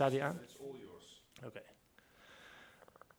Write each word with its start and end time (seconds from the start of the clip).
Staat 0.00 0.12
hij 0.12 0.22
aan? 0.22 0.40
Oké. 1.44 1.62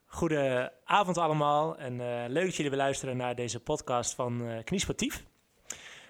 Goedenavond 0.06 1.18
allemaal 1.18 1.78
en 1.78 2.02
eh, 2.02 2.30
leuk 2.30 2.46
dat 2.46 2.56
jullie 2.56 2.72
weer 2.72 2.80
luisteren 2.80 3.18
naar 3.18 3.36
deze 3.36 3.60
podcast 3.60 4.16
van 4.16 4.48
eh 4.48 4.64
Kniesportief. 4.64 5.24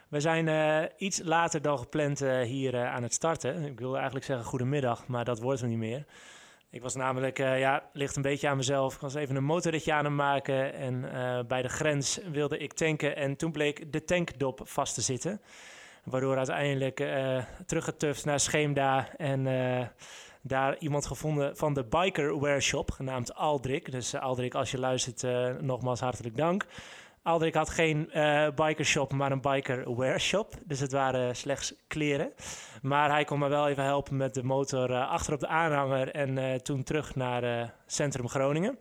We 0.07 0.19
zijn 0.19 0.47
eh, 0.47 0.89
iets 0.97 1.21
later 1.23 1.61
dan 1.61 1.77
gepland 1.77 2.19
hier 2.19 2.85
aan 2.85 3.03
het 3.03 3.13
starten. 3.13 3.65
Ik 3.65 3.79
wilde 3.79 3.95
eigenlijk 3.95 4.25
zeggen 4.25 4.45
goedemiddag, 4.45 5.07
maar 5.07 5.25
dat 5.25 5.39
wordt 5.39 5.59
hem 5.59 5.69
niet 5.69 5.77
meer. 5.77 6.05
Ik 6.69 6.81
was 6.81 6.95
namelijk, 6.95 7.37
ja, 7.37 7.89
ligt 7.93 8.15
een 8.15 8.21
beetje 8.21 8.47
aan 8.47 8.57
mezelf. 8.57 8.95
Ik 8.95 9.01
was 9.01 9.15
even 9.15 9.35
een 9.35 9.43
motorritje 9.43 9.93
aan 9.93 10.05
het 10.05 10.13
maken 10.13 10.73
en 10.73 11.01
bij 11.47 11.61
de 11.61 11.69
grens 11.69 12.19
wilde 12.31 12.57
ik 12.57 12.73
tanken. 12.73 13.15
En 13.15 13.35
toen 13.35 13.51
bleek 13.51 13.91
de 13.91 14.03
tankdop 14.03 14.61
vast 14.63 14.93
te 14.93 15.01
zitten. 15.01 15.41
Waardoor 16.03 16.37
uiteindelijk 16.37 17.03
teruggetuft 17.65 18.25
naar 18.25 18.39
Scheemda 18.39 19.15
en 19.17 19.45
daar 20.41 20.77
iemand 20.77 21.05
gevonden 21.05 21.57
van 21.57 21.73
de 21.73 21.83
Biker 21.83 22.39
Wear 22.39 22.61
Shop, 22.61 22.91
genaamd 22.91 23.33
Aldrik. 23.35 23.91
Dus 23.91 24.13
eh, 24.13 24.21
Aldrik, 24.21 24.53
als 24.53 24.71
je 24.71 24.79
luistert, 24.79 25.23
eh, 25.23 25.49
nogmaals 25.59 25.99
hartelijk 25.99 26.37
dank. 26.37 26.65
Aldrik 27.23 27.53
had 27.53 27.69
geen 27.69 28.11
eh 28.11 28.47
biker 28.55 28.85
shop, 28.85 29.13
maar 29.13 29.31
een 29.31 29.41
biker 29.41 29.95
wear 29.95 30.19
shop. 30.19 30.53
Dus 30.65 30.79
het 30.79 30.91
waren 30.91 31.35
slechts 31.35 31.73
kleren. 31.87 32.33
Maar 32.81 33.09
hij 33.09 33.23
kon 33.23 33.39
me 33.39 33.47
wel 33.47 33.67
even 33.67 33.83
helpen 33.83 34.17
met 34.17 34.33
de 34.33 34.43
motor 34.43 34.91
eh, 34.91 35.09
achter 35.09 35.33
op 35.33 35.39
de 35.39 35.47
aanhanger 35.47 36.11
en 36.11 36.37
eh, 36.37 36.55
toen 36.55 36.83
terug 36.83 37.15
naar 37.15 37.43
eh, 37.43 37.69
Centrum 37.85 38.29
Groningen. 38.29 38.77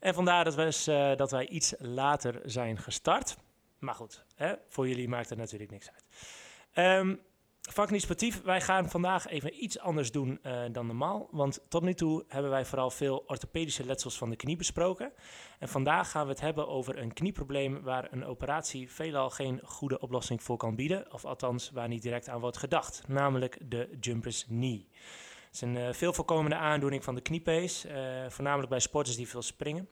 En 0.00 0.14
vandaar 0.14 0.44
dat, 0.44 0.54
was, 0.54 0.86
eh, 0.86 1.16
dat 1.16 1.30
wij 1.30 1.48
iets 1.48 1.74
later 1.78 2.40
zijn 2.44 2.78
gestart. 2.78 3.36
Maar 3.78 3.94
goed, 3.94 4.24
hè, 4.34 4.54
voor 4.68 4.88
jullie 4.88 5.08
maakt 5.08 5.28
het 5.28 5.38
natuurlijk 5.38 5.70
niks 5.70 5.90
uit. 5.90 6.04
Ehm 6.72 7.14
Vak 7.72 7.90
niet 7.90 8.02
sportief. 8.02 8.42
Wij 8.42 8.60
gaan 8.60 8.90
vandaag 8.90 9.26
even 9.26 9.64
iets 9.64 9.78
anders 9.78 10.12
doen 10.12 10.38
eh, 10.42 10.62
dan 10.72 10.86
normaal. 10.86 11.28
Want 11.30 11.60
tot 11.68 11.82
nu 11.82 11.94
toe 11.94 12.24
hebben 12.28 12.50
wij 12.50 12.64
vooral 12.64 12.90
veel 12.90 13.24
orthopedische 13.26 13.84
letsels 13.84 14.18
van 14.18 14.30
de 14.30 14.36
knie 14.36 14.56
besproken. 14.56 15.12
En 15.58 15.68
vandaag 15.68 16.10
gaan 16.10 16.24
we 16.24 16.32
het 16.32 16.40
hebben 16.40 16.68
over 16.68 16.98
een 16.98 17.12
knieprobleem 17.12 17.82
waar 17.82 18.12
een 18.12 18.24
operatie 18.24 18.90
veelal 18.90 19.30
geen 19.30 19.60
goede 19.64 20.00
oplossing 20.00 20.42
voor 20.42 20.56
kan 20.56 20.74
bieden. 20.74 21.12
Of 21.12 21.24
althans 21.24 21.70
waar 21.70 21.88
niet 21.88 22.02
direct 22.02 22.28
aan 22.28 22.40
wordt 22.40 22.56
gedacht. 22.56 23.02
Namelijk 23.08 23.58
de 23.70 23.96
jumper's 24.00 24.44
knee. 24.46 24.88
Het 25.44 25.54
is 25.54 25.60
een 25.60 25.76
eh, 25.76 25.92
veel 25.92 26.12
voorkomende 26.12 26.56
aandoening 26.56 27.04
van 27.04 27.14
de 27.14 27.20
kniepees. 27.20 27.84
eh, 27.84 27.94
voornamelijk 28.28 28.70
bij 28.70 28.80
sporters 28.80 29.16
die 29.16 29.28
veel 29.28 29.42
springen. 29.42 29.88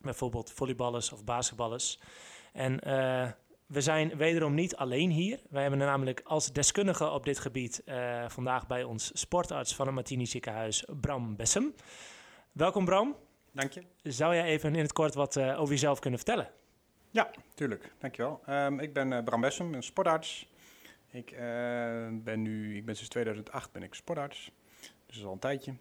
Bijvoorbeeld 0.00 0.52
volleyballers 0.52 1.12
of 1.12 1.24
basketballers. 1.24 2.00
En 2.52 2.80
we 3.70 3.80
zijn 3.80 4.16
wederom 4.16 4.54
niet 4.54 4.76
alleen 4.76 5.10
hier. 5.10 5.40
Wij 5.48 5.62
hebben 5.62 5.80
namelijk 5.80 6.20
als 6.24 6.52
deskundige 6.52 7.10
op 7.10 7.24
dit 7.24 7.38
gebied 7.38 7.82
eh, 7.84 8.28
vandaag 8.28 8.66
bij 8.66 8.82
ons 8.82 9.10
sportarts 9.14 9.74
van 9.74 9.86
het 9.86 9.94
Martini 9.94 10.26
ziekenhuis, 10.26 10.84
Bram 11.00 11.36
Bessem. 11.36 11.74
Welkom 12.52 12.84
Bram. 12.84 13.16
Dank 13.52 13.72
je. 13.72 13.82
Zou 14.02 14.34
jij 14.34 14.44
even 14.44 14.74
in 14.74 14.82
het 14.82 14.92
kort 14.92 15.14
wat 15.14 15.36
eh, 15.36 15.60
over 15.60 15.72
jezelf 15.72 15.98
kunnen 15.98 16.18
vertellen? 16.18 16.50
Ja, 17.10 17.30
tuurlijk. 17.54 17.92
Dankjewel. 17.98 18.40
Um, 18.48 18.80
ik 18.80 18.92
ben 18.92 19.12
eh, 19.12 19.24
Bram 19.24 19.40
Bessem, 19.40 19.74
een 19.74 19.82
sportarts. 19.82 20.48
Ik, 21.10 21.34
ben 22.24 22.42
nu, 22.42 22.76
ik 22.76 22.84
ben 22.84 22.96
sinds 22.96 23.10
2008 23.10 23.72
ben 23.72 23.82
ik 23.82 23.94
sportarts. 23.94 24.52
Dus 24.80 24.90
dat 25.06 25.16
is 25.16 25.24
al 25.24 25.32
een 25.32 25.38
tijdje. 25.38 25.74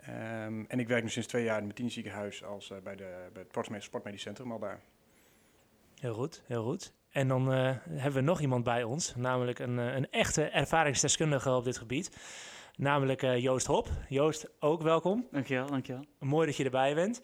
Ehm, 0.00 0.64
en 0.68 0.78
ik 0.78 0.88
werk 0.88 1.02
nu 1.02 1.08
sinds 1.08 1.28
twee 1.28 1.44
jaar 1.44 1.52
in 1.52 1.58
het 1.58 1.66
Martini 1.66 1.90
ziekenhuis 1.90 2.44
als, 2.44 2.72
bij, 2.82 2.96
de, 2.96 3.28
bij 3.32 3.42
het 3.42 3.50
Sportme- 3.50 3.80
Sportmedisch 3.80 4.22
Centrum 4.22 4.52
al 4.52 4.58
daar. 4.58 4.80
Heel 6.00 6.14
goed, 6.14 6.42
heel 6.46 6.64
goed. 6.64 6.92
En 7.12 7.28
dan 7.28 7.52
eh, 7.52 7.70
hebben 7.88 8.12
we 8.12 8.20
nog 8.20 8.40
iemand 8.40 8.64
bij 8.64 8.82
ons, 8.82 9.14
namelijk 9.16 9.58
een, 9.58 9.78
eh, 9.78 9.94
een 9.94 10.10
echte 10.10 10.42
ervaringsdeskundige 10.44 11.50
op 11.50 11.64
dit 11.64 11.78
gebied. 11.78 12.16
Namelijk 12.76 13.22
eh, 13.22 13.38
Joost 13.38 13.66
Hop. 13.66 13.88
Joost, 14.08 14.48
ook 14.60 14.82
welkom. 14.82 15.26
Dankjewel, 15.30 15.66
dankjewel. 15.66 16.04
Mooi 16.18 16.46
dat 16.46 16.56
je 16.56 16.64
erbij 16.64 16.94
bent. 16.94 17.22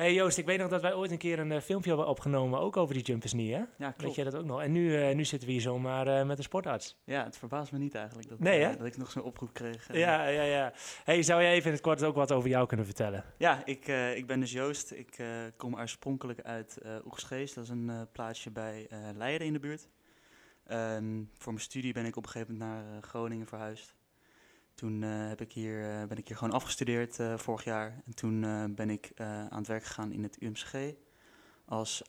Hey 0.00 0.14
Joost, 0.14 0.38
ik 0.38 0.46
weet 0.46 0.58
nog 0.58 0.68
dat 0.68 0.82
wij 0.82 0.94
ooit 0.94 1.10
een 1.10 1.18
keer 1.18 1.38
een 1.38 1.52
eh, 1.52 1.60
filmpje 1.60 1.88
hebben 1.88 2.08
opgenomen, 2.08 2.60
ook 2.60 2.76
over 2.76 2.94
die 2.94 3.02
jumpers 3.04 3.32
knee, 3.32 3.52
hè? 3.52 3.58
Ja, 3.58 3.66
Weet 3.78 3.96
klopt. 3.96 4.14
jij 4.14 4.24
dat 4.24 4.34
ook 4.34 4.44
nog? 4.44 4.60
En 4.62 4.72
nu, 4.72 4.96
eh, 5.02 5.14
nu 5.14 5.24
zitten 5.24 5.48
we 5.48 5.54
hier 5.54 5.62
zomaar 5.62 6.06
eh, 6.06 6.26
met 6.26 6.38
een 6.38 6.44
sportarts. 6.44 6.96
Ja, 7.04 7.24
het 7.24 7.36
verbaast 7.36 7.72
me 7.72 7.78
niet 7.78 7.94
eigenlijk 7.94 8.28
dat, 8.28 8.38
Nee, 8.38 8.60
hè? 8.60 8.76
dat 8.76 8.86
ik 8.86 8.96
nog 8.96 9.10
zo'n 9.10 9.22
oproep 9.22 9.52
kreeg. 9.52 9.92
Ja, 9.92 10.26
ja, 10.26 10.42
ja. 10.42 10.72
Hey, 11.04 11.22
zou 11.22 11.42
jij 11.42 11.52
even 11.52 11.66
in 11.66 11.72
het 11.72 11.80
kort 11.80 12.02
ook 12.02 12.14
wat 12.14 12.32
over 12.32 12.48
jou 12.48 12.66
kunnen 12.66 12.86
vertellen? 12.86 13.24
ja 13.36 13.62
ik, 13.64 13.86
ik 14.14 14.26
ben 14.26 14.40
dus 14.40 14.52
Joost. 14.52 14.90
Ik 14.90 15.24
kom 15.56 15.74
oorspronkelijk 15.74 16.40
uit 16.40 16.76
eh 16.78 16.92
Oegsgeest. 17.04 17.54
Dat 17.54 17.64
is 17.64 17.70
een 17.70 18.08
plaatsje 18.12 18.50
bij 18.50 18.88
Leiden 19.16 19.46
in 19.46 19.52
de 19.52 19.60
buurt. 19.60 19.88
Ehm, 20.66 21.22
voor 21.38 21.52
mijn 21.52 21.64
studie 21.64 21.92
ben 21.92 22.04
ik 22.04 22.16
op 22.16 22.24
een 22.24 22.30
gegeven 22.30 22.56
moment 22.56 22.70
naar 22.92 23.02
Groningen 23.02 23.46
verhuisd. 23.46 23.94
Toen 24.80 25.02
eh, 25.02 25.28
heb 25.28 25.40
ik 25.40 25.52
hier, 25.52 25.90
eh, 25.90 26.06
ben 26.06 26.16
ik 26.16 26.28
hier 26.28 26.36
gewoon 26.36 26.54
afgestudeerd 26.54 27.18
eh, 27.18 27.38
vorig 27.38 27.64
jaar. 27.64 28.02
En 28.04 28.14
toen 28.14 28.40
ben 28.74 28.90
ik 28.90 29.12
aan 29.16 29.58
het 29.58 29.66
werk 29.66 29.84
gegaan 29.84 30.12
in 30.12 30.22
het 30.22 30.42
UMCG 30.42 30.94
als 31.64 32.02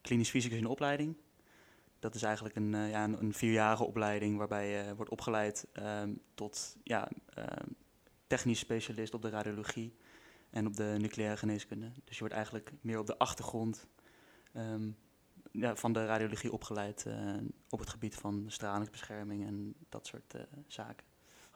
klinisch 0.00 0.30
fysicus 0.30 0.58
in 0.58 0.66
opleiding. 0.66 1.16
Dat 1.98 2.14
is 2.14 2.22
eigenlijk 2.22 2.56
een, 2.56 2.70
ja, 2.70 3.04
een, 3.04 3.22
een 3.22 3.32
vierjarige 3.32 3.84
opleiding 3.84 4.36
waarbij 4.36 4.70
je 4.70 4.94
wordt 4.94 5.10
opgeleid 5.10 5.66
ehm, 5.72 6.14
tot 6.34 6.76
ja, 6.82 7.08
ehm, 7.34 7.66
technisch 8.26 8.58
specialist 8.58 9.14
op 9.14 9.22
de 9.22 9.30
radiologie 9.30 9.94
en 10.50 10.66
op 10.66 10.76
de 10.76 10.96
nucleaire 10.98 11.36
geneeskunde. 11.36 11.92
Dus 12.04 12.14
je 12.14 12.20
wordt 12.20 12.34
eigenlijk 12.34 12.72
meer 12.80 12.98
op 12.98 13.06
de 13.06 13.18
achtergrond 13.18 13.86
ehm, 14.52 14.90
ja, 15.52 15.76
van 15.76 15.92
de 15.92 16.06
radiologie 16.06 16.52
opgeleid 16.52 17.06
op 17.68 17.78
het 17.78 17.90
gebied 17.90 18.14
van 18.14 18.44
stralingsbescherming 18.46 19.46
en 19.46 19.74
dat 19.88 20.06
soort 20.06 20.34
zaken. 20.66 21.09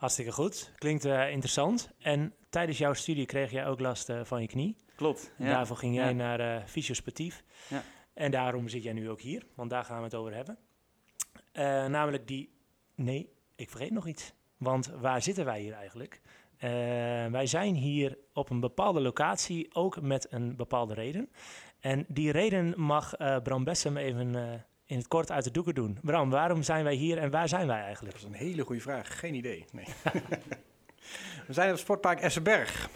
Hartstikke 0.04 0.32
goed. 0.32 0.70
Klinkt 0.78 1.04
eh, 1.04 1.30
interessant. 1.30 1.90
En 1.98 2.34
tijdens 2.50 2.78
jouw 2.78 2.92
studie 2.92 3.26
kreeg 3.26 3.50
jij 3.50 3.66
ook 3.66 3.80
last 3.80 4.08
eh, 4.08 4.24
van 4.24 4.40
je 4.40 4.46
knie. 4.46 4.76
Klopt. 4.96 5.32
Ja. 5.38 5.44
Daarvoor 5.50 5.76
ging 5.76 5.94
jij 5.94 6.08
Ja. 6.08 6.12
naar 6.12 6.68
fysiosportief. 6.68 7.44
Ja. 7.68 7.82
En 8.14 8.30
daarom 8.30 8.68
zit 8.68 8.82
jij 8.82 8.92
nu 8.92 9.10
ook 9.10 9.20
hier, 9.20 9.46
want 9.54 9.70
daar 9.70 9.84
gaan 9.84 9.98
we 9.98 10.04
het 10.04 10.14
over 10.14 10.34
hebben. 10.34 10.58
Namelijk 11.90 12.26
die... 12.26 12.54
Nee, 12.94 13.32
ik 13.56 13.70
vergeet 13.70 13.90
nog 13.90 14.06
iets. 14.06 14.32
Want 14.56 14.86
waar 14.86 15.22
zitten 15.22 15.44
wij 15.44 15.60
hier 15.60 15.72
eigenlijk? 15.72 16.20
Wij 17.30 17.46
zijn 17.46 17.74
hier 17.74 18.18
op 18.32 18.50
een 18.50 18.60
bepaalde 18.60 19.00
locatie, 19.00 19.74
ook 19.74 20.00
met 20.00 20.26
een 20.32 20.56
bepaalde 20.56 20.94
reden. 20.94 21.30
En 21.80 22.04
die 22.08 22.32
reden 22.32 22.80
mag 22.80 23.12
Bram 23.42 23.64
Bessem 23.64 23.96
even 23.96 24.64
in 24.86 24.96
het 24.96 25.08
kort 25.08 25.30
uit 25.30 25.44
de 25.44 25.50
doeken 25.50 25.74
doen. 25.74 25.98
Bram, 26.02 26.30
waarom 26.30 26.62
zijn 26.62 26.84
wij 26.84 26.94
hier 26.94 27.18
en 27.18 27.30
waar 27.30 27.48
zijn 27.48 27.66
wij 27.66 27.80
eigenlijk? 27.80 28.14
Dat 28.14 28.22
is 28.22 28.28
een 28.28 28.46
hele 28.46 28.64
goede 28.64 28.80
vraag. 28.80 29.18
Geen 29.18 29.34
idee. 29.34 29.64
Nee. 29.72 29.86
We 31.46 31.52
zijn 31.52 31.66
op 31.66 31.72
het 31.72 31.82
sportpark 31.82 32.20
Essenberg. 32.20 32.88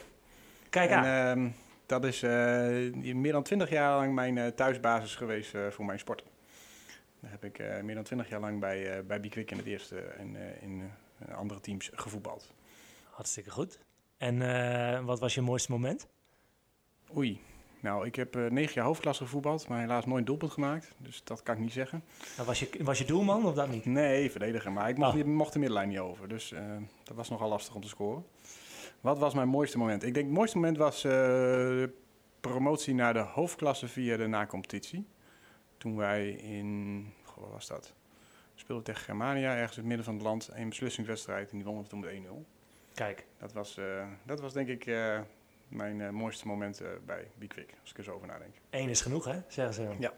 Kijk 0.70 0.90
aan. 0.90 1.05
En, 1.05 1.38
ehm, 1.38 1.50
dat 1.87 2.05
is 2.05 2.23
eh, 2.23 2.31
meer 3.14 3.32
dan 3.32 3.43
twintig 3.43 3.70
jaar 3.70 3.96
lang 3.96 4.14
mijn 4.14 4.38
eh, 4.38 4.46
thuisbasis 4.46 5.17
geweest 5.17 5.55
eh, 5.55 5.67
voor 5.70 5.85
mijn 5.85 5.99
sport. 5.99 6.25
Daar 7.20 7.31
heb 7.31 7.44
ik 7.44 7.82
meer 7.82 7.94
dan 7.94 8.05
twintig 8.05 8.29
jaar 8.29 8.41
lang 8.41 8.61
bij, 8.61 9.06
bij 9.06 9.20
Bikwik 9.20 9.50
in 9.50 9.56
het 9.56 9.67
eerste 9.67 10.00
en 10.00 10.37
in 10.61 10.91
andere 11.32 11.61
teams 11.61 11.91
gevoetbald. 11.94 12.55
Hartstikke 13.11 13.50
goed. 13.50 13.79
En 14.17 14.38
wat 15.05 15.20
was 15.20 15.34
je 15.34 15.41
mooiste 15.41 15.70
moment? 15.70 16.08
Oei. 17.17 17.41
Nou, 17.80 18.06
ik 18.06 18.14
heb 18.14 18.36
eh, 18.36 18.46
negen 18.46 18.75
jaar 18.75 18.84
hoofdklasse 18.84 19.22
gevoetbald, 19.25 19.69
maar 19.69 19.80
helaas 19.80 20.06
nooit 20.06 20.26
doelpunt 20.26 20.52
gemaakt. 20.52 20.92
Dus 20.98 21.20
dat 21.25 21.42
kan 21.42 21.54
ik 21.54 21.60
niet 21.60 21.72
zeggen. 21.72 22.04
Nou, 22.36 22.46
was, 22.48 22.58
je, 22.60 22.70
was 22.82 22.98
je 22.98 23.04
doelman 23.04 23.46
of 23.46 23.54
dat 23.54 23.69
niet? 23.70 23.84
Nee, 23.84 24.30
verdediger. 24.30 24.72
Maar 24.72 24.88
ik 24.88 24.96
mocht, 24.96 25.16
Oh. 25.19 25.25
mocht 25.25 25.52
de 25.52 25.58
middenlijn 25.58 25.88
niet 25.88 25.98
over. 25.98 26.28
Dus 26.28 26.52
eh, 26.52 26.62
dat 27.04 27.16
was 27.16 27.28
nogal 27.28 27.48
lastig 27.48 27.75
om 27.75 27.80
te 27.82 27.88
scoren. 27.88 28.25
Wat 29.00 29.19
was 29.19 29.34
mijn 29.34 29.48
mooiste 29.48 29.78
moment? 29.78 30.02
Ik 30.02 30.14
denk 30.14 30.26
het 30.26 30.34
mooiste 30.34 30.56
moment 30.56 30.76
was 30.76 31.04
eh, 31.04 31.10
de 31.12 31.90
promotie 32.40 32.94
naar 32.94 33.12
de 33.12 33.19
hoofdklasse 33.19 33.88
via 33.88 34.16
de 34.16 34.26
nacompetitie. 34.26 35.06
Toen 35.76 35.96
wij 35.96 36.31
in, 36.31 37.06
goh, 37.24 37.42
wat 37.42 37.52
was 37.52 37.66
dat? 37.66 37.92
We 38.54 38.60
speelden 38.64 38.84
tegen 38.84 39.02
Germania, 39.02 39.54
ergens 39.54 39.72
in 39.72 39.78
het 39.78 39.86
midden 39.86 40.04
van 40.04 40.14
het 40.14 40.22
land. 40.22 40.50
Een 40.52 40.69
beslissingswedstrijd 40.69 41.50
en 41.50 41.56
die 41.56 41.64
wonnen 41.66 41.82
we 41.82 41.88
toen 41.88 42.00
met 42.00 42.10
1-0. 42.10 42.46
Kijk, 42.94 43.26
Dat 43.38 43.52
was, 43.52 43.78
dat 44.24 44.40
was 44.40 44.52
denk 44.52 44.69
ik 44.69 44.86
mijn 45.69 46.00
eh, 46.00 46.11
mooiste 46.11 46.47
moment 46.47 46.81
eh, 46.81 46.88
bij 47.06 47.31
Bikwik, 47.38 47.75
als 47.81 47.91
ik 47.91 47.99
er 47.99 48.05
zo 48.05 48.12
over 48.12 48.26
nadenk. 48.26 48.55
één 48.70 48.88
is 48.88 49.00
genoeg, 49.00 49.25
hè? 49.25 49.41
Zeggen 49.49 49.75
ze. 49.75 49.88
Ja. 49.99 50.12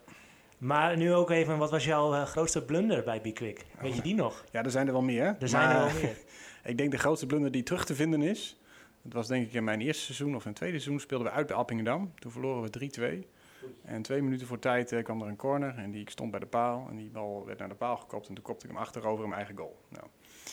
Maar 0.59 0.97
nu 0.97 1.15
ook 1.15 1.31
even, 1.31 1.59
wat 1.59 1.71
was 1.71 1.85
jouw 1.85 2.15
eh, 2.15 2.25
grootste 2.25 2.65
blunder 2.65 3.05
bij 3.05 3.21
Bikwik? 3.21 3.67
Weet 3.81 3.97
je 3.97 4.03
die 4.03 4.15
nog? 4.15 4.45
Ja, 4.51 4.65
er 4.65 4.71
zijn 4.71 4.87
er 4.87 4.93
wel 4.93 5.03
meer. 5.03 5.37
Er 5.41 5.49
zijn 5.49 5.71
er 5.71 5.85
wel 5.85 5.95
meer. 6.03 6.17
Ik 6.65 6.79
denk 6.79 6.91
de 6.91 6.99
grootste 6.99 7.27
blunder 7.27 7.51
die 7.51 7.63
terug 7.63 7.85
te 7.85 7.95
vinden 7.95 8.23
is. 8.23 8.61
Het 9.03 9.13
was 9.13 9.27
denk 9.27 9.47
ik 9.47 9.53
in 9.53 9.65
mijn 9.65 9.81
eerste 9.81 10.03
seizoen 10.03 10.35
of 10.35 10.43
in 10.43 10.49
het 10.49 10.57
tweede 10.57 10.79
seizoen 10.79 11.01
speelden 11.01 11.27
we 11.27 11.33
uit 11.33 11.47
bij 11.47 11.57
Appingedam. 11.57 12.13
Toen 12.19 12.31
verloren 12.31 12.71
we 12.71 13.25
3-2. 13.25 13.39
En 13.85 14.03
twee 14.03 14.23
minuten 14.23 14.47
voor 14.47 14.59
tijd 14.59 14.93
eh, 14.93 15.05
kwam 15.05 15.23
er 15.23 15.29
een 15.29 15.37
corner 15.37 15.79
en 15.79 15.91
die 15.91 16.01
ik 16.01 16.11
stond 16.11 16.31
bij 16.31 16.41
de 16.41 16.47
paal. 16.47 16.87
En 16.91 16.97
die 16.97 17.11
bal 17.11 17.47
werd 17.47 17.59
naar 17.59 17.69
de 17.69 17.75
paal 17.75 17.97
gekopt 17.97 18.29
en 18.29 18.35
toen 18.35 18.45
kopte 18.45 18.67
ik 18.67 18.73
hem 18.73 18.81
achterover 18.81 19.23
in 19.23 19.29
mijn 19.29 19.41
eigen 19.41 19.57
goal. 19.59 19.81
Nou, 19.89 20.07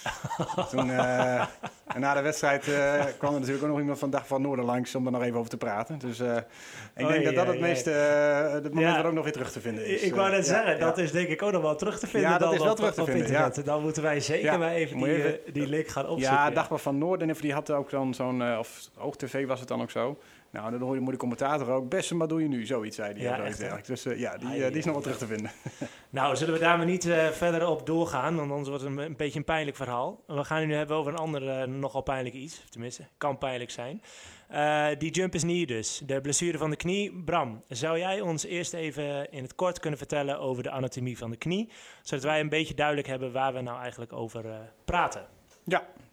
Toen, 0.71 0.91
eh, 0.91 1.39
en 1.87 1.99
na 1.99 2.13
de 2.13 2.21
wedstrijd 2.21 2.67
eh, 2.67 3.03
kwam 3.17 3.33
er 3.33 3.39
natuurlijk 3.39 3.65
ook 3.65 3.71
nog 3.71 3.79
iemand 3.79 3.99
van 3.99 4.09
Dag 4.09 4.27
van 4.27 4.41
Noorden 4.41 4.65
langs 4.65 4.95
om 4.95 5.05
er 5.05 5.11
nog 5.11 5.23
even 5.23 5.37
over 5.37 5.49
te 5.49 5.57
praten. 5.57 5.97
Dus 5.99 6.19
eh, 6.19 6.35
ik 6.95 7.07
denk 7.07 7.23
dat 7.25 7.35
dat 7.35 7.47
het 7.47 7.59
meeste, 7.59 7.89
het 7.89 8.73
moment 8.73 8.95
Ja. 8.95 9.03
ook 9.03 9.13
nog 9.13 9.23
weer 9.23 9.33
terug 9.33 9.51
te 9.51 9.61
vinden 9.61 9.85
is. 9.85 10.01
Ik 10.01 10.15
wou 10.15 10.31
net 10.31 10.47
zeggen, 10.47 10.79
dat 10.79 10.97
is 10.97 11.11
denk 11.11 11.27
ik 11.27 11.41
ook 11.41 11.51
nog 11.51 11.61
wel 11.61 11.75
terug 11.75 11.99
te 11.99 12.07
vinden 12.07 12.29
Ja, 12.29 12.37
dat 12.37 12.47
dan 12.47 12.57
is 12.57 12.63
wel 12.63 12.75
terug 12.75 12.93
te 12.93 13.05
vinden. 13.05 13.65
Dan 13.65 13.81
moeten 13.81 14.03
wij 14.03 14.19
zeker 14.19 14.59
maar 14.59 14.71
even 14.71 14.97
die, 14.97 15.07
even- 15.07 15.39
die 15.53 15.67
link 15.67 15.87
gaan 15.87 16.07
opzoeken. 16.07 16.37
Ja, 16.37 16.49
Dagblad 16.49 16.81
van 16.81 16.97
Noorden, 16.97 17.35
die 17.41 17.53
had 17.53 17.71
ook 17.71 17.89
dan 17.89 18.13
zo'n, 18.13 18.57
of 18.57 18.79
Oog-TV 18.97 19.47
was 19.47 19.59
het 19.59 19.67
dan 19.67 19.81
ook 19.81 19.91
zo. 19.91 20.17
Nou, 20.49 20.71
dan 20.71 20.81
hoor 20.81 20.95
je 20.95 21.05
de 21.05 21.17
commentator 21.17 21.69
ook, 21.69 21.89
best 21.89 22.09
wat 22.09 22.29
doe 22.29 22.41
je 22.41 22.47
nu? 22.47 22.65
Zoiets 22.65 22.95
zei 22.95 23.13
hij. 23.13 23.21
Ja, 23.21 23.43
echt, 23.43 23.87
dus 23.87 24.03
ja, 24.15 24.37
die, 24.37 24.49
die 24.49 24.77
is 24.77 24.85
nog 24.85 24.93
wel 24.93 25.03
terug 25.03 25.17
te 25.17 25.27
vinden. 25.27 25.51
Nou, 26.09 26.35
zullen 26.35 26.53
we 26.53 26.59
daar 26.59 26.77
maar 26.77 26.85
niet 26.85 27.05
eh, 27.05 27.27
verder 27.27 27.67
op 27.67 27.85
doorgaan, 27.85 28.35
want 28.35 28.51
anders 28.51 28.69
wordt 28.69 28.83
het 28.83 28.91
een, 28.91 28.97
een 28.97 29.15
beetje 29.15 29.39
een 29.39 29.45
pijnlijk 29.45 29.77
verhaal. 29.77 30.23
We 30.27 30.43
gaan 30.43 30.57
het 30.57 30.67
nu 30.67 30.73
hebben 30.73 30.95
over 30.95 31.11
een 31.11 31.17
ander 31.17 31.49
eh, 31.49 31.67
nogal 31.67 32.01
pijnlijk 32.01 32.35
iets, 32.35 32.63
tenminste, 32.69 33.03
kan 33.17 33.37
pijnlijk 33.37 33.71
zijn. 33.71 34.01
Eh, 34.47 34.87
die 34.97 35.11
jump 35.11 35.33
is 35.33 35.41
knee 35.41 35.65
dus, 35.65 36.01
de 36.05 36.21
blessure 36.21 36.57
van 36.57 36.69
de 36.69 36.75
knie. 36.75 37.23
Bram, 37.25 37.63
zou 37.67 37.97
jij 37.97 38.21
ons 38.21 38.43
eerst 38.43 38.73
even 38.73 39.31
in 39.31 39.43
het 39.43 39.55
kort 39.55 39.79
kunnen 39.79 39.99
vertellen 39.99 40.39
over 40.39 40.63
de 40.63 40.71
anatomie 40.71 41.17
van 41.17 41.29
de 41.29 41.37
knie, 41.37 41.69
zodat 42.01 42.23
wij 42.23 42.39
een 42.39 42.49
beetje 42.49 42.73
duidelijk 42.73 43.07
hebben 43.07 43.31
waar 43.31 43.53
we 43.53 43.61
nou 43.61 43.79
eigenlijk 43.81 44.13
over 44.13 44.45
praten? 44.85 45.25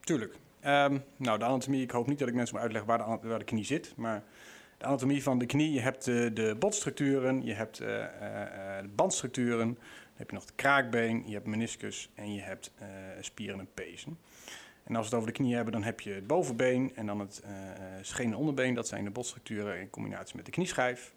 Tuurlijk. 0.01 0.37
Ehm, 0.61 0.99
nou, 1.17 1.39
de 1.39 1.45
anatomie, 1.45 1.83
ik 1.83 1.91
hoop 1.91 2.07
niet 2.07 2.19
dat 2.19 2.29
ik 2.29 2.35
mensen 2.35 2.55
moet 2.55 2.65
uitleggen 2.65 2.91
waar 2.91 3.21
de, 3.21 3.29
waar 3.29 3.39
de 3.39 3.45
knie 3.45 3.65
zit. 3.65 3.93
Maar 3.97 4.23
anatomie 4.85 5.23
van 5.23 5.39
de 5.39 5.47
knie, 5.47 5.73
je 5.73 5.81
hebt 5.81 6.07
eh, 6.07 6.15
de 6.35 6.57
botstructuren, 6.59 7.45
je 7.45 7.53
hebt 7.53 7.81
eh, 7.81 8.05
eh, 8.05 8.83
de 8.83 8.89
bandstructuren, 8.89 9.59
dan 9.59 9.79
heb 10.15 10.29
je 10.29 10.35
nog 10.35 10.45
het 10.45 10.55
kraakbeen, 10.55 11.23
je 11.27 11.33
hebt 11.35 11.47
meniscus 11.47 12.11
en 12.15 12.35
je 12.35 12.41
hebt 12.41 12.73
spieren 13.21 13.59
en 13.59 13.69
pezen. 13.75 14.19
En 14.85 14.97
als 14.97 15.09
we 15.09 15.15
het 15.15 15.15
over 15.15 15.33
de 15.33 15.43
knie 15.43 15.55
hebben, 15.55 15.73
dan 15.73 15.83
heb 15.83 16.01
je 16.01 16.13
het 16.13 16.27
bovenbeen 16.27 16.93
en 16.95 17.07
dan 17.07 17.21
het 17.21 17.43
en 18.17 18.35
onderbeen. 18.35 18.75
Dat 18.75 18.89
zijn 18.89 19.05
de 19.05 19.11
botstructuren 19.11 19.81
in 19.81 19.91
combinatie 19.91 20.37
met 20.37 20.45
de 20.45 20.51
knieschijf. 20.51 21.15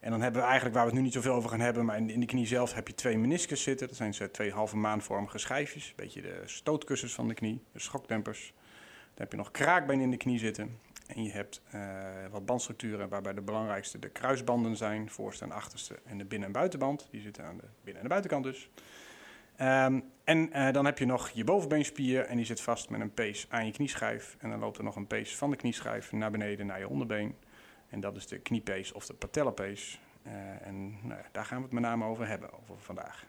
En 0.00 0.10
dan 0.10 0.20
hebben 0.20 0.40
we 0.40 0.46
eigenlijk, 0.46 0.76
waar 0.76 0.84
we 0.84 0.90
het 0.90 1.00
nu 1.00 1.04
niet 1.06 1.14
zoveel 1.14 1.34
over 1.34 1.50
gaan 1.50 1.60
hebben, 1.60 1.84
maar 1.84 1.96
in 1.96 2.06
de, 2.06 2.12
in 2.12 2.20
de 2.20 2.26
knie 2.26 2.46
zelf 2.46 2.74
heb 2.74 2.88
je 2.88 2.94
twee 2.94 3.18
meniscus 3.18 3.62
zitten. 3.62 3.88
Dat 3.88 3.96
zijn 3.96 4.30
twee 4.30 4.52
halve 4.52 4.76
maanvormige 4.76 5.38
schijfjes. 5.38 5.88
Een 5.88 5.92
beetje 5.96 6.22
de 6.22 6.42
stootkussens 6.44 7.14
van 7.14 7.28
de 7.28 7.34
knie, 7.34 7.62
de 7.72 7.78
schokdempers. 7.78 8.52
Dan 9.14 9.22
heb 9.22 9.30
je 9.30 9.36
nog 9.36 9.50
kraakbeen 9.50 10.00
in 10.00 10.10
de 10.10 10.16
knie 10.16 10.38
zitten. 10.38 10.78
En 11.14 11.22
je 11.22 11.30
hebt 11.30 11.62
eh, 11.70 11.80
wat 12.30 12.46
bandstructuren 12.46 13.08
waarbij 13.08 13.32
de 13.32 13.40
belangrijkste 13.40 13.98
de 13.98 14.08
kruisbanden 14.08 14.76
zijn, 14.76 15.10
voorste 15.10 15.44
en 15.44 15.52
achterste, 15.52 15.98
en 16.04 16.18
de 16.18 16.24
binnen- 16.24 16.46
en 16.46 16.54
buitenband. 16.54 17.08
Die 17.10 17.20
zitten 17.20 17.44
aan 17.44 17.56
de 17.56 17.66
binnen- 17.82 18.02
en 18.02 18.08
de 18.08 18.14
buitenkant 18.14 18.44
dus. 18.44 18.70
Ehm, 19.56 20.00
en 20.24 20.52
eh, 20.52 20.72
dan 20.72 20.84
heb 20.84 20.98
je 20.98 21.06
nog 21.06 21.28
je 21.28 21.44
bovenbeenspier 21.44 22.24
en 22.24 22.36
die 22.36 22.46
zit 22.46 22.60
vast 22.60 22.90
met 22.90 23.00
een 23.00 23.14
pees 23.14 23.46
aan 23.48 23.66
je 23.66 23.72
knieschijf. 23.72 24.36
En 24.38 24.50
dan 24.50 24.58
loopt 24.58 24.78
er 24.78 24.84
nog 24.84 24.96
een 24.96 25.06
pees 25.06 25.36
van 25.36 25.50
de 25.50 25.56
knieschijf 25.56 26.12
naar 26.12 26.30
beneden 26.30 26.66
naar 26.66 26.78
je 26.78 26.88
onderbeen. 26.88 27.34
En 27.88 28.00
dat 28.00 28.16
is 28.16 28.26
de 28.26 28.38
kniepees 28.38 28.92
of 28.92 29.06
de 29.06 29.14
patellapees. 29.14 30.00
Eh, 30.22 30.66
en 30.66 31.06
nou, 31.06 31.20
daar 31.32 31.44
gaan 31.44 31.56
we 31.56 31.62
het 31.62 31.72
met 31.72 31.82
name 31.82 32.04
over 32.04 32.26
hebben 32.26 32.50
over 32.52 32.74
vandaag. 32.78 33.26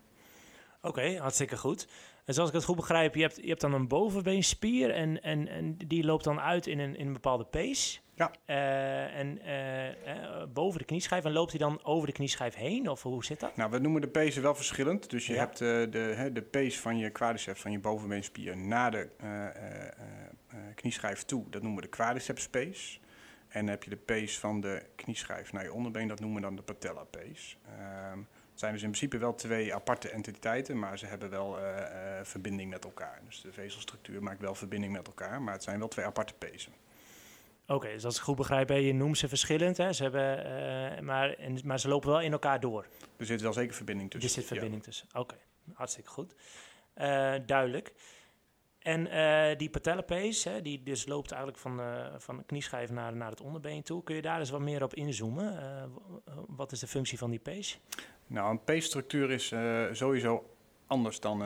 Oké, 0.81 1.18
hartstikke 1.18 1.57
goed. 1.57 1.88
En 2.31 2.38
zoals 2.38 2.51
ik 2.51 2.56
het 2.56 2.66
goed 2.66 2.75
begrijp, 2.75 3.16
je 3.16 3.22
hebt, 3.22 3.36
je 3.42 3.48
hebt 3.48 3.62
dan 3.62 3.74
een 3.74 3.88
bovenbeenspier 3.88 4.92
en, 4.92 5.22
en, 5.22 5.48
en 5.48 5.78
die 5.88 6.04
loopt 6.04 6.24
dan 6.24 6.39
uit 6.39 6.68
in 6.68 6.80
een, 6.80 6.95
in 6.95 7.07
een 7.07 7.13
bepaalde 7.13 7.44
pace. 7.44 8.00
Ja. 8.16 8.31
Eh, 8.45 9.19
en 9.19 9.42
eh, 9.42 9.88
eh, 9.88 10.48
boven 10.54 10.80
de 10.80 10.86
knieschijf. 10.86 11.25
En 11.25 11.31
loopt 11.31 11.51
hij 11.51 11.60
dan 11.60 11.83
over 11.83 12.07
de 12.07 12.13
knieschijf 12.13 12.56
heen? 12.56 12.89
Of 12.89 13.04
hoe 13.04 13.25
zit 13.25 13.39
dat? 13.39 13.56
Nou, 13.56 13.72
we 13.72 13.80
noemen 13.80 14.01
de 14.01 14.07
pezen 14.07 14.42
wel 14.42 14.56
verschillend. 14.56 15.10
Dus 15.10 15.28
je 15.28 15.33
Ja. 15.33 15.39
hebt 15.39 15.57
de, 15.57 16.13
hè, 16.16 16.31
de 16.31 16.42
pees 16.42 16.80
van 16.80 16.98
je 16.98 17.10
quadriceps, 17.10 17.62
van 17.62 17.72
je 17.72 17.80
bovenbeenspier, 17.80 18.57
naar 18.57 18.92
de 18.92 19.10
knieschijf 20.75 21.24
toe. 21.24 21.50
Dat 21.50 21.62
noemen 21.62 21.81
we 21.81 21.89
de 21.89 21.95
quadriceps 21.95 22.50
pees. 22.50 23.00
En 23.48 23.60
dan 23.60 23.69
heb 23.69 23.84
je 23.84 23.89
de 23.89 23.95
pees 23.95 24.39
van 24.39 24.62
de 24.62 24.86
knieschijf 24.95 25.51
naar 25.51 25.63
je 25.63 25.74
onderbeen. 25.74 26.07
Dat 26.07 26.19
noemen 26.19 26.42
we 26.42 26.48
dan 26.48 26.56
de 26.56 26.62
patella 26.62 27.04
pees. 27.04 27.57
Ehm, 27.77 28.19
zijn 28.62 28.74
dus 28.74 28.84
in 28.84 28.90
principe 28.92 29.18
wel 29.18 29.36
twee 29.36 29.74
aparte 29.74 30.10
entiteiten, 30.10 30.80
maar 30.80 30.98
ze 30.98 31.06
hebben 31.06 31.30
wel 31.30 31.60
eh, 31.60 32.19
eh, 32.19 32.25
verbinding 32.25 32.69
met 32.69 32.84
elkaar. 32.84 33.22
Dus 33.25 33.42
de 33.42 33.52
vezelstructuur 33.52 34.24
maakt 34.24 34.42
wel 34.42 34.56
verbinding 34.56 34.94
met 34.94 35.08
elkaar, 35.08 35.42
maar 35.42 35.54
het 35.54 35.63
zijn 35.63 35.80
wel 35.80 35.88
twee 35.88 36.06
aparte 36.06 36.34
pezen. 36.34 36.72
Oké, 37.68 37.88
dus 37.88 38.06
als 38.06 38.16
ik 38.16 38.22
goed 38.22 38.36
begrijp, 38.36 38.68
hè, 38.68 38.75
je 38.75 38.94
noemt 38.94 39.18
ze 39.18 39.28
verschillend. 39.28 39.78
Hè? 39.78 39.94
Ze 39.94 40.04
hebben, 40.04 40.46
eh, 40.46 41.02
maar, 41.02 41.34
en, 41.34 41.60
maar 41.63 41.80
ze 41.80 41.88
lopen 41.88 42.10
wel 42.10 42.22
in 42.22 42.31
elkaar 42.31 42.60
door. 42.60 42.86
Er 43.18 43.25
zit 43.25 43.42
wel 43.42 43.54
zeker 43.54 43.75
verbinding 43.75 44.13
er 44.13 44.19
tussen. 44.19 44.42
zit 44.42 44.50
ja. 44.50 44.56
verbinding 44.56 44.84
tussen. 44.84 45.08
Oké, 45.13 45.36
hartstikke 45.74 46.10
goed. 46.10 46.36
Duidelijk. 47.46 47.94
En 48.81 49.07
eh, 49.07 49.57
die 49.57 49.69
patellapees, 49.69 50.44
hè, 50.44 50.62
die 50.62 50.83
dus 50.83 51.06
loopt 51.06 51.31
eigenlijk 51.31 51.62
van, 51.62 51.80
eh, 51.80 52.06
van 52.18 52.38
de 52.38 52.44
knieschijf 52.44 52.89
naar, 52.89 53.16
naar 53.16 53.30
het 53.30 53.42
onderbeen 53.42 53.83
toe. 53.83 54.04
Kun 54.04 54.16
je 54.16 54.22
daar 54.22 54.39
eens 54.39 54.50
wat 54.50 54.62
meer 54.62 54.83
op 54.83 54.94
inzoomen? 54.94 55.60
Eh, 55.60 55.83
wat 56.48 56.72
is 56.72 56.79
de 56.79 56.88
functie 56.88 57.17
van 57.17 57.29
die 57.29 57.39
pees? 57.39 57.79
Nou, 58.27 58.51
een 58.51 58.63
peesstructuur 58.63 59.32
is 59.32 59.53
sowieso 59.98 60.55
anders 60.88 61.20
dan 61.20 61.44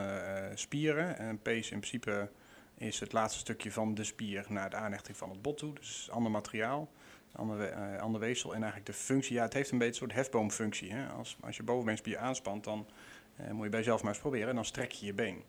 spieren. 0.53 1.17
En 1.17 1.27
Een 1.27 1.41
pees 1.41 1.71
in 1.71 1.79
principe 1.79 2.29
is 2.77 2.99
het 2.99 3.13
laatste 3.13 3.39
stukje 3.39 3.71
van 3.71 3.93
de 3.93 4.03
spier 4.03 4.45
naar 4.49 4.69
de 4.69 4.75
aanhechting 4.75 5.17
van 5.17 5.29
het 5.29 5.41
bot 5.41 5.57
toe. 5.57 5.73
Dus 5.73 6.09
ander 6.11 6.31
materiaal, 6.31 6.89
ander, 7.31 7.73
ander 7.99 8.21
weefsel. 8.21 8.49
En 8.53 8.61
eigenlijk 8.61 8.85
de 8.85 8.93
functie, 8.93 9.35
ja, 9.35 9.43
het 9.43 9.53
heeft 9.53 9.71
een 9.71 9.77
beetje 9.77 9.93
een 9.93 9.99
soort 9.99 10.13
hefboomfunctie. 10.13 10.91
Hè? 10.91 11.07
Als, 11.07 11.37
als 11.41 11.57
je 11.57 11.63
bovenbeenspier 11.63 12.17
aanspant, 12.17 12.63
dan 12.63 12.87
moet 13.51 13.63
je 13.63 13.69
bij 13.69 13.79
jezelf 13.79 14.01
maar 14.01 14.11
eens 14.11 14.21
proberen. 14.21 14.49
En 14.49 14.55
dan 14.55 14.65
strek 14.65 14.91
je 14.91 15.05
je 15.05 15.13
been. 15.13 15.43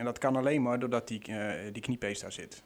En 0.00 0.06
dat 0.06 0.18
kan 0.18 0.36
alleen 0.36 0.62
maar 0.62 0.78
doordat 0.78 1.08
die, 1.08 1.22
eh, 1.24 1.72
die 1.72 1.82
kniepees 1.82 2.20
daar 2.20 2.32
zit. 2.32 2.62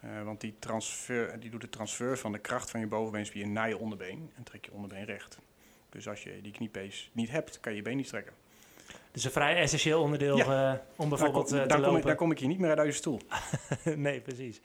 Eh, 0.00 0.22
want 0.22 0.40
die, 0.40 0.54
transfer, 0.58 1.40
die 1.40 1.50
doet 1.50 1.60
de 1.60 1.68
transfer 1.68 2.18
van 2.18 2.32
de 2.32 2.38
kracht 2.38 2.70
van 2.70 2.80
je 2.80 2.86
bovenbeenspier 2.86 3.48
naar 3.48 3.68
je 3.68 3.78
onderbeen. 3.78 4.30
En 4.36 4.42
trek 4.42 4.64
je 4.64 4.72
onderbeen 4.72 5.04
recht. 5.04 5.38
Dus 5.88 6.08
als 6.08 6.22
je 6.22 6.40
die 6.42 6.52
kniepees 6.52 7.10
niet 7.12 7.30
hebt, 7.30 7.60
kan 7.60 7.72
je 7.72 7.78
je 7.78 7.84
been 7.84 7.96
niet 7.96 8.06
strekken. 8.06 8.32
Dus 9.12 9.24
een 9.24 9.30
vrij 9.30 9.56
essentieel 9.56 10.02
onderdeel 10.02 10.36
Ja. 10.36 10.72
eh, 10.72 10.78
om 10.96 11.08
bijvoorbeeld 11.08 11.48
dan, 11.48 11.58
eh, 11.58 11.66
kom, 11.68 11.80
te 11.80 11.86
kom 11.88 11.96
ik, 11.96 12.02
dan 12.02 12.16
kom 12.16 12.30
ik 12.30 12.38
hier 12.38 12.48
niet 12.48 12.58
meer 12.58 12.78
uit 12.78 12.86
je 12.86 12.92
stoel. 12.92 13.20
nee, 13.96 14.20
precies. 14.20 14.60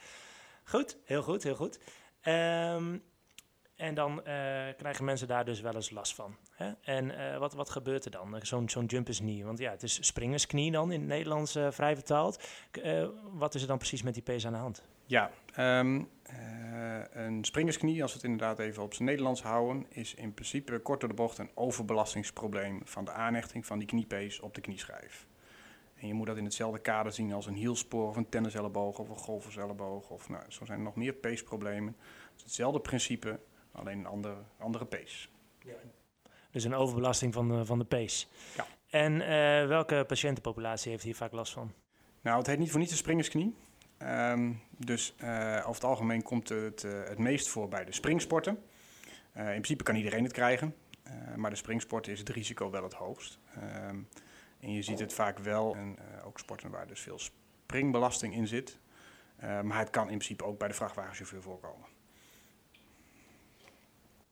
Goed, 0.63 0.97
heel 1.05 1.21
goed, 1.21 1.43
heel 1.43 1.55
goed. 1.55 1.79
Ehm, 2.21 2.97
en 3.75 3.93
dan 3.95 4.21
krijgen 4.77 5.05
mensen 5.05 5.27
daar 5.27 5.45
dus 5.45 5.61
wel 5.61 5.75
eens 5.75 5.89
last 5.89 6.15
van. 6.15 6.35
Hè? 6.55 6.71
En 6.81 7.31
eh, 7.31 7.37
wat, 7.37 7.53
wat 7.53 7.69
gebeurt 7.69 8.05
er 8.05 8.11
dan? 8.11 8.39
Zo'n 8.41 8.69
zo'n 8.69 8.85
jumpers 8.85 9.19
knee. 9.19 9.45
Want 9.45 9.59
ja, 9.59 9.71
het 9.71 9.83
is 9.83 10.05
springersknie 10.05 10.71
dan 10.71 10.91
in 10.91 10.99
het 10.99 11.09
Nederlands 11.09 11.55
eh, 11.55 11.71
vrij 11.71 11.95
vertaald. 11.95 12.43
Eh, 12.71 13.07
wat 13.31 13.55
is 13.55 13.61
er 13.61 13.67
dan 13.67 13.77
precies 13.77 14.03
met 14.03 14.13
die 14.13 14.23
pees 14.23 14.45
aan 14.45 14.53
de 14.53 14.59
hand? 14.59 14.83
Ja, 15.05 15.31
ehm, 15.53 16.03
eh, 16.23 17.01
een 17.11 17.43
springersknie, 17.43 18.01
als 18.01 18.11
we 18.11 18.17
het 18.17 18.27
inderdaad 18.27 18.59
even 18.59 18.83
op 18.83 18.93
zijn 18.93 19.07
Nederlands 19.07 19.41
houden, 19.41 19.85
is 19.89 20.13
in 20.13 20.33
principe 20.33 20.79
kort 20.79 20.99
door 20.99 21.09
de 21.09 21.15
bocht 21.15 21.37
een 21.37 21.51
overbelastingsprobleem 21.53 22.81
van 22.83 23.05
de 23.05 23.11
aanhechting 23.11 23.65
van 23.65 23.77
die 23.77 23.87
kniepees 23.87 24.39
op 24.39 24.53
de 24.53 24.61
knieschijf. 24.61 25.27
En 25.95 26.07
je 26.07 26.13
moet 26.13 26.27
dat 26.27 26.37
in 26.37 26.43
hetzelfde 26.43 26.79
kader 26.79 27.11
zien 27.11 27.33
als 27.33 27.45
een 27.45 27.55
hielspoor 27.55 28.07
of 28.07 28.15
een 28.15 28.29
tenniselleboog 28.29 28.99
of 28.99 29.09
een 29.09 29.15
golferselleboog. 29.15 30.09
Of 30.09 30.29
nou, 30.29 30.43
zo 30.47 30.65
zijn 30.65 30.77
er 30.77 30.83
nog 30.83 30.95
meer 30.95 31.13
peesproblemen. 31.13 31.95
Het 31.97 32.37
is 32.37 32.43
hetzelfde 32.43 32.79
principe, 32.79 33.39
alleen 33.71 33.99
een 33.99 34.05
andere, 34.05 34.37
andere 34.57 34.85
pees. 34.85 35.29
Dus 36.55 36.63
een 36.63 36.75
overbelasting 36.75 37.33
van 37.33 37.47
de, 37.47 37.65
van 37.65 37.79
de 37.79 37.85
pees. 37.85 38.27
Ja. 38.55 38.65
En 38.89 39.21
eh, 39.21 39.67
welke 39.67 40.03
patiëntenpopulatie 40.07 40.91
heeft 40.91 41.03
hier 41.03 41.15
vaak 41.15 41.31
last 41.31 41.53
van? 41.53 41.73
Nou, 42.21 42.37
het 42.37 42.47
heet 42.47 42.59
niet 42.59 42.71
voor 42.71 42.79
niets 42.79 42.91
een 42.91 42.97
springersknie. 42.97 43.55
Ehm, 43.97 44.51
dus 44.77 45.15
eh, 45.17 45.57
over 45.57 45.73
het 45.73 45.83
algemeen 45.83 46.23
komt 46.23 46.49
het 46.49 46.83
eh, 46.83 46.91
het 47.03 47.17
meest 47.17 47.49
voor 47.49 47.69
bij 47.69 47.85
de 47.85 47.91
springsporten. 47.91 48.57
In 49.33 49.43
principe 49.43 49.83
kan 49.83 49.95
iedereen 49.95 50.23
het 50.23 50.33
krijgen, 50.33 50.75
maar 51.35 51.49
de 51.49 51.55
springsporten 51.55 52.11
is 52.11 52.19
het 52.19 52.29
risico 52.29 52.69
wel 52.69 52.83
het 52.83 52.93
hoogst. 52.93 53.39
Ehm, 53.55 53.97
en 54.59 54.71
je 54.71 54.81
ziet 54.81 54.99
het 54.99 55.13
vaak 55.13 55.39
wel, 55.39 55.75
en 55.75 55.97
ook 56.25 56.39
sporten 56.39 56.69
waar 56.69 56.87
dus 56.87 56.99
veel 56.99 57.19
springbelasting 57.19 58.33
in 58.33 58.47
zit. 58.47 58.79
Maar 59.39 59.79
het 59.79 59.89
kan 59.89 60.03
in 60.03 60.17
principe 60.17 60.43
ook 60.43 60.57
bij 60.57 60.67
de 60.67 60.73
vrachtwagenchauffeur 60.73 61.41
voorkomen. 61.41 61.87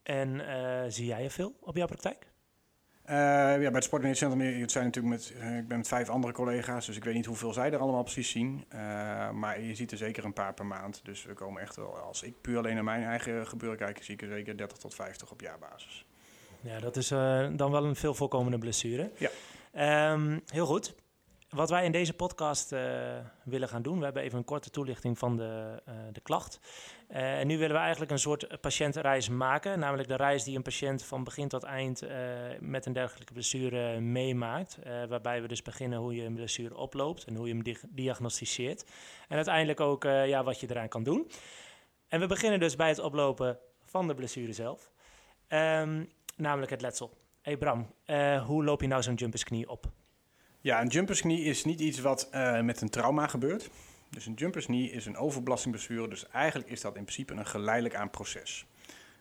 En 0.04 0.48
eh, 0.48 0.82
zie 0.88 1.06
jij 1.06 1.24
er 1.24 1.30
veel 1.30 1.56
op 1.60 1.76
jouw 1.76 1.86
praktijk? 1.86 2.32
Eh, 3.02 3.16
ja, 3.16 3.56
bij 3.56 3.70
het 3.72 3.84
Sportmedisch 3.84 4.18
Centrum, 4.18 4.60
het 4.60 4.70
zijn 4.70 4.84
natuurlijk 4.84 5.14
met, 5.14 5.32
eh, 5.40 5.56
ik 5.56 5.68
ben 5.68 5.76
met 5.76 5.88
vijf 5.88 6.08
andere 6.08 6.32
collega's, 6.32 6.86
dus 6.86 6.96
ik 6.96 7.04
weet 7.04 7.14
niet 7.14 7.26
hoeveel 7.26 7.52
zij 7.52 7.72
er 7.72 7.78
allemaal 7.78 8.02
precies 8.02 8.30
zien. 8.30 8.64
Maar 9.32 9.60
je 9.60 9.74
ziet 9.74 9.90
er 9.90 9.96
zeker 9.96 10.24
een 10.24 10.32
paar 10.32 10.54
per 10.54 10.66
maand. 10.66 11.00
Dus 11.04 11.24
we 11.24 11.32
komen 11.32 11.62
echt 11.62 11.76
wel, 11.76 11.96
als 11.96 12.22
ik 12.22 12.40
puur 12.40 12.58
alleen 12.58 12.74
naar 12.74 12.84
mijn 12.84 13.04
eigen 13.04 13.46
gebeuren 13.46 13.78
kijk, 13.78 14.02
zie 14.02 14.14
ik 14.14 14.22
er 14.22 14.28
zeker 14.28 14.56
30 14.56 14.78
tot 14.78 14.94
50 14.94 15.30
op 15.30 15.40
jaarbasis. 15.40 16.06
Ja, 16.60 16.80
dat 16.80 16.96
is 16.96 17.08
dan 17.56 17.70
wel 17.70 17.84
een 17.84 17.96
veel 17.96 18.14
voorkomende 18.14 18.58
blessure. 18.58 19.10
Ja. 19.16 19.30
Ehm, 19.72 20.38
heel 20.46 20.66
goed. 20.66 20.94
Wat 21.54 21.70
wij 21.70 21.84
in 21.84 21.92
deze 21.92 22.14
podcast 22.14 22.72
uh, 22.72 22.80
willen 23.44 23.68
gaan 23.68 23.82
doen, 23.82 23.98
we 23.98 24.04
hebben 24.04 24.22
even 24.22 24.38
een 24.38 24.44
korte 24.44 24.70
toelichting 24.70 25.18
van 25.18 25.36
de, 25.36 25.82
uh, 25.88 25.94
de 26.12 26.20
klacht. 26.20 26.60
Uh, 27.10 27.38
en 27.38 27.46
nu 27.46 27.58
willen 27.58 27.76
we 27.76 27.82
eigenlijk 27.82 28.10
een 28.10 28.18
soort 28.18 28.60
patiëntreis 28.60 29.28
maken, 29.28 29.78
namelijk 29.78 30.08
de 30.08 30.16
reis 30.16 30.44
die 30.44 30.56
een 30.56 30.62
patiënt 30.62 31.04
van 31.04 31.24
begin 31.24 31.48
tot 31.48 31.62
eind 31.62 32.02
met 32.60 32.86
een 32.86 32.92
dergelijke 32.92 33.32
blessure 33.32 34.00
meemaakt. 34.00 34.78
waarbij 35.08 35.42
we 35.42 35.48
dus 35.48 35.62
beginnen 35.62 35.98
hoe 35.98 36.14
je 36.14 36.24
een 36.24 36.34
blessure 36.34 36.76
oploopt 36.76 37.24
en 37.24 37.34
hoe 37.34 37.48
je 37.48 37.54
hem 37.54 37.76
diagnosticeert. 37.88 38.84
En 39.28 39.36
uiteindelijk 39.36 39.80
ook 39.80 40.02
ja, 40.02 40.44
wat 40.44 40.60
je 40.60 40.70
eraan 40.70 40.88
kan 40.88 41.02
doen. 41.02 41.30
En 42.08 42.20
we 42.20 42.26
beginnen 42.26 42.60
dus 42.60 42.76
bij 42.76 42.88
het 42.88 42.98
oplopen 42.98 43.58
van 43.82 44.06
de 44.06 44.14
blessure 44.14 44.52
zelf, 44.52 44.92
um, 45.48 46.10
namelijk 46.36 46.70
het 46.70 46.80
letsel. 46.80 47.10
Hey 47.42 47.56
Bram, 47.56 47.94
hoe 48.46 48.64
loop 48.64 48.80
je 48.80 48.86
nou 48.86 49.02
zo'n 49.02 49.14
jumpersknie 49.14 49.68
op? 49.68 49.92
Ja, 50.64 50.80
een 50.80 50.88
jumpersknie 50.88 51.44
is 51.44 51.64
niet 51.64 51.80
iets 51.80 52.00
wat 52.00 52.28
uh, 52.34 52.60
met 52.60 52.80
een 52.80 52.88
trauma 52.88 53.26
gebeurt. 53.26 53.70
Dus 54.10 54.26
een 54.26 54.34
jumpersknie 54.34 54.90
is 54.90 55.06
een 55.06 55.16
overbelastingblessure. 55.16 56.08
Dus 56.08 56.28
eigenlijk 56.28 56.70
is 56.70 56.80
dat 56.80 56.96
in 56.96 57.02
principe 57.02 57.34
een 57.34 57.46
geleidelijk 57.46 57.94
aan 57.94 58.10
proces. 58.10 58.66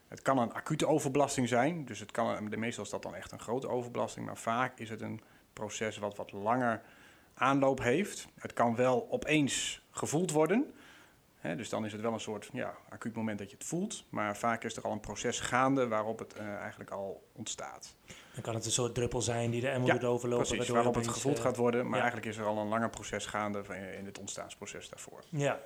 Het 0.07 0.21
kan 0.21 0.37
een 0.37 0.53
acute 0.53 0.87
overbelasting 0.87 1.47
zijn. 1.47 1.85
Dus 1.85 1.99
het 1.99 2.11
kan, 2.11 2.49
de 2.49 2.57
meestal 2.57 2.83
is 2.83 2.89
dat 2.89 3.03
dan 3.03 3.15
echt 3.15 3.31
een 3.31 3.39
grote 3.39 3.67
overbelasting. 3.67 4.25
Maar 4.25 4.37
vaak 4.37 4.79
is 4.79 4.89
het 4.89 5.01
een 5.01 5.21
proces 5.53 5.97
wat 5.97 6.17
wat 6.17 6.31
langer 6.31 6.81
aanloop 7.33 7.79
heeft. 7.79 8.27
Het 8.39 8.53
kan 8.53 8.75
wel 8.75 9.07
opeens 9.09 9.81
gevoeld 9.91 10.31
worden 10.31 10.73
dus 11.43 11.69
dan 11.69 11.85
is 11.85 11.91
het 11.91 12.01
wel 12.01 12.13
een 12.13 12.19
soort 12.19 12.49
ja, 12.53 12.73
acuut 12.89 13.15
moment 13.15 13.39
dat 13.39 13.49
je 13.49 13.55
het 13.57 13.65
voelt. 13.65 14.03
Maar 14.09 14.37
vaak 14.37 14.63
is 14.63 14.75
er 14.75 14.83
al 14.83 14.91
een 14.91 14.99
proces 14.99 15.39
gaande 15.39 15.87
waarop 15.87 16.19
het 16.19 16.35
uh, 16.37 16.55
eigenlijk 16.55 16.89
al 16.89 17.29
ontstaat. 17.33 17.95
Dan 18.33 18.43
kan 18.43 18.55
het 18.55 18.65
een 18.65 18.71
soort 18.71 18.95
druppel 18.95 19.21
zijn 19.21 19.51
die 19.51 19.61
de 19.61 19.69
emmer 19.69 19.87
ja, 19.87 19.93
doet 19.93 20.03
overlopen. 20.03 20.47
Precies, 20.47 20.69
waarop 20.69 20.95
het 20.95 21.07
gevoeld 21.07 21.37
uh, 21.37 21.43
gaat 21.43 21.57
worden. 21.57 21.89
Maar 21.89 21.99
eigenlijk 21.99 22.27
is 22.27 22.37
er 22.37 22.45
al 22.45 22.57
een 22.57 22.67
langer 22.67 22.89
proces 22.89 23.25
gaande 23.25 23.63
in 23.97 24.05
het 24.05 24.19
ontstaansproces 24.19 24.89
daarvoor. 24.89 25.23
Ja, 25.29 25.59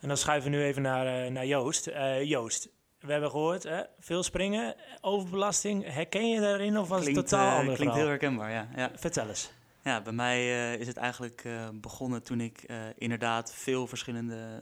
en 0.00 0.08
dan 0.08 0.16
schuiven 0.16 0.50
we 0.50 0.56
nu 0.56 0.62
even 0.62 0.82
naar, 0.82 1.24
uh, 1.24 1.30
naar 1.30 1.46
Joost. 1.46 1.90
Joost, 2.22 2.68
we 2.98 3.12
hebben 3.12 3.30
gehoord, 3.30 3.62
hè, 3.62 3.82
veel 3.98 4.22
springen, 4.22 4.74
overbelasting. 5.00 5.92
Herken 5.92 6.28
je 6.28 6.40
daarin 6.40 6.78
of 6.78 6.88
was 6.88 7.00
klinkt, 7.00 7.20
het 7.20 7.28
totaal 7.28 7.58
anders? 7.58 7.76
Klinkt 7.76 7.94
heel 7.94 8.06
herkenbaar, 8.06 8.50
ja. 8.50 8.68
ja. 8.76 8.90
Vertel 8.94 9.28
eens. 9.28 9.52
Ja, 9.84 10.02
bij 10.02 10.12
mij 10.12 10.44
uh, 10.46 10.80
is 10.80 10.86
het 10.86 10.96
eigenlijk 10.96 11.44
uh, 11.44 11.68
begonnen 11.74 12.22
toen 12.22 12.40
ik 12.40 12.70
uh, 12.70 12.86
inderdaad 12.96 13.54
veel 13.54 13.86
verschillende 13.86 14.58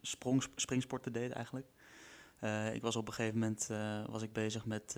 sprong, 0.00 0.46
springsporten 0.56 1.12
deed 1.12 1.32
eigenlijk. 1.32 1.66
ik 2.72 2.82
was 2.82 2.96
op 2.96 3.08
een 3.08 3.14
gegeven 3.14 3.38
moment 3.38 3.66
was 4.10 4.22
ik 4.22 4.32
bezig 4.32 4.66
met 4.66 4.96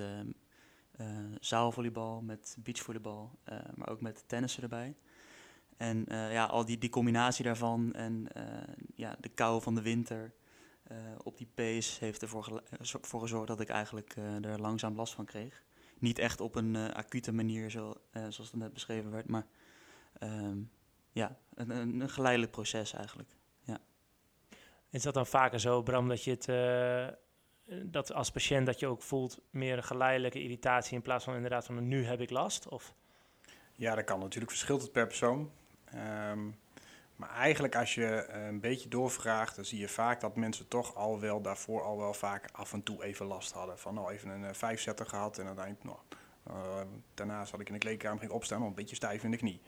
zaalvolleybal, 1.40 2.21
met 2.21 2.57
beachvolleybal, 2.59 3.38
maar 3.75 3.88
ook 3.88 4.00
met 4.00 4.25
tennissen 4.26 4.62
erbij. 4.62 4.97
En 5.76 6.04
ja, 6.09 6.45
al 6.45 6.64
die, 6.64 6.78
die 6.78 6.90
combinatie 6.90 7.45
daarvan 7.45 7.92
en 7.92 8.26
ja, 8.95 9.16
de 9.21 9.28
kou 9.28 9.62
van 9.62 9.75
de 9.75 9.83
winter 9.83 10.35
op 11.23 11.38
die 11.38 11.50
pace 11.54 12.04
heeft 12.04 12.23
ervoor 12.23 12.62
voor 12.80 13.21
gezorgd 13.21 13.47
dat 13.47 13.61
ik 13.61 13.69
eigenlijk 13.69 14.16
er 14.42 14.61
langzaam 14.61 14.97
last 14.97 15.14
van 15.14 15.25
kreeg 15.25 15.62
niet 16.00 16.19
echt 16.19 16.40
op 16.40 16.54
een 16.54 16.75
uh, 16.75 16.88
acute 16.88 17.33
manier, 17.33 17.71
zo, 17.71 17.88
uh, 17.88 17.95
zoals 18.12 18.50
het 18.50 18.54
net 18.54 18.73
beschreven 18.73 19.11
werd, 19.11 19.28
maar 19.28 19.47
um, 20.23 20.71
ja, 21.12 21.37
een, 21.54 21.71
een, 21.71 22.00
een, 22.00 22.11
geleidelijk 22.11 22.52
proces 22.52 22.92
eigenlijk. 22.92 23.37
Ja. 23.62 23.78
Is 24.90 25.02
dat 25.02 25.14
dan 25.14 25.26
vaker 25.26 25.61
zo, 25.61 25.83
Bram, 25.83 26.09
dat 26.09 26.25
je 26.25 26.30
het 26.30 26.49
uh, 26.49 27.19
dat 27.85 28.12
als 28.12 28.30
patiënt 28.30 28.66
dat 28.66 28.78
je 28.80 28.87
ook 28.87 29.02
voelt 29.02 29.40
meer 29.50 29.76
een 29.76 29.85
geleidelijke 29.85 30.42
irritatie 30.42 30.97
in 30.97 31.02
plaats 31.02 31.25
van 31.25 31.35
inderdaad 31.35 31.64
van 31.64 31.88
nu 31.88 32.04
heb 32.04 32.21
ik 32.21 32.30
last? 32.30 32.69
Of? 32.69 32.95
Ja, 33.75 33.95
dat 33.95 34.04
kan 34.04 34.19
natuurlijk 34.19 34.50
verschilt 34.50 34.83
het 34.83 34.92
per 34.92 35.07
persoon. 35.07 35.50
Um, 35.95 36.59
maar 37.20 37.34
eigenlijk 37.34 37.76
als 37.76 37.94
je 37.94 38.28
een 38.28 38.60
beetje 38.60 38.88
doorvraagt, 38.88 39.56
dan 39.56 39.64
zie 39.64 39.78
je 39.78 39.88
vaak 39.88 40.20
dat 40.20 40.36
mensen 40.36 40.68
toch 40.68 40.94
al 40.94 41.20
wel 41.20 41.40
daarvoor 41.40 41.82
al 41.82 41.98
wel 41.98 42.14
vaak 42.14 42.48
af 42.52 42.72
en 42.72 42.82
toe 42.82 43.04
even 43.04 43.26
last 43.26 43.52
hadden. 43.52 43.78
Van 43.78 43.94
nou 43.94 44.12
even 44.12 44.30
een 44.30 44.42
uh, 44.42 44.48
vijfzetter 44.52 45.06
gehad 45.06 45.38
en 45.38 45.46
uiteindelijk, 45.46 45.84
nou, 45.84 45.98
uh, 46.48 46.80
daarna 47.14 47.44
zat 47.44 47.60
ik 47.60 47.66
in 47.66 47.72
de 47.72 47.78
kleedkamer, 47.78 48.18
ging 48.18 48.32
opstaan, 48.32 48.58
nog 48.58 48.68
een 48.68 48.74
beetje 48.74 48.96
stijf 48.96 49.24
in 49.24 49.30
de 49.30 49.36
knie. 49.36 49.60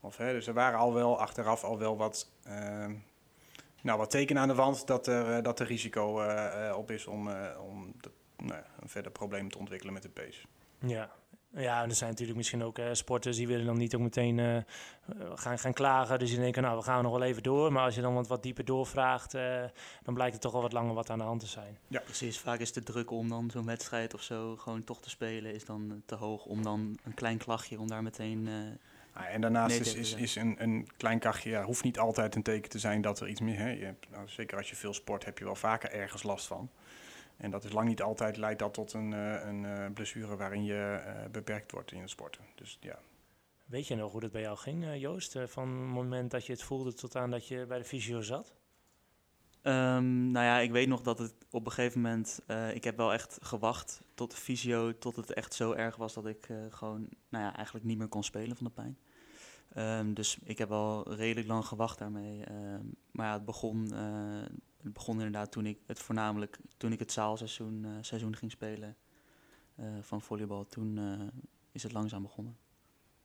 Of, 0.00 0.16
hè, 0.16 0.32
dus 0.32 0.46
er 0.46 0.54
waren 0.54 0.78
al 0.78 0.94
wel 0.94 1.20
achteraf 1.20 1.64
al 1.64 1.78
wel 1.78 1.96
wat, 1.96 2.30
uh, 2.46 2.86
nou, 3.82 3.98
wat 3.98 4.10
tekenen 4.10 4.42
aan 4.42 4.48
de 4.48 4.54
wand 4.54 4.86
dat 4.86 5.06
er, 5.06 5.42
dat 5.42 5.60
er 5.60 5.66
risico 5.66 6.22
op 6.74 6.90
is 6.90 7.06
om, 7.06 7.28
om 7.58 7.94
nou, 8.36 8.62
een 8.80 8.88
verder 8.88 9.12
probleem 9.12 9.50
te 9.50 9.58
ontwikkelen 9.58 9.94
met 9.94 10.02
de 10.02 10.08
pees. 10.08 10.46
Ja, 10.78 11.10
ja, 11.60 11.82
en 11.82 11.88
er 11.88 11.94
zijn 11.94 12.10
natuurlijk 12.10 12.36
misschien 12.36 12.62
ook 12.62 12.78
uh, 12.78 12.86
sporters 12.92 13.36
die 13.36 13.46
willen 13.46 13.66
dan 13.66 13.78
niet 13.78 13.94
ook 13.94 14.00
meteen 14.00 14.38
uh, 14.38 14.56
gaan, 15.34 15.58
gaan 15.58 15.72
klagen. 15.72 16.18
Dus 16.18 16.30
die 16.30 16.38
denken, 16.38 16.62
nou, 16.62 16.76
we 16.76 16.82
gaan 16.82 17.02
nog 17.02 17.12
wel 17.12 17.22
even 17.22 17.42
door. 17.42 17.72
Maar 17.72 17.84
als 17.84 17.94
je 17.94 18.00
dan 18.00 18.14
wat, 18.14 18.26
wat 18.26 18.42
dieper 18.42 18.64
doorvraagt, 18.64 19.34
uh, 19.34 19.64
dan 20.02 20.14
blijkt 20.14 20.34
er 20.34 20.40
toch 20.40 20.52
wel 20.52 20.62
wat 20.62 20.72
langer 20.72 20.94
wat 20.94 21.10
aan 21.10 21.18
de 21.18 21.24
hand 21.24 21.40
te 21.40 21.46
zijn. 21.46 21.78
Ja, 21.88 22.00
precies. 22.00 22.38
Vaak 22.38 22.58
is 22.58 22.72
de 22.72 22.82
druk 22.82 23.10
om 23.10 23.28
dan 23.28 23.50
zo'n 23.50 23.66
wedstrijd 23.66 24.14
of 24.14 24.22
zo 24.22 24.56
gewoon 24.56 24.84
toch 24.84 25.00
te 25.00 25.10
spelen, 25.10 25.54
is 25.54 25.64
dan 25.64 26.02
te 26.06 26.14
hoog 26.14 26.44
om 26.44 26.62
dan 26.62 26.98
een 27.04 27.14
klein 27.14 27.38
klachtje, 27.38 27.80
om 27.80 27.88
daar 27.88 28.02
meteen... 28.02 28.48
Ah, 29.12 29.34
en 29.34 29.40
daarnaast 29.40 29.80
is, 29.80 29.94
is, 29.94 30.14
is 30.14 30.36
een, 30.36 30.56
een 30.58 30.88
klein 30.96 31.18
klachtje, 31.18 31.50
ja, 31.50 31.64
hoeft 31.64 31.84
niet 31.84 31.98
altijd 31.98 32.34
een 32.34 32.42
teken 32.42 32.70
te 32.70 32.78
zijn 32.78 33.00
dat 33.00 33.20
er 33.20 33.28
iets 33.28 33.40
meer... 33.40 33.58
Hè, 33.58 33.70
je 33.70 33.84
hebt, 33.84 34.10
nou, 34.10 34.28
zeker 34.28 34.56
als 34.56 34.70
je 34.70 34.76
veel 34.76 34.94
sport, 34.94 35.24
heb 35.24 35.38
je 35.38 35.44
wel 35.44 35.54
vaker 35.54 35.90
ergens 35.90 36.22
last 36.22 36.46
van. 36.46 36.70
En 37.38 37.50
dat 37.50 37.64
is 37.64 37.72
lang 37.72 37.88
niet 37.88 38.02
altijd 38.02 38.36
leidt 38.36 38.58
dat 38.58 38.74
tot 38.74 38.92
een, 38.92 39.12
uh, 39.12 39.44
een 39.44 39.64
uh, 39.64 39.86
blessure 39.94 40.36
waarin 40.36 40.64
je 40.64 41.02
uh, 41.06 41.30
beperkt 41.30 41.72
wordt 41.72 41.92
in 41.92 42.00
het 42.00 42.10
sporten. 42.10 42.44
Dus 42.54 42.78
ja. 42.80 42.98
Weet 43.64 43.86
je 43.86 43.94
nog 43.94 44.12
hoe 44.12 44.20
dat 44.20 44.30
bij 44.30 44.40
jou 44.40 44.56
ging, 44.56 45.00
Joost? 45.00 45.38
van 45.46 45.68
het 45.68 45.88
moment 45.88 46.30
dat 46.30 46.46
je 46.46 46.52
het 46.52 46.62
voelde 46.62 46.94
tot 46.94 47.16
aan 47.16 47.30
dat 47.30 47.46
je 47.48 47.66
bij 47.66 47.78
de 47.78 47.84
fysio 47.84 48.20
zat? 48.20 48.54
Um, 49.62 50.30
nou 50.30 50.46
ja, 50.46 50.58
ik 50.58 50.70
weet 50.70 50.88
nog 50.88 51.00
dat 51.02 51.18
het 51.18 51.34
op 51.50 51.66
een 51.66 51.72
gegeven 51.72 52.00
moment... 52.00 52.40
ik 52.72 52.84
heb 52.84 52.96
wel 52.96 53.12
echt 53.12 53.38
gewacht 53.42 54.02
tot 54.14 54.30
de 54.30 54.36
fysio, 54.36 54.98
tot 54.98 55.16
het 55.16 55.32
echt 55.32 55.54
zo 55.54 55.72
erg 55.72 55.96
was... 55.96 56.14
dat 56.14 56.26
ik 56.26 56.48
gewoon 56.70 57.08
nou 57.28 57.44
ja, 57.44 57.56
eigenlijk 57.56 57.86
niet 57.86 57.98
meer 57.98 58.08
kon 58.08 58.24
spelen 58.24 58.56
van 58.56 58.66
de 58.66 58.72
pijn. 58.72 58.98
Um, 59.76 60.14
dus 60.14 60.38
ik 60.44 60.58
heb 60.58 60.68
wel 60.68 61.14
redelijk 61.14 61.48
lang 61.48 61.64
gewacht 61.64 61.98
daarmee. 61.98 62.50
Um, 62.50 62.94
maar 63.10 63.26
ja, 63.26 63.32
het 63.32 63.44
begon 63.44 63.92
het 64.82 64.92
begon 64.92 65.16
inderdaad 65.16 65.52
toen 65.52 65.66
ik 65.66 65.78
het 65.86 65.98
voornamelijk 65.98 66.58
toen 66.76 66.92
ik 66.92 66.98
het 66.98 67.12
zaalseizoen 67.12 67.84
uh, 67.84 67.90
seizoen 68.00 68.36
ging 68.36 68.50
spelen 68.50 68.96
uh, 69.76 69.86
van 70.00 70.20
volleybal. 70.20 70.66
Toen 70.66 70.96
uh, 70.96 71.20
is 71.72 71.82
het 71.82 71.92
langzaam 71.92 72.22
begonnen. 72.22 72.56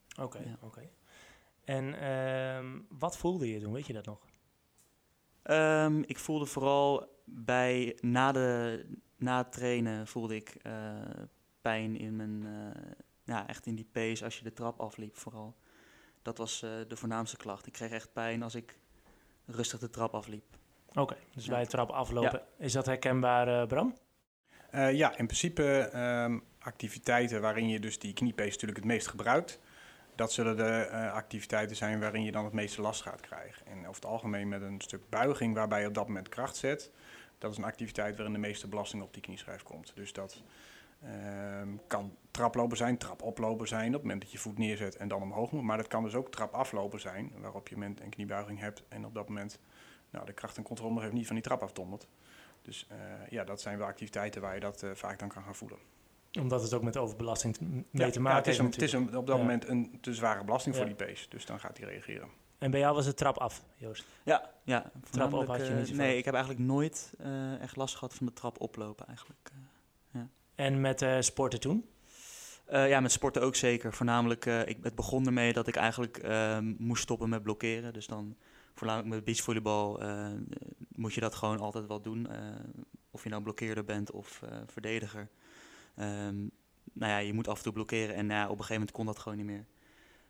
Oké, 0.09 0.21
okay, 0.21 0.45
ja. 0.45 0.53
oké. 0.53 0.65
Okay. 0.65 0.89
En 1.63 1.99
ehm, 1.99 2.79
wat 2.89 3.17
voelde 3.17 3.49
je 3.49 3.59
toen? 3.59 3.73
Weet 3.73 3.87
je 3.87 3.93
dat 3.93 4.05
nog? 4.05 4.27
Um, 5.43 6.03
ik 6.03 6.19
voelde 6.19 6.45
vooral 6.45 7.21
bij 7.25 7.97
na, 8.01 8.31
de, 8.31 8.85
na 9.17 9.37
het 9.37 9.51
trainen 9.51 10.07
voelde 10.07 10.35
ik 10.35 10.61
pijn 11.61 11.97
in 11.97 12.15
mijn 12.15 12.45
ja, 13.23 13.47
echt 13.47 13.65
in 13.65 13.75
die 13.75 13.87
pace 13.91 14.23
als 14.23 14.37
je 14.37 14.43
de 14.43 14.53
trap 14.53 14.79
afliep 14.79 15.15
vooral. 15.15 15.55
Dat 16.21 16.37
was 16.37 16.59
de 16.59 16.95
voornaamste 16.95 17.37
klacht. 17.37 17.65
Ik 17.65 17.73
kreeg 17.73 17.91
echt 17.91 18.13
pijn 18.13 18.43
als 18.43 18.55
ik 18.55 18.79
rustig 19.45 19.79
de 19.79 19.89
trap 19.89 20.13
afliep. 20.13 20.57
Oké, 20.95 21.15
dus 21.33 21.47
bij 21.47 21.59
het 21.59 21.69
trap 21.69 21.89
aflopen. 21.89 22.41
Is 22.57 22.73
dat 22.73 22.85
herkenbaar, 22.85 23.47
uh, 23.47 23.67
Bram? 23.67 23.95
Uh, 24.71 24.93
ja, 24.93 25.09
in 25.09 25.25
principe 25.25 25.91
um, 25.95 26.43
activiteiten 26.59 27.41
waarin 27.41 27.69
je 27.69 27.79
dus 27.79 27.99
die 27.99 28.13
kniepees 28.13 28.51
natuurlijk 28.51 28.79
het 28.79 28.87
meest 28.87 29.07
gebruikt. 29.07 29.59
Dat 30.15 30.31
zullen 30.31 30.57
de 30.57 30.89
uh, 30.91 31.13
activiteiten 31.13 31.75
zijn 31.75 31.99
waarin 31.99 32.23
je 32.23 32.31
dan 32.31 32.43
het 32.43 32.53
meeste 32.53 32.81
last 32.81 33.01
gaat 33.01 33.21
krijgen. 33.21 33.65
En 33.65 33.79
over 33.79 33.95
het 34.01 34.05
algemeen 34.05 34.47
met 34.47 34.61
een 34.61 34.81
stuk 34.81 35.09
buiging 35.09 35.55
waarbij 35.55 35.81
je 35.81 35.87
op 35.87 35.93
dat 35.93 36.07
moment 36.07 36.29
kracht 36.29 36.55
zet. 36.55 36.91
Dat 37.37 37.51
is 37.51 37.57
een 37.57 37.63
activiteit 37.63 38.15
waarin 38.15 38.33
de 38.33 38.39
meeste 38.39 38.67
belasting 38.67 39.03
op 39.03 39.13
die 39.13 39.21
knieschijf 39.21 39.63
komt. 39.63 39.91
Dus 39.95 40.13
dat 40.13 40.43
um, 41.61 41.81
kan 41.87 42.17
traplopen 42.31 42.77
zijn, 42.77 42.97
trapoplopen 42.97 43.67
zijn, 43.67 43.87
op 43.87 43.93
het 43.93 44.01
moment 44.01 44.21
dat 44.21 44.31
je 44.31 44.37
voet 44.37 44.57
neerzet 44.57 44.95
en 44.95 45.07
dan 45.07 45.21
omhoog 45.21 45.51
moet. 45.51 45.63
Maar 45.63 45.77
dat 45.77 45.87
kan 45.87 46.03
dus 46.03 46.15
ook 46.15 46.31
trapaflopen 46.31 46.99
zijn, 46.99 47.31
waarop 47.37 47.67
je 47.67 47.75
een 47.75 48.09
kniebuiging 48.09 48.59
hebt 48.59 48.83
en 48.87 49.05
op 49.05 49.13
dat 49.13 49.27
moment 49.27 49.59
nou, 50.13 50.25
de 50.25 50.33
kracht 50.33 50.57
en 50.57 50.63
controle 50.63 50.93
nog 50.93 51.03
even 51.03 51.15
niet 51.15 51.25
van 51.25 51.35
die 51.35 51.43
trap 51.43 51.61
afdondert. 51.61 52.07
Dus 52.61 52.87
uh, 52.91 52.97
ja, 53.29 53.43
dat 53.43 53.61
zijn 53.61 53.77
wel 53.77 53.87
activiteiten 53.87 54.41
waar 54.41 54.53
je 54.53 54.59
dat 54.59 54.83
uh, 54.83 54.91
vaak 54.93 55.19
dan 55.19 55.29
kan 55.29 55.43
gaan 55.43 55.55
voelen. 55.55 55.77
Omdat 56.39 56.61
het 56.61 56.73
ook 56.73 56.83
met 56.83 56.97
overbelasting 56.97 57.57
mee 57.59 58.11
te 58.11 58.19
maken 58.19 58.19
heeft. 58.19 58.23
Ja, 58.23 58.35
het, 58.35 58.47
is, 58.47 58.57
een, 58.57 58.65
het 58.65 58.81
is 58.81 58.93
op 58.93 59.11
dat 59.11 59.27
ja. 59.27 59.43
moment 59.43 59.67
een 59.67 59.97
te 60.01 60.13
zware 60.13 60.43
belasting 60.43 60.75
voor 60.75 60.85
die 60.85 60.95
pees. 60.95 61.29
Dus 61.29 61.45
dan 61.45 61.59
gaat 61.59 61.77
hij 61.77 61.87
reageren. 61.87 62.27
En 62.57 62.71
bij 62.71 62.79
jou 62.79 62.95
was 62.95 63.05
het 63.05 63.17
trap 63.17 63.37
af, 63.37 63.63
Joost? 63.75 64.05
Ja, 64.23 64.51
ja. 64.63 64.91
Trap 65.09 65.33
op 65.33 65.47
had 65.47 65.67
je 65.67 65.73
niet 65.73 65.89
uh, 65.89 65.97
Nee, 65.97 66.17
ik 66.17 66.25
heb 66.25 66.33
eigenlijk 66.33 66.65
nooit 66.65 67.13
echt 67.59 67.75
last 67.75 67.95
gehad 67.95 68.13
van 68.13 68.25
de 68.25 68.33
trap 68.33 68.61
oplopen 68.61 69.07
eigenlijk. 69.07 69.51
ja. 70.11 70.27
En 70.55 70.81
met 70.81 71.05
sporten 71.19 71.59
toen? 71.59 71.85
Uh, 72.71 72.89
ja, 72.89 72.99
met 72.99 73.11
sporten 73.11 73.41
ook 73.41 73.55
zeker. 73.55 73.93
Voornamelijk, 73.93 74.45
uh, 74.45 74.67
ik, 74.67 74.77
het 74.81 74.95
begon 74.95 75.25
ermee 75.25 75.53
dat 75.53 75.67
ik 75.67 75.75
eigenlijk 75.75 76.23
uh, 76.23 76.57
moest 76.77 77.03
stoppen 77.03 77.29
met 77.29 77.43
blokkeren. 77.43 77.93
Dus 77.93 78.07
dan 78.07 78.35
voornamelijk 78.73 79.13
met 79.15 79.23
beachvolleybal 79.23 80.03
uh, 80.03 80.31
moet 80.95 81.13
je 81.13 81.21
dat 81.21 81.35
gewoon 81.35 81.59
altijd 81.59 81.87
wel 81.87 82.01
doen. 82.01 82.27
Uh, 82.31 82.37
of 83.11 83.23
je 83.23 83.29
nou 83.29 83.43
blokkeerder 83.43 83.85
bent 83.85 84.11
of 84.11 84.41
uh, 84.43 84.57
verdediger. 84.65 85.29
Um, 85.99 86.51
nou 86.93 87.11
ja, 87.11 87.17
je 87.17 87.33
moet 87.33 87.47
af 87.47 87.57
en 87.57 87.63
toe 87.63 87.73
blokkeren 87.73 88.15
en 88.15 88.25
nou 88.25 88.39
ja, 88.39 88.45
op 88.45 88.49
een 88.51 88.65
gegeven 88.65 88.73
moment 88.73 88.91
kon 88.91 89.05
dat 89.05 89.19
gewoon 89.19 89.37
niet 89.37 89.47
meer. 89.47 89.65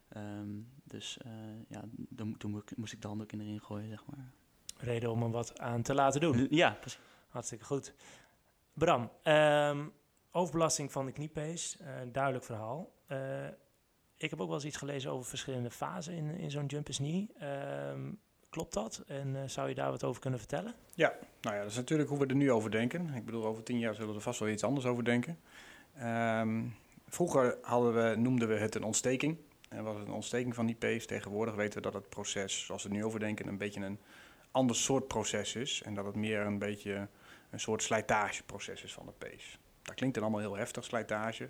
Ehm, 0.10 0.50
dus 0.84 1.18
eh, 1.18 1.32
ja, 1.68 1.84
dan, 1.96 2.38
toen 2.38 2.52
mo- 2.52 2.64
moest 2.76 2.94
ik 2.94 3.02
de 3.02 3.08
handdoek 3.08 3.32
in 3.32 3.38
de 3.38 3.44
ring 3.44 3.64
gooien, 3.64 3.90
zeg 3.90 4.06
maar. 4.06 4.32
Reden 4.78 5.12
om 5.12 5.24
er 5.24 5.30
wat 5.32 5.60
aan 5.60 5.82
te 5.82 5.94
laten 5.94 6.22
doen. 6.22 6.48
Ja, 6.50 6.72
precies. 6.80 7.00
Hartstikke 7.30 7.66
goed. 7.66 7.94
Bram, 8.74 9.12
ehm, 9.24 9.88
overbelasting 10.32 10.92
van 10.92 11.06
de 11.06 11.12
kniepees, 11.12 11.78
eh, 11.78 11.94
duidelijk 12.12 12.46
verhaal. 12.46 12.92
Eh, 13.08 13.48
ik 14.16 14.30
heb 14.30 14.42
ook 14.42 14.48
wel 14.48 14.56
eens 14.56 14.66
iets 14.66 14.78
gelezen 14.78 15.12
over 15.12 15.30
verschillende 15.30 15.72
fasen 15.72 16.14
in, 16.14 16.30
in 16.38 16.52
zo'n 16.52 16.66
jumpers 16.66 16.98
knee. 16.98 17.32
Ehm, 17.38 18.12
klopt 18.54 18.74
dat? 18.74 19.04
En 19.08 19.36
eh, 19.36 19.42
zou 19.46 19.70
je 19.70 19.76
daar 19.76 19.90
wat 19.90 20.04
over 20.04 20.22
kunnen 20.22 20.40
vertellen? 20.40 20.74
Nou 21.42 21.56
ja, 21.56 21.62
dat 21.62 21.72
is 21.72 21.78
natuurlijk 21.78 22.10
hoe 22.10 22.20
we 22.20 22.26
er 22.26 22.36
nu 22.36 22.52
over 22.52 22.72
denken. 22.72 23.14
Ik 23.14 23.26
bedoel, 23.26 23.46
over 23.46 23.64
tien 23.64 23.80
jaar 23.80 23.94
zullen 23.94 24.10
we 24.10 24.16
er 24.16 24.22
vast 24.22 24.40
wel 24.40 24.50
iets 24.50 24.64
anders 24.64 24.86
over 24.86 25.04
denken. 25.04 25.40
Ehm, 25.96 26.64
vroeger 27.08 27.58
hadden 27.62 27.94
we, 27.94 28.16
noemden 28.16 28.48
we 28.48 28.54
het 28.54 28.76
een 28.76 28.84
ontsteking. 28.84 29.38
En 29.70 29.84
was 29.84 29.98
het 29.98 30.08
een 30.08 30.14
ontsteking 30.14 30.56
van 30.56 30.66
die 30.66 30.76
pees. 30.76 31.06
Tegenwoordig 31.06 31.56
weten 31.56 31.74
we 31.74 31.82
dat 31.82 31.94
het 31.94 32.10
proces, 32.10 32.66
zoals 32.66 32.84
we 32.84 32.90
er 32.90 32.96
nu 32.96 33.06
over 33.06 33.20
denken, 33.20 33.48
een 33.48 33.58
beetje 33.58 33.86
een 33.86 34.00
ander 34.52 34.76
soort 34.76 35.08
proces 35.08 35.56
is. 35.56 35.82
En 35.86 35.94
dat 35.94 36.06
het 36.06 36.16
meer 36.16 36.40
een 36.40 36.60
beetje 36.60 37.08
een 37.50 37.60
soort 37.60 37.84
slijtageproces 37.84 38.84
is 38.84 38.94
van 38.94 39.06
de 39.06 39.14
pees. 39.18 39.60
Dat 39.82 39.96
klinkt 39.96 40.16
dan 40.16 40.24
allemaal 40.24 40.42
heel 40.42 40.58
heftig, 40.58 40.84
slijtage. 40.84 41.50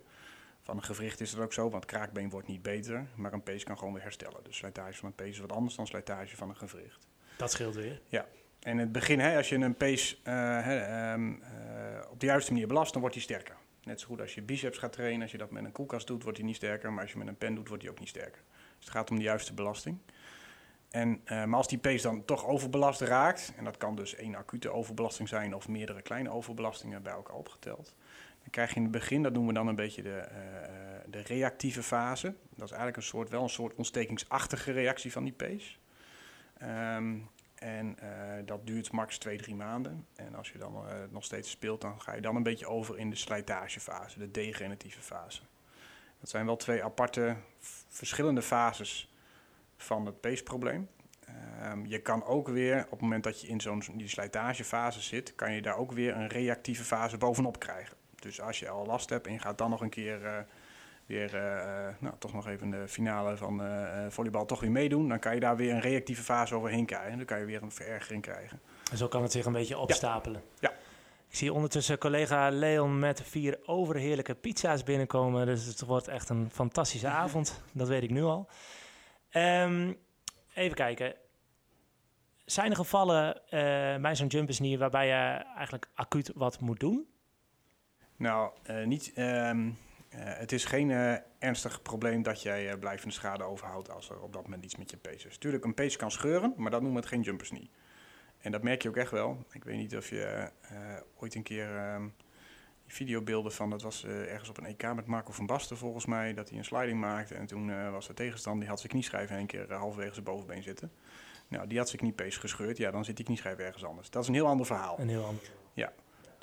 Van 0.63 0.77
een 0.77 0.83
gewricht 0.83 1.21
is 1.21 1.31
het 1.31 1.39
ook 1.39 1.53
zo, 1.53 1.69
want 1.69 1.85
kraakbeen 1.85 2.29
wordt 2.29 2.47
niet 2.47 2.61
beter. 2.61 3.07
Maar 3.15 3.33
een 3.33 3.43
pees 3.43 3.63
kan 3.63 3.77
gewoon 3.77 3.93
weer 3.93 4.01
herstellen. 4.01 4.43
Dus 4.43 4.57
slijtage 4.57 4.97
van 4.97 5.09
een 5.09 5.15
pees 5.15 5.29
is 5.29 5.39
wat 5.39 5.51
anders 5.51 5.75
dan 5.75 5.87
slijtage 5.87 6.35
van 6.35 6.49
een 6.49 6.55
gewricht. 6.55 7.07
Dat 7.37 7.51
scheelt 7.51 7.75
weer. 7.75 8.01
En 8.59 8.71
in 8.71 8.77
het 8.77 8.91
begin, 8.91 9.19
hè, 9.19 9.37
als 9.37 9.49
je 9.49 9.55
een 9.55 9.75
pees 9.75 10.21
eh, 10.23 10.33
hè, 10.63 10.79
ehm, 10.79 11.33
eh, 11.41 12.11
op 12.11 12.19
de 12.19 12.25
juiste 12.25 12.51
manier 12.51 12.67
belast, 12.67 12.91
dan 12.91 13.01
wordt 13.01 13.15
hij 13.15 13.23
sterker. 13.23 13.55
Net 13.83 13.99
zo 13.99 14.07
goed 14.07 14.21
als 14.21 14.33
je 14.35 14.41
biceps 14.41 14.77
gaat 14.77 14.93
trainen, 14.93 15.21
als 15.21 15.31
je 15.31 15.37
dat 15.37 15.51
met 15.51 15.63
een 15.63 15.71
koelkast 15.71 16.07
doet, 16.07 16.23
wordt 16.23 16.37
hij 16.37 16.47
niet 16.47 16.55
sterker. 16.55 16.93
Maar 16.93 17.01
als 17.01 17.11
je 17.11 17.17
met 17.17 17.27
een 17.27 17.37
pen 17.37 17.55
doet, 17.55 17.67
wordt 17.67 17.83
hij 17.83 17.91
ook 17.91 17.99
niet 17.99 18.09
sterker. 18.09 18.41
Dus 18.77 18.85
het 18.85 18.89
gaat 18.89 19.09
om 19.09 19.17
de 19.17 19.23
juiste 19.23 19.53
belasting. 19.53 19.97
En, 20.89 21.21
eh, 21.25 21.43
maar 21.43 21.57
als 21.57 21.67
die 21.67 21.77
pees 21.77 22.01
dan 22.01 22.25
toch 22.25 22.45
overbelast 22.45 23.01
raakt, 23.01 23.53
en 23.57 23.63
dat 23.63 23.77
kan 23.77 23.95
dus 23.95 24.15
één 24.15 24.35
acute 24.35 24.69
overbelasting 24.69 25.29
zijn 25.29 25.55
of 25.55 25.67
meerdere 25.67 26.01
kleine 26.01 26.29
overbelastingen 26.29 27.03
bij 27.03 27.13
elkaar 27.13 27.35
opgeteld, 27.35 27.95
dan 28.43 28.51
krijg 28.51 28.69
je 28.69 28.75
in 28.75 28.81
het 28.81 28.91
begin, 28.91 29.23
dat 29.23 29.33
noemen 29.33 29.53
we 29.53 29.59
dan 29.59 29.67
een 29.67 29.75
beetje 29.75 30.01
de, 30.01 30.17
eh, 30.17 30.63
eh, 30.63 31.01
de 31.07 31.19
reactieve 31.19 31.83
fase. 31.83 32.35
Dat 32.49 32.65
is 32.65 32.71
eigenlijk 32.71 32.97
een 32.97 33.03
soort, 33.03 33.29
wel 33.29 33.43
een 33.43 33.49
soort 33.49 33.75
ontstekingsachtige 33.75 34.71
reactie 34.71 35.11
van 35.11 35.23
die 35.23 35.33
pees. 35.33 35.79
Ehm, 36.57 37.17
en 37.55 37.99
eh, 37.99 38.45
dat 38.45 38.67
duurt 38.67 38.91
max 38.91 39.17
2, 39.17 39.37
3 39.37 39.55
maanden. 39.55 40.07
En 40.15 40.35
als 40.35 40.51
je 40.51 40.57
dan 40.57 40.85
nog 41.09 41.23
steeds 41.23 41.49
speelt, 41.49 41.81
dan 41.81 42.01
ga 42.01 42.13
je 42.13 42.21
dan 42.21 42.35
een 42.35 42.43
beetje 42.43 42.67
over 42.67 42.97
in 42.97 43.09
de 43.09 43.15
slijtagefase, 43.15 44.19
de 44.19 44.31
degeneratieve 44.31 45.01
fase. 45.01 45.41
Dat 46.19 46.29
zijn 46.29 46.45
wel 46.45 46.55
twee 46.55 46.83
aparte, 46.83 47.35
verschillende 47.89 48.41
fases 48.41 49.13
van 49.77 50.05
het 50.05 50.21
peesprobleem. 50.21 50.89
Ehm, 51.25 51.85
je 51.85 52.01
kan 52.01 52.23
ook 52.23 52.47
weer, 52.47 52.83
op 52.83 52.91
het 52.91 53.01
moment 53.01 53.23
dat 53.23 53.41
je 53.41 53.47
in 53.47 53.61
zo'n 53.61 53.83
die 53.93 54.07
slijtagefase 54.07 55.01
zit, 55.01 55.35
kan 55.35 55.53
je 55.53 55.61
daar 55.61 55.77
ook 55.77 55.91
weer 55.91 56.15
een 56.15 56.27
reactieve 56.27 56.83
fase 56.83 57.17
bovenop 57.17 57.59
krijgen. 57.59 57.97
Dus 58.23 58.41
als 58.41 58.59
je 58.59 58.69
al 58.69 58.85
last 58.85 59.09
hebt 59.09 59.27
en 59.27 59.33
je 59.33 59.39
gaat 59.39 59.57
dan 59.57 59.69
nog 59.69 59.81
een 59.81 59.89
keer 59.89 60.25
eh, 60.25 60.37
weer, 61.05 61.35
eh, 61.35 61.87
eh, 61.87 61.95
nou, 61.99 62.15
toch 62.19 62.33
nog 62.33 62.47
even 62.47 62.69
de 62.69 62.87
finale 62.87 63.37
van 63.37 63.61
volleybal 64.09 64.45
toch 64.45 64.59
weer 64.59 64.71
meedoen, 64.71 65.07
dan 65.09 65.19
kan 65.19 65.33
je 65.33 65.39
daar 65.39 65.55
weer 65.55 65.73
een 65.73 65.81
reactieve 65.81 66.23
fase 66.23 66.55
overheen 66.55 66.85
krijgen. 66.85 67.17
Dan 67.17 67.25
kan 67.25 67.39
je 67.39 67.45
weer 67.45 67.61
een 67.61 67.71
verergering 67.71 68.21
krijgen. 68.21 68.61
En 68.91 68.97
zo 68.97 69.07
kan 69.07 69.21
het 69.21 69.31
zich 69.31 69.45
een 69.45 69.53
beetje 69.53 69.77
opstapelen. 69.77 70.43
Ja. 70.59 70.69
Ik 71.27 71.39
zie 71.39 71.53
ondertussen 71.53 71.97
collega 71.97 72.49
Leon 72.49 72.99
met 72.99 73.21
vier 73.21 73.59
overheerlijke 73.65 74.35
pizza's 74.35 74.83
binnenkomen. 74.83 75.45
Dus 75.45 75.65
het 75.65 75.81
wordt 75.81 76.07
echt 76.07 76.29
een 76.29 76.49
fantastische 76.51 77.07
avond. 77.23 77.61
Dat 77.71 77.87
weet 77.87 78.03
ik 78.03 78.09
nu 78.09 78.23
al. 78.23 78.49
Ehm, 79.29 79.93
even 80.53 80.75
kijken. 80.75 81.15
Zijn 82.45 82.69
er 82.69 82.75
gevallen 82.75 83.49
eh, 83.49 84.01
bij 84.01 84.15
zo'n 84.15 84.27
jumpers 84.27 84.57
knee 84.57 84.77
waarbij 84.77 85.07
je 85.07 85.45
eigenlijk 85.57 85.89
acuut 85.93 86.31
wat 86.35 86.59
moet 86.59 86.79
doen? 86.79 87.12
Nou, 88.23 88.51
eh, 88.63 88.83
niet, 88.83 89.11
ehm, 89.15 89.69
eh, 90.09 90.19
het 90.19 90.51
is 90.51 90.65
geen 90.65 90.91
eh, 90.91 91.13
ernstig 91.39 91.81
probleem 91.81 92.23
dat 92.23 92.41
jij 92.41 92.77
blijvende 92.77 93.13
schade 93.13 93.43
overhoudt 93.43 93.89
als 93.89 94.09
er 94.09 94.21
op 94.21 94.33
dat 94.33 94.43
moment 94.43 94.65
iets 94.65 94.75
met 94.75 94.91
je 94.91 94.97
pees 94.97 95.25
is. 95.25 95.37
Tuurlijk, 95.37 95.65
een 95.65 95.73
pees 95.73 95.95
kan 95.95 96.11
scheuren, 96.11 96.53
maar 96.57 96.71
dat 96.71 96.81
noemen 96.81 96.99
we 96.99 97.05
het 97.05 97.15
geen 97.15 97.21
jumpers 97.23 97.49
knee. 97.49 97.69
En 98.37 98.51
dat 98.51 98.63
merk 98.63 98.81
je 98.81 98.89
ook 98.89 98.97
echt 98.97 99.11
wel. 99.11 99.45
Ik 99.51 99.63
weet 99.63 99.77
niet 99.77 99.97
of 99.97 100.09
je 100.09 100.51
ooit 101.17 101.35
een 101.35 101.43
keer 101.43 101.77
ehm, 101.77 102.07
videobeelden 102.87 103.51
van, 103.51 103.69
dat 103.69 103.81
was 103.81 104.05
ergens 104.05 104.49
op 104.49 104.57
een 104.57 104.65
EK 104.65 104.93
met 104.95 105.05
Marco 105.05 105.31
van 105.31 105.45
Basten 105.45 105.77
volgens 105.77 106.05
mij, 106.05 106.33
dat 106.33 106.49
hij 106.49 106.57
een 106.57 106.65
sliding 106.65 106.99
maakte. 106.99 107.35
En 107.35 107.45
toen 107.45 107.91
was 107.91 108.07
de 108.07 108.13
tegenstander, 108.13 108.61
die 108.61 108.69
had 108.69 108.79
zijn 108.79 108.91
knieschijf 108.91 109.29
een 109.29 109.45
keer 109.45 109.71
eh, 109.71 109.77
halverwege 109.77 110.13
zijn 110.13 110.25
bovenbeen 110.25 110.63
zitten. 110.63 110.91
Nou, 111.47 111.67
die 111.67 111.77
had 111.77 111.87
zijn 111.87 112.01
kniepees 112.01 112.37
gescheurd. 112.37 112.77
Ja, 112.77 112.91
dan 112.91 113.05
zit 113.05 113.15
die 113.15 113.25
knieschijf 113.25 113.57
ergens 113.57 113.85
anders. 113.85 114.09
Dat 114.09 114.21
is 114.21 114.27
een 114.27 114.33
heel 114.33 114.47
ander 114.47 114.65
verhaal. 114.65 114.99
Een 114.99 115.09
heel 115.09 115.25
ander. 115.25 115.43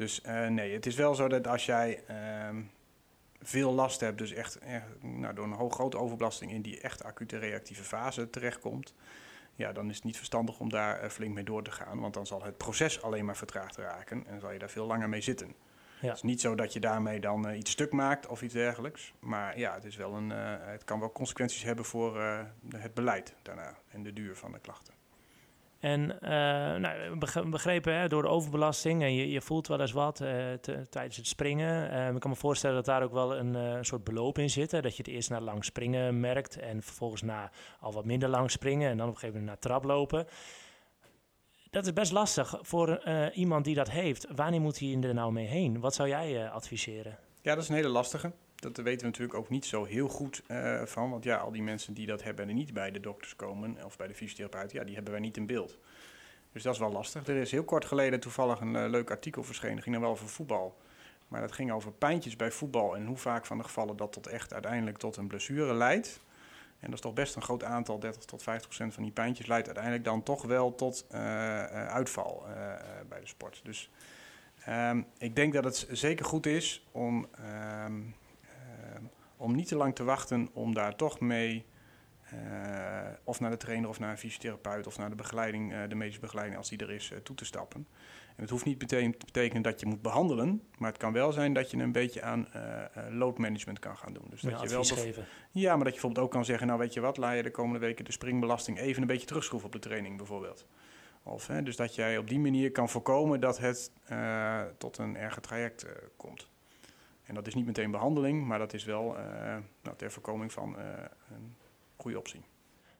Dus 0.00 0.20
eh, 0.20 0.46
nee, 0.46 0.72
het 0.72 0.86
is 0.86 0.94
wel 0.94 1.14
zo 1.14 1.28
dat 1.28 1.46
als 1.46 1.66
jij 1.66 2.02
ehm, 2.06 2.62
veel 3.42 3.72
last 3.72 4.00
hebt, 4.00 4.18
dus 4.18 4.32
echt, 4.32 4.58
echt 4.58 4.86
nou, 5.00 5.34
door 5.34 5.44
een 5.44 5.52
hoog 5.52 5.74
grote 5.74 5.98
overbelasting 5.98 6.52
in 6.52 6.62
die 6.62 6.80
echt 6.80 7.04
acute 7.04 7.38
reactieve 7.38 7.82
fase 7.82 8.30
terechtkomt, 8.30 8.94
ja, 9.54 9.72
dan 9.72 9.88
is 9.88 9.94
het 9.94 10.04
niet 10.04 10.16
verstandig 10.16 10.60
om 10.60 10.68
daar 10.68 11.00
eh, 11.00 11.10
flink 11.10 11.34
mee 11.34 11.44
door 11.44 11.62
te 11.62 11.70
gaan, 11.70 12.00
want 12.00 12.14
dan 12.14 12.26
zal 12.26 12.42
het 12.42 12.56
proces 12.56 13.02
alleen 13.02 13.24
maar 13.24 13.36
vertraagd 13.36 13.76
raken 13.76 14.26
en 14.26 14.40
zal 14.40 14.50
je 14.50 14.58
daar 14.58 14.70
veel 14.70 14.86
langer 14.86 15.08
mee 15.08 15.20
zitten. 15.20 15.54
Ja. 16.00 16.06
Het 16.08 16.16
is 16.16 16.22
niet 16.22 16.40
zo 16.40 16.54
dat 16.54 16.72
je 16.72 16.80
daarmee 16.80 17.20
dan 17.20 17.48
eh, 17.48 17.58
iets 17.58 17.70
stuk 17.70 17.92
maakt 17.92 18.26
of 18.26 18.42
iets 18.42 18.54
dergelijks, 18.54 19.12
maar 19.18 19.58
ja, 19.58 19.74
het, 19.74 19.84
is 19.84 19.96
wel 19.96 20.14
een, 20.14 20.30
het 20.30 20.84
kan 20.84 21.00
wel 21.00 21.12
consequenties 21.12 21.62
hebben 21.62 21.84
voor 21.84 22.20
het 22.76 22.94
beleid 22.94 23.34
daarna 23.42 23.78
en 23.88 24.02
de 24.02 24.12
duur 24.12 24.36
van 24.36 24.52
de 24.52 24.58
klachten. 24.60 24.99
En 25.80 26.20
eh, 26.20 26.30
nou, 26.76 27.18
beg- 27.18 27.48
begrepen 27.48 27.94
hè, 27.94 28.08
door 28.08 28.22
de 28.22 28.28
overbelasting 28.28 29.02
en 29.02 29.14
je, 29.14 29.30
je 29.30 29.40
voelt 29.40 29.66
wel 29.66 29.80
eens 29.80 29.92
wat 29.92 30.20
eh, 30.20 30.52
tijdens 30.90 31.16
het 31.16 31.26
springen. 31.26 31.90
Eh, 31.90 32.14
ik 32.14 32.20
kan 32.20 32.30
me 32.30 32.36
voorstellen 32.36 32.76
dat 32.76 32.84
daar 32.84 33.02
ook 33.02 33.12
wel 33.12 33.36
een 33.36 33.56
eh, 33.56 33.78
soort 33.80 34.04
beloop 34.04 34.38
in 34.38 34.50
zit. 34.50 34.70
Hè, 34.70 34.80
dat 34.80 34.96
je 34.96 35.02
het 35.02 35.12
eerst 35.12 35.30
naar 35.30 35.40
lang 35.40 35.64
springen 35.64 36.20
merkt 36.20 36.58
en 36.58 36.82
vervolgens 36.82 37.22
naar 37.22 37.52
al 37.80 37.92
wat 37.92 38.04
minder 38.04 38.28
lang 38.28 38.50
springen 38.50 38.90
en 38.90 38.96
dan 38.96 39.08
op 39.08 39.14
een 39.14 39.20
gegeven 39.20 39.40
moment 39.40 39.60
naar 39.62 39.70
traplopen. 39.70 40.26
Dat 41.70 41.86
is 41.86 41.92
best 41.92 42.12
lastig 42.12 42.54
voor 42.60 43.02
iemand 43.34 43.64
die 43.64 43.74
dat 43.74 43.90
heeft. 43.90 44.26
Wanneer 44.34 44.60
moet 44.60 44.78
hij 44.78 44.98
er 45.00 45.14
nou 45.14 45.32
mee 45.32 45.46
heen? 45.46 45.80
Wat 45.80 45.94
zou 45.94 46.08
jij 46.08 46.50
adviseren? 46.50 47.18
Ja, 47.42 47.54
dat 47.54 47.62
is 47.62 47.68
een 47.68 47.74
hele 47.74 47.88
lastige. 47.88 48.32
Dat 48.60 48.76
weten 48.76 49.00
we 49.00 49.06
natuurlijk 49.06 49.38
ook 49.38 49.48
niet 49.48 49.64
zo 49.64 49.84
heel 49.84 50.08
goed 50.08 50.42
eh, 50.46 50.82
van. 50.84 51.10
Want 51.10 51.24
ja, 51.24 51.36
al 51.36 51.50
die 51.50 51.62
mensen 51.62 51.94
die 51.94 52.06
dat 52.06 52.22
hebben 52.22 52.48
en 52.48 52.54
niet 52.54 52.72
bij 52.72 52.90
de 52.90 53.00
dokters 53.00 53.36
komen 53.36 53.84
of 53.84 53.96
bij 53.96 54.06
de 54.06 54.14
fysiotherapeut, 54.14 54.72
ja, 54.72 54.84
die 54.84 54.94
hebben 54.94 55.12
wij 55.12 55.22
niet 55.22 55.36
in 55.36 55.46
beeld. 55.46 55.78
Dus 56.52 56.62
dat 56.62 56.74
is 56.74 56.80
wel 56.80 56.92
lastig. 56.92 57.26
Er 57.26 57.36
is 57.36 57.50
heel 57.50 57.64
kort 57.64 57.84
geleden 57.84 58.20
toevallig 58.20 58.60
een 58.60 58.76
eh, 58.76 58.88
leuk 58.88 59.10
artikel 59.10 59.44
verschenen. 59.44 59.74
Dat 59.74 59.82
ging 59.82 59.94
dan 59.94 60.04
wel 60.04 60.12
over 60.12 60.28
voetbal. 60.28 60.78
Maar 61.28 61.40
dat 61.40 61.52
ging 61.52 61.72
over 61.72 61.92
pijntjes 61.92 62.36
bij 62.36 62.50
voetbal 62.50 62.96
en 62.96 63.06
hoe 63.06 63.16
vaak 63.16 63.46
van 63.46 63.58
de 63.58 63.64
gevallen 63.64 63.96
dat 63.96 64.12
tot 64.12 64.26
echt 64.26 64.52
uiteindelijk 64.52 64.98
tot 64.98 65.16
een 65.16 65.26
blessure 65.26 65.74
leidt. 65.74 66.20
En 66.80 66.86
dat 66.86 66.94
is 66.94 67.00
toch 67.00 67.14
best 67.14 67.36
een 67.36 67.42
groot 67.42 67.64
aantal, 67.64 67.98
30 67.98 68.24
tot 68.24 68.42
50 68.42 68.66
procent 68.66 68.94
van 68.94 69.02
die 69.02 69.12
pijntjes 69.12 69.46
leidt 69.46 69.66
uiteindelijk 69.66 70.04
dan 70.04 70.22
toch 70.22 70.42
wel 70.42 70.74
tot 70.74 71.06
eh, 71.10 71.20
uitval 71.88 72.44
bij 73.08 73.20
de 73.20 73.26
sport. 73.26 73.60
Dus 73.64 73.90
ehm, 74.64 75.02
ik 75.18 75.36
denk 75.36 75.52
dat 75.52 75.64
het 75.64 75.86
zeker 75.90 76.24
goed 76.24 76.46
is 76.46 76.86
om, 76.92 77.28
ehm, 77.34 78.00
om 79.40 79.54
niet 79.54 79.68
te 79.68 79.76
lang 79.76 79.94
te 79.94 80.04
wachten 80.04 80.48
om 80.52 80.74
daar 80.74 80.96
toch 80.96 81.20
mee 81.20 81.64
eh, 82.30 83.08
of 83.24 83.40
naar 83.40 83.50
de 83.50 83.56
trainer 83.56 83.88
of 83.88 83.98
naar 83.98 84.10
een 84.10 84.18
fysiotherapeut 84.18 84.86
of 84.86 84.98
naar 84.98 85.10
de 85.10 85.16
begeleiding, 85.16 85.72
eh, 85.72 85.78
de 85.88 85.94
medische 85.94 86.20
begeleiding 86.20 86.58
als 86.58 86.68
die 86.68 86.78
er 86.78 86.90
is, 86.90 87.10
eh, 87.10 87.18
toe 87.18 87.36
te 87.36 87.44
stappen. 87.44 87.86
En 88.36 88.46
het 88.46 88.50
hoeft 88.50 88.64
niet 88.64 88.80
meteen 88.80 89.18
te 89.18 89.24
betekenen 89.24 89.62
dat 89.62 89.80
je 89.80 89.86
moet 89.86 90.02
behandelen, 90.02 90.62
maar 90.78 90.88
het 90.88 90.98
kan 90.98 91.12
wel 91.12 91.32
zijn 91.32 91.52
dat 91.52 91.70
je 91.70 91.76
een 91.76 91.92
beetje 91.92 92.22
aan 92.22 92.52
eh, 92.52 92.84
eh, 92.84 92.88
load 93.10 93.38
management 93.38 93.78
kan 93.78 93.96
gaan 93.96 94.12
doen. 94.12 94.24
Dus 94.30 94.40
Ja, 94.40 94.50
dat 94.50 94.60
je 94.60 94.68
wel 94.68 94.84
geven. 94.84 95.24
ja, 95.50 95.68
maar 95.68 95.78
dat 95.78 95.86
je 95.86 95.92
bijvoorbeeld 95.92 96.24
ook 96.24 96.30
kan 96.30 96.44
zeggen, 96.44 96.66
nou 96.66 96.78
weet 96.78 96.94
je 96.94 97.00
wat, 97.00 97.16
laat 97.16 97.36
je 97.36 97.42
de 97.42 97.50
komende 97.50 97.78
weken 97.78 98.04
de 98.04 98.12
springbelasting 98.12 98.78
even 98.78 99.02
een 99.02 99.08
beetje 99.08 99.26
terugschroeven 99.26 99.68
op 99.68 99.74
de 99.74 99.88
training 99.88 100.16
bijvoorbeeld. 100.16 100.66
Of, 101.22 101.46
hè, 101.46 101.62
dus 101.62 101.76
dat 101.76 101.94
jij 101.94 102.18
op 102.18 102.28
die 102.28 102.38
manier 102.38 102.70
kan 102.72 102.88
voorkomen 102.88 103.40
dat 103.40 103.58
het 103.58 103.92
tot 104.78 104.98
een 104.98 105.16
erger 105.16 105.42
traject 105.42 105.86
komt. 106.16 106.49
En 107.30 107.36
dat 107.36 107.46
is 107.46 107.54
niet 107.54 107.66
meteen 107.66 107.90
behandeling, 107.90 108.46
maar 108.46 108.58
dat 108.58 108.72
is 108.72 108.84
wel 108.84 109.16
eh, 109.18 109.56
nou, 109.82 109.96
ter 109.96 110.10
voorkoming 110.12 110.52
van 110.52 110.78
eh, 110.78 110.84
een 111.34 111.56
goede 111.96 112.18
optie. 112.18 112.40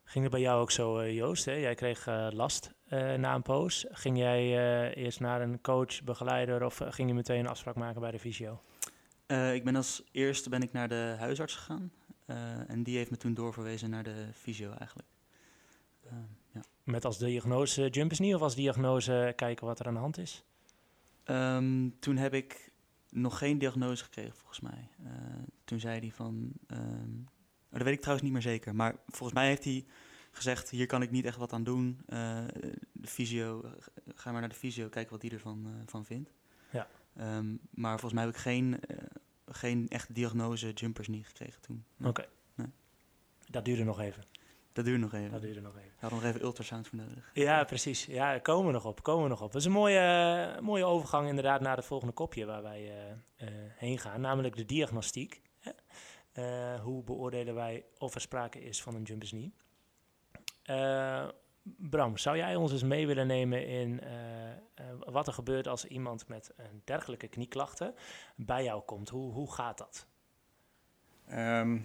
Ging 0.05 0.25
het 0.25 0.33
bij 0.33 0.43
jou 0.43 0.61
ook 0.61 0.71
zo, 0.71 0.99
eh, 0.99 1.15
Joost? 1.15 1.45
Hè? 1.45 1.53
Jij 1.53 1.75
kreeg 1.75 2.07
eh, 2.07 2.29
last 2.31 2.73
eh, 2.89 3.15
na 3.15 3.35
een 3.35 3.43
poos. 3.43 3.87
Ging 3.91 4.19
jij 4.19 4.39
eh, 4.41 5.05
eerst 5.05 5.21
naar 5.21 5.41
een 5.41 5.61
coach, 5.61 6.03
begeleider 6.03 6.65
of 6.65 6.81
ging 6.85 7.09
je 7.09 7.15
meteen 7.15 7.39
een 7.39 7.47
afspraak 7.49 7.75
maken 7.75 8.01
bij 8.01 8.11
de 8.11 8.19
fysio? 8.19 8.61
Eh, 9.27 9.55
ik 9.55 9.65
ben 9.65 9.77
als 9.77 10.03
eerste 10.13 10.49
ben 10.49 10.63
ik 10.63 10.73
naar 10.73 10.89
de 10.89 11.15
huisarts 11.19 11.55
gegaan. 11.55 11.93
eh, 12.27 12.71
en 12.71 12.83
die 12.83 12.97
heeft 12.97 13.11
me 13.11 13.17
toen 13.17 13.35
doorverwezen 13.35 13.91
naar 13.91 14.03
de 14.03 14.27
fysio 14.35 14.73
eigenlijk. 14.79 15.09
Ja. 16.53 16.61
Met 16.85 17.05
als 17.05 17.19
diagnose 17.19 17.89
jumpers 17.89 18.19
niet 18.19 18.35
of 18.35 18.41
als 18.41 18.55
diagnose 18.55 19.33
kijken 19.37 19.67
wat 19.67 19.81
er 19.81 19.87
aan 19.87 19.95
de 19.95 20.01
hand 20.01 20.19
is? 20.19 20.45
Ehm, 21.25 21.89
toen 21.99 22.17
heb 22.17 22.35
ik 22.35 22.70
nog 23.11 23.39
geen 23.39 23.59
diagnose 23.59 24.05
gekregen 24.05 24.37
volgens 24.37 24.61
mij. 24.61 24.89
Eh, 25.05 25.13
toen 25.65 25.81
zei 25.81 26.01
hij 26.01 26.11
van, 26.11 26.53
ehm, 26.67 27.11
dat 27.71 27.83
weet 27.83 27.95
ik 27.95 28.01
trouwens 28.01 28.25
niet 28.25 28.33
meer 28.33 28.43
zeker. 28.53 28.75
Maar 28.75 28.97
volgens 29.07 29.33
mij 29.33 29.47
heeft 29.47 29.65
hij 29.65 29.85
gezegd, 30.31 30.71
hier 30.71 30.87
kan 30.87 31.03
ik 31.03 31.11
niet 31.11 31.25
echt 31.25 31.37
wat 31.37 31.53
aan 31.53 31.65
doen. 31.65 32.01
Eh, 32.07 32.45
de 32.93 33.07
fysio, 33.07 33.63
eh, 33.63 33.71
ga 34.15 34.31
maar 34.31 34.41
naar 34.41 34.51
de 34.51 34.57
fysio, 34.57 34.89
kijken 34.89 35.13
wat 35.13 35.21
die 35.21 35.31
ervan 35.31 35.67
eh, 35.67 35.73
van 35.87 36.05
vindt. 36.05 36.31
Ja. 36.71 36.89
Ehm, 37.17 37.57
maar 37.71 37.91
volgens 37.91 38.13
mij 38.13 38.25
heb 38.25 38.35
ik 38.35 38.41
geen, 38.41 38.81
geen 39.47 39.89
echte 39.89 40.13
diagnose 40.13 40.73
jumpers 40.73 41.09
niet 41.09 41.27
gekregen 41.27 41.61
toen. 41.61 41.85
Oké. 42.05 42.29
Nee. 42.55 42.67
Dat 43.51 43.65
duurde 43.65 43.85
nog 43.85 44.01
even. 44.01 44.23
Dat 44.73 44.85
duurde 44.85 45.01
nog 45.01 45.15
even. 45.15 45.31
Dat 45.31 45.41
duurde 45.41 45.61
nog 45.61 45.77
even. 45.77 45.89
Ik 45.89 46.01
had 46.01 46.11
nog 46.11 46.25
even 46.25 46.43
ultrasound 46.43 46.89
voor 46.89 46.99
nodig. 46.99 47.31
Ja, 47.35 47.65
precies. 47.65 48.05
Ja, 48.07 48.39
komen 48.39 48.67
we 48.67 48.73
nog 48.73 48.85
op. 48.85 49.03
Komen 49.03 49.23
we 49.23 49.29
nog 49.29 49.43
op. 49.43 49.53
Dat 49.53 49.61
is 49.61 49.67
een 49.67 49.73
mooie, 49.73 50.59
mooie 50.61 50.85
overgang 50.85 51.29
inderdaad 51.29 51.61
naar 51.61 51.77
het 51.77 51.85
volgende 51.87 52.13
kopje 52.15 52.45
waar 52.47 52.63
wij 52.63 52.81
eh, 52.91 53.11
eh, 53.37 53.49
heen 53.77 53.99
gaan. 53.99 54.21
Namelijk 54.21 54.57
de 54.57 54.65
diagnostiek. 54.65 55.41
hè. 55.61 55.71
Eh, 56.33 56.81
hoe 56.81 57.03
beoordelen 57.03 57.55
wij 57.55 57.85
of 57.99 58.15
er 58.15 58.21
sprake 58.21 58.61
is 58.65 58.83
van 58.83 58.95
een 58.95 59.03
jumpers 59.03 59.31
knee? 59.31 59.55
Eh, 60.63 61.29
Bram, 61.63 62.17
zou 62.17 62.37
jij 62.37 62.57
ons 62.57 62.73
eens 62.73 62.83
mee 62.83 63.07
willen 63.07 63.27
nemen 63.27 63.67
in 63.67 64.01
wat 64.99 65.27
er 65.27 65.33
gebeurt 65.33 65.69
als 65.69 65.85
iemand 65.85 66.29
met 66.29 66.53
een 66.57 66.83
dergelijke 66.85 67.29
knieklachten 67.29 67.95
bij 68.37 68.65
jou 68.65 68.83
komt? 68.83 69.09
Hoe, 69.09 69.33
hoe 69.33 69.53
gaat 69.53 69.79
dat? 69.79 70.07
Ehm, 71.27 71.79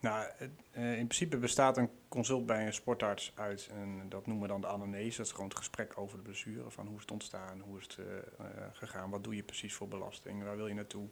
nou, 0.00 0.26
eh, 0.70 0.98
in 0.98 1.06
principe 1.06 1.36
bestaat 1.36 1.76
een 1.76 1.90
consult 2.08 2.46
bij 2.46 2.66
een 2.66 2.72
sportarts 2.72 3.32
uit, 3.34 3.70
en 3.72 4.08
dat 4.08 4.26
noemen 4.26 4.46
we 4.46 4.52
dan 4.52 4.60
de 4.60 4.66
anamnese. 4.66 5.16
Dat 5.16 5.26
is 5.26 5.32
gewoon 5.32 5.48
het 5.48 5.56
gesprek 5.56 5.98
over 5.98 6.16
de 6.16 6.22
blessure, 6.22 6.70
van 6.70 6.86
hoe 6.86 6.94
is 6.94 7.02
het 7.02 7.10
ontstaan, 7.10 7.60
hoe 7.60 7.78
is 7.78 7.82
het 7.82 7.98
eh, 7.98 8.16
eh, 8.16 8.46
gegaan, 8.72 9.10
wat 9.10 9.24
doe 9.24 9.36
je 9.36 9.42
precies 9.42 9.74
voor 9.74 9.88
belasting, 9.88 10.42
waar 10.42 10.56
wil 10.56 10.66
je 10.66 10.74
naartoe. 10.74 11.08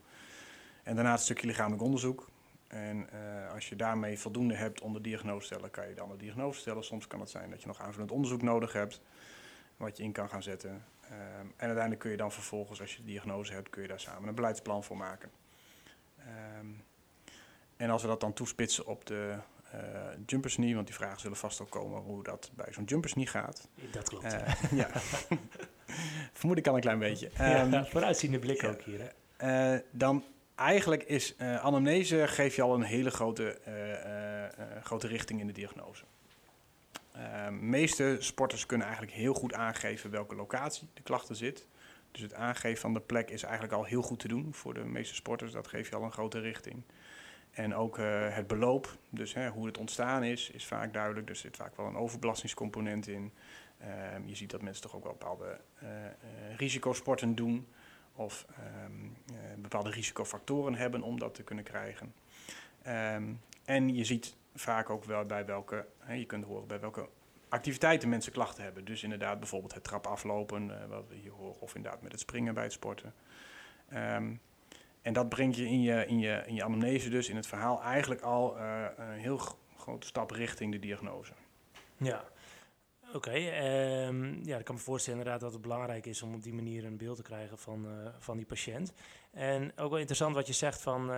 En 0.83 0.95
daarna 0.95 1.11
het 1.11 1.21
stukje 1.21 1.47
lichamelijk 1.47 1.83
onderzoek. 1.83 2.29
En 2.69 3.09
als 3.53 3.69
je 3.69 3.77
daarmee 3.77 4.19
voldoende 4.19 4.55
hebt 4.55 4.81
om 4.81 4.93
de 4.93 5.01
diagnose 5.01 5.39
te 5.39 5.45
stellen, 5.45 5.71
kan 5.71 5.89
je 5.89 5.95
dan 5.95 6.09
de 6.09 6.17
diagnose 6.17 6.61
stellen. 6.61 6.85
Soms 6.85 7.07
kan 7.07 7.21
het 7.21 7.31
zijn 7.31 7.51
dat 7.51 7.61
je 7.61 7.67
nog 7.67 7.81
aanvullend 7.81 8.11
onderzoek 8.11 8.43
nodig 8.43 8.73
hebt, 8.73 9.01
wat 9.77 9.97
je 9.97 10.03
in 10.03 10.13
kan 10.13 10.29
gaan 10.29 10.43
zetten. 10.43 10.85
Ehm, 11.01 11.47
en 11.57 11.67
uiteindelijk 11.67 12.01
kun 12.01 12.11
je 12.11 12.17
dan 12.17 12.33
vervolgens, 12.33 12.81
als 12.81 12.97
je 12.97 13.01
de 13.01 13.07
diagnose 13.07 13.53
hebt, 13.53 13.71
kun 13.71 13.83
je 13.83 13.89
daar 13.89 14.01
samen 14.01 14.29
een 14.29 14.35
beleidsplan 14.35 14.85
voor 14.85 14.97
maken. 14.97 15.31
Ehm, 16.19 16.67
en 17.77 17.91
als 17.91 18.03
we 18.03 18.09
dat 18.09 18.21
dan 18.21 18.33
toespitsen 18.33 18.87
op 18.87 19.07
de 19.07 19.37
jumpers 20.27 20.55
knee, 20.55 20.75
want 20.75 20.87
die 20.87 20.97
vragen 20.97 21.21
zullen 21.21 21.37
vast 21.37 21.61
ook 21.61 21.71
komen 21.71 22.03
hoe 22.03 22.23
dat 22.23 22.51
bij 22.55 22.67
zo'n 22.71 22.85
jumpers 22.85 23.13
knee 23.13 23.27
gaat. 23.27 23.69
Dat 23.91 24.09
klopt. 24.09 24.25
Eh, 24.25 24.53
ja, 24.81 24.91
vermoed 26.33 26.59
ik 26.59 26.67
al 26.67 26.75
een 26.75 26.81
klein 26.81 26.99
beetje. 26.99 27.31
ja, 27.37 27.71
Ehm, 27.73 27.85
vooruitziende 27.91 28.39
blik 28.39 28.65
ook 28.65 28.83
hier. 28.83 29.01
Hè? 29.37 29.75
eh, 29.75 29.81
dan 29.91 30.25
eigenlijk 30.55 31.03
is 31.03 31.39
anamnese 31.39 32.29
geef 32.29 32.57
je 32.57 32.63
al 32.63 32.75
een 32.75 32.83
hele 32.83 33.11
grote, 33.11 33.59
grote 34.83 35.07
richting 35.07 35.41
in 35.41 35.47
de 35.47 35.53
diagnose. 35.53 36.05
De 37.13 37.51
meeste 37.51 38.17
sporters 38.21 38.67
kunnen 38.67 38.87
eigenlijk 38.87 39.17
heel 39.17 39.35
goed 39.35 39.55
aangeven 39.55 40.11
welke 40.11 40.35
locatie 40.35 40.89
de 40.95 41.03
klachten 41.03 41.37
zit. 41.37 41.67
Dus 42.11 42.23
het 42.23 42.35
aangeven 42.35 42.81
van 42.81 42.93
de 42.93 43.01
plek 43.01 43.31
is 43.31 43.43
eigenlijk 43.43 43.73
al 43.73 43.85
heel 43.85 44.03
goed 44.03 44.19
te 44.19 44.29
doen 44.29 44.55
voor 44.55 44.75
de 44.75 44.85
meeste 44.85 45.15
sporters. 45.15 45.53
Dat 45.53 45.69
geeft 45.69 45.89
je 45.89 45.97
al 45.97 46.03
een 46.03 46.13
grote 46.13 46.39
richting. 46.39 46.83
En 47.55 47.75
ook 47.75 47.99
eh, 47.99 48.35
het 48.35 48.47
beloop, 48.47 48.97
dus 49.09 49.35
hè, 49.35 49.49
hoe 49.49 49.67
het 49.67 49.79
ontstaan 49.79 50.25
is, 50.25 50.51
is 50.51 50.67
vaak 50.67 50.93
duidelijk. 50.93 51.29
Er 51.29 51.37
zit 51.37 51.57
vaak 51.57 51.77
wel 51.77 51.87
een 51.87 51.97
overbelastingscomponent 51.97 53.09
in. 53.09 53.33
Ehm, 53.79 54.27
je 54.27 54.35
ziet 54.35 54.51
dat 54.51 54.63
mensen 54.63 54.83
toch 54.83 54.95
ook 54.95 55.03
wel 55.03 55.13
bepaalde 55.13 55.61
eh, 55.75 56.07
eh, 56.07 56.13
risicosporten 56.57 57.35
doen. 57.35 57.69
Of 58.13 58.47
ehm, 58.57 59.37
eh, 59.37 59.55
bepaalde 59.59 59.91
risicofactoren 59.91 60.75
hebben 60.75 61.03
om 61.03 61.19
dat 61.19 61.35
te 61.35 61.43
kunnen 61.43 61.65
krijgen. 61.65 62.15
Ehm, 62.83 63.33
en 63.65 63.95
je 63.95 64.05
ziet 64.05 64.37
vaak 64.55 64.91
ook 64.91 65.05
wel 65.05 65.25
bij 65.25 65.47
welke, 65.47 65.87
hè, 65.99 66.15
je 66.15 66.25
kunt 66.25 66.45
horen 66.45 66.67
bij 66.67 66.81
welke 66.81 67.09
activiteiten 67.49 68.09
mensen 68.09 68.33
klachten 68.33 68.65
hebben. 68.65 68.85
Dus 68.85 69.03
inderdaad 69.03 69.39
bijvoorbeeld 69.39 69.75
het 69.75 69.85
trap 69.85 70.07
aflopen, 70.07 70.89
wat 70.89 71.09
we 71.09 71.15
hier 71.15 71.33
horen, 71.33 71.61
of 71.61 71.75
inderdaad 71.75 72.03
met 72.03 72.13
het 72.13 72.21
springen 72.21 72.55
bij 72.55 72.63
het 72.63 72.73
sporten. 72.73 73.15
En 75.05 75.13
dat 75.13 75.29
brengt 75.29 75.57
je 75.57 75.69
in 75.69 75.83
je, 75.83 76.07
in, 76.07 76.19
je 76.19 76.43
in 76.47 76.55
je 76.55 76.65
anamnese 76.65 77.09
dus, 77.09 77.29
in 77.29 77.37
het 77.37 77.47
verhaal, 77.47 77.83
eigenlijk 77.83 78.21
al 78.21 78.59
eh, 78.59 78.85
een 78.97 79.19
heel 79.19 79.41
grote 79.77 80.07
stap 80.07 80.31
richting 80.31 80.73
de 80.73 80.79
diagnose. 80.79 81.33
Ja, 81.97 82.25
oké. 83.13 83.31
ehm, 83.31 84.45
ja, 84.45 84.59
ik 84.59 84.65
kan 84.65 84.75
me 84.75 84.81
voorstellen 84.81 85.19
inderdaad 85.19 85.43
dat 85.43 85.53
het 85.53 85.63
belangrijk 85.63 86.07
is 86.07 86.23
om 86.23 86.35
op 86.35 86.43
die 86.43 86.55
manier 86.55 86.85
een 86.85 86.97
beeld 86.97 87.17
te 87.17 87.23
krijgen 87.23 87.59
van, 87.59 87.87
eh, 87.87 88.09
van 88.19 88.37
die 88.37 88.47
patiënt. 88.47 88.93
En 89.31 89.73
ook 89.77 89.91
wel 89.91 89.99
interessant 89.99 90.35
wat 90.35 90.47
je 90.47 90.53
zegt 90.53 90.83
van 90.83 91.01
eh, 91.01 91.17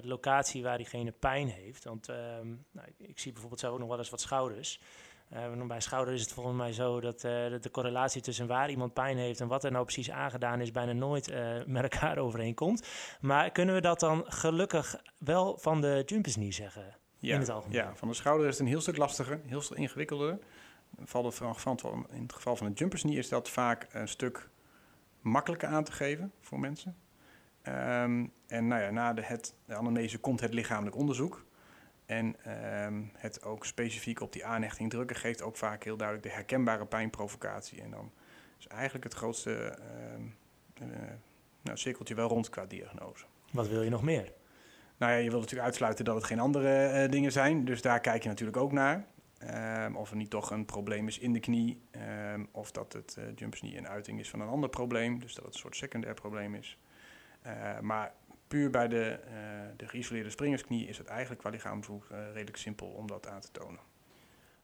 de 0.00 0.08
locatie 0.08 0.62
waar 0.62 0.76
diegene 0.76 1.12
pijn 1.12 1.48
heeft. 1.48 1.84
Want 1.84 2.08
ehm, 2.08 2.48
nou, 2.70 2.86
ik, 2.86 3.08
ik 3.08 3.18
zie 3.18 3.32
bijvoorbeeld 3.32 3.60
zelf 3.60 3.72
ook 3.72 3.80
nog 3.80 3.88
wel 3.88 3.98
eens 3.98 4.10
wat 4.10 4.20
schouders. 4.20 4.80
Eh, 5.28 5.66
bij 5.66 5.80
schouders 5.80 6.16
is 6.16 6.22
het 6.22 6.32
volgens 6.32 6.56
mij 6.56 6.72
zo 6.72 7.00
dat, 7.00 7.24
eh, 7.24 7.50
dat 7.50 7.62
de 7.62 7.70
correlatie 7.70 8.22
tussen 8.22 8.46
waar 8.46 8.70
iemand 8.70 8.92
pijn 8.92 9.16
heeft 9.16 9.40
en 9.40 9.48
wat 9.48 9.64
er 9.64 9.70
nou 9.70 9.84
precies 9.84 10.10
aangedaan 10.10 10.60
is, 10.60 10.70
bijna 10.70 10.92
nooit 10.92 11.28
eh, 11.28 11.64
met 11.66 11.82
elkaar 11.82 12.18
overeenkomt. 12.18 12.88
Maar 13.20 13.50
kunnen 13.50 13.74
we 13.74 13.80
dat 13.80 14.00
dan 14.00 14.24
gelukkig 14.26 15.02
wel 15.18 15.58
van 15.58 15.80
de 15.80 16.02
jumpers 16.06 16.34
knee 16.34 16.52
zeggen? 16.52 16.96
Ja, 17.18 17.34
In 17.34 17.40
het 17.40 17.48
algemeen. 17.48 17.76
Ja, 17.76 17.94
van 17.94 18.08
de 18.08 18.14
schouder 18.14 18.46
is 18.46 18.52
het 18.52 18.60
een 18.60 18.66
heel 18.66 18.80
stuk 18.80 18.96
lastiger, 18.96 19.40
heel 19.46 19.60
stuk 19.60 19.78
ingewikkelder. 19.78 20.38
In 22.10 22.22
het 22.22 22.32
geval 22.32 22.56
van 22.56 22.66
de 22.66 22.72
jumpers 22.74 23.02
knee 23.02 23.16
is 23.16 23.28
dat 23.28 23.50
vaak 23.50 23.86
een 23.92 24.08
stuk 24.08 24.48
makkelijker 25.20 25.68
aan 25.68 25.84
te 25.84 25.92
geven 25.92 26.32
voor 26.40 26.60
mensen. 26.60 26.96
Ehm, 27.62 28.26
en 28.46 28.66
nou 28.66 28.82
ja, 28.82 28.90
na 28.90 29.12
de, 29.12 29.22
het, 29.22 29.54
de 29.64 29.74
anamnese 29.74 30.18
komt 30.18 30.40
het 30.40 30.54
lichamelijk 30.54 30.96
onderzoek. 30.96 31.45
En 32.06 32.36
ehm, 32.44 33.02
het 33.12 33.42
ook 33.42 33.64
specifiek 33.64 34.20
op 34.20 34.32
die 34.32 34.44
aanhechting 34.44 34.90
drukken 34.90 35.16
geeft 35.16 35.42
ook 35.42 35.56
vaak 35.56 35.84
heel 35.84 35.96
duidelijk 35.96 36.28
de 36.28 36.34
herkenbare 36.34 36.86
pijnprovocatie. 36.86 37.82
En 37.82 37.90
dan 37.90 38.12
is 38.58 38.66
eigenlijk 38.66 39.04
het 39.04 39.14
grootste 39.14 39.54
ehm, 39.54 40.22
eh, 40.74 40.98
nou, 41.62 41.78
cirkeltje 41.78 42.14
wel 42.14 42.28
rond 42.28 42.48
qua 42.48 42.66
diagnose. 42.66 43.24
Wat 43.50 43.68
wil 43.68 43.82
je 43.82 43.90
nog 43.90 44.02
meer? 44.02 44.32
Nou 44.96 45.12
ja, 45.12 45.18
je 45.18 45.28
wilt 45.28 45.40
natuurlijk 45.40 45.68
uitsluiten 45.68 46.04
dat 46.04 46.14
het 46.14 46.24
geen 46.24 46.40
andere 46.40 46.86
eh, 46.86 47.10
dingen 47.10 47.32
zijn. 47.32 47.64
Dus 47.64 47.82
daar 47.82 48.00
kijk 48.00 48.22
je 48.22 48.28
natuurlijk 48.28 48.56
ook 48.56 48.72
naar. 48.72 49.06
Ehm, 49.38 49.94
of 49.94 50.10
er 50.10 50.16
niet 50.16 50.30
toch 50.30 50.50
een 50.50 50.64
probleem 50.64 51.08
is 51.08 51.18
in 51.18 51.32
de 51.32 51.40
knie. 51.40 51.80
of 52.52 52.70
dat 52.70 52.92
het 52.92 53.16
uh, 53.40 53.76
een 53.76 53.88
uiting 53.88 54.20
is 54.20 54.30
van 54.30 54.40
een 54.40 54.48
ander 54.48 54.68
probleem. 54.68 55.20
Dus 55.20 55.34
dat 55.34 55.44
het 55.44 55.54
een 55.54 55.60
soort 55.60 55.76
secundair 55.76 56.14
probleem 56.14 56.54
is. 56.54 56.78
Uh, 57.46 57.80
maar 57.80 58.12
puur 58.48 58.70
bij 58.70 58.88
de, 58.88 59.18
uh, 59.24 59.32
de 59.76 59.88
geïsoleerde 59.88 60.30
springersknie 60.30 60.88
is 60.88 60.98
het 60.98 61.06
eigenlijk 61.06 61.40
qua 61.40 61.50
lichaamshoek 61.50 62.08
uh, 62.12 62.18
redelijk 62.32 62.56
simpel 62.56 62.86
om 62.86 63.06
dat 63.06 63.28
aan 63.28 63.40
te 63.40 63.50
tonen. 63.50 63.80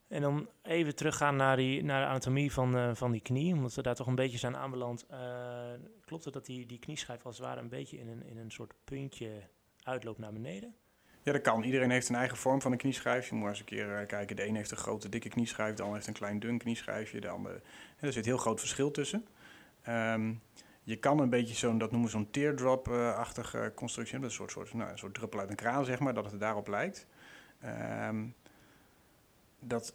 En 0.08 0.20
dan 0.20 0.48
even 0.62 0.94
teruggaan 0.94 1.36
naar, 1.36 1.56
die, 1.56 1.84
naar 1.84 2.00
de 2.00 2.06
anatomie 2.06 2.52
van, 2.52 2.76
uh, 2.76 2.94
van 2.94 3.12
die 3.12 3.20
knie, 3.20 3.54
omdat 3.54 3.74
we 3.74 3.82
daar 3.82 3.94
toch 3.94 4.06
een 4.06 4.14
beetje 4.14 4.38
zijn 4.38 4.56
aanbeland. 4.56 5.06
Klopt 6.04 6.24
het 6.24 6.32
dat 6.32 6.46
die, 6.46 6.66
die 6.66 6.78
knieschijf 6.78 7.26
als 7.26 7.36
het 7.36 7.46
ware 7.46 7.60
een 7.60 7.68
beetje 7.68 7.98
in 7.98 8.08
een, 8.08 8.26
in 8.26 8.38
een 8.38 8.50
soort 8.50 8.72
puntje 8.84 9.30
uitloopt 9.82 10.18
naar 10.18 10.32
beneden? 10.32 10.74
Ja, 11.22 11.32
dat 11.32 11.40
kan. 11.40 11.62
Iedereen 11.62 11.90
heeft 11.90 12.08
een 12.08 12.14
eigen 12.14 12.36
vorm 12.36 12.60
van 12.60 12.72
een 12.72 12.78
knieschijf. 12.78 13.28
Je 13.28 13.34
moet 13.34 13.48
eens 13.48 13.58
een 13.58 13.64
keer 13.64 14.06
kijken. 14.06 14.36
De 14.36 14.46
een 14.46 14.56
heeft 14.56 14.70
een 14.70 14.76
grote, 14.76 15.08
dikke 15.08 15.28
knieschijf. 15.28 15.74
De 15.74 15.82
ander 15.82 15.96
heeft 15.96 16.08
een 16.08 16.14
klein, 16.14 16.38
dun 16.38 16.58
knieschijfje. 16.58 17.20
De 17.20 17.28
andere... 17.28 17.54
En 17.96 18.06
er 18.06 18.12
zit 18.12 18.24
heel 18.24 18.36
groot 18.36 18.60
verschil 18.60 18.90
tussen. 18.90 19.26
Um, 19.88 20.42
je 20.82 20.96
kan 20.96 21.18
een 21.18 21.30
beetje 21.30 21.54
zo'n, 21.54 21.78
dat 21.78 21.90
noemen 21.90 22.10
we 22.10 22.16
zo'n 22.16 22.30
teardrop-achtige 22.30 23.72
constructie 23.74 24.12
hebben. 24.12 24.30
Een 24.30 24.36
soort, 24.36 24.50
soort, 24.50 24.74
nou, 24.74 24.90
een 24.90 24.98
soort 24.98 25.14
druppel 25.14 25.40
uit 25.40 25.50
een 25.50 25.56
kraan, 25.56 25.84
zeg 25.84 25.98
maar, 25.98 26.14
dat 26.14 26.30
het 26.30 26.40
daarop 26.40 26.68
lijkt. 26.68 27.06
Um, 28.08 28.34
dat 29.58 29.94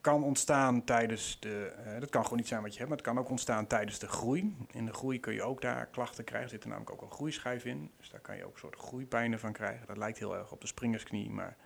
kan 0.00 0.22
ontstaan 0.22 0.84
tijdens 0.84 1.40
de... 1.40 1.72
Uh, 1.86 2.00
dat 2.00 2.10
kan 2.10 2.22
gewoon 2.22 2.38
niet 2.38 2.48
zijn 2.48 2.62
wat 2.62 2.72
je 2.72 2.78
hebt, 2.78 2.88
maar 2.88 2.98
het 2.98 3.06
kan 3.06 3.18
ook 3.18 3.30
ontstaan 3.30 3.66
tijdens 3.66 3.98
de 3.98 4.08
groei. 4.08 4.56
In 4.70 4.86
de 4.86 4.92
groei 4.92 5.20
kun 5.20 5.34
je 5.34 5.42
ook 5.42 5.60
daar 5.60 5.86
klachten 5.86 6.24
krijgen. 6.24 6.48
Er 6.48 6.54
zit 6.54 6.62
er 6.62 6.68
namelijk 6.68 6.92
ook 6.92 7.02
een 7.02 7.16
groeischijf 7.16 7.64
in. 7.64 7.90
Dus 7.96 8.10
daar 8.10 8.20
kan 8.20 8.36
je 8.36 8.44
ook 8.44 8.52
een 8.52 8.58
soort 8.58 8.76
groeipijnen 8.76 9.38
van 9.38 9.52
krijgen. 9.52 9.86
Dat 9.86 9.96
lijkt 9.96 10.18
heel 10.18 10.36
erg 10.36 10.52
op 10.52 10.60
de 10.60 10.66
springersknie, 10.66 11.30
maar... 11.30 11.56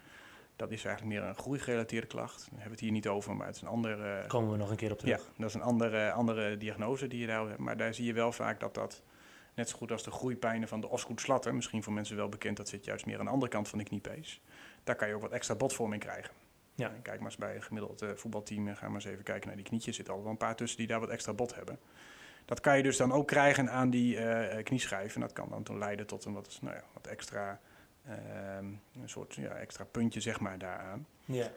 Dat 0.59 0.71
is 0.71 0.85
eigenlijk 0.85 1.17
meer 1.19 1.29
een 1.29 1.37
groeigerelateerde 1.37 2.07
klacht. 2.07 2.39
Daar 2.39 2.49
hebben 2.49 2.65
we 2.65 2.71
het 2.71 2.81
hier 2.81 2.91
niet 2.91 3.09
over, 3.09 3.37
maar 3.37 3.47
het 3.47 3.57
is 3.57 3.63
een 3.63 3.69
andere... 3.69 4.27
Komen 4.27 4.51
we 4.51 4.57
nog 4.57 4.71
een 4.71 4.77
keer 4.77 4.93
op 4.93 4.99
terug. 4.99 5.19
Ja, 5.19 5.33
dat 5.37 5.49
is 5.49 5.55
een 5.55 5.63
andere, 5.63 6.13
andere 6.13 6.57
diagnose 6.57 7.09
die 7.09 7.21
je 7.21 7.27
daar 7.27 7.47
hebt. 7.47 7.59
Maar 7.59 7.77
daar 7.77 7.95
zie 7.95 8.05
je 8.05 8.13
wel 8.13 8.33
vaak 8.33 8.61
dat 8.61 8.75
dat, 8.75 9.03
net 9.55 9.69
zo 9.69 9.77
goed 9.77 9.93
als 9.93 10.03
de 10.03 10.11
groeipijnen 10.11 10.69
van 10.69 10.81
de 10.81 10.89
osgoedslatter... 10.89 11.55
misschien 11.55 11.83
voor 11.83 11.93
mensen 11.93 12.17
wel 12.17 12.29
bekend, 12.29 12.57
dat 12.57 12.69
zit 12.69 12.85
juist 12.85 13.07
meer 13.07 13.19
aan 13.19 13.25
de 13.25 13.31
andere 13.31 13.51
kant 13.51 13.69
van 13.69 13.79
de 13.79 13.85
kniepees. 13.85 14.41
Daar 14.85 14.97
kan 14.97 15.09
je 15.09 15.15
ook 15.15 15.21
wat 15.23 15.33
extra 15.33 15.55
botvorming 15.55 16.03
krijgen. 16.03 16.35
Ja. 16.75 16.89
En 16.89 17.03
kijk 17.03 17.17
maar 17.17 17.31
eens 17.31 17.37
bij 17.37 17.55
een 17.55 17.63
gemiddeld 17.63 18.03
uh, 18.03 18.11
voetbalteam, 18.15 18.75
ga 18.75 18.87
maar 18.87 18.95
eens 18.95 19.05
even 19.05 19.25
kijken 19.25 19.47
naar 19.47 19.57
die 19.57 19.67
knietjes. 19.67 19.89
Er 19.89 19.95
zitten 19.95 20.15
al 20.15 20.23
wel 20.23 20.31
een 20.31 20.37
paar 20.37 20.57
tussen 20.57 20.79
die 20.79 20.87
daar 20.87 21.01
wat 21.01 21.09
extra 21.09 21.33
bot 21.33 21.55
hebben. 21.55 21.79
Dat 22.45 22.61
kan 22.61 22.77
je 22.77 22.83
dus 22.83 22.97
dan 22.97 23.13
ook 23.13 23.27
krijgen 23.27 23.71
aan 23.71 23.91
die 23.91 24.17
uh, 24.17 24.63
knieschijf. 24.63 25.15
En 25.15 25.21
dat 25.21 25.33
kan 25.33 25.49
dan 25.49 25.63
toen 25.63 25.79
leiden 25.79 26.07
tot 26.07 26.25
een 26.25 26.33
wat, 26.33 26.59
nou 26.63 26.75
ja, 26.75 26.83
wat 26.93 27.07
extra... 27.07 27.61
Um, 28.09 28.81
een 29.03 29.09
soort 29.09 29.35
ja, 29.35 29.51
extra 29.51 29.85
puntje 29.85 30.21
zeg 30.21 30.41
maar 30.41 30.59
daaraan. 30.59 31.07
Ja. 31.25 31.51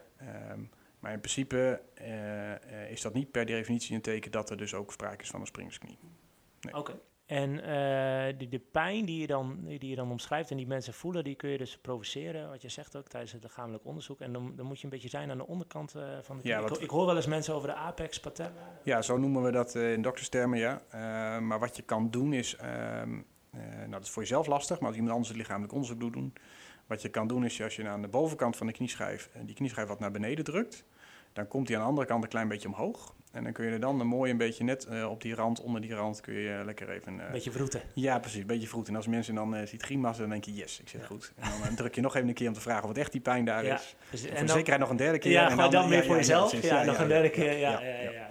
Um, 0.52 0.70
maar 1.00 1.12
in 1.14 1.20
principe 1.20 1.82
uh, 2.02 2.50
uh, 2.50 2.92
is 2.92 3.02
dat 3.02 3.14
niet 3.14 3.32
per 3.32 3.46
definitie 3.46 3.96
een 3.96 4.02
teken 4.02 4.32
dat 4.32 4.50
er 4.50 4.58
dus 4.58 4.74
ook 4.74 4.92
sprake 4.92 5.24
is 5.24 5.30
van 5.30 5.40
een 5.40 5.48
springsknie. 5.48 5.98
Nee. 6.62 6.74
Oké. 6.74 6.80
Okay. 6.92 7.00
En 7.32 7.64
eh, 7.64 8.34
die, 8.38 8.50
de 8.50 8.60
pijn 8.60 9.06
die 9.06 9.20
je, 9.22 9.28
dan, 9.28 9.60
die 9.66 9.90
je 9.90 9.96
dan 9.96 10.12
omschrijft 10.12 10.52
en 10.52 10.58
die 10.58 10.68
mensen 10.68 10.94
voelen, 10.94 11.24
die 11.24 11.36
kun 11.36 11.50
je 11.50 11.58
dus 11.58 11.78
provoceren, 11.78 12.50
wat 12.50 12.62
je 12.62 12.70
zegt 12.70 12.96
ook 12.96 13.08
tijdens 13.08 13.32
het 13.32 13.44
lichamelijk 13.44 13.86
onderzoek. 13.86 14.20
En 14.20 14.34
dan, 14.34 14.54
dan 14.56 14.66
moet 14.66 14.78
je 14.78 14.84
een 14.84 14.90
beetje 14.90 15.10
zijn 15.10 15.32
aan 15.32 15.38
de 15.38 15.48
onderkant 15.48 15.96
eh, 15.96 16.04
van 16.22 16.38
de 16.38 16.48
Ja, 16.48 16.60
ik, 16.60 16.78
ik 16.78 16.90
hoor 16.90 17.06
wel 17.06 17.16
eens 17.16 17.26
mensen 17.26 17.54
over 17.54 17.68
de 17.68 17.74
apex 17.74 18.20
patella. 18.20 18.80
Ja, 18.84 19.02
zo 19.02 19.18
noemen 19.18 19.44
we 19.44 19.52
dat 19.52 19.76
eh, 19.76 19.94
in 19.94 20.02
dokterstermen, 20.02 20.60
ja. 20.60 20.82
Eh, 20.90 21.00
maar 21.40 21.60
wat 21.60 21.76
je 21.76 21.82
kan 21.82 22.10
doen 22.10 22.34
is, 22.34 22.56
ehm, 22.56 23.14
eh, 23.18 23.22
nou 23.60 23.92
dat 23.92 24.04
is 24.04 24.10
voor 24.10 24.22
jezelf 24.22 24.48
lastig, 24.48 24.80
maar 24.80 24.88
als 24.88 24.96
iemand 24.96 25.14
anders 25.14 25.30
het 25.30 25.38
lichamelijk 25.38 25.74
onderzoek 25.74 26.00
doet 26.00 26.14
doen, 26.14 26.34
wat 26.88 27.02
je 27.02 27.10
kan 27.10 27.28
doen 27.28 27.46
is 27.46 27.62
als 27.62 27.76
je 27.76 27.88
aan 27.88 28.02
de 28.02 28.08
bovenkant 28.08 28.58
van 28.58 28.68
de 28.68 28.74
knieschijf 28.74 29.30
eh, 29.34 29.42
die 29.46 29.56
knieschijf 29.56 29.88
wat 29.88 30.00
naar 30.00 30.12
beneden 30.12 30.44
drukt, 30.44 30.86
dan 31.34 31.48
komt 31.48 31.68
die 31.68 31.76
aan 31.76 31.82
de 31.82 31.88
andere 31.88 32.08
kant 32.08 32.24
een 32.24 32.30
klein 32.30 32.48
beetje 32.48 32.68
omhoog. 32.68 33.16
En 33.32 33.44
dan 33.44 33.54
kun 33.54 33.66
je 33.66 33.72
er 33.72 33.80
dan 33.80 34.00
een 34.00 34.08
mooi 34.08 34.32
een 34.32 34.38
beetje 34.38 34.64
net 34.64 34.86
eh, 34.86 35.10
op 35.10 35.22
die 35.22 35.36
rand, 35.36 35.62
onder 35.62 35.82
die 35.82 35.94
rand, 35.94 36.22
kun 36.22 36.34
je 36.34 36.62
lekker 36.66 36.90
even... 36.90 37.20
eh, 37.20 37.26
Een 37.26 37.32
beetje 37.32 37.52
vroeten. 37.52 37.82
Ja, 37.94 38.20
precies, 38.20 38.40
een 38.42 38.46
beetje 38.48 38.68
vroet. 38.68 38.88
En 38.88 38.96
als 38.96 39.08
mensen 39.08 39.36
dan 39.36 39.56
eh 39.56 39.68
ziet 39.68 39.82
grimassen, 39.82 40.22
dan 40.22 40.32
denk 40.32 40.44
je, 40.44 40.54
yes, 40.54 40.80
ik 40.80 40.90
zit 40.90 41.02
Ja. 41.02 41.08
goed. 41.08 41.34
En 41.36 41.50
dan 41.60 41.70
eh, 41.70 41.76
druk 41.76 41.96
je 41.96 42.02
nog 42.02 42.16
even 42.16 42.28
een 42.28 42.34
keer 42.34 42.48
om 42.48 42.54
te 42.54 42.62
vragen 42.62 42.88
wat 42.88 42.98
echt 42.98 43.12
die 43.12 43.22
pijn 43.22 43.46
daar 43.46 43.66
Ja, 43.66 43.76
is. 43.76 43.96
Dus, 44.10 44.22
En 44.24 44.28
voor 44.38 44.38
dan, 44.38 44.48
zekerheid 44.56 44.80
nog 44.80 44.90
een 44.90 44.96
derde 44.98 45.18
keer. 45.18 45.32
ja, 45.32 45.46
en 45.50 45.52
gewoon 45.52 45.72
dan, 45.72 45.90
weer 45.90 46.06
voor 46.06 46.16
jezelf. 46.16 46.62
Ja, 46.62 46.84
nog 46.84 47.00
een 47.00 47.08
derde 47.08 47.30
keer. 47.30 47.58
ja, 47.58 47.82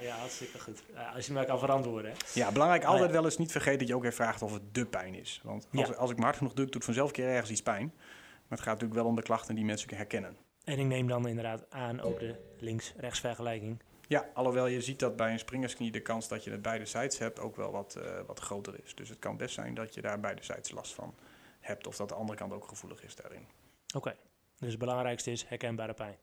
Ja, 0.00 0.14
hartstikke 0.16 0.58
goed. 0.58 0.82
Als 1.14 1.26
je 1.26 1.32
maar 1.32 1.44
kan 1.46 1.58
verantwoorden. 1.58 2.12
Ja, 2.34 2.52
belangrijk 2.52 2.84
altijd 2.84 3.10
wel 3.10 3.24
eens 3.24 3.38
niet 3.38 3.52
vergeten 3.52 3.78
dat 3.78 3.88
je 3.88 3.94
ook 3.94 4.02
even 4.04 4.14
vraagt 4.16 4.42
of 4.42 4.52
het 4.52 4.62
de 4.74 4.86
pijn 4.86 5.14
is. 5.14 5.40
Want 5.44 5.68
als, 5.74 5.96
als 5.96 6.10
ik 6.10 6.16
me 6.16 6.22
hard 6.24 6.36
genoeg 6.36 6.54
druk, 6.54 6.72
doet 6.72 6.84
vanzelf 6.84 7.06
een 7.08 7.14
keer 7.14 7.28
ergens 7.28 7.50
iets 7.50 7.62
pijn. 7.62 7.92
Maar 7.94 8.58
het 8.58 8.60
gaat 8.68 8.74
natuurlijk 8.80 9.00
wel 9.00 9.04
om 9.08 9.16
de 9.16 9.22
klachten 9.22 9.54
die 9.54 9.64
mensen 9.64 9.86
kunnen 9.88 10.06
herkennen. 10.06 10.36
En 10.64 10.78
ik 10.78 10.86
neem 10.86 11.08
dan 11.08 11.28
inderdaad 11.28 11.64
aan 11.70 12.00
ook 12.00 12.18
de 12.20 12.34
links-rechts 12.58 13.20
vergelijking. 13.20 13.78
Ja, 14.10 14.30
alhoewel 14.34 14.66
je 14.66 14.80
ziet 14.80 14.98
dat 14.98 15.16
bij 15.16 15.32
een 15.32 15.38
springersknie 15.38 15.90
de 15.90 16.00
kans 16.00 16.28
dat 16.28 16.44
je 16.44 16.50
het 16.50 16.62
beide 16.62 16.86
zijds 16.86 17.18
hebt 17.18 17.40
ook 17.40 17.56
wel 17.56 17.70
wat, 17.70 17.96
eh, 17.96 18.20
wat 18.26 18.40
groter 18.40 18.80
is. 18.84 18.94
Dus 18.94 19.08
het 19.08 19.18
kan 19.18 19.36
best 19.36 19.54
zijn 19.54 19.74
dat 19.74 19.94
je 19.94 20.00
daar 20.00 20.20
beide 20.20 20.42
zijds 20.42 20.70
last 20.70 20.94
van 20.94 21.14
hebt. 21.60 21.86
Of 21.86 21.96
dat 21.96 22.08
de 22.08 22.14
andere 22.14 22.38
kant 22.38 22.52
ook 22.52 22.68
gevoelig 22.68 23.02
is 23.02 23.16
daarin. 23.16 23.46
Oké, 23.94 24.16
dus 24.58 24.70
het 24.70 24.78
belangrijkste 24.78 25.30
is 25.30 25.44
herkenbare 25.44 25.94
pijn. 25.94 26.16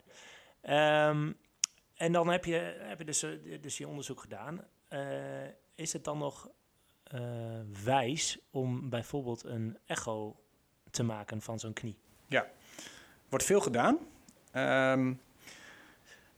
Ehm, 0.61 1.31
en 1.95 2.11
dan 2.11 2.27
heb 2.27 2.45
je, 2.45 2.77
heb 2.79 2.97
je 2.97 3.05
dus, 3.05 3.23
eh, 3.23 3.61
dus 3.61 3.77
je 3.77 3.87
onderzoek 3.87 4.21
gedaan. 4.21 4.65
Eh, 4.87 5.47
is 5.75 5.93
het 5.93 6.03
dan 6.03 6.17
nog 6.17 6.49
wijs 7.83 8.39
om 8.51 8.89
bijvoorbeeld 8.89 9.43
een 9.43 9.77
echo 9.85 10.39
te 10.91 11.03
maken 11.03 11.41
van 11.41 11.59
zo'n 11.59 11.73
knie? 11.73 11.97
wordt 13.29 13.45
veel 13.45 13.61
gedaan. 13.61 13.97
Ehm, 14.51 15.13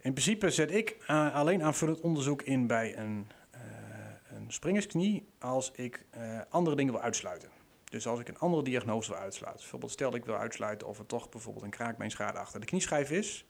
in 0.01 0.11
principe 0.13 0.49
zet 0.49 0.71
ik 0.71 0.97
eh, 1.07 1.35
alleen 1.35 1.63
aanvullend 1.63 1.99
onderzoek 1.99 2.41
in 2.41 2.67
bij 2.67 2.97
een, 2.97 3.27
eh, 3.51 3.61
een 4.35 4.51
springersknie 4.51 5.29
als 5.39 5.71
ik 5.71 6.05
eh, 6.09 6.39
andere 6.49 6.75
dingen 6.75 6.93
wil 6.93 7.01
uitsluiten. 7.01 7.49
Dus 7.83 8.07
als 8.07 8.19
ik 8.19 8.27
een 8.27 8.39
andere 8.39 8.63
diagnose 8.63 9.11
wil 9.11 9.19
uitsluiten. 9.19 9.61
Bijvoorbeeld 9.61 9.91
stel 9.91 10.15
ik 10.15 10.25
wil 10.25 10.35
uitsluiten 10.35 10.87
of 10.87 10.99
er 10.99 11.05
toch 11.05 11.29
bijvoorbeeld 11.29 11.65
een 11.65 11.71
kraakbeenschade 11.71 12.37
achter 12.37 12.59
de 12.59 12.65
knieschijf 12.65 13.11
is. 13.11 13.45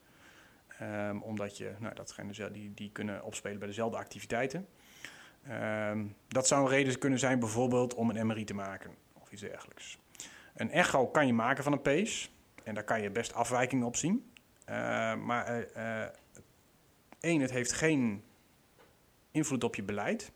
Ehm, 0.80 1.20
omdat 1.20 1.58
je, 1.58 1.72
nou, 1.80 1.96
dat 1.96 2.16
die, 2.52 2.74
die 2.74 2.92
kunnen 2.92 3.24
opspelen 3.24 3.60
bij 3.60 3.68
dezelfde 3.68 3.98
activiteiten. 3.98 4.68
Ehm, 5.48 6.06
dat 6.28 6.48
zou 6.48 6.64
een 6.64 6.70
reden 6.70 7.00
kunnen 7.00 7.20
zijn 7.20 7.40
bijvoorbeeld 7.40 7.94
om 7.94 8.10
een 8.10 8.28
MRI 8.28 8.44
te 8.44 8.54
maken 8.54 8.92
of 9.14 9.32
iets 9.32 9.42
dergelijks. 9.42 9.98
Een 10.56 10.72
echo 10.72 11.08
kan 11.08 11.28
je 11.28 11.34
maken 11.34 11.64
van 11.64 11.74
een 11.74 11.82
pace. 11.82 12.30
En 12.64 12.74
daar 12.74 12.84
kan 12.84 13.02
je 13.02 13.10
best 13.10 13.34
afwijkingen 13.34 13.86
op 13.86 13.96
zien. 13.96 14.32
Maar 15.18 15.66
één, 17.20 17.42
het 17.42 17.52
heeft 17.52 17.72
geen 17.72 18.24
invloed 19.32 19.64
op 19.64 19.76
je 19.76 19.84
beleid. 19.84 20.32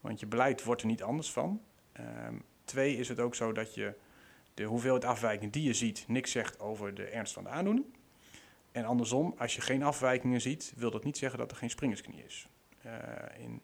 Want 0.00 0.20
je 0.20 0.26
beleid 0.26 0.64
wordt 0.64 0.80
er 0.80 0.86
niet 0.86 1.02
anders 1.02 1.32
van. 1.32 1.62
Ehm, 1.92 2.34
twee, 2.64 2.96
is 2.96 3.08
het 3.08 3.20
ook 3.20 3.34
zo 3.34 3.52
dat 3.52 3.74
je 3.74 3.94
de 4.54 4.64
hoeveelheid 4.64 5.04
afwijkingen 5.04 5.52
die 5.52 5.62
je 5.62 5.74
ziet... 5.74 6.04
niks 6.08 6.30
zegt 6.30 6.60
over 6.60 6.94
de 6.94 7.04
ernst 7.04 7.32
van 7.32 7.44
de 7.44 7.50
aandoening. 7.50 7.86
En 8.72 8.84
andersom, 8.84 9.34
als 9.38 9.54
je 9.54 9.60
geen 9.60 9.82
afwijkingen 9.82 10.40
ziet... 10.40 10.72
wil 10.76 10.90
dat 10.90 11.04
niet 11.04 11.18
zeggen 11.18 11.38
dat 11.38 11.50
er 11.50 11.56
geen 11.56 11.70
springersknie 11.70 12.24
is. 12.24 12.48
Eh, 12.82 12.92
in, 13.38 13.62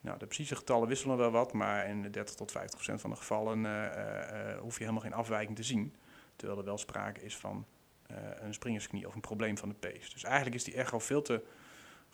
nou, 0.00 0.18
de 0.18 0.26
precieze 0.26 0.56
getallen 0.56 0.88
wisselen 0.88 1.16
wel 1.16 1.30
wat... 1.30 1.52
maar 1.52 1.88
in 1.88 2.02
de 2.02 2.10
30 2.10 2.34
tot 2.34 2.50
50 2.50 2.74
procent 2.74 3.00
van 3.00 3.10
de 3.10 3.16
gevallen... 3.16 3.66
eh, 3.66 4.52
eh, 4.52 4.58
hoef 4.58 4.74
je 4.74 4.80
helemaal 4.80 5.02
geen 5.02 5.12
afwijking 5.12 5.56
te 5.56 5.62
zien... 5.62 5.94
Terwijl 6.36 6.58
er 6.58 6.64
wel 6.64 6.78
sprake 6.78 7.22
is 7.22 7.36
van 7.36 7.66
een 8.40 8.54
springersknie 8.54 9.06
of 9.06 9.14
een 9.14 9.20
probleem 9.20 9.58
van 9.58 9.68
de 9.68 9.74
pees. 9.74 10.12
Dus 10.12 10.24
eigenlijk 10.24 10.54
is 10.54 10.64
die 10.64 10.74
echo 10.74 10.98
veel 10.98 11.22
te 11.22 11.44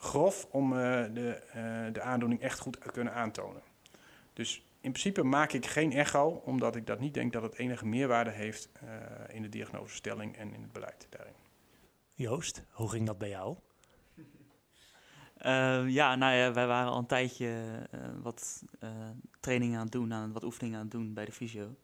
grof 0.01 0.47
om 0.51 0.73
eh, 0.73 0.79
de, 1.13 1.33
eh, 1.33 1.93
de 1.93 2.01
aandoening 2.01 2.41
echt 2.41 2.59
goed 2.59 2.81
te 2.81 2.91
kunnen 2.91 3.13
aantonen. 3.13 3.61
Dus 4.33 4.65
in 4.81 4.91
principe 4.91 5.23
maak 5.23 5.51
ik 5.51 5.65
geen 5.65 5.91
echo, 5.91 6.41
omdat 6.45 6.75
ik 6.75 6.85
dat 6.85 6.99
niet 6.99 7.13
denk 7.13 7.33
dat 7.33 7.43
het 7.43 7.57
enige 7.57 7.85
meerwaarde 7.85 8.29
heeft 8.29 8.69
eh, 8.73 9.35
in 9.35 9.41
de 9.41 9.49
diagnosestelling 9.49 10.37
en 10.37 10.53
in 10.53 10.61
het 10.61 10.71
beleid 10.71 11.07
daarin. 11.09 11.33
Joost, 12.15 12.63
hoe 12.71 12.89
ging 12.89 13.05
dat 13.05 13.17
bij 13.17 13.29
jou? 13.29 13.57
Ja, 15.87 16.15
nou 16.15 16.33
ja, 16.33 16.53
wij 16.53 16.67
waren 16.67 16.91
al 16.91 16.97
een 16.97 17.05
tijdje 17.05 17.87
eh, 17.91 17.99
wat 18.21 18.63
eh, 18.79 19.09
trainingen 19.39 19.77
aan 19.77 19.83
het 19.83 19.91
doen, 19.91 20.13
aan, 20.13 20.31
wat 20.31 20.43
oefeningen 20.43 20.77
aan 20.77 20.83
het 20.83 20.91
doen 20.91 21.13
bij 21.13 21.25
de 21.25 21.31
fysio. 21.31 21.75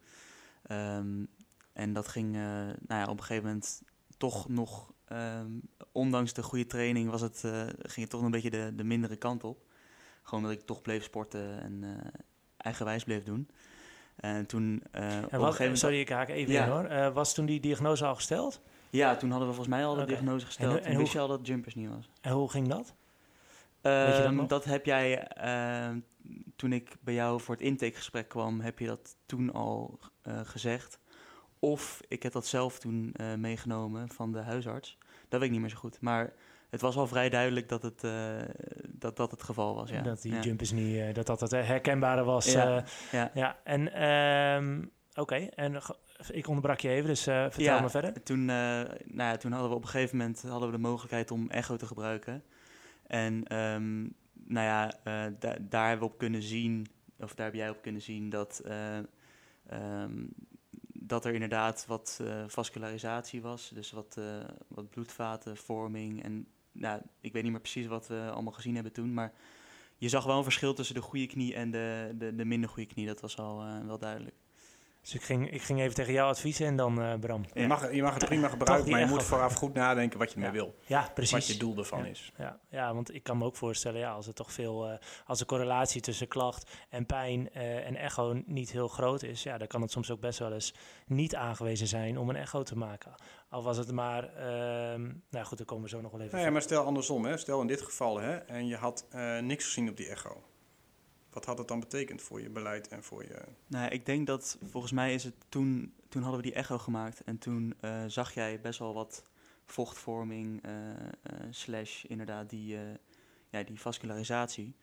Ehm, 0.62 1.24
en 1.72 1.92
dat 1.92 2.08
ging 2.08 2.34
eh, 2.34 2.42
nou 2.42 2.76
ja, 2.88 3.04
op 3.04 3.18
een 3.18 3.24
gegeven 3.24 3.44
moment 3.44 3.82
toch 4.16 4.48
nog, 4.48 4.92
ehm, 5.08 5.50
ondanks 5.92 6.32
de 6.32 6.42
goede 6.42 6.66
training, 6.66 7.10
was 7.10 7.20
het, 7.20 7.44
eh, 7.44 7.60
ging 7.66 8.00
het 8.00 8.10
toch 8.10 8.22
een 8.22 8.30
beetje 8.30 8.50
de, 8.50 8.72
de 8.76 8.84
mindere 8.84 9.16
kant 9.16 9.44
op. 9.44 9.58
Gewoon 10.22 10.44
dat 10.44 10.52
ik 10.52 10.60
toch 10.60 10.82
bleef 10.82 11.04
sporten 11.04 11.60
en 11.62 11.84
eh, 11.84 12.20
eigenwijs 12.56 13.04
bleef 13.04 13.24
doen. 13.24 13.48
En 14.16 14.46
toen 14.46 14.82
eh, 14.90 15.00
op 15.00 15.04
een 15.04 15.12
En 15.12 15.20
gegeven 15.22 15.38
wat, 15.38 15.58
moment... 15.58 15.78
sorry, 15.78 16.00
ik 16.00 16.08
haak 16.08 16.28
even 16.28 16.52
Ja. 16.52 16.64
in 16.64 16.70
hoor. 16.70 17.12
Was 17.12 17.34
toen 17.34 17.46
die 17.46 17.60
diagnose 17.60 18.04
al 18.06 18.14
gesteld? 18.14 18.60
Ja, 18.90 19.16
toen 19.16 19.30
hadden 19.30 19.48
we 19.48 19.54
volgens 19.54 19.76
mij 19.76 19.86
al 19.86 19.94
de 19.94 20.04
diagnose 20.04 20.46
gesteld. 20.46 20.78
En- 20.78 20.84
En, 20.84 20.90
en 20.92 20.98
wist 20.98 21.12
je 21.12 21.18
al 21.18 21.28
dat 21.28 21.46
jumpers 21.46 21.74
niet 21.74 21.88
was. 21.88 22.10
En 22.20 22.32
hoe 22.32 22.50
ging 22.50 22.68
dat? 22.68 22.94
Dat 23.80 24.18
Ehm, 24.18 24.46
dat 24.46 24.64
heb 24.64 24.84
jij, 24.86 25.26
ehm, 25.28 25.98
toen 26.56 26.72
ik 26.72 26.96
bij 27.00 27.14
jou 27.14 27.40
voor 27.40 27.54
het 27.54 27.64
intakegesprek 27.64 28.28
kwam, 28.28 28.60
heb 28.60 28.78
je 28.78 28.86
dat 28.86 29.16
toen 29.26 29.52
al 29.52 29.98
gezegd. 30.44 30.98
Of 31.58 32.00
ik 32.08 32.22
heb 32.22 32.32
dat 32.32 32.46
zelf 32.46 32.78
toen 32.78 33.12
eh, 33.12 33.34
meegenomen 33.34 34.08
van 34.08 34.32
de 34.32 34.38
huisarts. 34.38 34.98
Dat 35.28 35.40
weet 35.40 35.48
ik 35.48 35.50
niet 35.50 35.60
meer 35.60 35.70
zo 35.70 35.76
goed. 35.76 36.00
Maar 36.00 36.32
het 36.70 36.80
was 36.80 36.96
al 36.96 37.06
vrij 37.06 37.28
duidelijk 37.28 37.68
dat 37.68 37.82
het, 37.82 38.04
eh, 38.04 38.36
dat, 38.88 39.16
dat 39.16 39.30
het 39.30 39.42
geval 39.42 39.74
was. 39.74 39.90
Ja. 39.90 40.02
Dat 40.02 40.22
die 40.22 40.32
ja. 40.32 40.40
jumpers 40.40 40.70
niet, 40.70 40.96
eh, 40.96 41.14
dat 41.14 41.26
dat 41.26 41.40
het 41.40 41.50
herkenbare 41.50 42.24
was. 42.24 42.52
Ja, 42.52 42.84
ja. 43.12 43.30
ja. 43.34 43.58
En 43.64 43.92
ehm, 43.92 44.84
oké, 45.14 45.36
en 45.36 45.80
ik 46.30 46.48
onderbrak 46.48 46.80
je 46.80 46.88
even, 46.88 47.08
dus 47.08 47.22
vertel 47.22 47.80
me 47.80 47.90
verder. 47.90 48.22
Toen, 48.22 48.44
nou 48.44 48.88
ja, 49.14 49.36
toen 49.36 49.52
hadden 49.52 49.70
we 49.70 49.76
op 49.76 49.82
een 49.82 49.88
gegeven 49.88 50.16
moment 50.16 50.42
hadden 50.42 50.70
we 50.70 50.76
de 50.76 50.82
mogelijkheid 50.82 51.30
om 51.30 51.50
echo 51.50 51.76
te 51.76 51.86
gebruiken. 51.86 52.42
En 53.06 53.44
ehm, 53.44 54.00
nou 54.32 54.66
ja, 54.66 54.92
da- 55.38 55.56
daar 55.60 55.88
hebben 55.88 56.06
we 56.06 56.12
op 56.12 56.18
kunnen 56.18 56.42
zien, 56.42 56.86
of 57.20 57.34
daar 57.34 57.46
heb 57.46 57.54
jij 57.54 57.70
op 57.70 57.82
kunnen 57.82 58.02
zien, 58.02 58.30
dat, 58.30 58.62
eh, 58.64 58.98
ehm, 59.68 60.24
dat 61.00 61.24
er 61.24 61.32
inderdaad 61.32 61.84
wat 61.86 62.18
eh, 62.22 62.44
vascularisatie 62.46 63.42
was. 63.42 63.70
Dus 63.74 63.90
wat, 63.90 64.16
eh, 64.18 64.44
wat 64.68 64.90
bloedvatenvorming. 64.90 66.22
En 66.22 66.46
nou, 66.72 67.02
ik 67.20 67.32
weet 67.32 67.42
niet 67.42 67.52
meer 67.52 67.60
precies 67.60 67.86
wat 67.86 68.06
we 68.06 68.30
allemaal 68.32 68.52
gezien 68.52 68.74
hebben 68.74 68.92
toen, 68.92 69.14
maar 69.14 69.32
je 69.96 70.08
zag 70.08 70.24
wel 70.24 70.36
een 70.36 70.42
verschil 70.42 70.74
tussen 70.74 70.94
de 70.94 71.00
goede 71.00 71.26
knie 71.26 71.54
en 71.54 71.70
de, 71.70 72.14
de, 72.18 72.34
de 72.34 72.44
minder 72.44 72.70
goede 72.70 72.88
knie. 72.88 73.06
Dat 73.06 73.20
was 73.20 73.38
al 73.38 73.60
eh, 73.60 73.86
wel 73.86 73.98
duidelijk. 73.98 74.36
Dus 75.08 75.16
ik 75.16 75.22
ging, 75.26 75.50
ik 75.50 75.62
ging 75.62 75.80
even 75.80 75.94
tegen 75.94 76.12
jou 76.12 76.28
adviezen 76.28 76.66
en 76.66 76.76
dan 76.76 77.02
eh, 77.02 77.18
Bram. 77.18 77.44
Je, 77.52 77.66
mag, 77.66 77.92
je 77.92 78.02
mag 78.02 78.14
het 78.14 78.24
prima 78.24 78.48
gebruiken, 78.48 78.90
maar 78.90 79.00
je 79.00 79.06
moet 79.06 79.22
vooraf 79.22 79.54
goed 79.54 79.74
nadenken 79.74 80.18
wat 80.18 80.32
je 80.32 80.38
Ja. 80.40 80.46
ermee 80.46 80.60
wil. 80.60 80.74
Ja, 80.86 81.10
precies. 81.14 81.32
Wat 81.32 81.46
je 81.46 81.56
doel 81.56 81.76
ervan 81.76 81.98
Ja. 81.98 82.04
is. 82.10 82.32
Ja, 82.36 82.60
ja, 82.70 82.94
want 82.94 83.14
ik 83.14 83.22
kan 83.22 83.38
me 83.38 83.44
ook 83.44 83.56
voorstellen, 83.56 84.00
ja, 84.00 84.12
als 84.12 84.26
er 84.26 84.34
toch 84.34 84.52
veel, 84.52 84.88
eh, 84.88 84.98
als 85.26 85.38
de 85.38 85.44
correlatie 85.44 86.00
tussen 86.00 86.28
klacht 86.28 86.70
en 86.88 87.06
pijn 87.06 87.50
eh, 87.52 87.86
en 87.86 87.96
echo 87.96 88.42
niet 88.46 88.70
heel 88.72 88.88
groot 88.88 89.22
is, 89.22 89.42
ja, 89.42 89.58
dan 89.58 89.66
kan 89.66 89.82
het 89.82 89.90
soms 89.90 90.10
ook 90.10 90.20
best 90.20 90.38
wel 90.38 90.52
eens 90.52 90.74
niet 91.06 91.34
aangewezen 91.34 91.86
zijn 91.86 92.18
om 92.18 92.28
een 92.28 92.36
echo 92.36 92.62
te 92.62 92.76
maken. 92.76 93.14
Al 93.48 93.62
was 93.62 93.76
het 93.76 93.92
maar, 93.92 94.24
ehm, 94.34 95.02
nou 95.30 95.44
goed, 95.46 95.58
daar 95.58 95.66
komen 95.66 95.84
we 95.84 95.90
zo 95.90 96.00
nog 96.00 96.10
wel 96.10 96.20
even. 96.20 96.32
Nou 96.34 96.46
ja, 96.46 96.52
maar 96.52 96.62
stel 96.62 96.84
andersom, 96.84 97.24
hè. 97.24 97.36
stel 97.36 97.60
in 97.60 97.66
dit 97.66 97.82
geval, 97.82 98.18
hè, 98.20 98.36
en 98.36 98.66
je 98.66 98.76
had 98.76 99.06
niks 99.40 99.64
gezien 99.64 99.88
op 99.88 99.96
die 99.96 100.08
echo. 100.08 100.42
Wat 101.38 101.46
had 101.46 101.58
het 101.58 101.68
dan 101.68 101.80
betekend 101.80 102.22
voor 102.22 102.40
je 102.40 102.50
beleid 102.50 102.88
en 102.88 103.02
voor 103.02 103.22
je... 103.22 103.42
Nou, 103.66 103.90
ik 103.90 104.06
denk 104.06 104.26
dat 104.26 104.58
volgens 104.70 104.92
mij 104.92 105.14
is 105.14 105.24
het 105.24 105.34
toen, 105.48 105.94
toen 106.08 106.22
hadden 106.22 106.40
we 106.40 106.46
die 106.46 106.56
echo 106.56 106.78
gemaakt 106.78 107.22
en 107.24 107.38
toen 107.38 107.74
eh, 107.80 108.04
zag 108.06 108.34
jij 108.34 108.60
best 108.60 108.78
wel 108.78 108.94
wat 108.94 109.24
vochtvorming 109.64 110.62
eh, 110.62 110.90
eh, 110.90 111.06
slash 111.50 112.04
inderdaad 112.04 112.50
die, 112.50 112.78
ja, 113.50 113.62
die 113.62 113.80
vascularisatie. 113.80 114.74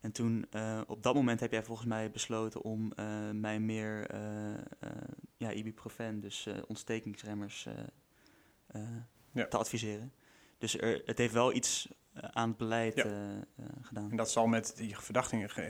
En 0.00 0.12
toen, 0.12 0.46
op 0.86 1.02
dat 1.02 1.14
moment 1.14 1.40
heb 1.40 1.52
jij 1.52 1.64
volgens 1.64 1.88
mij 1.88 2.10
besloten 2.10 2.62
om 2.62 2.92
mij 3.32 3.60
meer 3.60 4.14
ja, 5.36 5.52
ibuprofen, 5.52 6.20
dus 6.20 6.48
ontstekingsremmers, 6.66 7.68
Ja. 9.32 9.46
te 9.46 9.56
adviseren. 9.56 10.12
Dus 10.58 10.78
er, 10.78 11.02
het 11.04 11.18
heeft 11.18 11.32
wel 11.32 11.54
iets 11.54 11.88
aan 12.20 12.48
het 12.48 12.56
beleid 12.56 12.94
Ja. 12.96 13.04
eh, 13.04 13.10
eh, 13.36 13.42
gedaan. 13.82 14.10
En 14.10 14.16
dat 14.16 14.30
zal 14.30 14.46
met 14.46 14.72
die 14.76 14.94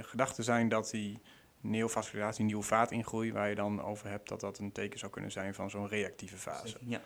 gedachte 0.02 0.42
zijn 0.42 0.68
dat 0.68 0.90
die 0.90 1.20
neovascularisatie, 1.60 2.44
nieuwe 2.44 2.62
vaatingroei, 2.62 3.32
waar 3.32 3.48
je 3.48 3.54
dan 3.54 3.82
over 3.82 4.08
hebt 4.08 4.28
dat 4.28 4.40
dat 4.40 4.58
een 4.58 4.72
teken 4.72 4.98
zou 4.98 5.12
kunnen 5.12 5.32
zijn 5.32 5.54
van 5.54 5.70
zo'n 5.70 5.88
reactieve 5.88 6.36
fase. 6.36 6.76
Ja. 6.80 7.00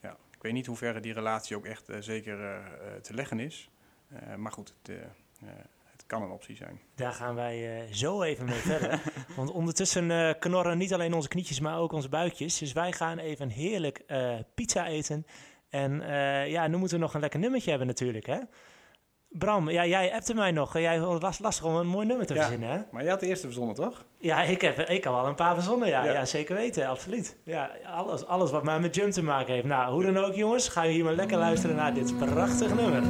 Ja. 0.00 0.10
Ik 0.36 0.42
weet 0.42 0.52
niet 0.52 0.66
hoe 0.66 0.76
ver 0.76 1.00
die 1.00 1.12
relatie 1.12 1.56
ook 1.56 1.64
echt 1.66 1.88
eh, 1.88 1.96
zeker 2.00 2.40
eh, 2.40 2.56
eh, 2.56 3.00
te 3.02 3.14
leggen 3.14 3.40
is. 3.40 3.70
Eh, 4.08 4.34
maar 4.34 4.52
goed, 4.52 4.74
het, 4.82 4.88
eh, 4.96 5.02
eh, 5.02 5.54
het 5.92 6.06
kan 6.06 6.22
een 6.22 6.30
optie 6.30 6.56
zijn. 6.56 6.80
Daar 6.94 7.12
gaan 7.12 7.34
wij 7.34 7.80
eh, 7.86 7.92
zo 7.92 8.22
even 8.22 8.44
mee 8.44 8.58
verder. 8.58 9.02
Want 9.36 9.50
ondertussen 9.50 10.10
eh, 10.10 10.34
knorren 10.38 10.78
niet 10.78 10.92
alleen 10.94 11.14
onze 11.14 11.28
knietjes, 11.28 11.60
maar 11.60 11.78
ook 11.78 11.92
onze 11.92 12.08
buikjes. 12.08 12.58
Dus 12.58 12.72
wij 12.72 12.92
gaan 12.92 13.18
even 13.18 13.48
heerlijk 13.48 13.98
eh, 13.98 14.38
pizza 14.54 14.86
eten. 14.86 15.26
En 15.74 16.02
eh, 16.02 16.50
ja, 16.50 16.66
nu 16.66 16.76
moeten 16.76 16.96
we 16.96 17.02
nog 17.02 17.14
een 17.14 17.20
lekker 17.20 17.40
nummertje 17.40 17.70
hebben 17.70 17.88
natuurlijk, 17.88 18.26
hè? 18.26 18.38
Bram, 19.28 19.70
ja, 19.70 19.86
jij 19.86 20.12
appte 20.12 20.34
mij 20.34 20.50
nog. 20.50 20.78
Jij 20.78 21.00
was 21.00 21.38
lastig 21.38 21.64
om 21.64 21.74
een 21.74 21.86
mooi 21.86 22.06
nummer 22.06 22.26
te 22.26 22.34
Ja. 22.34 22.40
verzinnen, 22.40 22.68
hè? 22.68 22.78
Maar 22.90 23.02
jij 23.02 23.10
had 23.10 23.20
de 23.20 23.26
eerste 23.26 23.46
verzonnen, 23.46 23.74
toch? 23.74 24.04
Ja, 24.18 24.42
ik 24.42 24.60
heb, 24.60 24.78
ik 24.78 25.04
heb 25.04 25.12
al 25.12 25.26
een 25.26 25.34
paar 25.34 25.54
verzonnen, 25.54 25.88
ja. 25.88 26.04
Ja. 26.04 26.12
ja. 26.12 26.24
zeker 26.24 26.54
weten, 26.56 26.86
absoluut. 26.88 27.36
Ja, 27.44 27.70
alles, 27.94 28.26
alles 28.26 28.50
wat 28.50 28.62
maar 28.62 28.80
met 28.80 28.94
jump 28.94 29.12
te 29.12 29.22
maken 29.22 29.54
heeft. 29.54 29.66
Nou, 29.66 29.92
hoe 29.92 30.02
dan 30.12 30.24
ook, 30.24 30.34
jongens, 30.34 30.68
ga 30.68 30.82
je 30.82 30.92
hier 30.92 31.04
maar 31.04 31.14
lekker 31.14 31.38
luisteren 31.38 31.76
naar 31.76 31.94
dit 31.94 32.18
prachtige 32.18 32.74
nummer. 32.74 33.02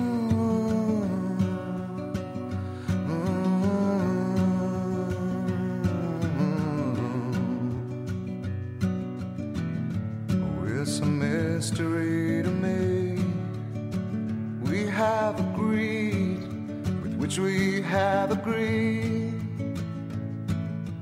Have 18.44 18.54
agreed. 18.54 19.32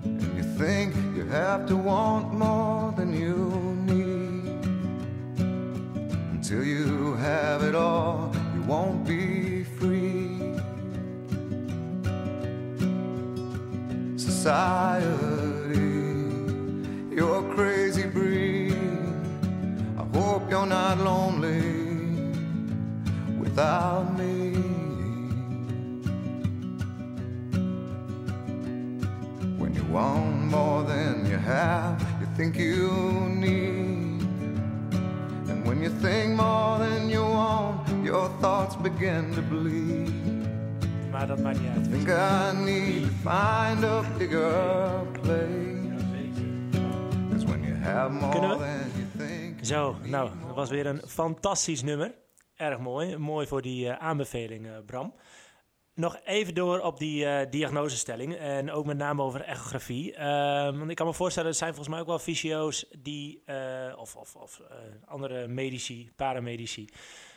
And 0.04 0.36
you 0.36 0.42
think 0.42 0.94
you 1.16 1.26
have 1.26 1.66
to 1.66 1.76
want 1.76 2.32
more 2.32 2.92
than 2.92 3.12
you 3.12 3.76
need. 3.86 4.66
Until 6.32 6.64
you 6.64 7.14
have 7.14 7.62
it 7.62 7.74
all, 7.74 8.34
you 8.54 8.62
won't 8.62 9.06
be 9.06 9.64
free. 9.64 10.38
Society, 14.16 15.16
you're 17.14 17.50
a 17.50 17.54
crazy 17.54 18.06
breed. 18.06 18.76
I 19.98 20.18
hope 20.18 20.50
you're 20.50 20.66
not 20.66 20.98
lonely 20.98 21.62
without 23.38 24.11
think 32.42 32.56
you 32.56 32.90
need. 33.28 34.20
And 35.48 35.64
when 35.66 35.80
you 35.82 35.90
think 36.00 36.34
more 36.34 36.78
than 36.78 37.08
you 37.08 37.22
want, 37.22 38.04
your 38.04 38.28
thoughts 38.40 38.74
begin 38.76 39.32
to 39.34 39.42
bleed. 39.42 40.10
Maar 41.10 41.26
dat 41.26 41.38
maakt 41.38 41.60
niet 41.60 41.70
uit. 41.76 41.90
Think 41.90 42.08
I 42.08 42.64
need 42.64 43.02
to 43.02 43.08
find 43.30 43.84
a 43.84 44.02
bigger 44.18 45.06
place. 45.12 45.80
When 47.46 47.62
you 47.62 47.74
have 47.74 48.12
more 48.12 48.32
Kunnen 48.32 48.58
we? 48.58 48.64
than 48.64 48.90
you 48.96 49.06
think. 49.18 49.64
Zo, 49.64 49.96
nou, 50.02 50.30
dat 50.46 50.54
was 50.54 50.70
weer 50.70 50.86
een 50.86 51.02
fantastisch 51.06 51.82
nummer. 51.82 52.14
Erg 52.56 52.78
mooi. 52.78 53.16
Mooi 53.16 53.46
voor 53.46 53.62
die 53.62 53.88
eh, 53.88 54.06
aanbeveling, 54.06 54.66
eh, 54.66 54.72
Bram. 54.86 55.14
Nog 55.94 56.20
even 56.24 56.54
door 56.54 56.80
op 56.80 56.98
die 56.98 57.26
eh, 57.26 57.50
diagnosestelling 57.50 58.36
en 58.36 58.70
ook 58.70 58.86
met 58.86 58.96
name 58.96 59.22
over 59.22 59.40
echografie. 59.40 60.14
Ehm, 60.14 60.78
want 60.78 60.90
ik 60.90 60.96
kan 60.96 61.06
me 61.06 61.14
voorstellen, 61.14 61.48
er 61.50 61.56
zijn 61.56 61.74
volgens 61.74 61.94
mij 61.94 62.00
ook 62.00 62.06
wel 62.06 62.18
fysio's 62.18 62.86
die, 62.98 63.42
eh, 63.44 63.92
of, 63.96 64.16
of, 64.16 64.36
of 64.36 64.60
eh, 64.60 64.76
andere 65.04 65.48
medici, 65.48 66.10
paramedici, 66.16 66.88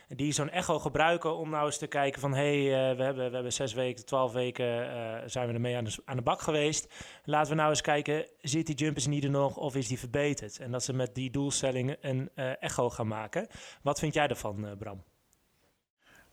die 0.08 0.32
zo'n 0.32 0.50
echo 0.50 0.80
gebruiken 0.80 1.36
om 1.36 1.50
nou 1.50 1.66
eens 1.66 1.78
te 1.78 1.88
kijken 1.88 2.22
van... 2.22 2.34
hé, 2.34 2.68
hey, 2.68 2.96
we, 2.96 3.04
hebben, 3.04 3.30
we 3.30 3.34
hebben 3.34 3.54
zes 3.54 3.74
weken, 3.74 4.06
twaalf 4.06 4.32
weken 4.32 4.90
zijn 5.30 5.48
we 5.48 5.54
ermee 5.54 5.78
aan 5.78 5.84
de, 5.84 5.96
aan 6.06 6.18
de 6.18 6.24
bak 6.24 6.42
geweest. 6.42 6.94
Laten 7.24 7.50
we 7.50 7.56
nou 7.56 7.70
eens 7.70 7.82
kijken, 7.82 8.26
zit 8.42 8.66
die 8.66 8.76
jumpers 8.76 9.08
niet 9.08 9.24
er 9.24 9.30
nog 9.30 9.58
of 9.58 9.76
is 9.76 9.88
die 9.88 10.00
verbeterd? 10.00 10.60
En 10.60 10.72
dat 10.72 10.84
ze 10.84 10.94
met 10.94 11.16
die 11.16 11.32
doelstelling 11.32 11.96
een 12.02 12.30
echo 12.60 12.90
gaan 12.90 13.08
maken. 13.08 13.48
Wat 13.82 14.00
vind 14.00 14.14
jij 14.14 14.28
eh, 14.28 14.72
Bram? 14.78 15.04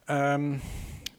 Ehm, 0.05 0.59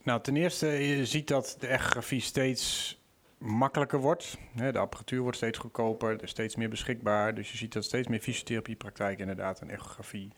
nou, 0.04 0.20
ten 0.20 0.36
eerste, 0.36 0.66
je 0.66 1.06
ziet 1.06 1.28
dat 1.28 1.56
de 1.58 1.66
echografie 1.66 2.20
steeds 2.20 2.98
makkelijker 3.38 3.98
wordt. 3.98 4.38
De 4.54 4.78
apparatuur 4.78 5.20
wordt 5.20 5.36
steeds 5.36 5.58
goedkoper, 5.58 6.10
er 6.10 6.22
is 6.22 6.30
steeds 6.30 6.56
meer 6.56 6.68
beschikbaar. 6.68 7.34
Dus 7.34 7.50
je 7.50 7.56
ziet 7.56 7.72
dat 7.72 7.84
steeds 7.84 8.08
meer 8.08 8.20
fysiotherapiepraktijken 8.20 9.20
inderdaad 9.20 9.60
een 9.60 9.70
echografie 9.70 10.32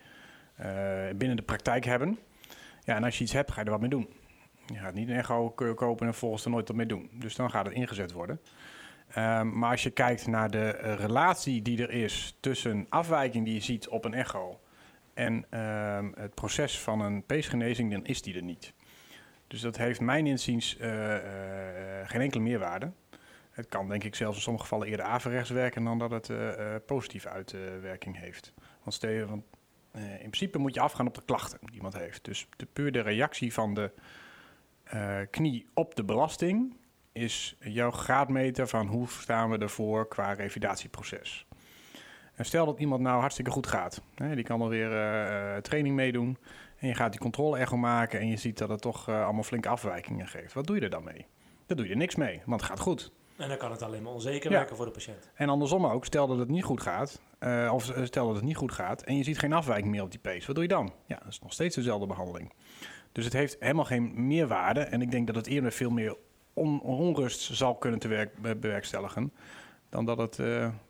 eh, 0.55 0.67
binnen 1.15 1.37
de 1.37 1.43
praktijk 1.43 1.85
hebben. 1.85 2.19
Ja, 2.83 2.95
en 2.95 3.03
als 3.03 3.17
je 3.17 3.23
iets 3.23 3.33
hebt, 3.33 3.51
ga 3.51 3.59
je 3.59 3.65
er 3.65 3.71
wat 3.71 3.81
mee 3.81 3.89
doen. 3.89 4.09
Je 4.65 4.79
gaat 4.79 4.93
niet 4.93 5.09
een 5.09 5.15
echo 5.15 5.49
kopen 5.49 6.05
en 6.05 6.11
vervolgens 6.11 6.45
er 6.45 6.51
nooit 6.51 6.67
wat 6.67 6.77
mee 6.77 6.85
doen. 6.85 7.09
Dus 7.13 7.35
dan 7.35 7.49
gaat 7.49 7.65
het 7.65 7.75
ingezet 7.75 8.11
worden. 8.11 8.41
Ehm, 9.07 9.59
maar 9.59 9.71
als 9.71 9.83
je 9.83 9.89
kijkt 9.89 10.27
naar 10.27 10.51
de 10.51 10.73
eh, 10.73 10.95
relatie 10.95 11.61
die 11.61 11.81
er 11.81 11.91
is 11.91 12.37
tussen 12.39 12.85
afwijking 12.89 13.45
die 13.45 13.53
je 13.53 13.61
ziet 13.61 13.87
op 13.87 14.05
een 14.05 14.13
echo 14.13 14.59
en 15.13 15.45
ehm, 15.49 16.11
het 16.15 16.33
proces 16.33 16.79
van 16.79 17.01
een 17.01 17.25
peesgenezing, 17.25 17.91
dan 17.91 18.05
is 18.05 18.21
die 18.21 18.35
er 18.35 18.43
niet. 18.43 18.73
Dus 19.47 19.61
dat 19.61 19.77
heeft 19.77 19.99
mijn 19.99 20.27
inziens 20.27 20.77
eh, 20.77 21.15
eh, 21.15 22.09
geen 22.09 22.21
enkele 22.21 22.43
meerwaarde. 22.43 22.91
Het 23.51 23.67
kan 23.67 23.87
denk 23.89 24.03
ik 24.03 24.15
zelfs 24.15 24.35
in 24.35 24.41
sommige 24.41 24.65
gevallen 24.65 24.87
eerder 24.87 25.05
averechts 25.05 25.49
werken 25.49 25.83
dan 25.83 25.99
dat 25.99 26.11
het 26.11 26.29
eh, 26.29 26.75
eh, 26.75 26.81
positieve 26.85 27.29
uitwerking 27.29 28.19
heeft. 28.19 28.53
Want, 28.83 28.93
stel 28.93 29.25
want 29.25 29.43
eh, 29.97 30.11
in 30.11 30.17
principe 30.17 30.57
moet 30.57 30.73
je 30.73 30.79
afgaan 30.79 31.07
op 31.07 31.15
de 31.15 31.25
klachten 31.25 31.59
die 31.61 31.75
iemand 31.75 31.97
heeft. 31.97 32.25
Dus 32.25 32.47
de, 32.57 32.65
puur 32.65 32.91
de 32.91 32.99
reactie 32.99 33.53
van 33.53 33.73
de 33.73 33.91
eh, 34.83 35.17
knie 35.29 35.67
op 35.73 35.95
de 35.95 36.03
belasting 36.03 36.75
is 37.11 37.55
jouw 37.59 37.91
graadmeter 37.91 38.67
van 38.67 38.87
hoe 38.87 39.07
staan 39.07 39.49
we 39.49 39.57
ervoor 39.57 40.07
qua 40.07 40.33
revalidatieproces. 40.33 41.46
En 42.37 42.45
stel 42.45 42.65
dat 42.65 42.79
iemand 42.79 43.01
nou 43.01 43.19
hartstikke 43.19 43.51
goed 43.51 43.67
gaat. 43.67 44.01
Hè, 44.15 44.35
die 44.35 44.43
kan 44.43 44.61
alweer 44.61 44.91
eh 44.91 45.55
eh, 45.55 45.61
training 45.61 45.95
meedoen. 45.95 46.37
En 46.77 46.87
je 46.87 46.93
gaat 46.95 47.11
die 47.11 47.19
controle-echo 47.21 47.77
maken 47.77 48.19
en 48.19 48.27
je 48.27 48.37
ziet 48.37 48.57
dat 48.57 48.69
het 48.69 48.81
toch 48.81 49.07
eh, 49.09 49.23
allemaal 49.23 49.43
flinke 49.43 49.69
afwijkingen 49.69 50.27
geeft. 50.27 50.53
Wat 50.53 50.67
doe 50.67 50.75
je 50.75 50.81
er 50.81 50.89
dan 50.89 51.03
mee? 51.03 51.25
Daar 51.65 51.77
doe 51.77 51.87
je 51.87 51.95
niks 51.95 52.15
mee, 52.15 52.41
want 52.45 52.61
het 52.61 52.69
gaat 52.69 52.79
goed. 52.79 53.11
En 53.37 53.47
dan 53.49 53.57
kan 53.57 53.71
het 53.71 53.81
alleen 53.81 54.03
maar 54.03 54.11
onzeker 54.13 54.51
Ja. 54.51 54.57
werken 54.57 54.75
voor 54.75 54.85
de 54.85 54.91
patiënt. 54.91 55.31
En 55.35 55.49
andersom 55.49 55.85
ook, 55.85 56.05
stel 56.05 56.27
dat 56.27 56.37
het 56.37 56.49
niet 56.49 56.63
goed 56.63 56.81
gaat, 56.81 57.21
of 57.71 57.91
stel 58.03 58.25
dat 58.27 58.35
het 58.35 58.43
niet 58.45 58.55
goed 58.55 58.71
gaat 58.71 59.01
en 59.01 59.17
je 59.17 59.23
ziet 59.23 59.39
geen 59.39 59.53
afwijking 59.53 59.91
meer 59.91 60.01
op 60.03 60.11
die 60.11 60.19
pace. 60.19 60.45
Wat 60.45 60.55
doe 60.55 60.63
je 60.63 60.69
dan? 60.69 60.91
Ja, 61.05 61.15
dat 61.17 61.27
is 61.27 61.39
nog 61.39 61.53
steeds 61.53 61.75
dezelfde 61.75 62.07
behandeling. 62.07 62.53
Dus 63.11 63.23
het 63.25 63.33
heeft 63.33 63.55
helemaal 63.59 63.85
geen 63.85 64.27
meerwaarde. 64.27 64.79
En 64.79 65.01
ik 65.01 65.11
denk 65.11 65.27
dat 65.27 65.35
het 65.35 65.47
eerder 65.47 65.71
veel 65.71 65.89
meer 65.89 66.15
on- 66.53 66.81
onrust 66.81 67.39
zal 67.55 67.75
kunnen 67.75 67.99
te 67.99 68.07
werk, 68.07 68.41
be- 68.41 68.55
bewerkstelligen 68.55 69.33
dan 69.89 70.05
dat 70.05 70.17
het 70.17 70.39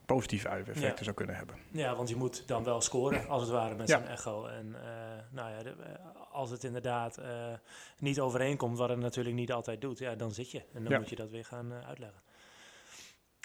positieve 0.08 0.48
effecten 0.48 0.82
Ja. 0.82 1.04
zou 1.04 1.16
kunnen 1.16 1.36
hebben. 1.36 1.56
Ja, 1.72 1.96
want 1.96 2.10
je 2.10 2.16
moet 2.16 2.48
dan 2.48 2.64
wel 2.64 2.82
scoren, 2.82 3.28
als 3.28 3.42
het 3.42 3.52
ware, 3.52 3.76
met 3.76 3.88
Ja. 3.88 3.98
zo'n 3.98 4.08
echo. 4.08 4.46
En 4.46 4.76
eh, 4.76 4.90
nou 5.32 5.52
ja, 5.52 5.64
de- 5.64 5.70
eh, 5.84 6.32
als 6.32 6.50
het 6.50 6.64
inderdaad 6.64 7.18
eh, 7.18 7.54
niet 8.00 8.20
overeenkomt, 8.20 8.78
wat 8.78 8.90
het 8.90 9.00
natuurlijk 9.00 9.36
niet 9.36 9.52
altijd 9.52 9.82
doet, 9.82 10.00
ja, 10.00 10.16
dan 10.16 10.32
zit 10.32 10.52
je. 10.52 10.60
En 10.74 10.84
dan 10.84 10.92
Ja. 10.92 10.98
moet 11.00 11.10
je 11.10 11.16
dat 11.16 11.30
weer 11.32 11.46
gaan 11.46 11.74
uitleggen. 11.74 12.22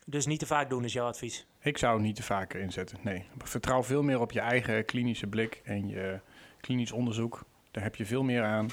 Dus 0.07 0.27
niet 0.27 0.39
te 0.39 0.47
vaak 0.47 0.71
doen 0.71 0.85
is 0.85 0.93
jouw 0.93 1.07
advies. 1.07 1.47
Ik 1.61 1.79
zou 1.79 1.93
het 1.95 2.03
niet 2.03 2.17
te 2.17 2.23
vaker 2.23 2.61
inzetten, 2.61 2.99
nee. 3.03 3.27
Vertrouw 3.39 3.83
veel 3.83 4.03
meer 4.03 4.21
op 4.21 4.33
je 4.33 4.41
eigen 4.41 4.85
klinische 4.85 5.27
blik 5.27 5.61
en 5.65 5.89
je 5.89 6.21
klinisch 6.61 6.93
onderzoek. 6.93 7.45
Daar 7.71 7.83
heb 7.83 7.97
je 7.97 8.07
veel 8.07 8.23
meer 8.23 8.45
aan 8.45 8.69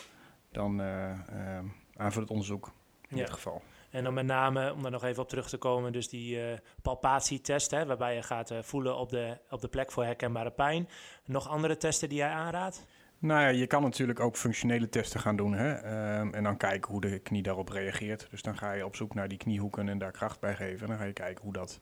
dan 0.52 0.82
eh, 0.82 1.12
eh, 1.12 1.64
aanvullend 1.96 2.32
onderzoek 2.32 2.72
in 3.08 3.18
dit 3.18 3.30
geval. 3.30 3.62
En 3.90 4.04
dan 4.04 4.14
met 4.14 4.26
name, 4.26 4.74
om 4.74 4.82
daar 4.82 4.92
nog 4.92 5.04
even 5.04 5.24
op 5.24 5.30
terug 5.30 5.50
te 5.50 5.58
komen, 5.58 5.92
dus 5.92 6.10
die 6.10 6.42
eh, 6.42 6.58
palpatietest, 6.82 7.72
hè, 7.72 7.86
waarbij 7.86 8.16
je 8.16 8.22
gaat 8.22 8.52
eh, 8.52 8.58
voelen 8.62 8.98
op 8.98 9.10
de, 9.10 9.38
op 9.50 9.62
de 9.62 9.68
plek 9.68 9.92
voor 9.92 10.04
herkenbare 10.04 10.52
pijn. 10.52 10.90
Nog 11.26 11.48
andere 11.48 11.78
testen 11.78 12.10
die 12.10 12.18
jij 12.18 12.30
aanraadt? 12.30 12.86
Nou 13.20 13.42
ja, 13.42 13.48
je 13.48 13.68
kan 13.68 13.82
natuurlijk 13.82 14.20
ook 14.20 14.38
functionele 14.38 14.90
testen 14.90 15.20
gaan 15.20 15.36
doen. 15.36 15.54
Hè? 15.54 15.74
ehm, 15.74 16.34
en 16.34 16.44
dan 16.44 16.58
kijken 16.58 16.92
hoe 16.92 17.02
de 17.02 17.20
knie 17.20 17.42
daarop 17.42 17.70
reageert. 17.70 18.28
Dus 18.30 18.42
dan 18.42 18.58
ga 18.58 18.72
je 18.72 18.86
op 18.86 18.96
zoek 18.96 19.14
naar 19.14 19.28
die 19.28 19.38
kniehoeken 19.38 19.90
en 19.90 19.98
daar 19.98 20.12
kracht 20.12 20.40
bij 20.40 20.56
geven. 20.56 20.82
En 20.82 20.88
dan 20.88 20.98
ga 20.98 21.04
je 21.04 21.14
kijken 21.14 21.44
hoe 21.44 21.54
dat, 21.54 21.80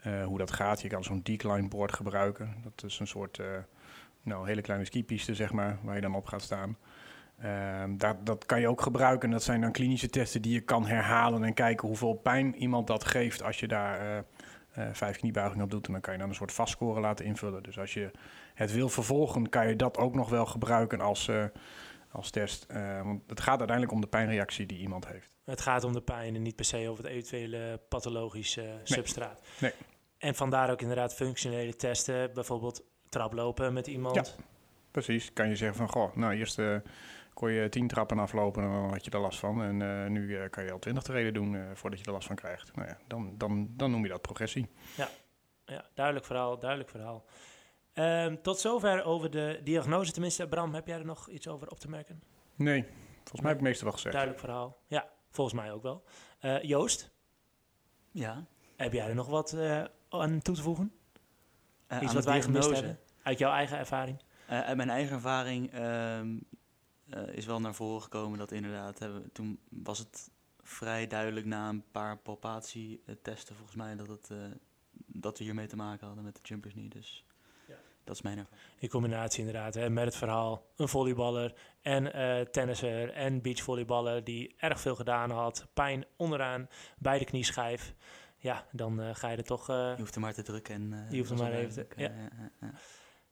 eh, 0.00 0.24
hoe 0.24 0.38
dat 0.38 0.50
gaat. 0.50 0.80
Je 0.82 0.88
kan 0.88 1.04
zo'n 1.04 1.20
decline 1.22 1.68
board 1.68 1.92
gebruiken. 1.92 2.54
Dat 2.62 2.90
is 2.90 2.98
een 2.98 3.06
soort 3.06 3.40
nou, 4.22 4.46
hele 4.46 4.60
kleine 4.60 4.84
skipiste, 4.84 5.34
zeg 5.34 5.52
maar, 5.52 5.78
waar 5.82 5.94
je 5.94 6.00
dan 6.00 6.14
op 6.14 6.26
gaat 6.26 6.42
staan. 6.42 6.76
Ehm, 7.38 7.96
dat, 7.96 8.26
dat 8.26 8.46
kan 8.46 8.60
je 8.60 8.68
ook 8.68 8.80
gebruiken. 8.80 9.30
Dat 9.30 9.42
zijn 9.42 9.60
dan 9.60 9.72
klinische 9.72 10.10
testen 10.10 10.42
die 10.42 10.52
je 10.52 10.60
kan 10.60 10.86
herhalen 10.86 11.44
en 11.44 11.54
kijken 11.54 11.88
hoeveel 11.88 12.14
pijn 12.14 12.56
iemand 12.56 12.86
dat 12.86 13.04
geeft 13.04 13.42
als 13.42 13.60
je 13.60 13.68
daar 13.68 14.00
eh, 14.00 14.18
eh, 14.72 14.94
vijf 14.94 15.16
kniebuigingen 15.16 15.64
op 15.64 15.70
doet. 15.70 15.86
En 15.86 15.92
dan 15.92 16.00
kan 16.00 16.12
je 16.12 16.18
dan 16.18 16.28
een 16.28 16.34
soort 16.34 16.52
vastscore 16.52 17.00
laten 17.00 17.24
invullen. 17.24 17.62
Dus 17.62 17.78
als 17.78 17.94
je 17.94 18.10
het 18.54 18.72
wil 18.72 18.88
vervolgen, 18.88 19.48
kan 19.48 19.68
je 19.68 19.76
dat 19.76 19.96
ook 19.96 20.14
nog 20.14 20.28
wel 20.28 20.46
gebruiken 20.46 21.00
als, 21.00 21.28
eh, 21.28 21.44
als 22.10 22.30
test. 22.30 22.66
Want 23.02 23.22
het 23.26 23.40
gaat 23.40 23.58
uiteindelijk 23.58 23.92
om 23.92 24.00
de 24.00 24.06
pijnreactie 24.06 24.66
die 24.66 24.78
iemand 24.78 25.06
heeft. 25.06 25.28
Het 25.44 25.60
gaat 25.60 25.84
om 25.84 25.92
de 25.92 26.02
pijn 26.02 26.34
en 26.34 26.42
niet 26.42 26.56
per 26.56 26.64
se 26.64 26.88
over 26.88 27.04
het 27.04 27.12
eventuele 27.12 27.80
pathologische 27.88 28.80
substraat. 28.82 29.40
Nee. 29.60 29.72
En 30.18 30.34
vandaar 30.34 30.70
ook 30.70 30.80
inderdaad 30.80 31.14
functionele 31.14 31.76
testen, 31.76 32.30
bijvoorbeeld 32.34 32.82
traplopen 33.08 33.72
met 33.72 33.86
iemand. 33.86 34.36
Precies, 34.90 35.32
kan 35.32 35.48
je 35.48 35.56
zeggen 35.56 35.76
van, 35.76 35.88
goh, 35.88 36.16
nou 36.16 36.34
eerst 36.34 36.58
kon 37.38 37.52
je 37.52 37.68
tien 37.68 37.88
trappen 37.88 38.18
aflopen 38.18 38.62
en 38.62 38.70
dan 38.72 38.90
had 38.90 39.04
je 39.04 39.10
er 39.10 39.20
last 39.20 39.38
van. 39.38 39.62
En 39.62 39.82
eh, 39.82 40.10
nu 40.10 40.36
eh, 40.36 40.50
kan 40.50 40.64
je 40.64 40.72
al 40.72 40.78
twintig 40.78 41.02
treden 41.02 41.34
doen 41.34 41.54
eh, 41.54 41.62
voordat 41.74 41.98
je 41.98 42.04
er 42.04 42.12
last 42.12 42.26
van 42.26 42.36
krijgt. 42.36 42.76
Nou 42.76 42.88
ja, 42.88 42.98
dan, 43.06 43.34
dan, 43.36 43.68
dan 43.76 43.90
noem 43.90 44.02
je 44.02 44.08
dat 44.08 44.22
progressie. 44.22 44.68
Ja, 45.66 45.84
duidelijk 45.94 46.26
verhaal, 46.26 46.58
duidelijk 46.58 46.90
verhaal. 46.90 47.24
Ehm, 47.92 48.36
tot 48.42 48.58
zover 48.58 49.04
over 49.04 49.30
de 49.30 49.60
diagnose. 49.64 50.12
Tenminste, 50.12 50.48
Bram, 50.48 50.74
heb 50.74 50.86
jij 50.86 50.98
er 50.98 51.04
nog 51.04 51.28
iets 51.28 51.48
over 51.48 51.68
op 51.68 51.78
te 51.78 51.88
merken? 51.88 52.22
Nee, 52.54 52.82
volgens 53.14 53.40
mij 53.40 53.50
heb 53.50 53.58
ik 53.58 53.58
het 53.58 53.68
meeste 53.68 53.84
wel 53.84 53.92
gezegd. 53.92 54.14
Duidelijk 54.14 54.42
verhaal. 54.44 54.78
Ja, 54.86 55.08
volgens 55.30 55.60
mij 55.60 55.72
ook 55.72 55.82
wel. 55.82 56.04
Eh, 56.38 56.62
Joost, 56.62 57.10
Ja. 58.10 58.46
heb 58.76 58.92
jij 58.92 59.08
er 59.08 59.14
nog 59.14 59.26
wat 59.26 59.52
eh, 59.52 59.84
aan 60.08 60.42
toe 60.42 60.54
te 60.54 60.62
voegen? 60.62 60.92
Iets 61.88 62.08
aan 62.08 62.14
wat 62.14 62.24
de 62.24 62.30
wij 62.30 62.42
gemist 62.42 62.68
diagnose. 62.68 62.84
hebben? 62.84 62.98
Uit 63.22 63.38
jouw 63.38 63.52
eigen 63.52 63.78
ervaring? 63.78 64.22
Eh, 64.48 64.60
uit 64.60 64.76
mijn 64.76 64.90
eigen 64.90 65.14
ervaring 65.14 65.72
ehm, 65.72 66.38
eh, 67.10 67.22
is 67.34 67.46
wel 67.46 67.60
naar 67.60 67.74
voren 67.74 68.02
gekomen 68.02 68.38
dat 68.38 68.52
inderdaad, 68.52 68.98
hebben, 68.98 69.32
toen 69.32 69.58
was 69.70 69.98
het 69.98 70.30
vrij 70.62 71.06
duidelijk 71.06 71.46
na 71.46 71.68
een 71.68 71.84
paar 71.90 72.16
palpatietesten 72.18 73.54
volgens 73.56 73.76
mij 73.76 73.96
dat, 73.96 74.08
het, 74.08 74.30
eh, 74.30 74.36
dat 75.06 75.38
we 75.38 75.44
hiermee 75.44 75.66
te 75.66 75.76
maken 75.76 76.06
hadden 76.06 76.24
met 76.24 76.34
de 76.34 76.40
jumpers 76.42 76.74
niet. 76.74 76.92
Dus 76.92 77.24
Ja. 77.66 77.74
dat 78.04 78.14
is 78.16 78.22
mijn 78.22 78.38
ervaring. 78.38 78.62
In 78.78 78.88
combinatie 78.88 79.38
inderdaad, 79.38 79.74
hè, 79.74 79.90
met 79.90 80.04
het 80.04 80.16
verhaal. 80.16 80.66
Een 80.76 80.88
volleyballer 80.88 81.54
en 81.82 82.12
eh 82.12 82.40
tennisser 82.46 83.10
en 83.12 83.42
beachvolleyballer 83.42 84.24
die 84.24 84.54
erg 84.56 84.80
veel 84.80 84.94
gedaan 84.96 85.30
had. 85.30 85.66
Pijn 85.74 86.04
onderaan 86.16 86.68
bij 86.98 87.18
de 87.18 87.24
knieschijf. 87.24 87.94
Ja, 88.40 88.66
dan 88.72 89.00
eh, 89.00 89.14
ga 89.14 89.28
je 89.28 89.36
er 89.36 89.44
toch... 89.44 89.68
eh, 89.68 89.92
Je 89.96 90.00
hoeft 90.00 90.14
er 90.14 90.20
maar 90.20 90.34
te 90.34 90.42
drukken 90.42 90.74
en... 90.74 90.92
eh, 90.92 91.10
Je 91.10 91.18
hoeft 91.18 91.30
er 91.30 91.36
was 91.36 91.48
maar 91.48 91.56
even 91.58 91.88
te- 91.88 91.94
ja. 91.96 92.12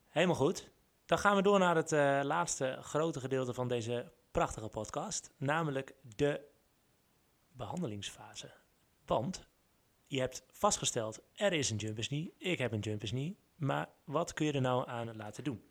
Helemaal 0.08 0.36
goed. 0.36 0.70
Dan 1.06 1.18
gaan 1.18 1.36
we 1.36 1.42
door 1.42 1.58
naar 1.58 1.76
het 1.76 1.92
eh, 1.92 2.20
laatste 2.22 2.78
grote 2.80 3.20
gedeelte 3.20 3.54
van 3.54 3.68
deze 3.68 4.12
prachtige 4.30 4.68
podcast. 4.68 5.30
Namelijk 5.36 5.94
de 6.16 6.40
behandelingsfase. 7.52 8.50
Want 9.04 9.46
je 10.06 10.20
hebt 10.20 10.44
vastgesteld, 10.52 11.20
er 11.34 11.52
is 11.52 11.70
een 11.70 11.76
jumpers 11.76 12.08
knee, 12.08 12.34
ik 12.38 12.58
heb 12.58 12.72
een 12.72 12.78
jumpers 12.78 13.10
knee. 13.10 13.36
Maar 13.56 13.88
wat 14.04 14.32
kun 14.32 14.46
je 14.46 14.52
er 14.52 14.60
nou 14.60 14.88
aan 14.88 15.16
laten 15.16 15.44
doen? 15.44 15.64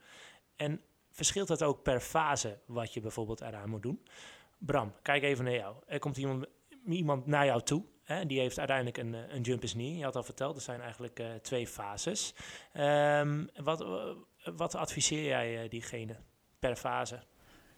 En 0.56 0.82
verschilt 1.10 1.48
dat 1.48 1.64
ook 1.64 1.84
per 1.84 2.00
fase 2.00 2.60
wat 2.66 2.94
je 2.94 3.02
bijvoorbeeld 3.02 3.42
eraan 3.42 3.70
moet 3.70 3.84
doen? 3.84 4.08
Bram, 4.58 4.94
kijk 5.02 5.24
even 5.24 5.44
naar 5.44 5.54
jou. 5.54 5.76
Er 5.86 6.00
komt 6.00 6.18
iemand, 6.18 6.46
iemand 6.86 7.26
naar 7.26 7.46
jou 7.46 7.62
toe. 7.62 7.86
Hè, 8.04 8.26
die 8.26 8.40
heeft 8.40 8.58
uiteindelijk 8.58 8.98
een, 8.98 9.14
eh, 9.14 9.36
een 9.36 9.42
jumpers 9.42 9.72
knee. 9.72 9.98
Je 9.98 10.04
had 10.04 10.16
al 10.16 10.24
verteld, 10.24 10.56
er 10.56 10.62
zijn 10.62 10.82
eigenlijk 10.82 11.20
eh, 11.20 11.34
twee 11.42 11.68
fases. 11.68 12.34
Ehm, 12.74 13.46
wat, 13.56 13.86
wat 14.56 14.76
adviseer 14.76 15.24
jij 15.24 15.64
eh, 15.64 15.70
diegene 15.70 16.16
per 16.60 16.76
fase? 16.76 17.20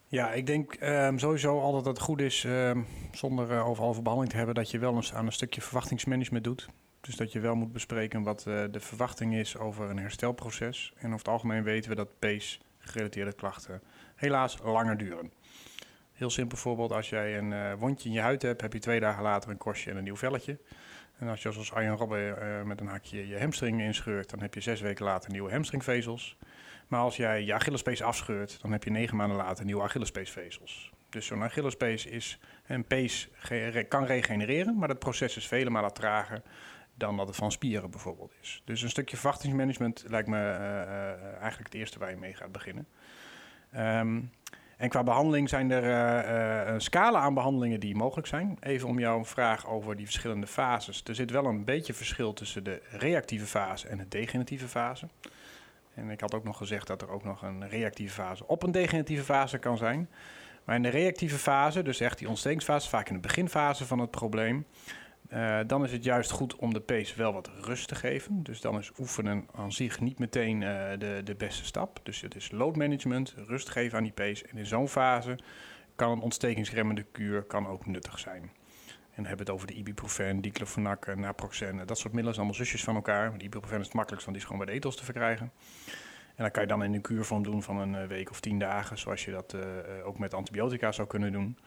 Ja, 0.08 0.32
ik 0.32 0.46
denk 0.46 0.74
ehm, 0.74 1.18
sowieso 1.18 1.60
al 1.60 1.72
dat 1.72 1.86
het 1.86 2.00
goed 2.00 2.22
is, 2.22 2.44
ehm, 2.44 2.82
zonder 3.12 3.52
uh, 3.52 3.68
overal 3.68 3.90
over 3.90 4.02
behandeling 4.02 4.32
te 4.32 4.38
hebben, 4.38 4.56
dat 4.56 4.72
je 4.72 4.80
wel 4.80 4.96
eens 4.96 5.14
aan 5.14 5.26
een 5.26 5.32
stukje 5.32 5.62
verwachtingsmanagement 5.62 6.44
doet. 6.44 6.68
Dus 7.02 7.16
dat 7.16 7.32
je 7.32 7.40
wel 7.40 7.56
moet 7.56 7.72
bespreken 7.72 8.24
wat 8.24 8.46
eh, 8.48 8.64
de 8.72 8.80
verwachting 8.80 9.36
is 9.36 9.58
over 9.58 9.90
een 9.90 10.00
herstelproces. 10.00 10.94
En 10.96 11.06
over 11.06 11.18
het 11.18 11.28
algemeen 11.28 11.64
weten 11.64 11.90
we 11.90 11.96
dat 11.96 12.20
PACE-gerelateerde 12.20 13.34
klachten 13.34 13.82
helaas 14.16 14.58
langer 14.64 14.98
duren. 14.98 15.32
Heel 16.14 16.30
simpel 16.30 16.58
voorbeeld, 16.58 16.92
als 16.92 17.10
jij 17.10 17.38
een 17.38 17.54
eh, 17.54 17.74
wondje 17.74 18.10
in 18.10 18.16
je 18.16 18.22
huid 18.22 18.42
hebt, 18.42 18.62
heb 18.62 18.74
je 18.74 18.80
twee 18.80 19.00
dagen 19.00 19.24
later 19.24 19.50
een 19.50 19.58
korstje 19.58 19.92
en 19.92 19.98
een 19.98 20.04
nieuw 20.04 20.16
velletje. 20.16 20.60
En 21.18 21.28
als 21.28 21.42
je 21.42 21.52
zoals 21.52 21.74
Arjen 21.74 21.96
Robben 21.96 22.42
eh, 22.42 22.64
met 22.64 22.82
een 22.82 22.88
hakje 22.88 23.28
je 23.28 23.40
hamstring 23.40 23.82
inscheurt, 23.82 24.30
dan 24.30 24.42
heb 24.42 24.54
je 24.54 24.62
zes 24.62 24.82
weken 24.82 25.06
later 25.06 25.32
nieuwe 25.32 25.52
hamstringvezels. 25.52 26.38
Maar 26.88 27.00
als 27.00 27.16
jij 27.16 27.44
je 27.44 27.54
Achillespees 27.54 28.02
afscheurt, 28.02 28.62
dan 28.62 28.72
heb 28.72 28.84
je 28.84 28.90
negen 28.90 29.18
maanden 29.18 29.38
later 29.38 29.66
nieuwe 29.66 29.82
Achillespeesvezels. 29.82 30.92
Dus 31.10 31.26
zo'n 31.26 31.44
Achillespees 31.44 32.06
is 32.06 32.40
een 32.68 32.86
pees 32.86 33.30
kan 33.88 34.06
regenereren, 34.06 34.78
maar 34.78 34.88
dat 34.88 35.00
proces 35.00 35.38
is 35.38 35.48
vele 35.48 35.70
malen 35.70 35.94
trager 35.94 36.42
dan 36.98 37.18
dat 37.18 37.28
het 37.28 37.36
van 37.36 37.52
spieren 37.52 37.90
bijvoorbeeld 37.90 38.34
is. 38.42 38.62
Dus 38.66 38.82
een 38.82 38.90
stukje 38.90 39.18
verwachtingsmanagement 39.18 40.04
lijkt 40.08 40.28
me 40.28 40.38
eh, 40.38 40.82
eh, 40.82 41.24
eigenlijk 41.24 41.64
het 41.64 41.74
eerste 41.74 42.00
waar 42.00 42.10
je 42.10 42.18
mee 42.18 42.34
gaat 42.34 42.52
beginnen. 42.52 42.88
Ehm, 43.72 44.22
en 44.78 44.90
qua 44.90 45.04
behandeling 45.04 45.50
zijn 45.50 45.72
er 45.72 45.84
eh, 45.84 46.74
een 46.74 46.82
scala 46.82 47.20
aan 47.20 47.34
behandelingen 47.34 47.80
die 47.80 47.96
mogelijk 47.96 48.28
zijn. 48.28 48.58
Even 48.60 48.88
om 48.88 49.00
jouw 49.00 49.26
vraag 49.26 49.68
over 49.68 49.96
die 49.96 50.06
verschillende 50.06 50.48
fases. 50.48 51.04
Er 51.04 51.16
zit 51.16 51.32
wel 51.32 51.46
een 51.46 51.64
beetje 51.64 51.94
verschil 51.94 52.34
tussen 52.34 52.64
de 52.64 52.82
reactieve 52.90 53.46
fase 53.46 53.88
en 53.88 53.98
de 53.98 54.08
degeneratieve 54.08 54.68
fase. 54.68 55.08
En 55.94 56.10
ik 56.10 56.22
had 56.22 56.34
ook 56.34 56.44
nog 56.44 56.58
gezegd 56.58 56.88
dat 56.88 57.02
er 57.02 57.10
ook 57.10 57.24
nog 57.24 57.42
een 57.42 57.70
reactieve 57.70 58.14
fase 58.14 58.48
op 58.48 58.64
een 58.64 58.72
degeneratieve 58.72 59.24
fase 59.24 59.58
kan 59.58 59.78
zijn. 59.78 60.10
Maar 60.64 60.76
in 60.76 60.84
de 60.84 60.90
reactieve 60.90 61.38
fase, 61.38 61.84
dus 61.84 62.00
echt 62.00 62.18
die 62.18 62.30
ontstekingsfase, 62.30 62.90
vaak 62.90 63.08
in 63.08 63.16
de 63.16 63.22
beginfase 63.22 63.86
van 63.86 64.00
het 64.00 64.12
probleem, 64.12 64.66
eh, 65.28 65.60
dan 65.68 65.84
is 65.84 65.92
het 65.92 66.04
juist 66.04 66.32
goed 66.32 66.56
om 66.56 66.74
de 66.74 66.80
pace 66.80 67.16
wel 67.18 67.34
wat 67.34 67.50
rust 67.62 67.88
te 67.88 67.96
geven. 67.96 68.44
Dus 68.44 68.62
dan 68.62 68.78
is 68.78 68.92
oefenen 69.00 69.48
aan 69.56 69.72
zich 69.72 70.00
niet 70.00 70.20
meteen 70.20 70.64
eh, 70.64 71.00
de, 71.00 71.22
de 71.24 71.36
beste 71.36 71.66
stap. 71.66 72.00
Dus 72.04 72.22
het 72.22 72.36
is 72.36 72.52
load 72.52 72.76
management, 72.76 73.34
rust 73.48 73.70
geven 73.70 73.98
aan 73.98 74.04
die 74.04 74.14
pace. 74.14 74.48
En 74.48 74.58
in 74.58 74.66
zo'n 74.66 74.88
fase 74.88 75.40
kan 75.96 76.12
een 76.12 76.20
ontstekingsremmende 76.22 77.06
kuur 77.12 77.44
kan 77.44 77.68
ook 77.68 77.86
nuttig 77.86 78.20
zijn. 78.20 78.42
En 78.42 79.24
dan 79.24 79.26
hebben 79.26 79.46
we 79.46 79.52
het 79.52 79.62
over 79.62 79.68
de 79.68 79.80
ibuprofen, 79.80 80.42
diclofenac, 80.42 81.16
naproxen. 81.16 81.78
Dat 81.78 81.98
soort 81.98 82.14
middelen 82.14 82.34
zijn 82.34 82.46
allemaal 82.46 82.66
zusjes 82.66 82.84
van 82.84 82.96
elkaar. 82.96 83.30
Want 83.30 83.44
ibuprofen 83.44 83.80
is 83.80 83.86
het 83.86 83.96
makkelijkst, 83.96 84.26
want 84.28 84.38
die 84.38 84.48
is 84.48 84.52
gewoon 84.52 84.66
bij 84.66 84.74
de 84.74 84.80
ethos 84.80 84.98
te 84.98 85.04
verkrijgen. 85.04 85.52
En 86.38 86.44
dan 86.44 86.52
kan 86.52 86.62
je 86.62 86.68
dan 86.68 86.84
in 86.84 86.94
een 86.94 87.02
kuurvorm 87.02 87.44
doen 87.44 87.64
van 87.64 87.78
een 87.78 87.96
eh, 87.96 88.08
week 88.08 88.30
of 88.30 88.40
tien 88.40 88.60
dagen, 88.60 88.98
zoals 88.98 89.26
je 89.26 89.32
dat 89.32 89.54
eh, 89.54 89.80
eh, 89.80 90.08
ook 90.08 90.20
met 90.20 90.34
antibiotica 90.34 90.92
zou 90.92 91.08
kunnen 91.08 91.32
doen. 91.32 91.58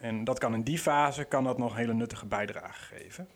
En 0.00 0.24
dat 0.24 0.38
kan 0.38 0.54
in 0.54 0.62
die 0.62 0.78
fase 0.78 1.24
kan 1.24 1.44
dat 1.44 1.58
nog 1.58 1.76
hele 1.76 1.94
nuttige 1.94 2.26
bijdrage 2.26 2.94
geven. 2.94 3.28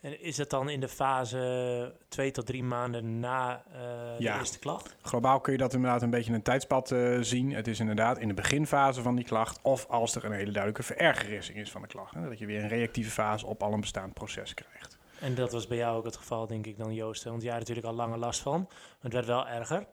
En 0.00 0.20
is 0.20 0.36
het 0.36 0.50
dan 0.50 0.68
in 0.68 0.80
de 0.80 0.88
fase 0.88 1.94
twee 2.08 2.30
tot 2.30 2.46
drie 2.46 2.62
maanden 2.62 3.20
na 3.20 3.62
eh, 3.72 3.80
de 4.18 4.38
eerste 4.38 4.58
klacht? 4.58 4.96
Globaal 5.02 5.40
kun 5.40 5.52
je 5.52 5.58
dat 5.58 5.74
inderdaad 5.74 6.02
een 6.02 6.10
beetje 6.10 6.28
in 6.28 6.34
een 6.34 6.42
tijdspad 6.42 6.90
eh, 6.90 7.18
zien. 7.20 7.54
Het 7.54 7.66
is 7.66 7.80
inderdaad 7.80 8.18
in 8.18 8.28
de 8.28 8.34
beginfase 8.34 9.02
van 9.02 9.14
die 9.14 9.24
klacht 9.24 9.58
of 9.62 9.86
als 9.86 10.14
er 10.14 10.24
een 10.24 10.32
hele 10.32 10.52
duidelijke 10.52 10.82
verergering 10.82 11.58
is 11.58 11.70
van 11.70 11.82
de 11.82 11.88
klacht. 11.88 12.14
Hè, 12.14 12.28
dat 12.28 12.38
je 12.38 12.46
weer 12.46 12.62
een 12.62 12.68
reactieve 12.68 13.10
fase 13.10 13.46
op 13.46 13.62
al 13.62 13.72
een 13.72 13.80
bestaand 13.80 14.14
proces 14.14 14.54
krijgt. 14.54 14.98
En 15.20 15.34
dat 15.34 15.52
was 15.52 15.66
bij 15.66 15.76
jou 15.76 15.96
ook 15.96 16.04
het 16.04 16.16
geval, 16.16 16.46
denk 16.46 16.66
ik, 16.66 16.76
dan 16.78 16.94
Joost. 16.94 17.24
Want 17.24 17.42
jij 17.42 17.50
had 17.50 17.60
natuurlijk 17.60 17.86
al 17.86 17.94
langer 17.94 18.18
last 18.18 18.40
van. 18.40 18.60
Maar 18.68 18.98
het 19.00 19.12
werd 19.12 19.26
wel 19.26 19.48
erger. 19.48 19.86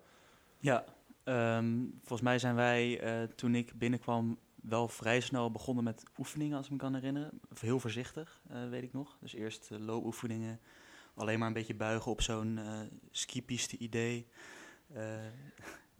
Ja, 0.59 0.83
ehm, 1.23 1.75
volgens 1.97 2.21
mij 2.21 2.39
zijn 2.39 2.55
wij 2.55 2.99
eh, 2.99 3.23
toen 3.35 3.55
ik 3.55 3.71
binnenkwam 3.75 4.37
wel 4.63 4.87
vrij 4.87 5.19
snel 5.19 5.51
begonnen 5.51 5.83
met 5.83 6.03
oefeningen, 6.17 6.57
als 6.57 6.65
ik 6.65 6.71
me 6.71 6.77
kan 6.77 6.93
herinneren. 6.93 7.41
Heel 7.59 7.79
voorzichtig, 7.79 8.41
eh, 8.47 8.69
weet 8.69 8.83
ik 8.83 8.93
nog. 8.93 9.17
Dus 9.21 9.33
eerst 9.33 9.71
uh, 9.71 9.79
loopoefeningen, 9.79 10.59
alleen 11.13 11.39
maar 11.39 11.47
een 11.47 11.53
beetje 11.53 11.75
buigen 11.75 12.11
op 12.11 12.21
zo'n 12.21 12.57
uh, 12.57 12.79
skipiste 13.11 13.77
idee. 13.77 14.27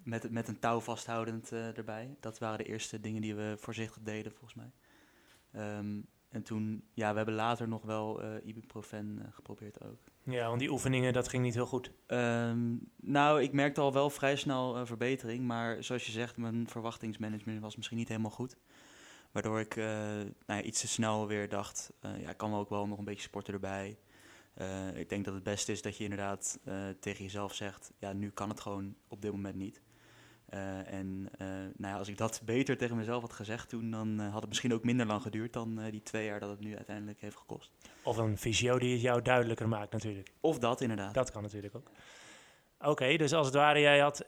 Met, 0.03 0.31
met 0.31 0.47
een 0.47 0.59
touw 0.59 0.79
vasthoudend 0.79 1.51
erbij. 1.51 2.15
Dat 2.19 2.39
waren 2.39 2.57
de 2.57 2.63
eerste 2.63 2.99
dingen 2.99 3.21
die 3.21 3.35
we 3.35 3.55
voorzichtig 3.57 4.03
deden, 4.03 4.31
volgens 4.31 4.53
mij. 4.53 4.71
Um, 5.77 6.07
en 6.29 6.43
toen, 6.43 6.83
ja, 6.93 7.09
we 7.11 7.17
hebben 7.17 7.35
later 7.35 7.67
nog 7.67 7.83
wel 7.83 8.39
ibuprofen 8.43 9.29
geprobeerd 9.31 9.83
ook. 9.83 9.99
Ja, 10.29 10.47
want 10.47 10.59
die 10.59 10.71
oefeningen, 10.71 11.13
dat 11.13 11.27
ging 11.27 11.43
niet 11.43 11.53
heel 11.53 11.65
goed. 11.65 11.91
Um, 12.07 12.91
nou, 12.95 13.41
ik 13.41 13.51
merkte 13.51 13.81
al 13.81 13.93
wel 13.93 14.09
vrij 14.09 14.35
snel 14.35 14.77
uh, 14.77 14.85
verbetering, 14.85 15.43
maar 15.43 15.83
zoals 15.83 16.05
je 16.05 16.11
zegt, 16.11 16.37
mijn 16.37 16.67
verwachtingsmanagement 16.67 17.61
was 17.61 17.75
misschien 17.75 17.97
niet 17.97 18.07
helemaal 18.07 18.31
goed. 18.31 18.57
Waardoor 19.31 19.59
ik 19.59 19.75
uh, 19.75 19.85
nou 19.85 20.31
ja, 20.45 20.61
iets 20.61 20.79
te 20.79 20.87
snel 20.87 21.27
weer 21.27 21.49
dacht, 21.49 21.93
uh, 22.01 22.21
ja, 22.21 22.29
ik 22.29 22.37
kan 22.37 22.53
ook 22.53 22.69
wel 22.69 22.87
nog 22.87 22.97
een 22.97 23.05
beetje 23.05 23.21
sporten 23.21 23.53
erbij. 23.53 23.97
Ik 24.93 25.09
denk 25.09 25.25
dat 25.25 25.33
het 25.33 25.43
beste 25.43 25.71
is 25.71 25.81
dat 25.81 25.97
je 25.97 26.03
inderdaad 26.03 26.59
tegen 26.99 27.23
jezelf 27.23 27.53
zegt, 27.53 27.91
ja, 27.97 28.13
nu 28.13 28.29
kan 28.29 28.49
het 28.49 28.59
gewoon 28.59 28.95
op 29.07 29.21
dit 29.21 29.31
moment 29.31 29.55
niet. 29.55 29.81
Uh, 30.53 30.93
en 30.93 31.29
uh, 31.41 31.47
nou 31.77 31.93
ja, 31.93 31.97
als 31.97 32.07
ik 32.07 32.17
dat 32.17 32.41
beter 32.45 32.77
tegen 32.77 32.95
mezelf 32.95 33.21
had 33.21 33.33
gezegd 33.33 33.69
toen, 33.69 33.91
dan 33.91 34.21
uh, 34.21 34.31
had 34.31 34.39
het 34.39 34.47
misschien 34.49 34.73
ook 34.73 34.83
minder 34.83 35.05
lang 35.05 35.21
geduurd 35.21 35.53
dan 35.53 35.79
die 35.91 36.03
twee 36.03 36.25
jaar 36.25 36.39
dat 36.39 36.49
het 36.49 36.59
nu 36.59 36.75
uiteindelijk 36.75 37.21
heeft 37.21 37.37
gekost. 37.37 37.71
Of 38.03 38.17
een 38.17 38.37
fysio 38.37 38.79
die 38.79 38.91
het 38.91 39.01
jou 39.01 39.21
duidelijker 39.21 39.67
maakt 39.67 39.91
natuurlijk. 39.91 40.31
Of 40.39 40.59
dat 40.59 40.81
inderdaad. 40.81 41.13
Dat 41.13 41.31
kan 41.31 41.41
natuurlijk 41.41 41.75
ook. 41.75 41.89
Oké, 42.79 42.89
okay, 42.89 43.17
dus 43.17 43.33
als 43.33 43.45
het 43.45 43.55
ware, 43.55 43.79
jij 43.79 43.99
had, 43.99 44.25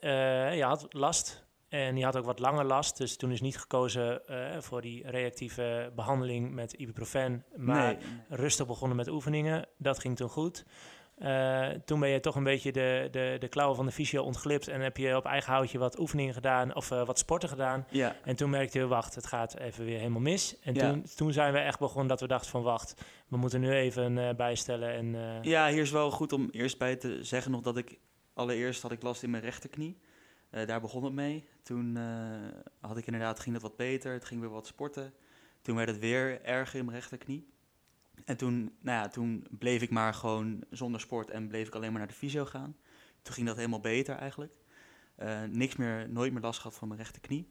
je 0.56 0.64
had 0.64 0.94
last 0.94 1.48
en 1.68 1.98
je 1.98 2.04
had 2.04 2.18
ook 2.18 2.26
wat 2.26 2.40
langer 2.40 2.66
last. 2.66 2.98
Dus 2.98 3.18
toen 3.18 3.32
is 3.32 3.42
niet 3.42 3.58
gekozen 3.58 4.22
voor 4.60 4.82
die 4.82 5.10
reactieve 5.10 5.92
behandeling 5.96 6.52
met 6.54 6.74
ibuprofen, 6.74 7.46
maar 7.56 7.94
nee. 7.94 8.04
rustig 8.30 8.68
begonnen 8.68 8.98
met 8.98 9.08
oefeningen. 9.08 9.68
Dat 9.78 10.00
ging 10.00 10.16
toen 10.16 10.30
goed. 10.30 10.66
Eh, 11.20 11.68
toen 11.86 12.00
ben 12.00 12.10
je 12.10 12.20
toch 12.20 12.36
een 12.36 12.44
beetje 12.44 12.72
de, 12.72 13.08
de, 13.12 13.36
de 13.40 13.48
klauwen 13.48 13.76
van 13.76 13.86
de 13.86 13.92
fysio 13.92 14.24
ontglipt 14.24 14.68
en 14.68 14.82
heb 14.82 14.98
je 14.98 15.16
op 15.16 15.26
eigen 15.26 15.54
houtje 15.54 15.78
wat 15.78 16.00
oefeningen 16.00 16.34
gedaan 16.34 16.76
of 16.76 16.92
eh, 16.92 17.06
wat 17.06 17.20
sporten 17.20 17.50
gedaan. 17.50 17.86
Ja, 17.90 18.16
En 18.24 18.36
toen 18.36 18.50
merkte 18.50 18.80
je, 18.80 18.88
wacht, 18.88 19.16
het 19.16 19.26
gaat 19.28 19.58
even 19.58 19.86
weer 19.86 19.98
helemaal 19.98 20.22
mis. 20.22 20.60
En 20.60 20.74
Ja. 20.74 20.90
toen, 20.90 21.06
toen 21.16 21.34
zijn 21.34 21.54
we 21.54 21.60
echt 21.60 21.80
begonnen 21.80 22.08
dat 22.08 22.20
we 22.20 22.28
dachten 22.28 22.50
van, 22.52 22.62
wacht, 22.64 23.02
we 23.28 23.38
moeten 23.38 23.60
nu 23.62 23.72
even 23.72 24.18
eh, 24.18 24.36
bijstellen. 24.36 24.90
En, 24.90 25.40
Ja, 25.44 25.68
hier 25.70 25.82
is 25.82 25.92
wel 25.92 26.12
goed 26.12 26.34
om 26.34 26.48
eerst 26.52 26.78
bij 26.78 26.96
te 26.96 27.24
zeggen 27.24 27.52
nog 27.52 27.62
dat 27.62 27.78
ik... 27.78 28.00
Allereerst 28.34 28.82
had 28.82 28.92
ik 28.92 29.04
last 29.04 29.24
in 29.24 29.30
mijn 29.30 29.44
rechterknie. 29.44 29.98
Daar 30.66 30.82
begon 30.82 31.04
het 31.04 31.14
mee. 31.14 31.48
Toen 31.64 31.98
had 32.82 32.98
ik 32.98 33.06
inderdaad, 33.06 33.40
ging 33.40 33.54
dat 33.54 33.64
wat 33.64 33.76
beter. 33.78 34.14
Het 34.14 34.26
ging 34.26 34.42
weer 34.42 34.50
wat 34.50 34.68
sporten. 34.68 35.14
Toen 35.62 35.76
werd 35.76 35.90
het 35.90 36.00
weer 36.00 36.42
erger 36.42 36.80
in 36.80 36.86
mijn 36.86 36.98
rechterknie. 36.98 37.48
En 38.26 38.38
toen, 38.38 38.76
nou 38.82 38.98
ja, 39.02 39.08
toen 39.08 39.48
bleef 39.50 39.82
ik 39.82 39.90
maar 39.90 40.14
gewoon 40.14 40.64
zonder 40.70 41.02
sport 41.02 41.30
en 41.30 41.48
bleef 41.48 41.68
ik 41.68 41.76
alleen 41.76 41.90
maar 41.90 42.00
naar 42.00 42.08
de 42.08 42.14
fysio 42.14 42.46
gaan. 42.46 42.76
Toen 43.22 43.34
ging 43.34 43.48
dat 43.48 43.56
helemaal 43.56 43.80
beter 43.80 44.16
eigenlijk. 44.16 44.54
Eh, 45.16 45.44
niks 45.44 45.76
meer, 45.76 46.10
nooit 46.10 46.34
meer 46.34 46.42
last 46.42 46.60
gehad 46.60 46.78
van 46.78 46.88
mijn 46.88 47.00
rechterknie. 47.00 47.50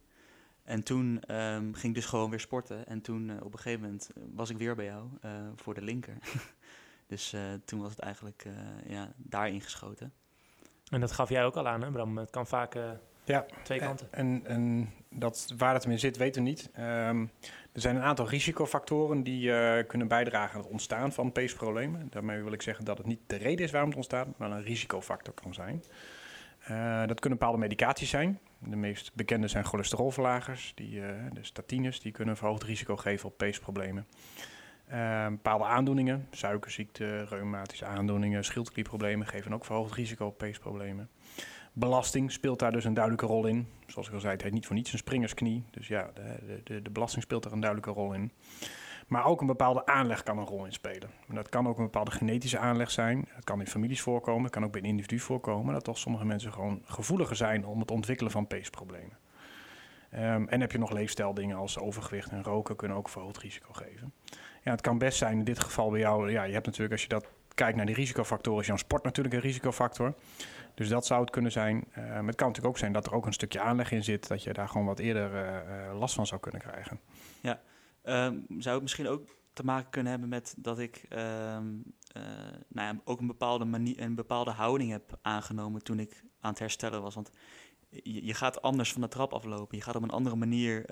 En 0.62 0.82
toen 0.82 1.20
ehm, 1.20 1.72
ging 1.72 1.84
ik 1.84 1.94
dus 1.94 2.06
gewoon 2.06 2.30
weer 2.30 2.40
sporten. 2.40 2.86
En 2.86 3.00
toen 3.00 3.30
eh, 3.30 3.36
op 3.44 3.52
een 3.52 3.58
gegeven 3.58 3.80
moment 3.80 4.10
eh, 4.14 4.22
was 4.34 4.50
ik 4.50 4.56
weer 4.56 4.74
bij 4.74 4.84
jou 4.84 5.08
voor 5.56 5.74
de 5.74 5.82
linker. 5.82 6.16
dus 7.06 7.34
toen 7.64 7.80
was 7.80 7.90
het 7.90 7.98
eigenlijk 7.98 8.46
ja, 8.86 9.12
daarin 9.16 9.60
geschoten. 9.60 10.12
en 10.90 11.00
dat 11.00 11.12
gaf 11.12 11.28
jij 11.28 11.44
ook 11.44 11.56
al 11.56 11.68
aan, 11.68 11.82
hè 11.82 11.90
Bram? 11.90 12.16
Het 12.16 12.30
kan 12.30 12.46
vaak 12.46 12.76
Ja, 13.28 13.46
twee 13.62 13.78
kanten. 13.78 14.08
En, 14.10 14.42
en 14.44 14.92
dat, 15.10 15.52
waar 15.56 15.74
het 15.74 15.84
in 15.84 15.98
zit, 15.98 16.16
weten 16.16 16.42
we 16.42 16.48
niet. 16.48 16.70
Ehm, 16.72 17.20
er 17.72 17.80
zijn 17.80 17.96
een 17.96 18.02
aantal 18.02 18.28
risicofactoren 18.28 19.22
die 19.22 19.52
eh, 19.52 19.86
kunnen 19.86 20.08
bijdragen 20.08 20.54
aan 20.54 20.60
het 20.60 20.70
ontstaan 20.70 21.12
van 21.12 21.32
peesproblemen. 21.32 22.06
Daarmee 22.10 22.42
wil 22.42 22.52
ik 22.52 22.62
zeggen 22.62 22.84
dat 22.84 22.98
het 22.98 23.06
niet 23.06 23.20
de 23.26 23.36
reden 23.36 23.64
is 23.64 23.70
waarom 23.70 23.88
het 23.88 23.98
ontstaat, 23.98 24.26
maar 24.36 24.50
een 24.50 24.62
risicofactor 24.62 25.34
kan 25.34 25.54
zijn. 25.54 25.82
Eh, 26.58 27.06
dat 27.06 27.20
kunnen 27.20 27.38
bepaalde 27.38 27.58
medicaties 27.58 28.10
zijn. 28.10 28.38
De 28.58 28.76
meest 28.76 29.14
bekende 29.14 29.48
zijn 29.48 29.64
cholesterolverlagers, 29.64 30.72
die, 30.74 31.02
eh, 31.02 31.08
de 31.32 31.44
statines, 31.44 32.00
die 32.00 32.12
kunnen 32.12 32.34
een 32.34 32.40
verhoogd 32.40 32.62
risico 32.62 32.96
geven 32.96 33.28
op 33.28 33.36
peesproblemen. 33.36 34.06
Eh, 34.86 35.26
bepaalde 35.26 35.64
aandoeningen, 35.64 36.26
suikerziekte, 36.30 37.24
reumatische 37.24 37.84
aandoeningen, 37.84 38.44
schildklierproblemen 38.44 39.26
geven 39.26 39.54
ook 39.54 39.64
verhoogd 39.64 39.94
risico 39.94 40.26
op 40.26 40.38
peesproblemen. 40.38 41.08
Belasting 41.78 42.32
speelt 42.32 42.58
daar 42.58 42.72
dus 42.72 42.84
een 42.84 42.94
duidelijke 42.94 43.26
rol 43.26 43.46
in. 43.46 43.68
Zoals 43.86 44.08
ik 44.08 44.14
al 44.14 44.20
zei, 44.20 44.32
het 44.32 44.42
heet 44.42 44.52
niet 44.52 44.66
voor 44.66 44.74
niets 44.76 44.92
een 44.92 44.98
springersknie. 44.98 45.64
Dus 45.70 45.88
ja, 45.88 46.10
de, 46.14 46.60
de, 46.64 46.82
de 46.82 46.90
belasting 46.90 47.22
speelt 47.22 47.44
er 47.44 47.52
een 47.52 47.60
duidelijke 47.60 48.00
rol 48.00 48.12
in. 48.12 48.32
Maar 49.06 49.24
ook 49.24 49.40
een 49.40 49.46
bepaalde 49.46 49.86
aanleg 49.86 50.22
kan 50.22 50.38
een 50.38 50.46
rol 50.46 50.64
in 50.64 50.72
spelen. 50.72 51.10
En 51.28 51.34
dat 51.34 51.48
kan 51.48 51.68
ook 51.68 51.78
een 51.78 51.84
bepaalde 51.84 52.10
genetische 52.10 52.58
aanleg 52.58 52.90
zijn. 52.90 53.28
Het 53.28 53.44
kan 53.44 53.60
in 53.60 53.66
families 53.66 54.00
voorkomen, 54.00 54.42
het 54.42 54.52
kan 54.52 54.64
ook 54.64 54.72
bij 54.72 54.80
een 54.80 54.86
individu 54.86 55.18
voorkomen. 55.18 55.74
Dat 55.74 55.84
toch 55.84 55.98
sommige 55.98 56.24
mensen 56.24 56.52
gewoon 56.52 56.82
gevoeliger 56.84 57.36
zijn 57.36 57.66
om 57.66 57.80
het 57.80 57.90
ontwikkelen 57.90 58.32
van 58.32 58.46
peesproblemen. 58.46 59.18
Ehm, 60.10 60.44
en 60.48 60.60
heb 60.60 60.72
je 60.72 60.78
nog 60.78 60.90
leefstijldingen 60.90 61.56
als 61.56 61.78
overgewicht 61.78 62.30
en 62.30 62.42
roken 62.42 62.76
kunnen 62.76 62.96
ook 62.96 63.08
verhoogd 63.08 63.38
risico 63.38 63.72
geven. 63.72 64.12
Ja, 64.62 64.70
het 64.70 64.80
kan 64.80 64.98
best 64.98 65.18
zijn 65.18 65.38
in 65.38 65.44
dit 65.44 65.60
geval 65.60 65.90
bij 65.90 66.00
jou. 66.00 66.30
Ja, 66.30 66.42
je 66.42 66.52
hebt 66.52 66.66
natuurlijk 66.66 66.92
als 66.92 67.02
je 67.02 67.08
dat 67.08 67.26
kijkt 67.54 67.76
naar 67.76 67.86
die 67.86 67.94
risicofactoren, 67.94 68.60
is 68.60 68.66
jouw 68.66 68.76
sport 68.76 69.04
natuurlijk 69.04 69.34
een 69.34 69.40
risicofactor. 69.40 70.14
Dus 70.78 70.88
dat 70.88 71.06
zou 71.06 71.20
het 71.20 71.30
kunnen 71.30 71.52
zijn. 71.52 71.84
Eh, 71.90 72.02
maar 72.02 72.26
het 72.26 72.34
kan 72.34 72.46
natuurlijk 72.46 72.66
ook 72.66 72.78
zijn 72.78 72.92
dat 72.92 73.06
er 73.06 73.14
ook 73.14 73.26
een 73.26 73.32
stukje 73.32 73.60
aanleg 73.60 73.90
in 73.90 74.04
zit, 74.04 74.28
dat 74.28 74.42
je 74.42 74.52
daar 74.52 74.68
gewoon 74.68 74.86
wat 74.86 74.98
eerder 74.98 75.34
eh, 75.34 75.88
eh, 75.88 75.98
last 75.98 76.14
van 76.14 76.26
zou 76.26 76.40
kunnen 76.40 76.60
krijgen. 76.60 77.00
Ehm, 78.02 78.40
zou 78.58 78.74
het 78.74 78.82
misschien 78.82 79.08
ook 79.08 79.36
te 79.52 79.64
maken 79.64 79.90
kunnen 79.90 80.10
hebben 80.10 80.28
met 80.28 80.54
dat 80.58 80.78
ik 80.78 81.04
ehm, 81.08 81.66
eh, 82.12 82.22
nou 82.68 82.94
ja, 82.94 83.00
ook 83.04 83.20
een 83.20 83.26
bepaalde, 83.26 83.64
manier, 83.64 84.00
een 84.00 84.14
bepaalde 84.14 84.50
houding 84.50 84.90
heb 84.90 85.18
aangenomen 85.22 85.82
toen 85.82 85.98
ik 85.98 86.24
aan 86.40 86.50
het 86.50 86.58
herstellen 86.58 87.02
was? 87.02 87.14
Want 87.14 87.30
je, 87.88 88.24
je 88.24 88.34
gaat 88.34 88.62
anders 88.62 88.92
van 88.92 89.00
de 89.00 89.08
trap 89.08 89.32
aflopen. 89.32 89.76
Je 89.76 89.82
gaat 89.82 89.96
op 89.96 90.02
een 90.02 90.10
andere 90.10 90.36
manier 90.36 90.84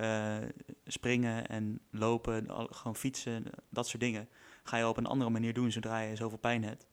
springen 0.85 1.47
en 1.47 1.81
lopen, 1.91 2.47
gewoon 2.71 2.97
fietsen, 2.97 3.45
dat 3.71 3.89
soort 3.89 4.03
dingen. 4.03 4.29
Ga 4.63 4.77
je 4.77 4.89
op 4.89 4.97
een 4.97 5.07
andere 5.07 5.31
manier 5.31 5.55
doen 5.55 5.73
zodra 5.73 6.01
je 6.01 6.17
zoveel 6.17 6.39
pijn 6.39 6.65
hebt. 6.65 6.87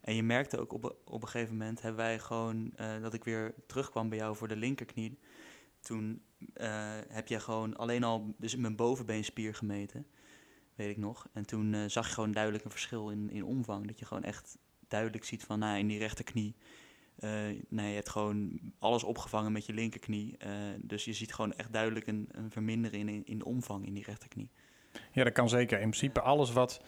En 0.00 0.14
je 0.14 0.22
merkte 0.22 0.58
ook 0.58 0.72
op, 0.72 0.96
op 1.04 1.22
een 1.22 1.28
gegeven 1.28 1.56
moment 1.56 1.82
hebben 1.82 2.00
wij 2.00 2.18
gewoon 2.18 2.72
eh, 2.76 3.00
dat 3.00 3.14
ik 3.14 3.24
weer 3.24 3.54
terugkwam 3.66 4.08
bij 4.08 4.18
jou 4.18 4.36
voor 4.36 4.48
de 4.48 4.56
linkerknie. 4.56 5.18
Toen 5.80 6.22
eh, 6.54 6.96
heb 7.08 7.28
jij 7.28 7.40
gewoon 7.40 7.76
alleen 7.76 8.04
al 8.04 8.34
dus 8.38 8.56
mijn 8.56 8.76
bovenbeenspier 8.76 9.54
gemeten, 9.54 10.06
weet 10.74 10.90
ik 10.90 10.96
nog. 10.96 11.28
En 11.32 11.46
toen 11.46 11.74
eh, 11.74 11.80
zag 11.86 12.06
je 12.06 12.14
gewoon 12.14 12.32
duidelijk 12.32 12.64
een 12.64 12.70
verschil 12.70 13.10
in, 13.10 13.30
in 13.30 13.44
omvang. 13.44 13.86
Dat 13.86 13.98
je 13.98 14.04
gewoon 14.04 14.24
echt 14.24 14.58
duidelijk 14.88 15.24
ziet 15.24 15.44
van, 15.44 15.58
nou, 15.58 15.78
in 15.78 15.86
die 15.86 15.98
rechterknie, 15.98 16.56
nee, 17.68 17.88
je 17.88 17.94
hebt 17.94 18.08
gewoon 18.08 18.60
alles 18.78 19.04
opgevangen 19.04 19.52
met 19.52 19.66
je 19.66 19.72
linkerknie. 19.72 20.36
Dus 20.80 21.04
je 21.04 21.12
ziet 21.12 21.34
gewoon 21.34 21.52
echt 21.52 21.72
duidelijk 21.72 22.06
een, 22.06 22.28
een 22.30 22.50
vermindering 22.50 23.08
in, 23.08 23.26
in 23.26 23.38
de 23.38 23.44
omvang 23.44 23.86
in 23.86 23.94
die 23.94 24.04
rechterknie. 24.04 24.50
Ja, 25.12 25.24
dat 25.24 25.32
kan 25.32 25.48
zeker. 25.48 25.80
In 25.80 25.90
principe 25.90 26.20
alles 26.20 26.52
wat 26.52 26.80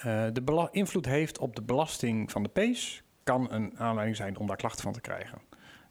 eh, 0.00 0.26
de 0.32 0.68
invloed 0.70 1.06
heeft 1.06 1.38
op 1.38 1.56
de 1.56 1.62
belasting 1.62 2.30
van 2.30 2.42
de 2.42 2.48
pees, 2.48 3.02
kan 3.22 3.52
een 3.52 3.78
aanleiding 3.78 4.16
zijn 4.16 4.38
om 4.38 4.46
daar 4.46 4.56
klachten 4.56 4.82
van 4.82 4.92
te 4.92 5.00
krijgen. 5.00 5.38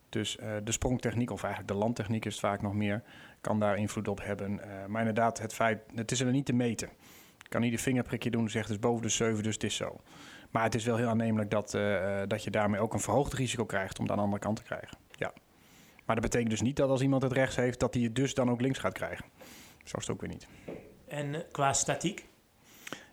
Dus 0.10 0.38
eh, 0.38 0.51
de 0.64 0.72
sprongtechniek, 0.72 1.32
of 1.32 1.43
eigenlijk 1.43 1.74
de 1.74 1.80
landtechniek 1.80 2.26
is 2.26 2.32
het 2.32 2.41
vaak 2.41 2.62
nog 2.62 2.74
meer, 2.74 3.03
kan 3.41 3.60
daar 3.60 3.78
invloed 3.78 4.07
op 4.07 4.24
hebben. 4.24 4.60
Eh, 4.60 4.86
maar 4.86 4.99
inderdaad, 4.99 5.39
het 5.39 5.53
feit, 5.53 5.82
het 5.95 6.12
is 6.12 6.20
er 6.20 6.32
niet 6.32 6.45
te 6.45 6.53
meten. 6.53 6.88
Ik 7.43 7.49
kan 7.49 7.62
niet 7.62 7.74
een 7.74 7.80
vingerprikje 7.80 8.30
doen 8.30 8.49
het 8.51 8.70
is 8.70 8.80
boven 8.80 9.01
de 9.01 9.10
7, 9.10 9.43
dus 9.43 9.53
het 9.53 9.64
is 9.64 9.76
zo. 9.76 10.01
Maar 10.49 10.64
het 10.64 10.76
is 10.76 10.86
wel 10.86 10.95
heel 10.95 11.07
aannemelijk 11.07 11.51
dat, 11.51 11.72
dat 12.28 12.43
je 12.43 12.49
daarmee 12.51 12.80
ook 12.80 12.93
een 12.93 12.99
verhoogd 12.99 13.34
risico 13.34 13.66
krijgt 13.66 13.97
om 13.97 14.03
het 14.03 14.12
aan 14.12 14.18
de 14.18 14.24
andere 14.24 14.41
kant 14.41 14.55
te 14.55 14.64
krijgen. 14.64 14.97
Ja. 15.12 15.34
Maar 16.05 16.16
dat 16.16 16.24
betekent 16.24 16.49
dus 16.49 16.62
niet 16.62 16.76
dat 16.76 16.89
als 16.89 17.01
iemand 17.01 17.22
het 17.22 17.32
rechts 17.32 17.55
heeft, 17.55 17.80
dat 17.80 17.93
hij 17.93 18.03
het 18.03 18.16
dus 18.16 18.34
dan 18.34 18.49
ook 18.49 18.62
links 18.62 18.80
gaat 18.80 18.93
krijgen. 18.93 19.26
Zo 19.84 19.97
is 19.97 20.07
het 20.07 20.10
ook 20.10 20.22
weer 20.22 20.30
niet. 20.30 20.47
En 21.07 21.45
qua 21.51 21.74
statiek? 21.74 22.29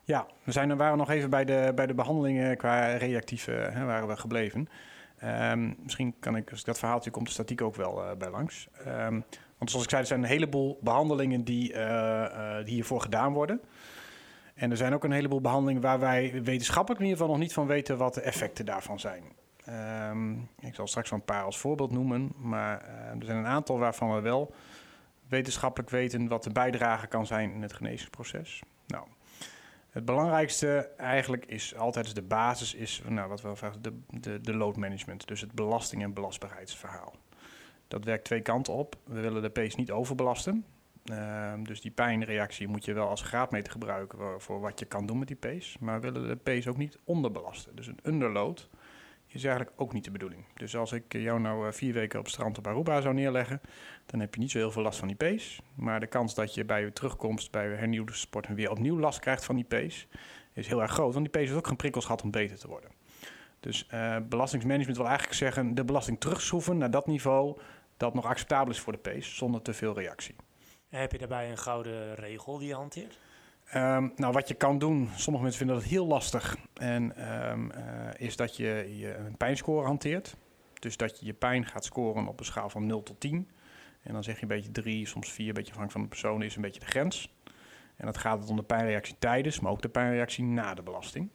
Ja, 0.07 0.27
we 0.43 0.51
zijn, 0.51 0.77
waren 0.77 0.97
nog 0.97 1.09
even 1.09 1.29
bij 1.29 1.45
de, 1.45 1.71
bij 1.75 1.85
de 1.85 1.93
behandelingen 1.93 2.57
qua 2.57 2.95
reactief 2.95 3.47
eh, 3.47 3.55
hè, 3.73 3.85
waren 3.85 4.07
we 4.07 4.17
gebleven. 4.17 4.69
Ehm, 5.17 5.73
misschien 5.83 6.15
kan 6.19 6.35
ik, 6.35 6.49
als 6.49 6.59
ik 6.59 6.65
dat 6.65 6.79
verhaaltje 6.79 7.11
komt 7.11 7.25
de 7.25 7.31
statiek 7.31 7.61
ook 7.61 7.75
wel 7.75 8.03
eh, 8.03 8.15
bij 8.17 8.29
langs. 8.29 8.67
Ehm, 8.85 9.21
want 9.57 9.69
zoals 9.69 9.83
ik 9.83 9.89
zei, 9.89 10.01
er 10.01 10.07
zijn 10.07 10.23
een 10.23 10.29
heleboel 10.29 10.79
behandelingen 10.81 11.43
die, 11.43 11.73
eh, 11.73 12.57
eh, 12.59 12.65
die 12.65 12.73
hiervoor 12.73 13.01
gedaan 13.01 13.33
worden. 13.33 13.61
En 14.53 14.71
er 14.71 14.77
zijn 14.77 14.93
ook 14.93 15.03
een 15.03 15.11
heleboel 15.11 15.41
behandelingen 15.41 15.81
waar 15.81 15.99
wij 15.99 16.41
wetenschappelijk 16.43 17.01
in 17.01 17.07
ieder 17.07 17.21
geval 17.21 17.35
nog 17.35 17.43
niet 17.43 17.53
van 17.53 17.67
weten 17.67 17.97
wat 17.97 18.13
de 18.13 18.21
effecten 18.21 18.65
daarvan 18.65 18.99
zijn. 18.99 19.23
Ehm, 19.65 20.31
ik 20.59 20.75
zal 20.75 20.87
straks 20.87 21.09
wel 21.09 21.19
een 21.19 21.25
paar 21.25 21.43
als 21.43 21.57
voorbeeld 21.57 21.91
noemen, 21.91 22.31
maar 22.37 22.81
er 23.19 23.25
zijn 23.25 23.37
een 23.37 23.45
aantal 23.45 23.79
waarvan 23.79 24.15
we 24.15 24.21
wel 24.21 24.53
wetenschappelijk 25.27 25.89
weten 25.89 26.27
wat 26.27 26.43
de 26.43 26.51
bijdrage 26.51 27.07
kan 27.07 27.25
zijn 27.25 27.51
in 27.51 27.61
het 27.61 27.73
genezingsproces. 27.73 28.63
Nou, 28.87 29.07
het 29.97 30.05
belangrijkste 30.05 30.89
eigenlijk 30.97 31.45
is 31.45 31.75
altijd 31.75 32.15
de 32.15 32.21
basis 32.21 32.73
is 32.73 33.01
nou, 33.07 33.29
wat 33.29 33.41
we 33.41 33.55
vragen, 33.55 33.81
de, 33.81 33.99
de, 34.07 34.41
de 34.41 34.55
load 34.55 34.75
management. 34.75 35.27
Dus 35.27 35.41
het 35.41 35.51
belasting- 35.51 36.03
en 36.03 36.13
belastbaarheidsverhaal. 36.13 37.15
Dat 37.87 38.03
werkt 38.03 38.23
twee 38.23 38.41
kanten 38.41 38.73
op. 38.73 38.95
We 39.03 39.19
willen 39.19 39.41
de 39.41 39.49
pees 39.49 39.75
niet 39.75 39.91
overbelasten. 39.91 40.65
Ehm, 41.05 41.63
dus 41.63 41.81
die 41.81 41.91
pijnreactie 41.91 42.67
moet 42.67 42.85
je 42.85 42.93
wel 42.93 43.07
als 43.07 43.21
graadmeter 43.21 43.71
gebruiken 43.71 44.17
voor, 44.17 44.41
voor 44.41 44.59
wat 44.59 44.79
je 44.79 44.85
kan 44.85 45.05
doen 45.05 45.19
met 45.19 45.27
die 45.27 45.37
pees. 45.37 45.77
Maar 45.79 46.01
we 46.01 46.11
willen 46.11 46.27
de 46.27 46.35
pees 46.35 46.67
ook 46.67 46.77
niet 46.77 46.97
onderbelasten. 47.03 47.75
Dus 47.75 47.87
een 47.87 47.99
underload 48.03 48.69
is 49.27 49.43
eigenlijk 49.43 49.81
ook 49.81 49.93
niet 49.93 50.03
de 50.03 50.11
bedoeling. 50.11 50.45
Dus 50.53 50.75
als 50.75 50.91
ik 50.91 51.13
jou 51.13 51.39
nou 51.39 51.67
eh, 51.67 51.73
vier 51.73 51.93
weken 51.93 52.19
op 52.19 52.27
strand 52.27 52.57
op 52.57 52.67
Aruba 52.67 53.01
zou 53.01 53.13
neerleggen, 53.13 53.61
dan 54.05 54.19
heb 54.19 54.33
je 54.33 54.39
niet 54.39 54.51
zo 54.51 54.57
heel 54.57 54.71
veel 54.71 54.81
last 54.81 54.99
van 54.99 55.07
die 55.07 55.17
pees. 55.17 55.59
Maar 55.75 55.99
de 55.99 56.07
kans 56.07 56.35
dat 56.35 56.53
je 56.53 56.65
bij 56.65 56.81
je 56.81 56.93
terugkomst, 56.93 57.51
bij 57.51 57.67
hernieuwde 57.67 58.13
sport, 58.13 58.47
weer 58.47 58.71
opnieuw 58.71 58.99
last 58.99 59.19
krijgt 59.19 59.45
van 59.45 59.55
die 59.55 59.65
pees, 59.65 60.07
is 60.53 60.67
heel 60.67 60.81
erg 60.81 60.91
groot. 60.91 61.13
Want 61.13 61.25
die 61.25 61.33
pees 61.33 61.45
heeft 61.45 61.57
ook 61.57 61.67
geen 61.67 61.75
prikkels 61.75 62.05
gehad 62.05 62.21
om 62.21 62.31
beter 62.31 62.57
te 62.57 62.67
worden. 62.67 62.91
Dus 63.59 63.87
eh, 63.87 64.17
belastingsmanagement 64.29 64.97
wil 64.97 65.07
eigenlijk 65.07 65.37
zeggen 65.37 65.75
de 65.75 65.85
belasting 65.85 66.19
terugschroeven 66.19 66.77
naar 66.77 66.91
dat 66.91 67.07
niveau 67.07 67.57
dat 67.97 68.13
nog 68.13 68.25
acceptabel 68.25 68.73
is 68.73 68.79
voor 68.79 68.93
de 68.93 68.99
pees, 68.99 69.35
zonder 69.35 69.61
te 69.61 69.73
veel 69.73 69.93
reactie. 69.93 70.35
Heb 70.87 71.11
je 71.11 71.17
daarbij 71.17 71.49
een 71.49 71.57
gouden 71.57 72.15
regel 72.15 72.57
die 72.57 72.67
je 72.67 72.73
hanteert? 72.73 73.19
Ehm, 73.67 74.09
nou, 74.15 74.33
wat 74.33 74.47
je 74.47 74.53
kan 74.53 74.79
doen, 74.79 75.09
sommige 75.15 75.43
mensen 75.43 75.65
vinden 75.65 75.81
dat 75.81 75.91
heel 75.91 76.07
lastig, 76.07 76.57
en, 76.73 77.15
ehm, 77.15 77.69
eh, 77.71 78.27
is 78.27 78.35
dat 78.35 78.55
je, 78.55 78.95
je 78.97 79.15
een 79.15 79.37
pijnscore 79.37 79.85
hanteert. 79.85 80.35
Dus 80.79 80.97
dat 80.97 81.19
je 81.19 81.25
je 81.25 81.33
pijn 81.33 81.65
gaat 81.65 81.85
scoren 81.85 82.27
op 82.27 82.39
een 82.39 82.45
schaal 82.45 82.69
van 82.69 82.85
0 82.85 83.03
tot 83.03 83.19
10. 83.19 83.49
En 84.01 84.13
dan 84.13 84.23
zeg 84.23 84.35
je 84.35 84.41
een 84.41 84.47
beetje 84.47 84.71
3, 84.71 85.05
soms 85.05 85.31
4, 85.31 85.47
een 85.47 85.53
beetje 85.53 85.71
afhankelijk 85.71 85.91
van 85.91 86.01
de 86.01 86.07
persoon, 86.07 86.43
is 86.43 86.55
een 86.55 86.61
beetje 86.61 86.79
de 86.79 86.85
grens. 86.85 87.35
En 87.95 88.05
dat 88.05 88.17
gaat 88.17 88.39
het 88.39 88.49
om 88.49 88.55
de 88.55 88.63
pijnreactie 88.63 89.15
tijdens, 89.19 89.59
maar 89.59 89.71
ook 89.71 89.81
de 89.81 89.89
pijnreactie 89.89 90.43
na 90.43 90.73
de 90.73 90.81
belasting. 90.81 91.29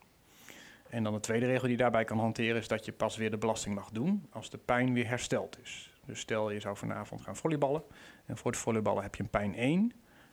En 0.89 1.03
dan 1.03 1.13
de 1.13 1.21
tweede 1.21 1.47
regel 1.47 1.63
die 1.63 1.71
je 1.71 1.77
daarbij 1.77 2.05
kan 2.05 2.19
hanteren 2.19 2.57
is 2.57 2.69
dat 2.69 2.85
je 2.85 2.93
pas 2.93 3.17
weer 3.17 3.31
de 3.31 3.39
belasting 3.39 3.75
mag 3.75 3.91
doen 3.91 4.27
als 4.31 4.51
de 4.51 4.59
pijn 4.59 4.93
weer 4.93 5.09
hersteld 5.09 5.59
is. 5.63 5.91
Dus 6.05 6.21
stel 6.21 6.51
je 6.51 6.61
zou 6.61 6.77
vanavond 6.77 7.21
gaan 7.21 7.37
volleyballen 7.37 7.83
en 8.27 8.37
voor 8.37 8.51
het 8.51 8.61
volleyballen 8.61 9.03
heb 9.03 9.15
je 9.15 9.23
een 9.23 9.31
pijn 9.31 9.55
1. 9.55 9.93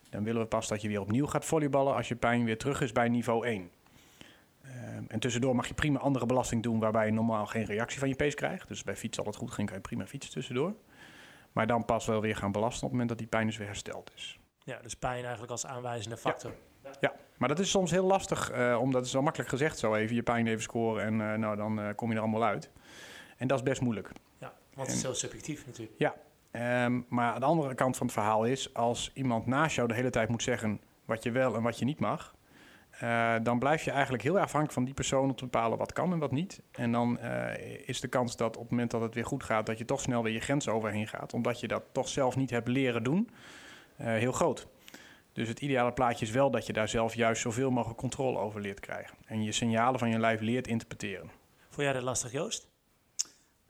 Dan 0.10 0.24
willen 0.24 0.41
we 0.41 0.47
pas 0.47 0.68
dat 0.68 0.82
je 0.82 0.88
weer 0.88 1.01
opnieuw 1.01 1.26
gaat 1.26 1.45
volleyballen 1.45 1.95
als 1.95 2.07
je 2.07 2.16
pijn 2.16 2.43
weer 2.45 2.57
terug 2.57 2.82
is 2.82 2.91
bij 2.91 3.10
niveau 3.10 3.45
1. 3.45 3.72
Eh, 4.62 4.72
en 5.07 5.20
tussendoor 5.20 5.55
mag 5.55 5.68
je 5.68 5.74
prima 5.74 5.99
andere 5.99 6.26
belasting 6.26 6.64
doen 6.64 6.80
waarbij 6.80 7.05
je 7.05 7.12
normaal 7.12 7.45
geen 7.45 7.66
reactie 7.66 7.99
van 7.99 8.10
je 8.10 8.16
pees 8.16 8.36
krijgt. 8.36 8.68
Dus 8.68 8.84
bij 8.84 8.95
fietsen 8.95 9.24
altijd 9.24 9.43
goed 9.43 9.53
ging, 9.53 9.68
kan 9.68 9.78
je 9.78 9.84
prima 9.84 10.05
fietsen 10.05 10.34
tussendoor. 10.34 10.76
Maar 11.51 11.68
dan 11.68 11.86
pas 11.86 12.05
wel 12.05 12.22
weer 12.22 12.36
gaan 12.36 12.51
belasten 12.51 12.84
op 12.84 12.89
het 12.89 12.91
moment 12.91 13.10
dat 13.10 13.18
die 13.18 13.28
pijn 13.28 13.45
dus 13.45 13.57
weer 13.57 13.68
hersteld 13.68 14.12
is. 14.16 14.39
Ja, 14.64 14.80
dus 14.82 14.95
pijn 14.95 15.22
eigenlijk 15.22 15.51
als 15.51 15.66
aanwijzende 15.66 16.18
factor. 16.18 16.53
Ja, 16.99 17.14
maar 17.38 17.49
dat 17.49 17.60
is 17.60 17.70
soms 17.70 17.91
heel 17.91 18.05
lastig, 18.05 18.51
uh, 18.51 18.78
omdat 18.82 18.95
het 18.95 19.05
is 19.05 19.14
wel 19.14 19.22
makkelijk 19.22 19.49
gezegd 19.49 19.78
zo 19.78 19.95
even, 19.95 20.16
je 20.16 20.24
pijn 20.24 20.47
even 20.47 20.62
scoren 20.62 21.03
en 21.03 21.14
uh, 21.14 21.34
nou, 21.34 21.55
dan 21.55 21.80
uh, 21.80 21.89
kom 21.95 22.10
je 22.10 22.16
er 22.16 22.22
allemaal 22.22 22.43
uit. 22.43 22.72
En 23.38 23.47
dat 23.47 23.57
is 23.57 23.64
best 23.64 23.82
moeilijk. 23.82 24.12
Ja, 24.38 24.53
want 24.74 24.88
het 24.88 24.95
is 24.95 25.03
heel 25.03 25.14
subjectief 25.14 25.66
natuurlijk. 25.66 25.99
Ja, 25.99 26.16
um, 26.52 27.06
maar 27.10 27.39
de 27.39 27.45
andere 27.45 27.74
kant 27.74 27.97
van 27.97 28.06
het 28.06 28.16
verhaal 28.16 28.45
is, 28.45 28.74
als 28.74 29.12
iemand 29.14 29.45
naast 29.45 29.76
jou 29.76 29.88
de 29.88 29.93
hele 29.93 30.10
tijd 30.10 30.30
moet 30.30 30.43
zeggen 30.43 30.82
wat 31.06 31.24
je 31.24 31.32
wel 31.32 31.56
en 31.56 31.64
wat 31.64 31.80
je 31.80 31.86
niet 31.86 32.00
mag, 32.00 32.36
uh, 33.04 33.36
dan 33.43 33.60
blijf 33.60 33.84
je 33.84 33.91
eigenlijk 33.91 34.24
heel 34.24 34.34
erg 34.34 34.43
afhankelijk 34.43 34.74
van 34.74 34.86
die 34.86 34.93
persoon 34.93 35.30
om 35.30 35.36
te 35.36 35.43
bepalen 35.43 35.78
wat 35.78 35.93
kan 35.93 36.12
en 36.12 36.20
wat 36.20 36.32
niet. 36.32 36.62
En 36.72 36.91
dan 36.91 37.18
uh, 37.22 37.88
is 37.88 38.02
de 38.02 38.08
kans 38.08 38.36
dat 38.36 38.56
op 38.56 38.62
het 38.62 38.72
moment 38.72 38.91
dat 38.91 39.02
het 39.02 39.14
weer 39.14 39.26
goed 39.26 39.43
gaat, 39.43 39.66
dat 39.66 39.78
je 39.78 39.86
toch 39.86 40.02
snel 40.02 40.24
weer 40.24 40.34
je 40.34 40.39
grens 40.39 40.68
overheen 40.68 41.08
gaat, 41.08 41.34
omdat 41.34 41.60
je 41.60 41.68
dat 41.68 41.84
toch 41.91 42.08
zelf 42.08 42.36
niet 42.36 42.50
hebt 42.50 42.68
leren 42.68 43.04
doen, 43.04 43.30
uh, 44.02 44.06
heel 44.06 44.32
groot. 44.32 44.68
Dus 45.34 45.47
het 45.47 45.62
ideale 45.62 45.91
plaatje 45.91 46.26
is 46.26 46.32
wel 46.32 46.52
dat 46.52 46.66
je 46.66 46.74
daar 46.74 46.89
zelf 46.89 47.14
juist 47.14 47.41
zoveel 47.41 47.72
mogelijk 47.72 48.00
controle 48.00 48.38
over 48.38 48.62
leert 48.62 48.80
krijgen. 48.80 49.18
En 49.26 49.43
je 49.43 49.52
signalen 49.52 50.00
van 50.00 50.10
je 50.10 50.20
lijf 50.20 50.39
leert 50.39 50.68
interpreteren. 50.68 51.30
Vond 51.70 51.82
jij 51.82 51.93
dat 51.93 52.04
lastig, 52.04 52.32
Joost? 52.32 52.78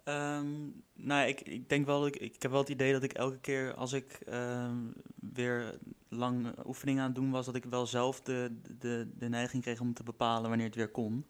Um, 0.10 0.84
nou, 0.94 1.28
ik, 1.28 1.42
ik 1.42 1.70
denk 1.70 1.86
wel, 1.86 2.08
ik, 2.08 2.16
ik 2.16 2.42
heb 2.42 2.52
wel 2.52 2.60
het 2.60 2.70
idee 2.70 2.92
dat 2.92 3.04
ik 3.04 3.14
elke 3.14 3.40
keer 3.40 3.74
als 3.74 3.94
ik 3.94 4.20
um, 4.34 4.94
weer 5.34 5.78
lang 6.08 6.48
oefeningen 6.66 7.02
aan 7.02 7.08
het 7.08 7.16
doen 7.16 7.32
was, 7.32 7.46
dat 7.46 7.56
ik 7.56 7.66
wel 7.66 7.86
zelf 7.88 8.22
de, 8.22 8.60
de, 8.80 9.10
de 9.18 9.30
neiging 9.30 9.64
kreeg 9.64 9.80
om 9.80 9.94
te 9.94 10.04
bepalen 10.04 10.50
wanneer 10.50 10.68
het 10.68 10.76
weer 10.76 10.90
kon. 10.90 11.26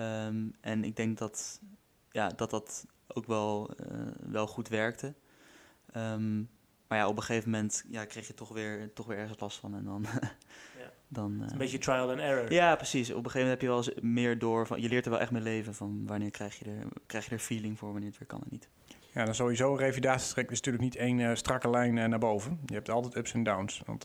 Um, 0.00 0.54
en 0.60 0.84
ik 0.84 0.96
denk 0.96 1.18
dat 1.18 1.60
ja, 2.10 2.28
dat, 2.28 2.50
dat 2.50 2.86
ook 3.06 3.26
wel, 3.26 3.70
uh, 3.80 4.08
wel 4.30 4.46
goed 4.46 4.68
werkte. 4.68 5.14
maar 6.88 6.98
ja, 6.98 7.08
op 7.08 7.16
een 7.16 7.22
gegeven 7.22 7.50
moment 7.50 7.84
ja, 7.88 8.04
kreeg 8.04 8.26
je 8.26 8.34
toch 8.34 8.48
weer, 8.48 8.92
toch 8.92 9.06
weer 9.06 9.18
ergens 9.18 9.40
last 9.40 9.58
van. 9.58 9.74
En 9.74 9.84
dan. 9.84 10.06
dan, 11.08 11.32
uh, 11.42 11.46
een 11.50 11.58
beetje 11.58 11.78
trial 11.78 12.10
and 12.10 12.18
error. 12.18 12.52
Ja, 12.52 12.76
precies. 12.76 13.10
Op 13.10 13.24
een 13.24 13.30
gegeven 13.30 13.40
moment 13.40 13.60
heb 13.60 13.60
je 13.60 13.66
wel 13.66 13.76
eens 13.76 14.14
meer 14.14 14.38
door. 14.38 14.66
Van, 14.66 14.80
je 14.80 14.88
leert 14.88 15.04
er 15.04 15.10
wel 15.10 15.20
echt 15.20 15.30
mee 15.30 15.42
leven 15.42 15.74
van 15.74 16.06
wanneer 16.06 16.30
krijg 16.30 16.58
je, 16.58 16.64
er, 16.64 16.86
krijg 17.06 17.24
je 17.24 17.30
er 17.30 17.38
feeling 17.38 17.78
voor, 17.78 17.90
wanneer 17.92 18.08
het 18.08 18.18
weer 18.18 18.28
kan 18.28 18.40
en 18.40 18.48
niet. 18.50 18.68
Ja, 19.12 19.24
dan 19.24 19.34
sowieso 19.34 19.72
een 19.72 19.78
revalidatietrek 19.78 20.50
is 20.50 20.56
natuurlijk 20.56 20.84
niet 20.84 20.96
één 20.96 21.18
uh, 21.18 21.34
strakke 21.34 21.70
lijn 21.70 21.96
uh, 21.96 22.04
naar 22.04 22.18
boven. 22.18 22.60
Je 22.66 22.74
hebt 22.74 22.90
altijd 22.90 23.16
ups 23.16 23.32
en 23.32 23.42
downs. 23.42 23.82
Want 23.86 24.04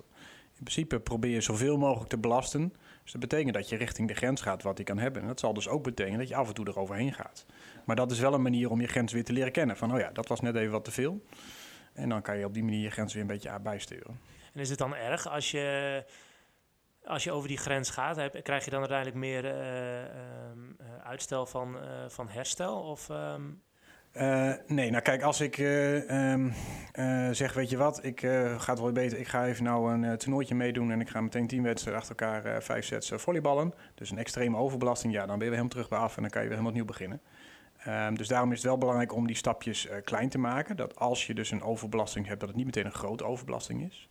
in 0.57 0.63
principe 0.63 0.99
probeer 0.99 1.33
je 1.33 1.41
zoveel 1.41 1.77
mogelijk 1.77 2.09
te 2.09 2.17
belasten. 2.17 2.73
Dus 3.03 3.11
dat 3.11 3.21
betekent 3.21 3.53
dat 3.53 3.69
je 3.69 3.75
richting 3.75 4.07
de 4.07 4.13
grens 4.13 4.41
gaat 4.41 4.63
wat 4.63 4.75
die 4.75 4.85
kan 4.85 4.97
hebben. 4.97 5.21
En 5.21 5.27
dat 5.27 5.39
zal 5.39 5.53
dus 5.53 5.67
ook 5.67 5.83
betekenen 5.83 6.19
dat 6.19 6.27
je 6.27 6.35
af 6.35 6.47
en 6.47 6.53
toe 6.53 6.67
eroverheen 6.67 7.13
gaat. 7.13 7.45
Maar 7.85 7.95
dat 7.95 8.11
is 8.11 8.19
wel 8.19 8.33
een 8.33 8.41
manier 8.41 8.69
om 8.69 8.81
je 8.81 8.87
grens 8.87 9.13
weer 9.13 9.23
te 9.23 9.33
leren 9.33 9.51
kennen. 9.51 9.77
Van, 9.77 9.93
oh 9.93 9.99
ja, 9.99 10.11
dat 10.11 10.27
was 10.27 10.39
net 10.39 10.55
even 10.55 10.71
wat 10.71 10.85
te 10.85 10.91
veel. 10.91 11.25
En 11.93 12.09
dan 12.09 12.21
kan 12.21 12.37
je 12.37 12.45
op 12.45 12.53
die 12.53 12.63
manier 12.63 12.81
je 12.81 12.89
grens 12.89 13.13
weer 13.13 13.21
een 13.21 13.27
beetje 13.27 13.59
bijsturen. 13.59 14.19
En 14.53 14.59
is 14.59 14.69
het 14.69 14.77
dan 14.77 14.95
erg 14.95 15.27
als 15.27 15.51
je, 15.51 16.05
als 17.05 17.23
je 17.23 17.31
over 17.31 17.47
die 17.47 17.57
grens 17.57 17.89
gaat? 17.89 18.41
Krijg 18.43 18.65
je 18.65 18.71
dan 18.71 18.79
uiteindelijk 18.79 19.17
meer 19.17 19.45
uh, 19.45 19.99
um, 20.51 20.77
uitstel 21.03 21.45
van, 21.45 21.75
uh, 21.75 21.81
van 22.07 22.29
herstel? 22.29 22.79
Of, 22.79 23.09
uh, 23.09 24.53
nee, 24.67 24.89
nou 24.89 25.01
kijk, 25.01 25.21
als 25.21 25.41
ik 25.41 25.57
um, 25.57 26.53
zeg, 27.31 27.53
weet 27.53 27.69
je 27.69 27.77
wat, 27.77 28.03
ik 28.03 28.19
ga 28.57 28.71
het 28.71 28.79
wel 28.79 28.91
beter. 28.91 29.17
Ik 29.17 29.27
ga 29.27 29.45
even 29.45 29.63
nou 29.63 29.93
een 29.93 30.17
toernooitje 30.17 30.55
meedoen 30.55 30.91
en 30.91 31.01
ik 31.01 31.09
ga 31.09 31.21
meteen 31.21 31.47
tien 31.47 31.63
wedstrijden 31.63 32.01
achter 32.01 32.15
elkaar 32.19 32.63
vijf 32.63 32.85
sets 32.85 33.11
volleyballen. 33.15 33.73
Dus 33.95 34.11
een 34.11 34.17
extreme 34.17 34.57
overbelasting, 34.57 35.13
ja, 35.13 35.25
dan 35.25 35.37
ben 35.37 35.37
je 35.37 35.39
weer 35.39 35.49
helemaal 35.49 35.69
terug 35.69 35.89
bij 35.89 35.99
af 35.99 36.15
en 36.15 36.21
dan 36.21 36.31
kan 36.31 36.41
je 36.41 36.47
weer 36.47 36.57
helemaal 36.57 36.81
opnieuw 36.81 36.97
beginnen. 36.97 37.21
Dus 38.17 38.27
daarom 38.27 38.51
is 38.51 38.57
het 38.57 38.67
wel 38.67 38.77
belangrijk 38.77 39.13
om 39.13 39.27
die 39.27 39.35
stapjes 39.35 39.87
klein 40.03 40.29
te 40.29 40.37
maken. 40.37 40.75
Dat 40.75 40.99
als 40.99 41.27
je 41.27 41.33
dus 41.33 41.51
een 41.51 41.63
overbelasting 41.63 42.27
hebt, 42.27 42.39
dat 42.39 42.49
het 42.49 42.57
niet 42.57 42.65
meteen 42.65 42.85
een 42.85 42.91
grote 42.91 43.23
overbelasting 43.23 43.83
is. 43.83 44.09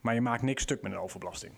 Maar 0.00 0.14
je 0.14 0.20
maakt 0.20 0.42
niks 0.42 0.62
stuk 0.62 0.82
met 0.82 0.92
een 0.92 0.98
overbelasting. 0.98 1.52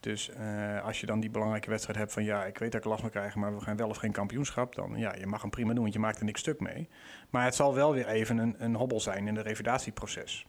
Dus 0.00 0.30
uh, 0.40 0.84
als 0.84 1.00
je 1.00 1.06
dan 1.06 1.20
die 1.20 1.30
belangrijke 1.30 1.70
wedstrijd 1.70 1.98
hebt 1.98 2.12
van 2.12 2.24
ja, 2.24 2.44
ik 2.44 2.58
weet 2.58 2.72
dat 2.72 2.80
ik 2.80 2.86
last 2.86 3.02
moet 3.02 3.10
krijgen, 3.10 3.40
maar 3.40 3.54
we 3.54 3.60
gaan 3.60 3.76
wel 3.76 3.88
of 3.88 3.96
geen 3.96 4.12
kampioenschap, 4.12 4.74
dan 4.74 4.96
ja, 4.96 5.14
je 5.14 5.26
mag 5.26 5.40
hem 5.40 5.50
prima 5.50 5.72
doen, 5.72 5.82
want 5.82 5.92
je 5.92 5.98
maakt 5.98 6.18
er 6.18 6.24
niks 6.24 6.40
stuk 6.40 6.60
mee. 6.60 6.88
Maar 7.30 7.44
het 7.44 7.54
zal 7.54 7.74
wel 7.74 7.92
weer 7.92 8.06
even 8.06 8.38
een, 8.38 8.54
een 8.58 8.74
hobbel 8.74 9.00
zijn 9.00 9.26
in 9.26 9.36
het 9.36 9.46
revalidatieproces. 9.46 10.46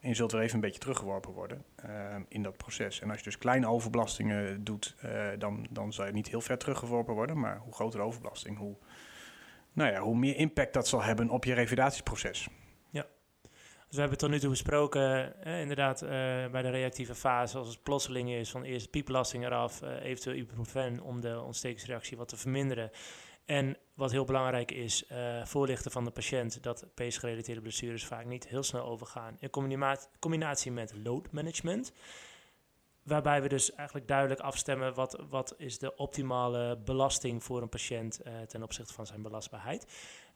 En 0.00 0.08
je 0.08 0.14
zult 0.14 0.32
weer 0.32 0.40
even 0.40 0.54
een 0.54 0.60
beetje 0.60 0.80
teruggeworpen 0.80 1.32
worden 1.32 1.64
uh, 1.86 2.16
in 2.28 2.42
dat 2.42 2.56
proces. 2.56 3.00
En 3.00 3.08
als 3.10 3.18
je 3.18 3.24
dus 3.24 3.38
kleine 3.38 3.66
overbelastingen 3.66 4.64
doet, 4.64 4.96
uh, 5.04 5.28
dan, 5.38 5.66
dan 5.70 5.92
zal 5.92 6.06
je 6.06 6.12
niet 6.12 6.28
heel 6.28 6.40
ver 6.40 6.58
teruggeworpen 6.58 7.14
worden. 7.14 7.38
Maar 7.38 7.58
hoe 7.58 7.72
groter 7.72 7.98
de 7.98 8.06
overbelasting, 8.06 8.58
hoe, 8.58 8.76
nou 9.72 9.92
ja, 9.92 10.00
hoe 10.00 10.16
meer 10.16 10.36
impact 10.36 10.72
dat 10.72 10.88
zal 10.88 11.02
hebben 11.02 11.28
op 11.28 11.44
je 11.44 11.54
revalidatieproces. 11.54 12.48
Dus 13.90 13.98
we 13.98 14.04
hebben 14.04 14.24
tot 14.24 14.30
nu 14.30 14.40
toe 14.40 14.50
besproken, 14.50 15.42
eh, 15.44 15.60
inderdaad, 15.60 16.02
uh, 16.02 16.08
bij 16.50 16.62
de 16.62 16.70
reactieve 16.70 17.14
fase, 17.14 17.58
als 17.58 17.68
het 17.68 17.82
plotseling 17.82 18.30
is, 18.30 18.50
van 18.50 18.62
eerst 18.62 18.90
piepbelasting 18.90 19.44
eraf, 19.44 19.82
uh, 19.82 20.04
eventueel 20.04 20.36
ibuprofen 20.36 21.00
om 21.00 21.20
de 21.20 21.40
ontstekingsreactie 21.40 22.16
wat 22.16 22.28
te 22.28 22.36
verminderen. 22.36 22.90
En 23.44 23.76
wat 23.94 24.10
heel 24.10 24.24
belangrijk 24.24 24.70
is, 24.70 25.04
uh, 25.12 25.44
voorlichten 25.44 25.90
van 25.90 26.04
de 26.04 26.10
patiënt 26.10 26.62
dat 26.62 26.86
peesgerelateerde 26.94 27.60
blessures 27.60 28.04
vaak 28.04 28.24
niet 28.24 28.48
heel 28.48 28.62
snel 28.62 28.84
overgaan. 28.84 29.36
In 29.38 29.50
combinatie, 30.18 30.72
met 30.72 30.94
load 31.04 31.30
management. 31.30 31.92
Waarbij 33.02 33.42
we 33.42 33.48
dus 33.48 33.74
eigenlijk 33.74 34.08
duidelijk 34.08 34.40
afstemmen 34.40 34.94
wat, 34.94 35.24
wat 35.28 35.54
is 35.58 35.78
de 35.78 35.96
optimale 35.96 36.78
belasting 36.78 37.44
voor 37.44 37.62
een 37.62 37.68
patiënt 37.68 38.20
uh, 38.26 38.40
ten 38.40 38.62
opzichte 38.62 38.92
van 38.92 39.06
zijn 39.06 39.22
belastbaarheid. 39.22 39.86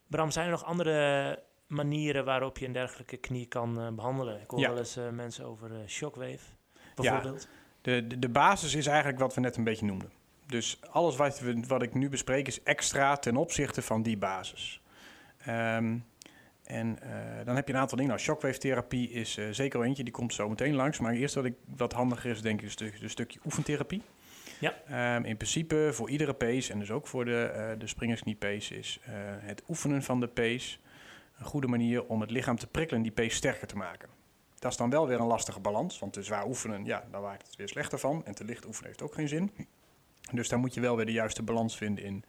Bram, 0.06 0.30
zijn 0.30 0.44
er 0.44 0.50
nog 0.50 0.64
andere 0.64 1.42
manieren 1.66 2.24
waarop 2.24 2.58
je 2.58 2.66
een 2.66 2.72
dergelijke 2.72 3.16
knie 3.16 3.46
kan 3.46 3.80
uh, 3.80 3.88
behandelen? 3.88 4.40
Ik 4.40 4.50
hoor 4.50 4.60
ja. 4.60 4.68
wel 4.68 4.78
eens 4.78 4.96
uh, 4.96 5.08
mensen 5.08 5.44
over 5.44 5.70
shockwave 5.86 6.38
bijvoorbeeld. 6.94 7.42
Ja, 7.42 7.48
de, 7.80 8.06
de, 8.06 8.18
de 8.18 8.28
basis 8.28 8.74
is 8.74 8.86
eigenlijk 8.86 9.18
wat 9.18 9.34
we 9.34 9.40
net 9.40 9.56
een 9.56 9.64
beetje 9.64 9.86
noemden. 9.86 10.10
Dus 10.46 10.80
alles 10.90 11.16
wat, 11.16 11.40
we, 11.40 11.62
wat 11.66 11.82
ik 11.82 11.94
nu 11.94 12.08
bespreek 12.08 12.46
is 12.46 12.62
extra 12.62 13.16
ten 13.16 13.36
opzichte 13.36 13.82
van 13.82 14.02
die 14.02 14.16
basis. 14.16 14.80
Um, 15.48 16.04
en 16.64 16.98
uh, 17.02 17.44
dan 17.44 17.56
heb 17.56 17.66
je 17.66 17.74
een 17.74 17.80
aantal 17.80 17.96
dingen. 17.96 18.12
Nou, 18.12 18.24
shockwave-therapie 18.24 19.10
is 19.10 19.38
uh, 19.38 19.48
zeker 19.50 19.82
eentje, 19.82 20.04
die 20.04 20.12
komt 20.12 20.34
zo 20.34 20.48
meteen 20.48 20.74
langs. 20.74 20.98
Maar 20.98 21.12
eerst 21.12 21.34
wat, 21.34 21.44
ik, 21.44 21.54
wat 21.76 21.92
handiger 21.92 22.30
is, 22.30 22.40
denk 22.40 22.62
ik, 22.62 22.80
is 22.80 23.00
een 23.00 23.10
stukje 23.10 23.40
oefentherapie. 23.44 24.02
Ja. 24.60 25.16
Um, 25.16 25.24
in 25.24 25.36
principe 25.36 25.90
voor 25.92 26.10
iedere 26.10 26.34
pace, 26.34 26.72
en 26.72 26.78
dus 26.78 26.90
ook 26.90 27.06
voor 27.06 27.24
de, 27.24 27.52
uh, 27.56 27.78
de 27.78 27.86
springersknie-pace, 27.86 28.78
is 28.78 29.00
het 29.40 29.62
oefenen 29.68 30.02
van 30.02 30.20
de 30.20 30.28
pace 30.28 30.78
een 31.38 31.44
goede 31.44 31.66
manier 31.66 32.06
om 32.06 32.20
het 32.20 32.30
lichaam 32.30 32.56
te 32.56 32.66
prikkelen 32.66 33.02
en 33.02 33.08
die 33.08 33.24
pace 33.24 33.36
sterker 33.36 33.66
te 33.66 33.76
maken. 33.76 34.08
Dat 34.58 34.70
is 34.70 34.78
dan 34.78 34.90
wel 34.90 35.06
weer 35.06 35.20
een 35.20 35.26
lastige 35.26 35.60
balans, 35.60 35.98
want 35.98 36.12
te 36.12 36.22
zwaar 36.22 36.46
oefenen, 36.46 36.84
ja, 36.84 37.04
daar 37.10 37.20
maakt 37.20 37.46
het 37.46 37.56
weer 37.56 37.68
slechter 37.68 37.98
van. 37.98 38.24
En 38.24 38.34
te 38.34 38.44
licht 38.44 38.66
oefenen 38.66 38.88
heeft 38.88 39.02
ook 39.02 39.14
geen 39.14 39.28
zin. 39.28 39.50
Dus 40.32 40.48
daar 40.48 40.58
moet 40.58 40.74
je 40.74 40.80
wel 40.80 40.96
weer 40.96 41.06
de 41.06 41.12
juiste 41.12 41.42
balans 41.42 41.76
vinden 41.76 42.04
in 42.04 42.24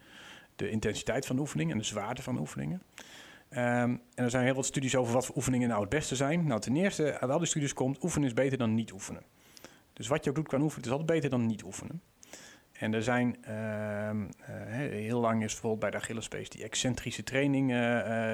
de 0.56 0.70
intensiteit 0.70 1.26
van 1.26 1.36
de 1.36 1.42
oefening 1.42 1.72
en 1.72 1.78
de 1.78 1.84
zwaarte 1.84 2.22
van 2.22 2.34
de 2.34 2.40
oefeningen. 2.40 2.82
Um, 3.50 3.58
en 3.60 4.02
er 4.14 4.30
zijn 4.30 4.46
heel 4.46 4.54
wat 4.54 4.66
studies 4.66 4.96
over 4.96 5.14
wat 5.14 5.26
voor 5.26 5.36
oefeningen 5.36 5.68
nou 5.68 5.82
het 5.82 5.90
beste 5.90 6.16
zijn. 6.16 6.48
Nou, 6.48 6.62
ten 6.62 6.76
eerste, 6.76 7.20
uit 7.20 7.32
al 7.32 7.38
die 7.38 7.48
studies 7.48 7.74
komt, 7.74 8.04
oefenen 8.04 8.28
is 8.28 8.34
beter 8.34 8.58
dan 8.58 8.74
niet 8.74 8.92
oefenen. 8.92 9.24
Dus 9.94 10.08
wat 10.08 10.24
je 10.24 10.30
ook 10.30 10.36
doet 10.36 10.48
kan 10.48 10.62
oefenen, 10.62 10.86
is 10.86 10.92
altijd 10.92 11.10
beter 11.10 11.30
dan 11.30 11.46
niet 11.46 11.64
oefenen. 11.64 12.02
En 12.80 12.94
er 12.94 13.04
zijn, 13.04 13.38
uh, 13.48 13.54
uh, 13.54 14.26
heel 14.90 15.20
lang 15.20 15.44
is 15.44 15.52
bijvoorbeeld 15.52 15.80
bij 15.80 15.92
de 15.92 15.98
Achillespees 15.98 16.50
die 16.50 16.64
excentrische 16.64 17.24
training 17.24 17.72
uh, 17.72 17.78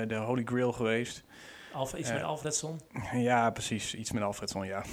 de 0.08 0.22
holy 0.26 0.44
grail 0.44 0.72
geweest. 0.72 1.24
Alf, 1.74 1.94
iets 1.94 2.12
met 2.12 2.24
Alfredson? 2.24 2.80
Ja, 3.14 3.50
precies, 3.50 3.96
iets 3.96 4.12
met 4.12 4.24
Alfredson, 4.24 4.66
ja. 4.66 4.84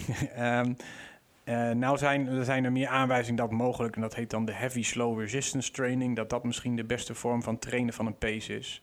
um, 0.61 0.77
Uh, 1.49 1.71
nou 1.71 1.99
zijn 1.99 2.27
er 2.27 2.45
zijn 2.45 2.65
er 2.65 2.73
meer 2.73 2.89
aanwijzingen 2.89 3.37
dat 3.37 3.51
mogelijk, 3.51 3.95
en 3.95 4.01
dat 4.01 4.15
heet 4.15 4.31
dan 4.31 4.45
de 4.45 4.53
heavy 4.53 4.83
slow 4.83 5.21
resistance 5.21 5.71
training, 5.71 6.17
dat 6.17 6.31
dat 6.31 6.45
misschien 6.45 6.77
de 6.77 6.85
beste 6.85 7.15
vorm 7.15 7.43
van 7.43 7.59
trainen 7.59 7.95
van 7.95 8.07
een 8.07 8.19
pace 8.19 8.57
is. 8.57 8.83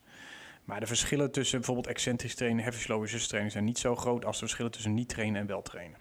Maar 0.63 0.79
de 0.79 0.87
verschillen 0.87 1.31
tussen 1.31 1.57
bijvoorbeeld 1.57 1.87
excentrisch 1.87 2.35
trainen 2.35 2.59
en 2.59 2.65
heavy 2.65 2.83
slow 2.83 2.99
resistance 2.99 3.27
training 3.27 3.53
zijn 3.53 3.65
niet 3.65 3.77
zo 3.77 3.95
groot 3.95 4.25
als 4.25 4.35
de 4.35 4.45
verschillen 4.45 4.71
tussen 4.71 4.93
niet 4.93 5.09
trainen 5.09 5.41
en 5.41 5.47
wel 5.47 5.61
trainen. 5.61 5.97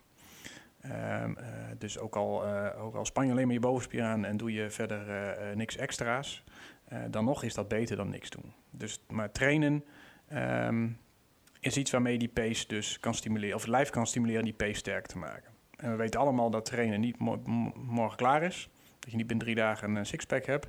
Um, 0.86 1.36
uh, 1.40 1.46
dus 1.78 1.98
ook 1.98 2.16
al, 2.16 2.46
uh, 2.46 2.84
ook 2.84 2.94
al 2.94 3.04
span 3.04 3.26
je 3.26 3.32
alleen 3.32 3.44
maar 3.44 3.54
je 3.54 3.60
bovenspier 3.60 4.02
aan 4.02 4.24
en 4.24 4.36
doe 4.36 4.52
je 4.52 4.70
verder 4.70 5.06
niks 5.56 5.76
extra's, 5.76 6.44
dan 7.10 7.24
nog 7.24 7.42
is 7.42 7.54
dat 7.54 7.68
beter 7.68 7.96
dan 7.96 8.08
niks 8.08 8.30
doen. 8.30 8.52
Dus, 8.70 9.00
maar 9.08 9.32
trainen 9.32 9.84
um, 10.32 10.98
is 11.60 11.76
iets 11.76 11.90
waarmee 11.90 12.18
die 12.18 12.28
pace 12.28 12.66
dus 12.66 13.00
kan 13.00 13.14
stimuleren, 13.14 13.54
of 13.54 13.60
het 13.60 13.70
lijf 13.70 13.90
kan 13.90 14.06
stimuleren 14.06 14.44
die 14.44 14.54
pace 14.54 14.74
sterk 14.74 15.06
te 15.06 15.18
maken. 15.18 15.52
En 15.76 15.90
we 15.90 15.96
weten 15.96 16.20
allemaal 16.20 16.50
dat 16.50 16.64
trainen 16.64 17.00
niet 17.00 17.18
mo 17.18 17.40
morgen 17.74 18.16
klaar 18.16 18.42
is. 18.42 18.70
Dat 18.98 19.10
je 19.10 19.16
niet 19.16 19.26
binnen 19.26 19.44
drie 19.44 19.56
dagen 19.56 19.94
een 19.94 20.06
sixpack 20.06 20.46
hebt. 20.46 20.68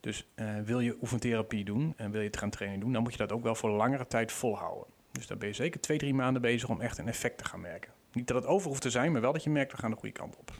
Dus 0.00 0.28
wil 0.64 0.80
je 0.80 0.96
oefentherapie 1.00 1.64
doen 1.64 1.94
en 1.96 2.10
wil 2.10 2.20
je 2.20 2.26
het 2.26 2.36
gaan 2.36 2.50
trainen 2.50 2.80
doen, 2.80 2.92
dan 2.92 3.02
moet 3.02 3.12
je 3.12 3.18
dat 3.18 3.32
ook 3.32 3.42
wel 3.42 3.54
voor 3.54 3.70
langere 3.70 4.06
tijd 4.06 4.32
volhouden. 4.32 4.86
Dus 5.12 5.26
daar 5.26 5.38
ben 5.38 5.48
je 5.48 5.54
zeker 5.54 5.80
twee, 5.80 5.98
drie 5.98 6.14
maanden 6.14 6.42
bezig 6.42 6.68
om 6.68 6.80
echt 6.80 6.98
een 6.98 7.08
effect 7.08 7.38
te 7.38 7.44
gaan 7.44 7.60
merken. 7.60 7.92
Niet 8.12 8.26
dat 8.26 8.36
het 8.36 8.46
over 8.46 8.68
hoeft 8.68 8.82
te 8.82 8.90
zijn, 8.90 9.12
maar 9.12 9.20
wel 9.20 9.32
dat 9.32 9.44
je 9.44 9.50
merkt, 9.50 9.72
we 9.72 9.78
gaan 9.78 9.90
de 9.90 9.96
goede 9.96 10.14
kant 10.14 10.36
op. 10.36 10.50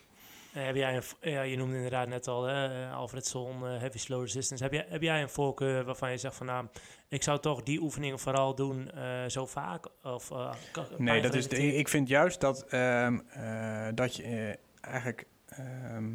Eh, 0.53 0.65
heb 0.65 0.75
jij 0.75 0.97
een, 0.97 1.31
ja, 1.31 1.43
je 1.43 1.57
noemde 1.57 1.75
inderdaad 1.77 2.09
net 2.09 2.29
al 2.29 2.49
uh, 2.51 2.97
Alfredson, 2.97 3.67
eh, 3.67 3.79
Heavy 3.79 3.99
Slow 3.99 4.23
Resistance. 4.23 4.63
Heb 4.63 4.73
jij, 4.73 4.87
heb 4.89 5.03
jij 5.03 5.23
een 5.23 5.29
voorkeur 5.29 5.85
waarvan 5.85 6.11
je 6.11 6.17
zegt 6.17 6.35
van 6.37 6.47
nou, 6.47 6.67
ik 7.09 7.23
zou 7.23 7.41
toch 7.41 7.63
die 7.63 7.81
oefeningen 7.81 8.19
vooral 8.19 8.55
doen 8.55 8.91
eh, 8.91 9.25
zo 9.27 9.47
vaak? 9.47 9.87
Of, 10.03 10.31
eh, 10.31 10.53
Nee, 10.97 11.23
dat 11.23 11.35
is 11.35 11.49
de, 11.49 11.57
ik 11.75 11.89
vind 11.89 12.09
juist 12.09 12.41
dat, 12.41 12.67
ehm, 12.67 13.19
eh, 13.29 13.89
dat 13.95 14.17
je 14.17 14.23
eh, 14.23 14.55
eigenlijk 14.93 15.27
ehm, 15.49 16.11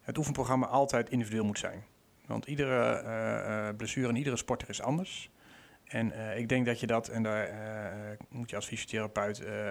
het 0.00 0.18
oefenprogramma 0.18 0.66
altijd 0.66 1.10
individueel 1.10 1.44
moet 1.44 1.58
zijn. 1.58 1.84
Want 2.26 2.46
iedere 2.46 2.82
eh, 2.92 3.68
eh, 3.68 3.76
blessure 3.76 4.08
en 4.08 4.16
iedere 4.16 4.36
sporter 4.36 4.68
is 4.68 4.82
anders. 4.82 5.30
En 5.92 6.12
eh, 6.12 6.38
ik 6.38 6.48
denk 6.48 6.66
dat 6.66 6.80
je 6.80 6.86
dat, 6.86 7.08
en 7.08 7.22
daar 7.22 7.44
eh, 7.44 8.18
moet 8.28 8.50
je 8.50 8.56
als 8.56 8.66
fysiotherapeut, 8.66 9.40
eh, 9.40 9.68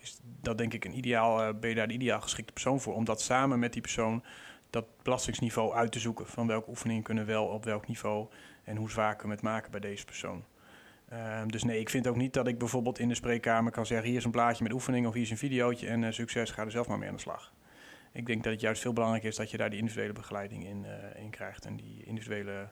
is 0.00 0.20
dat 0.40 0.58
denk 0.58 0.74
ik 0.74 0.84
een 0.84 0.96
ideaal, 0.96 1.54
ben 1.54 1.68
je 1.68 1.76
daar 1.76 1.88
de 1.88 1.94
ideaal 1.94 2.20
geschikte 2.20 2.52
persoon 2.52 2.80
voor. 2.80 2.94
Om 2.94 3.04
dat 3.04 3.20
samen 3.20 3.58
met 3.58 3.72
die 3.72 3.82
persoon 3.82 4.24
dat 4.70 4.86
belastingsniveau 5.02 5.74
uit 5.74 5.92
te 5.92 5.98
zoeken. 5.98 6.26
Van 6.26 6.46
welke 6.46 6.70
oefeningen 6.70 7.02
kunnen 7.02 7.26
wel 7.26 7.46
op 7.46 7.64
welk 7.64 7.86
niveau 7.86 8.28
en 8.64 8.76
hoe 8.76 8.90
zwaar 8.90 9.16
kunnen 9.16 9.36
we 9.36 9.42
het 9.42 9.52
maken 9.52 9.70
bij 9.70 9.80
deze 9.80 10.04
persoon. 10.04 10.44
Ehm, 11.08 11.48
dus 11.48 11.64
nee, 11.64 11.80
ik 11.80 11.90
vind 11.90 12.06
ook 12.06 12.16
niet 12.16 12.32
dat 12.32 12.46
ik 12.46 12.58
bijvoorbeeld 12.58 12.98
in 12.98 13.08
de 13.08 13.14
spreekkamer 13.14 13.72
kan 13.72 13.86
zeggen: 13.86 14.08
hier 14.08 14.16
is 14.16 14.24
een 14.24 14.30
plaatje 14.30 14.62
met 14.62 14.72
oefeningen 14.72 15.08
of 15.08 15.14
hier 15.14 15.24
is 15.24 15.30
een 15.30 15.36
videootje 15.36 15.88
en 15.88 16.14
succes, 16.14 16.50
ga 16.50 16.64
er 16.64 16.70
zelf 16.70 16.88
maar 16.88 16.98
mee 16.98 17.08
aan 17.08 17.14
de 17.14 17.20
slag. 17.20 17.52
Ik 18.12 18.26
denk 18.26 18.42
dat 18.42 18.52
het 18.52 18.60
juist 18.60 18.82
veel 18.82 18.92
belangrijker 18.92 19.30
is 19.30 19.36
dat 19.36 19.50
je 19.50 19.56
daar 19.56 19.70
die 19.70 19.78
individuele 19.78 20.12
begeleiding 20.12 20.66
in, 20.66 20.86
in 21.16 21.30
krijgt 21.30 21.64
en 21.64 21.76
die 21.76 22.04
individuele 22.04 22.68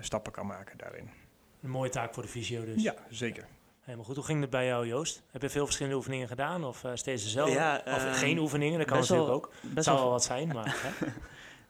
stappen 0.00 0.32
kan 0.32 0.46
maken 0.46 0.78
daarin. 0.78 1.19
Een 1.62 1.70
mooie 1.70 1.90
taak 1.90 2.14
voor 2.14 2.22
de 2.22 2.28
fysio 2.28 2.64
dus. 2.64 2.82
Ja, 2.82 2.94
zeker. 3.10 3.46
Helemaal 3.80 4.04
goed. 4.06 4.16
Hoe 4.16 4.24
ging 4.24 4.40
het 4.40 4.50
bij 4.50 4.66
jou, 4.66 4.86
Joost? 4.86 5.22
Heb 5.30 5.42
je 5.42 5.50
veel 5.50 5.64
verschillende 5.64 5.96
oefeningen 5.98 6.28
gedaan 6.28 6.64
of 6.64 6.84
eh, 6.84 6.90
steeds 6.94 7.22
dezelfde? 7.22 7.54
Ja, 7.54 7.76
of 7.86 8.04
ehm, 8.04 8.12
geen 8.12 8.38
oefeningen, 8.38 8.78
dat 8.78 8.86
kan 8.86 8.98
natuurlijk 8.98 9.26
wel- 9.26 9.36
ook. 9.36 9.50
Best 9.60 9.74
Het 9.74 9.84
zou 9.84 9.98
wel 9.98 10.10
wat 10.10 10.24
zijn, 10.24 10.48
maar... 10.48 10.76
hè? 10.84 11.06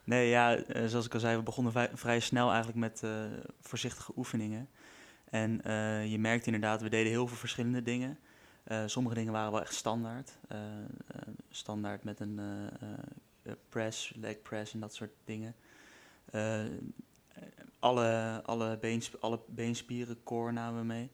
Nee, 0.04 0.28
ja, 0.28 0.56
eh, 0.56 0.86
zoals 0.86 1.06
ik 1.06 1.14
al 1.14 1.20
zei, 1.20 1.36
we 1.36 1.42
begonnen 1.42 1.72
vrij, 1.72 1.90
vrij 1.94 2.20
snel 2.20 2.48
eigenlijk 2.48 2.78
met 2.78 3.02
eh, 3.02 3.10
voorzichtige 3.60 4.12
oefeningen. 4.16 4.68
En 5.30 5.62
eh, 5.64 6.10
je 6.10 6.18
merkt 6.18 6.46
inderdaad, 6.46 6.82
we 6.82 6.88
deden 6.88 7.10
heel 7.12 7.26
veel 7.26 7.36
verschillende 7.36 7.82
dingen. 7.82 8.18
Eh, 8.64 8.82
sommige 8.86 9.14
dingen 9.14 9.32
waren 9.32 9.52
wel 9.52 9.60
echt 9.60 9.74
standaard. 9.74 10.38
Standaard 11.50 12.04
met 12.04 12.20
een 12.20 12.38
eh, 12.38 12.88
eh, 13.42 13.52
press, 13.68 14.12
leg 14.16 14.42
press 14.42 14.72
en 14.72 14.80
dat 14.80 14.94
soort 14.94 15.10
dingen. 15.24 15.54
Alle, 17.80 18.40
alle, 18.44 18.78
beensp 18.78 19.14
alle 19.20 19.40
beenspieren, 19.46 20.22
core 20.22 20.52
namen 20.52 20.80
we 20.80 20.86
mee, 20.86 21.10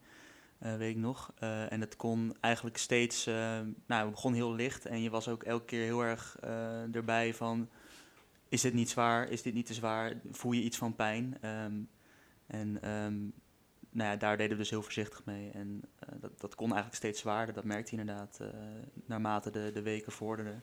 eh, 0.58 0.76
weet 0.76 0.90
ik 0.90 1.00
nog. 1.00 1.32
Eh, 1.38 1.72
en 1.72 1.80
het 1.80 1.96
kon 1.96 2.36
eigenlijk 2.40 2.76
steeds, 2.76 3.26
eh, 3.26 3.60
nou, 3.86 4.04
we 4.04 4.10
begonnen 4.10 4.40
heel 4.40 4.54
licht 4.54 4.86
en 4.86 5.02
je 5.02 5.10
was 5.10 5.28
ook 5.28 5.42
elke 5.42 5.64
keer 5.64 5.84
heel 5.84 6.00
erg 6.00 6.36
erbij 6.92 7.34
van 7.34 7.68
is 8.48 8.60
dit 8.60 8.74
niet 8.74 8.90
zwaar? 8.90 9.28
Is 9.28 9.42
dit 9.42 9.54
niet 9.54 9.66
te 9.66 9.74
zwaar? 9.74 10.20
Voel 10.30 10.52
je 10.52 10.62
iets 10.62 10.76
van 10.76 10.94
pijn? 10.94 11.38
Ehm, 11.40 11.80
en 12.46 12.82
ehm, 12.82 13.18
nou 13.90 14.10
ja, 14.10 14.16
daar 14.16 14.36
deden 14.36 14.52
we 14.52 14.62
dus 14.62 14.70
heel 14.70 14.82
voorzichtig 14.82 15.24
mee. 15.24 15.50
En 15.50 15.82
dat, 16.20 16.40
dat 16.40 16.54
kon 16.54 16.66
eigenlijk 16.66 16.96
steeds 16.96 17.20
zwaarder. 17.20 17.54
Dat 17.54 17.64
merkte 17.64 17.94
je 17.94 18.00
inderdaad 18.00 18.40
naarmate 19.06 19.50
de, 19.50 19.70
de 19.74 19.82
weken 19.82 20.12
vorderden. 20.12 20.62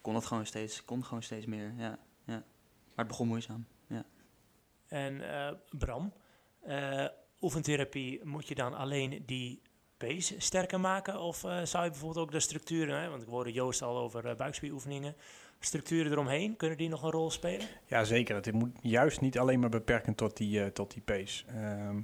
Kon 0.00 0.14
het 0.14 0.26
gewoon 0.26 0.46
steeds, 0.46 0.84
kon 0.84 1.04
gewoon 1.04 1.22
steeds 1.22 1.46
meer, 1.46 1.72
ja, 1.76 1.98
ja. 2.24 2.42
Maar 2.94 3.04
het 3.04 3.08
begon 3.08 3.28
moeizaam. 3.28 3.66
En 4.92 5.30
eh, 5.30 5.52
Bram, 5.70 6.12
eh, 6.60 7.06
oefentherapie, 7.40 8.20
moet 8.24 8.48
je 8.48 8.54
dan 8.54 8.74
alleen 8.74 9.22
die 9.26 9.62
pace 9.96 10.34
sterker 10.38 10.80
maken? 10.80 11.20
Of 11.20 11.44
eh, 11.44 11.62
zou 11.62 11.84
je 11.84 11.90
bijvoorbeeld 11.90 12.24
ook 12.24 12.32
de 12.32 12.40
structuren, 12.40 13.00
hè, 13.00 13.08
want 13.08 13.22
ik 13.22 13.28
hoorde 13.28 13.52
Joost 13.52 13.82
al 13.82 13.98
over 13.98 14.36
buikspieroefeningen, 14.36 15.14
structuren 15.60 16.12
eromheen, 16.12 16.56
kunnen 16.56 16.76
die 16.76 16.88
nog 16.88 17.02
een 17.02 17.10
rol 17.10 17.30
spelen? 17.30 17.66
Ja, 17.86 18.04
zeker. 18.04 18.34
Het 18.34 18.52
moet 18.52 18.78
juist 18.80 19.20
niet 19.20 19.38
alleen 19.38 19.60
maar 19.60 19.68
beperken 19.68 20.14
tot 20.14 20.36
die, 20.36 20.72
tot 20.72 20.92
die 20.92 21.02
pace. 21.02 21.44
Ehm, 21.46 22.00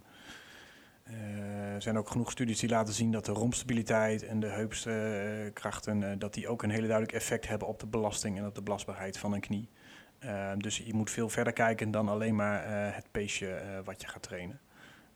eh, 1.09 1.75
er 1.75 1.83
zijn 1.83 1.99
ook 1.99 2.11
genoeg 2.11 2.31
studies 2.31 2.59
die 2.59 2.69
laten 2.69 2.95
zien 2.95 3.11
dat 3.11 3.25
de 3.25 3.33
rompstabiliteit 3.33 4.23
en 4.25 4.41
de 4.41 4.47
heupskrachten, 4.47 6.11
eh, 6.11 6.19
dat 6.19 6.35
die 6.35 6.49
ook 6.49 6.63
een 6.63 6.71
hele 6.71 6.87
duidelijk 6.87 7.17
effect 7.17 7.49
hebben 7.49 7.69
op 7.69 7.81
de 7.81 7.87
belasting 7.87 8.39
en 8.39 8.47
op 8.47 8.55
de 8.55 8.63
belastbaarheid 8.63 9.19
van 9.19 9.33
een 9.33 9.41
knie. 9.41 9.69
Ehm, 10.19 10.59
dus 10.59 10.77
je 10.79 10.95
moet 10.95 11.11
veel 11.11 11.29
verder 11.29 11.53
kijken 11.53 11.91
dan 11.91 12.09
alleen 12.09 12.35
maar 12.35 12.65
eh, 12.65 12.95
het 12.95 13.11
paceje 13.11 13.55
eh, 13.55 13.79
wat 13.85 14.01
je 14.01 14.09
gaat 14.09 14.23
trainen. 14.23 14.61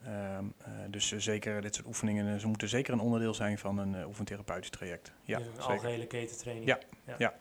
Ehm, 0.04 0.44
eh, 0.58 0.70
dus 0.88 1.12
zeker 1.16 1.60
dit 1.60 1.74
soort 1.74 1.86
oefeningen, 1.86 2.40
ze 2.40 2.46
moeten 2.46 2.68
zeker 2.68 2.92
een 2.92 3.00
onderdeel 3.00 3.34
zijn 3.34 3.58
van 3.58 3.78
een 3.78 4.06
oefentherapeutisch 4.06 4.70
traject. 4.70 5.12
Ja, 5.22 5.38
Dus 5.38 5.46
een 5.46 5.52
zeker. 5.52 5.70
algehele 5.70 6.06
ketentraining. 6.06 6.66
Ja, 6.66 6.78
ja. 7.18 7.34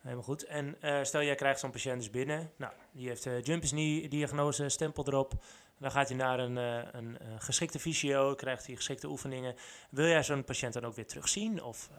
Helemaal 0.00 0.24
goed. 0.24 0.44
En 0.44 0.76
stel 1.02 1.22
jij 1.22 1.34
krijgt 1.34 1.60
zo'n 1.60 1.70
patiënt 1.70 1.98
dus 1.98 2.10
binnen. 2.10 2.50
Nou, 2.56 2.72
die 2.92 3.08
heeft 3.08 3.28
jumpers 3.42 3.70
knee 3.70 4.08
diagnose, 4.08 4.68
stempel 4.68 5.06
erop. 5.06 5.32
Dan 5.78 5.90
gaat 5.90 6.08
hij 6.08 6.16
naar 6.16 6.38
een, 6.38 6.56
een 6.96 7.18
geschikte 7.38 7.78
fysio, 7.78 8.34
krijgt 8.34 8.66
hij 8.66 8.76
geschikte 8.76 9.08
oefeningen. 9.08 9.54
Wil 9.90 10.06
jij 10.06 10.22
zo'n 10.22 10.44
patiënt 10.44 10.72
dan 10.72 10.84
ook 10.84 10.94
weer 10.94 11.06
terugzien? 11.06 11.62
Of 11.62 11.90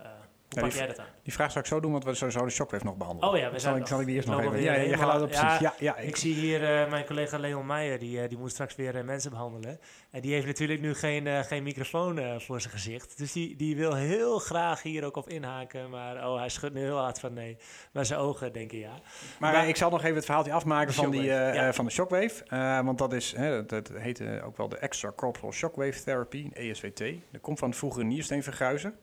hoe 0.61 0.69
Ja, 0.69 0.69
pak 0.69 0.71
die, 0.71 0.79
jij 0.79 0.87
dat 0.87 0.99
aan? 0.99 1.13
Die 1.23 1.33
vraag 1.33 1.51
zou 1.51 1.63
ik 1.63 1.69
zo 1.69 1.79
doen, 1.79 1.91
want 1.91 2.03
we 2.03 2.13
zouden 2.13 2.43
de 2.43 2.49
shockwave 2.49 2.85
nog 2.85 2.95
behandelen. 2.95 3.29
Oh 3.29 3.37
ja, 3.37 3.45
we 3.45 3.59
zal, 3.59 3.59
zijn 3.59 3.81
ik, 3.81 3.87
zal 3.87 3.99
ik 3.99 4.05
die 4.05 4.15
eerst 4.15 4.27
nog 4.27 4.39
even... 4.39 4.61
Ja, 4.61 4.73
je 4.73 4.79
helemaal- 4.79 5.09
gaat 5.09 5.21
op 5.21 5.29
precies. 5.29 5.59
ja, 5.59 5.73
Ja, 5.79 5.97
Ik 5.97 6.15
zie 6.15 6.33
hier 6.33 6.61
uh, 6.61 6.89
mijn 6.89 7.05
collega 7.05 7.37
Leon 7.37 7.65
Meijer, 7.65 7.99
die, 7.99 8.21
uh, 8.21 8.29
die 8.29 8.37
moet 8.37 8.51
straks 8.51 8.75
weer 8.75 8.95
uh, 8.95 9.03
mensen 9.03 9.31
behandelen. 9.31 9.79
En 10.11 10.21
die 10.21 10.33
heeft 10.33 10.45
natuurlijk 10.45 10.81
nu 10.81 10.93
geen, 10.93 11.45
geen 11.45 11.63
microfoon 11.63 12.41
voor 12.41 12.61
zijn 12.61 12.73
gezicht. 12.73 13.17
Dus 13.17 13.31
die, 13.31 13.55
die 13.55 13.75
wil 13.75 13.95
heel 13.95 14.39
graag 14.39 14.81
hier 14.81 15.03
ook 15.03 15.15
op 15.15 15.29
inhaken. 15.29 15.89
Maar 15.89 16.27
oh, 16.29 16.37
hij 16.37 16.49
schudt 16.49 16.73
nu 16.73 16.81
heel 16.81 16.97
hard 16.97 17.19
van 17.19 17.33
nee. 17.33 17.57
Maar 17.91 18.05
zijn 18.05 18.19
ogen 18.19 18.53
denken 18.53 18.77
ja. 18.77 18.99
Maar, 19.39 19.53
maar 19.53 19.67
ik 19.67 19.75
zal 19.75 19.89
nog 19.89 20.03
even 20.03 20.15
het 20.15 20.25
verhaaltje 20.25 20.53
afmaken 20.53 20.93
van, 20.93 21.11
die, 21.11 21.31
van 21.71 21.85
de 21.85 21.91
shockwave. 21.91 22.43
want 22.83 22.97
dat, 22.97 23.13
is, 23.13 23.31
hè, 23.31 23.65
dat, 23.65 23.91
heet 23.93 24.41
ook 24.43 24.57
wel 24.57 24.69
de 24.69 24.77
extracorporeal 24.77 25.53
shockwave 25.53 26.03
therapy, 26.03 26.49
ESWT. 26.53 27.03
Dat 27.31 27.41
komt 27.41 27.59
van 27.59 27.69
de 27.69 27.77
vroegere 27.77 28.03
niersteenvergruizen. 28.03 28.95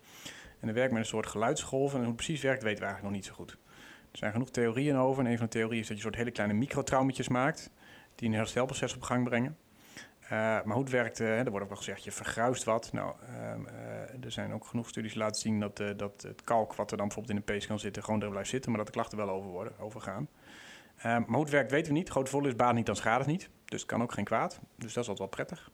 En 0.63 0.69
dat 0.69 0.77
werkt 0.77 0.93
met 0.93 1.03
een 1.03 1.09
soort 1.09 1.27
geluidsgolven. 1.27 1.99
En 1.99 2.05
hoe 2.05 2.15
het 2.15 2.25
precies 2.25 2.43
werkt, 2.43 2.63
weten 2.63 2.81
we 2.81 2.85
eigenlijk 2.85 3.15
nog 3.15 3.25
niet 3.25 3.33
zo 3.33 3.43
goed. 3.43 3.51
Er 4.13 4.19
zijn 4.19 4.33
genoeg 4.33 4.51
theorieën 4.51 4.97
over. 4.97 5.25
En 5.25 5.31
een 5.31 5.37
van 5.37 5.47
de 5.47 5.53
theorieën 5.53 5.81
is 5.81 5.89
dat 5.89 5.97
je 5.97 6.03
soort 6.03 6.17
hele 6.17 6.31
kleine 6.31 6.55
microtraumetjes 6.55 7.29
maakt. 7.29 7.71
Die 8.15 8.29
een 8.29 8.35
herstelproces 8.35 8.95
op 8.95 9.03
gang 9.03 9.25
brengen. 9.25 9.57
Uh, 10.25 10.31
maar 10.31 10.73
hoe 10.73 10.83
het 10.83 10.91
werkt, 10.93 11.21
uh, 11.21 11.39
er 11.39 11.51
wordt 11.51 11.63
ook 11.63 11.69
wel 11.69 11.79
gezegd, 11.79 12.05
je 12.05 12.13
vergruist 12.13 12.65
wat. 12.65 12.93
Nou, 12.93 13.15
uh, 13.29 14.25
er 14.25 14.33
zijn 14.33 14.53
ook 14.53 14.67
genoeg 14.67 14.89
studies 14.89 15.13
die 15.13 15.21
laten 15.21 15.41
zien 15.41 15.61
dat, 15.61 15.77
dat 15.97 16.23
het 16.23 16.45
kalk 16.45 16.75
wat 16.75 16.91
er 16.91 16.97
dan 16.97 17.07
bijvoorbeeld 17.07 17.39
in 17.39 17.45
de 17.47 17.53
pees 17.53 17.67
kan 17.67 17.79
zitten, 17.79 18.03
gewoon 18.03 18.23
er 18.23 18.31
blijft 18.31 18.49
zitten, 18.49 18.71
maar 18.71 18.79
dat 18.79 18.87
de 18.87 18.93
klachten 18.93 19.19
wel 19.19 19.31
over 19.31 19.51
worden, 19.51 19.79
overgaan. 19.79 20.29
maar 21.03 21.25
hoe 21.27 21.41
het 21.41 21.51
werkt 21.51 21.71
weten 21.71 21.93
we 21.93 21.99
niet. 21.99 22.09
Groot 22.09 22.29
voordeel 22.29 22.51
is 22.51 22.57
baat 22.57 22.75
niet, 22.75 22.87
dan 22.87 22.97
schaadt 22.97 23.19
het 23.19 23.27
niet. 23.27 23.49
Dus 23.65 23.81
het 23.81 23.91
kan 23.91 24.03
ook 24.03 24.13
geen 24.13 24.25
kwaad. 24.25 24.61
Dus 24.77 24.93
dat 24.93 25.03
is 25.03 25.09
altijd 25.09 25.19
wel 25.19 25.29
prettig. 25.29 25.71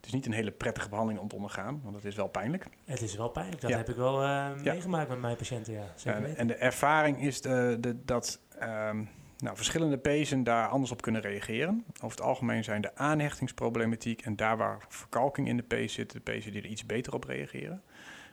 Het 0.00 0.08
is 0.08 0.14
niet 0.14 0.26
een 0.26 0.32
hele 0.32 0.50
prettige 0.50 0.88
behandeling 0.88 1.22
om 1.22 1.28
te 1.28 1.34
ondergaan, 1.34 1.80
want 1.82 1.94
het 1.94 2.04
is 2.04 2.14
wel 2.14 2.28
pijnlijk. 2.28 2.66
Het 2.84 3.02
is 3.02 3.16
wel 3.16 3.28
pijnlijk, 3.28 3.60
dat 3.60 3.70
ja. 3.70 3.76
heb 3.76 3.88
ik 3.88 3.96
wel 3.96 4.22
ja. 4.22 4.54
meegemaakt 4.64 5.08
met 5.08 5.20
mijn 5.20 5.36
patiënten, 5.36 5.72
ja. 5.72 5.94
En, 6.04 6.36
en, 6.36 6.46
de 6.46 6.54
ervaring 6.54 7.22
is 7.22 7.40
de, 7.40 7.76
de, 7.80 8.04
dat 8.04 8.40
um, 8.62 9.08
nou, 9.38 9.56
verschillende 9.56 9.98
pezen 9.98 10.44
daar 10.44 10.68
anders 10.68 10.90
op 10.90 11.02
kunnen 11.02 11.20
reageren. 11.20 11.84
Over 11.94 12.16
het 12.16 12.26
algemeen 12.26 12.64
zijn 12.64 12.80
de 12.80 12.94
aanhechtingsproblematiek 12.94 14.22
en 14.22 14.36
daar 14.36 14.56
waar 14.56 14.84
verkalking 14.88 15.48
in 15.48 15.56
de 15.56 15.62
pees 15.62 15.92
zit, 15.92 16.12
de 16.12 16.20
pezen 16.20 16.52
die 16.52 16.62
er 16.62 16.68
iets 16.68 16.86
beter 16.86 17.14
op 17.14 17.24
reageren. 17.24 17.82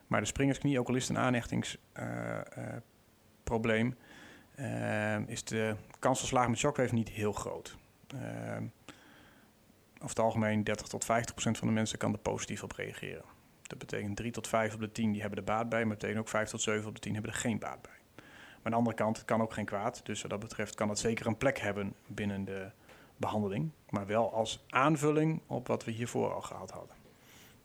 Maar 0.07 0.19
de 0.19 0.27
springersknie, 0.27 0.79
ook 0.79 0.87
al 0.87 0.95
is 0.95 1.07
het 1.07 1.17
een 1.17 1.23
aanhechtingsprobleem, 1.23 3.95
uh, 4.59 5.15
uh, 5.15 5.27
is 5.27 5.43
de 5.43 5.75
kans 5.99 6.19
van 6.19 6.27
slagen 6.27 6.49
met 6.49 6.59
shockwave 6.59 6.93
niet 6.93 7.09
heel 7.09 7.33
groot. 7.33 7.77
Uh, 8.15 8.21
over 9.97 10.09
het 10.09 10.19
algemeen 10.19 10.63
30 10.63 10.87
tot 10.87 11.05
50 11.05 11.33
procent 11.33 11.57
van 11.57 11.67
de 11.67 11.73
mensen 11.73 11.97
kan 11.97 12.13
er 12.13 12.19
positief 12.19 12.63
op 12.63 12.71
reageren. 12.71 13.23
Dat 13.61 13.77
betekent 13.77 14.15
3 14.15 14.31
tot 14.31 14.47
5 14.47 14.73
op 14.73 14.79
de 14.79 14.91
10 14.91 15.11
die 15.11 15.21
hebben 15.21 15.39
er 15.39 15.45
baat 15.45 15.69
bij, 15.69 15.79
maar 15.79 15.89
dat 15.89 15.97
betekent 15.97 16.19
ook 16.19 16.29
5 16.29 16.49
tot 16.49 16.61
7 16.61 16.87
op 16.87 16.95
de 16.95 17.01
10 17.01 17.13
hebben 17.13 17.31
er 17.31 17.37
geen 17.37 17.59
baat 17.59 17.81
bij. 17.81 17.91
Maar 18.15 18.25
aan 18.63 18.71
de 18.71 18.77
andere 18.77 18.95
kant, 18.95 19.17
het 19.17 19.25
kan 19.25 19.41
ook 19.41 19.53
geen 19.53 19.65
kwaad. 19.65 20.01
Dus 20.03 20.21
wat 20.21 20.31
dat 20.31 20.39
betreft 20.39 20.75
kan 20.75 20.89
het 20.89 20.99
zeker 20.99 21.27
een 21.27 21.37
plek 21.37 21.59
hebben 21.59 21.93
binnen 22.07 22.45
de 22.45 22.69
behandeling. 23.17 23.71
Maar 23.89 24.05
wel 24.05 24.33
als 24.33 24.65
aanvulling 24.69 25.41
op 25.47 25.67
wat 25.67 25.83
we 25.83 25.91
hiervoor 25.91 26.33
al 26.33 26.41
gehad 26.41 26.71
hadden. 26.71 26.95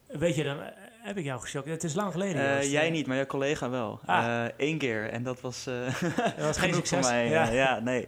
Weet 0.07 0.35
je, 0.35 0.43
dan 0.43 0.57
uh, 0.57 0.65
heb 1.01 1.17
ik 1.17 1.23
jou 1.23 1.41
geschokt. 1.41 1.67
Het 1.67 1.83
is 1.83 1.93
lang 1.93 2.11
geleden. 2.11 2.41
Uh, 2.41 2.71
jij 2.71 2.89
niet, 2.89 3.07
maar 3.07 3.15
jouw 3.15 3.25
collega 3.25 3.69
wel. 3.69 3.99
Ah. 4.05 4.45
Eén 4.57 4.77
keer. 4.77 5.09
En 5.09 5.23
dat 5.23 5.41
was, 5.41 5.67
uh, 5.67 6.01
dat 6.15 6.45
was 6.45 6.57
geen 6.63 6.73
succes. 6.73 6.99
voor 6.99 7.15
mij. 7.15 7.29
Ja. 7.29 7.49
ja, 7.49 7.79
nee. 7.79 8.07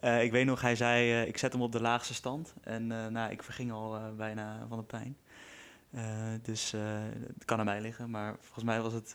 Uh, 0.00 0.22
ik 0.22 0.30
weet 0.30 0.46
nog, 0.46 0.60
hij 0.60 0.76
zei, 0.76 1.10
uh, 1.10 1.28
ik 1.28 1.38
zet 1.38 1.52
hem 1.52 1.62
op 1.62 1.72
de 1.72 1.80
laagste 1.80 2.14
stand. 2.14 2.54
En 2.62 2.90
uh, 2.90 3.06
nou, 3.06 3.30
ik 3.30 3.42
verging 3.42 3.72
al 3.72 3.98
bijna 4.16 4.66
van 4.68 4.78
de 4.78 4.84
pijn. 4.84 5.16
dus 6.42 6.70
het 7.34 7.44
kan 7.44 7.58
aan 7.58 7.64
mij 7.64 7.80
liggen, 7.80 8.10
maar 8.10 8.36
volgens 8.40 8.64
mij 8.64 8.80
was 8.80 8.92
het 8.92 9.14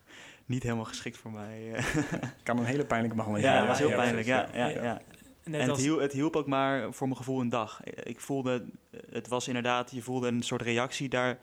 niet 0.46 0.62
helemaal 0.62 0.84
geschikt 0.84 1.16
voor 1.16 1.30
mij. 1.30 1.84
kan 2.42 2.58
een 2.58 2.64
hele 2.64 2.84
pijnlijke 2.84 3.16
behandeling 3.16 3.48
ja, 3.48 3.56
zijn. 3.56 3.68
het 3.68 3.78
was 3.78 3.88
heel 3.88 3.96
pijnlijk, 3.96 4.26
ja. 4.26 4.48
ja, 4.52 4.66
ja, 4.66 4.82
ja. 4.82 5.00
Net 5.44 5.60
en 5.60 5.68
als... 5.68 5.78
het, 5.78 5.86
hielp, 5.86 6.00
het 6.00 6.12
hielp 6.12 6.36
ook 6.36 6.46
maar 6.46 6.92
voor 6.92 7.06
mijn 7.06 7.18
gevoel 7.18 7.40
een 7.40 7.48
dag. 7.48 7.84
Ik 7.84 8.20
voelde, 8.20 8.64
het 9.10 9.28
was 9.28 9.46
inderdaad, 9.46 9.90
je 9.90 10.02
voelde 10.02 10.28
een 10.28 10.42
soort 10.42 10.62
reactie 10.62 11.08
daar, 11.08 11.38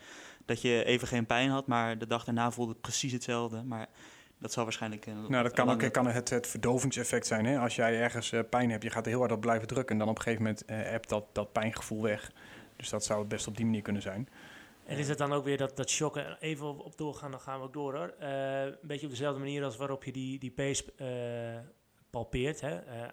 dat 0.45 0.61
je 0.61 0.83
even 0.83 1.07
geen 1.07 1.25
pijn 1.25 1.49
had, 1.49 1.67
maar 1.67 1.97
de 1.97 2.07
dag 2.07 2.23
daarna 2.23 2.51
voelde 2.51 2.71
het 2.71 2.81
precies 2.81 3.11
hetzelfde. 3.11 3.63
Maar 3.63 3.87
dat 4.39 4.51
zal 4.51 4.63
waarschijnlijk... 4.63 5.05
een 5.05 5.25
Nou, 5.29 5.43
dat 5.43 5.53
kan, 5.53 5.69
ook, 5.69 5.91
kan 5.91 6.07
het, 6.07 6.29
het 6.29 6.47
verdovingseffect 6.47 7.27
zijn. 7.27 7.45
Hè? 7.45 7.59
Als 7.59 7.75
jij 7.75 8.01
ergens 8.01 8.31
eh, 8.31 8.39
pijn 8.49 8.69
hebt, 8.69 8.83
je 8.83 8.89
gaat 8.89 9.03
er 9.03 9.11
heel 9.11 9.19
hard 9.19 9.31
op 9.31 9.41
blijven 9.41 9.67
drukken... 9.67 9.93
en 9.93 9.99
dan 9.99 10.09
op 10.09 10.17
een 10.17 10.21
gegeven 10.21 10.43
moment 10.43 10.65
eh 10.65 10.77
hebt 10.81 11.09
dat, 11.09 11.23
dat 11.31 11.51
pijngevoel 11.51 12.01
weg. 12.01 12.31
Dus 12.75 12.89
dat 12.89 13.03
zou 13.03 13.19
het 13.19 13.27
best 13.27 13.47
op 13.47 13.57
die 13.57 13.65
manier 13.65 13.81
kunnen 13.81 14.01
zijn. 14.01 14.29
En 14.85 14.97
is 14.97 15.07
het 15.07 15.17
dan 15.17 15.33
ook 15.33 15.43
weer 15.43 15.57
dat, 15.57 15.77
dat 15.77 15.89
shocken, 15.89 16.37
even 16.39 16.67
op, 16.67 16.79
op 16.79 16.97
doorgaan, 16.97 17.31
dan 17.31 17.39
gaan 17.39 17.59
we 17.59 17.65
ook 17.65 17.73
door 17.73 17.95
hoor. 17.95 18.13
Eh, 18.19 18.63
een 18.63 18.77
beetje 18.81 19.05
op 19.05 19.11
dezelfde 19.11 19.39
manier 19.39 19.63
als 19.63 19.77
waarop 19.77 20.03
je 20.03 20.11
die, 20.11 20.39
die 20.39 20.51
pace 20.51 20.83
eh, 20.95 21.05
palpeert, 22.09 22.61
hè? 22.61 22.69
eh, 22.69 23.01
eh, 23.01 23.09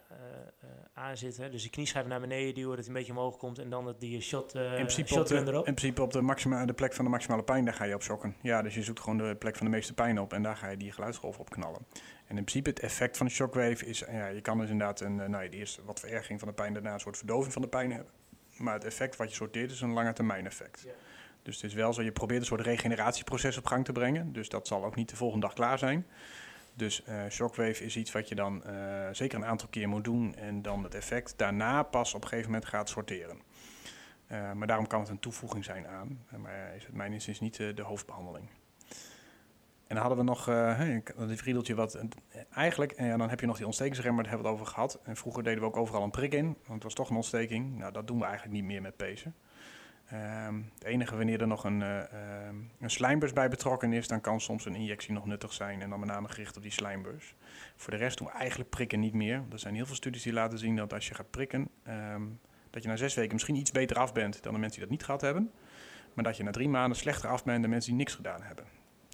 eh, 0.59 0.69
aanzit. 0.93 1.37
Hè? 1.37 1.49
Dus 1.49 1.61
die 1.61 1.71
knieschijf 1.71 2.05
naar 2.05 2.19
beneden 2.19 2.53
duwen, 2.53 2.75
dat 2.75 2.85
hij 2.85 2.87
een 2.87 2.99
beetje 2.99 3.11
omhoog 3.11 3.37
komt 3.37 3.59
en 3.59 3.69
dan 3.69 3.85
dat 3.85 3.99
die 3.99 4.21
shot, 4.21 4.55
in, 4.55 4.61
principe 4.61 5.01
op 5.01 5.07
de, 5.07 5.13
shotgun 5.13 5.37
in 5.37 5.47
erop. 5.47 5.63
principe 5.63 6.01
op 6.01 6.13
de, 6.13 6.21
maxima, 6.21 6.65
de 6.65 6.73
plek 6.73 6.93
van 6.93 7.05
de 7.05 7.11
maximale 7.11 7.43
pijn, 7.43 7.65
daar 7.65 7.73
ga 7.73 7.83
je 7.83 7.93
op 7.93 8.01
shocken. 8.01 8.35
Ja, 8.41 8.61
dus 8.61 8.75
je 8.75 8.83
zoekt 8.83 8.99
gewoon 8.99 9.17
de 9.17 9.35
plek 9.35 9.55
van 9.55 9.65
de 9.65 9.71
meeste 9.71 9.93
pijn 9.93 10.19
op... 10.19 10.33
en 10.33 10.43
daar 10.43 10.57
ga 10.57 10.69
je 10.69 10.77
die 10.77 10.91
geluidsgolf 10.91 11.39
op 11.39 11.49
knallen. 11.49 11.85
En 12.27 12.37
in 12.37 12.43
principe 12.43 12.69
het 12.69 12.79
effect 12.79 13.17
van 13.17 13.25
de 13.25 13.31
shockwave 13.31 13.85
is... 13.85 13.99
Ja, 13.99 14.27
je 14.27 14.41
kan 14.41 14.57
dus 14.57 14.69
inderdaad 14.69 14.99
een, 14.99 15.15
nou, 15.15 15.43
ja, 15.43 15.49
de 15.49 15.57
eerste 15.57 15.81
wat 15.85 15.99
verergering 15.99 16.39
van 16.39 16.47
de 16.47 16.53
pijn... 16.53 16.73
daarna 16.73 16.93
een 16.93 16.99
soort 16.99 17.17
verdoving 17.17 17.53
van 17.53 17.61
de 17.61 17.67
pijn 17.67 17.91
hebben. 17.91 18.11
Maar 18.57 18.73
het 18.73 18.83
effect 18.83 19.15
wat 19.15 19.29
je 19.29 19.35
sorteert 19.35 19.71
is 19.71 19.81
een 19.81 19.93
lange 19.93 20.13
termijn 20.13 20.45
effect. 20.45 20.83
Ja. 20.85 20.91
Dus 21.45 21.55
het 21.55 21.63
is 21.63 21.73
wel 21.73 21.93
zo, 21.93 22.01
je 22.01 22.11
probeert 22.11 22.39
een 22.39 22.45
soort 22.45 22.61
regeneratieproces 22.61 23.57
op 23.57 23.65
gang 23.65 23.85
te 23.85 23.91
brengen. 23.91 24.33
Dus 24.33 24.49
dat 24.49 24.67
zal 24.67 24.85
ook 24.85 24.95
niet 24.95 25.09
de 25.09 25.15
volgende 25.15 25.45
dag 25.45 25.55
klaar 25.55 25.77
zijn. 25.77 26.05
Dus 26.75 27.03
eh, 27.03 27.23
shockwave 27.29 27.83
is 27.83 27.97
iets 27.97 28.11
wat 28.11 28.29
je 28.29 28.35
dan 28.35 28.63
eh, 28.63 28.75
zeker 29.11 29.37
een 29.37 29.45
aantal 29.45 29.67
keer 29.67 29.89
moet 29.89 30.03
doen... 30.03 30.35
en 30.35 30.61
dan 30.61 30.83
het 30.83 30.95
effect 30.95 31.33
daarna 31.37 31.83
pas 31.83 32.13
op 32.13 32.21
een 32.21 32.27
gegeven 32.27 32.51
moment 32.51 32.69
gaat 32.69 32.89
sorteren. 32.89 33.37
Eh, 34.27 34.51
maar 34.51 34.67
daarom 34.67 34.87
kan 34.87 34.99
het 34.99 35.09
een 35.09 35.19
toevoeging 35.19 35.63
zijn 35.63 35.87
aan. 35.87 36.25
Maar 36.37 36.75
is 36.75 36.85
het 36.85 36.93
mijn 36.93 37.13
inziens 37.13 37.39
niet 37.39 37.55
de 37.55 37.81
hoofdbehandeling. 37.81 38.49
En 39.87 39.95
dan 39.95 40.05
hadden 40.05 40.17
we 40.17 40.23
nog 40.23 40.45
dat 41.15 41.37
friedeltje 41.37 41.75
wat... 41.75 41.99
eigenlijk, 42.51 42.91
en 42.91 43.05
ja, 43.05 43.17
dan 43.17 43.29
heb 43.29 43.39
je 43.39 43.45
nog 43.45 43.57
die 43.57 43.65
ontstekingsremmer, 43.65 44.23
daar 44.23 44.31
hebben 44.31 44.51
we 44.51 44.55
het 44.55 44.63
over 44.63 44.73
gehad. 44.75 44.99
En 45.03 45.15
vroeger 45.15 45.43
deden 45.43 45.59
we 45.59 45.65
ook 45.65 45.77
overal 45.77 46.03
een 46.03 46.11
prik 46.11 46.33
in, 46.33 46.45
want 46.45 46.73
het 46.73 46.83
was 46.83 46.93
toch 46.93 47.09
een 47.09 47.15
ontsteking. 47.15 47.77
Nou, 47.77 47.91
dat 47.91 48.07
doen 48.07 48.17
we 48.19 48.25
eigenlijk 48.25 48.53
niet 48.53 48.63
meer 48.63 48.81
met 48.81 48.97
pezen. 48.97 49.35
Ehm, 50.09 50.55
het 50.73 50.83
enige 50.83 51.15
wanneer 51.15 51.41
er 51.41 51.47
nog 51.47 51.63
een, 51.63 51.81
ehm, 51.81 52.55
een 52.79 52.89
slijmbus 52.89 53.33
bij 53.33 53.49
betrokken 53.49 53.93
is, 53.93 54.07
dan 54.07 54.21
kan 54.21 54.41
soms 54.41 54.65
een 54.65 54.75
injectie 54.75 55.13
nog 55.13 55.25
nuttig 55.25 55.53
zijn. 55.53 55.81
En 55.81 55.89
dan 55.89 55.99
met 55.99 56.09
name 56.09 56.27
gericht 56.27 56.57
op 56.57 56.61
die 56.61 56.71
slijmbus. 56.71 57.35
Voor 57.75 57.91
de 57.91 57.97
rest 57.97 58.17
doen 58.17 58.27
we 58.27 58.33
eigenlijk 58.33 58.69
prikken 58.69 58.99
niet 58.99 59.13
meer. 59.13 59.43
Er 59.51 59.59
zijn 59.59 59.75
heel 59.75 59.85
veel 59.85 59.95
studies 59.95 60.23
die 60.23 60.33
laten 60.33 60.59
zien 60.59 60.75
dat 60.75 60.93
als 60.93 61.07
je 61.07 61.13
gaat 61.13 61.29
prikken, 61.29 61.69
ehm, 61.83 62.21
dat 62.69 62.83
je 62.83 62.89
na 62.89 62.95
zes 62.95 63.13
weken 63.13 63.33
misschien 63.33 63.55
iets 63.55 63.71
beter 63.71 63.97
af 63.97 64.13
bent 64.13 64.43
dan 64.43 64.53
de 64.53 64.59
mensen 64.59 64.79
die 64.79 64.89
dat 64.89 64.97
niet 64.97 65.05
gehad 65.05 65.21
hebben. 65.21 65.51
Maar 66.13 66.23
dat 66.23 66.37
je 66.37 66.43
na 66.43 66.51
drie 66.51 66.69
maanden 66.69 66.97
slechter 66.97 67.29
af 67.29 67.43
bent 67.43 67.61
dan 67.61 67.69
mensen 67.69 67.89
die 67.89 67.99
niks 67.99 68.13
gedaan 68.15 68.41
hebben. 68.41 68.65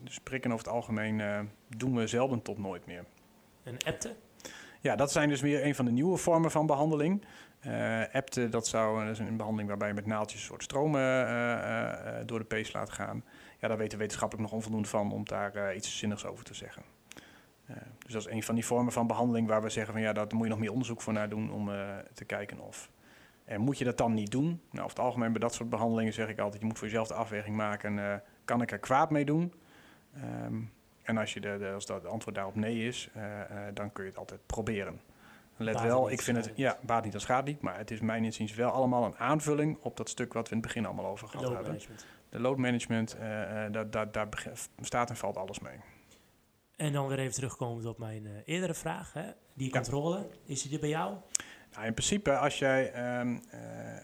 Dus 0.04 0.20
prikken 0.20 0.52
over 0.52 0.66
het 0.66 0.74
algemeen 0.74 1.22
eh, 1.22 1.40
doen 1.78 1.96
we 1.96 2.08
zelden 2.08 2.42
tot 2.42 2.58
nooit 2.58 2.86
meer. 2.86 3.06
Een 3.64 3.78
epte. 3.86 4.16
Ja, 4.80 4.96
dat 4.96 5.12
zijn 5.12 5.30
dus 5.30 5.42
weer 5.42 5.66
een 5.66 5.76
van 5.76 5.86
de 5.86 5.92
nieuwe 5.92 6.18
vormen 6.18 6.52
van 6.52 6.66
behandeling. 6.66 7.26
Eh 7.62 8.16
EPTE, 8.16 8.50
dat, 8.50 8.68
zou, 8.68 9.10
is 9.10 9.20
een 9.20 9.38
behandeling 9.38 9.70
waarbij 9.70 9.88
je 9.88 9.94
met 9.94 10.06
naaldjes 10.06 10.40
een 10.40 10.48
soort 10.48 10.64
stromen 10.64 11.02
eh, 11.02 11.54
eh, 11.54 12.20
eh, 12.20 12.28
door 12.28 12.40
de 12.40 12.46
pees 12.46 12.74
laat 12.74 12.90
gaan. 12.90 13.24
Ja, 13.60 13.68
daar 13.68 13.78
weten 13.78 13.92
we 13.92 13.98
wetenschappelijk 13.98 14.48
nog 14.48 14.56
onvoldoende 14.56 14.88
van 14.88 15.12
om 15.12 15.26
daar 15.26 15.56
eh, 15.56 15.76
iets 15.76 15.98
zinnigs 15.98 16.26
over 16.26 16.46
te 16.46 16.54
zeggen. 16.54 16.84
Eh, 17.66 17.76
dus 18.00 18.14
dat 18.14 18.28
is 18.28 18.34
een 18.34 18.44
van 18.44 18.56
die 18.56 18.66
vormen 18.66 18.94
van 18.94 19.08
behandeling 19.08 19.48
waar 19.48 19.62
we 19.62 19.70
zeggen 19.70 19.94
van 19.94 20.02
ja, 20.02 20.14
daar 20.14 20.28
moet 20.30 20.44
je 20.44 20.50
nog 20.50 20.60
meer 20.60 20.72
onderzoek 20.72 21.02
voor 21.02 21.14
naar 21.14 21.30
doen 21.30 21.52
om 21.52 21.72
eh, 21.72 21.98
te 22.14 22.26
kijken 22.26 22.60
of. 22.60 22.90
En 23.46 23.62
moet 23.62 23.78
je 23.78 23.86
dat 23.86 23.98
dan 23.98 24.14
niet 24.14 24.32
doen? 24.32 24.46
Nou, 24.46 24.86
over 24.86 24.98
het 24.98 25.00
algemeen 25.00 25.32
bij 25.32 25.42
dat 25.42 25.54
soort 25.54 25.70
behandelingen 25.70 26.14
zeg 26.14 26.30
ik 26.30 26.40
altijd, 26.40 26.62
je 26.62 26.68
moet 26.68 26.78
voor 26.78 26.88
jezelf 26.88 27.08
de 27.08 27.14
afweging 27.14 27.56
maken, 27.56 28.00
eh, 28.00 28.16
kan 28.46 28.62
ik 28.62 28.72
er 28.72 28.80
kwaad 28.80 29.10
mee 29.10 29.26
doen? 29.26 29.54
Ehm, 30.14 30.62
en 31.02 31.18
als, 31.18 31.34
je 31.34 31.40
de, 31.40 31.72
als 31.74 31.86
dat 31.86 32.06
antwoord 32.06 32.36
daarop 32.36 32.56
nee 32.56 32.88
is, 32.88 33.10
eh, 33.14 33.42
eh, 33.42 33.76
dan 33.76 33.92
kun 33.92 34.04
je 34.04 34.10
het 34.10 34.20
altijd 34.20 34.46
proberen. 34.46 35.02
Let 35.58 35.74
Baat 35.74 35.84
wel, 35.84 36.12
ik 36.12 36.22
vind 36.22 36.38
het, 36.38 36.46
schaadt 36.46 36.60
ja, 36.60 36.78
baat 36.82 37.04
niet, 37.04 37.12
dan 37.12 37.22
schaadt 37.22 37.48
niet. 37.48 37.62
Maar 37.62 37.78
het 37.78 37.92
is 37.92 38.00
mijn 38.00 38.24
inziens 38.24 38.54
wel 38.54 38.70
allemaal 38.70 39.06
een 39.06 39.18
aanvulling 39.18 39.78
op 39.82 39.98
dat 39.98 40.10
stuk 40.10 40.34
wat 40.34 40.50
we 40.50 40.56
in 40.56 40.58
het 40.58 40.68
begin 40.68 40.86
allemaal 40.86 41.06
over 41.06 41.28
gehad 41.28 41.54
hebben. 41.54 41.80
De 42.30 42.40
load 42.40 42.58
management, 42.58 43.16
eh, 43.18 43.66
eh, 43.66 43.72
daar, 43.74 43.92
daar, 43.92 44.12
daar 44.12 44.30
staat 44.82 45.10
en 45.10 45.16
valt 45.16 45.38
alles 45.38 45.60
mee. 45.60 45.76
En 46.76 46.94
dan 46.94 47.08
weer 47.08 47.20
even 47.20 47.34
terugkomend 47.34 47.86
op 47.86 47.98
mijn 47.98 48.26
eh, 48.26 48.32
eerdere 48.46 48.74
vraag. 48.74 49.14
Hè? 49.14 49.32
Die 49.54 49.68
Ja. 49.68 49.72
controle, 49.74 50.30
is 50.46 50.62
die 50.62 50.74
er 50.74 50.80
bij 50.80 50.90
jou? 50.90 51.16
Nou, 51.74 51.86
in 51.86 51.94
principe, 51.94 52.38
als 52.38 52.60
jij, 52.60 52.92
ehm, 52.92 53.38
eh, 53.50 53.98
eh, 53.98 54.04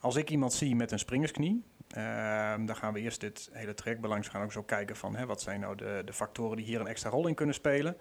als 0.00 0.16
ik 0.16 0.30
iemand 0.30 0.52
zie 0.52 0.76
met 0.76 0.90
een 0.92 0.98
springersknie, 0.98 1.64
ehm, 1.88 2.66
dan 2.66 2.76
gaan 2.76 2.92
we 2.92 3.00
eerst 3.00 3.20
dit 3.20 3.48
hele 3.52 3.74
traject 3.74 4.00
belangs 4.00 4.28
gaan 4.28 4.42
ook 4.42 4.52
zo 4.52 4.62
kijken 4.62 4.96
van 4.96 5.16
hè, 5.16 5.26
wat 5.26 5.42
zijn 5.42 5.60
nou 5.60 5.76
de, 5.76 6.02
de 6.04 6.12
factoren 6.12 6.56
die 6.56 6.66
hier 6.66 6.80
een 6.80 6.86
extra 6.86 7.10
rol 7.10 7.26
in 7.26 7.34
kunnen 7.34 7.54
spelen. 7.54 7.96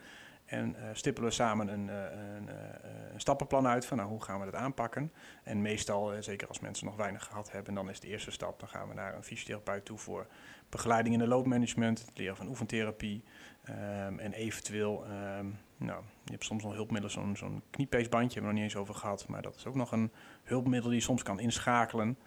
En 0.50 0.76
eh, 0.76 0.90
stippelen 0.94 1.30
we 1.30 1.36
samen 1.36 1.68
een, 1.68 1.90
eh, 1.90 1.96
een, 2.36 2.50
eh, 2.50 3.14
een 3.14 3.20
stappenplan 3.20 3.68
uit 3.68 3.86
van 3.86 3.98
nou, 3.98 4.10
hoe 4.10 4.24
gaan 4.24 4.40
we 4.40 4.46
dat 4.46 4.56
aanpakken. 4.56 5.12
En 5.44 5.62
meestal, 5.62 6.14
zeker 6.20 6.48
als 6.48 6.60
mensen 6.60 6.86
nog 6.86 6.96
weinig 6.96 7.24
gehad 7.24 7.52
hebben, 7.52 7.74
dan 7.74 7.90
is 7.90 8.00
de 8.00 8.08
eerste 8.08 8.32
stap, 8.32 8.60
dan 8.60 8.70
gaan 8.70 8.88
we 8.88 8.94
naar 8.94 9.16
een 9.16 9.24
fysiotherapeut 9.24 9.86
toe 9.86 9.98
voor 9.98 10.28
begeleiding 10.70 11.16
in 11.16 11.22
de 11.22 11.28
load 11.28 11.46
management, 11.46 12.00
het 12.00 12.18
leren 12.18 12.36
van 12.36 12.48
oefentherapie. 12.48 13.24
ehm, 13.64 14.20
en 14.20 14.34
eventueel, 14.34 15.06
ehm, 15.06 15.46
nou, 15.78 16.04
je 16.24 16.32
hebt 16.32 16.46
soms 16.46 16.64
nog 16.64 16.74
hulpmiddelen, 16.74 17.12
zo'n 17.12 17.36
zo'n 17.36 17.64
kniepeesbandje, 17.70 18.34
hebben 18.34 18.50
we 18.50 18.58
nog 18.58 18.66
niet 18.66 18.74
eens 18.74 18.82
over 18.82 18.96
gehad. 18.96 19.28
Maar 19.28 19.42
dat 19.42 19.56
is 19.56 19.66
ook 19.66 19.76
nog 19.76 19.92
een 19.92 20.12
hulpmiddel 20.44 20.90
die 20.90 21.00
je 21.00 21.06
soms 21.06 21.24
kan 21.24 21.40
inschakelen. 21.40 22.18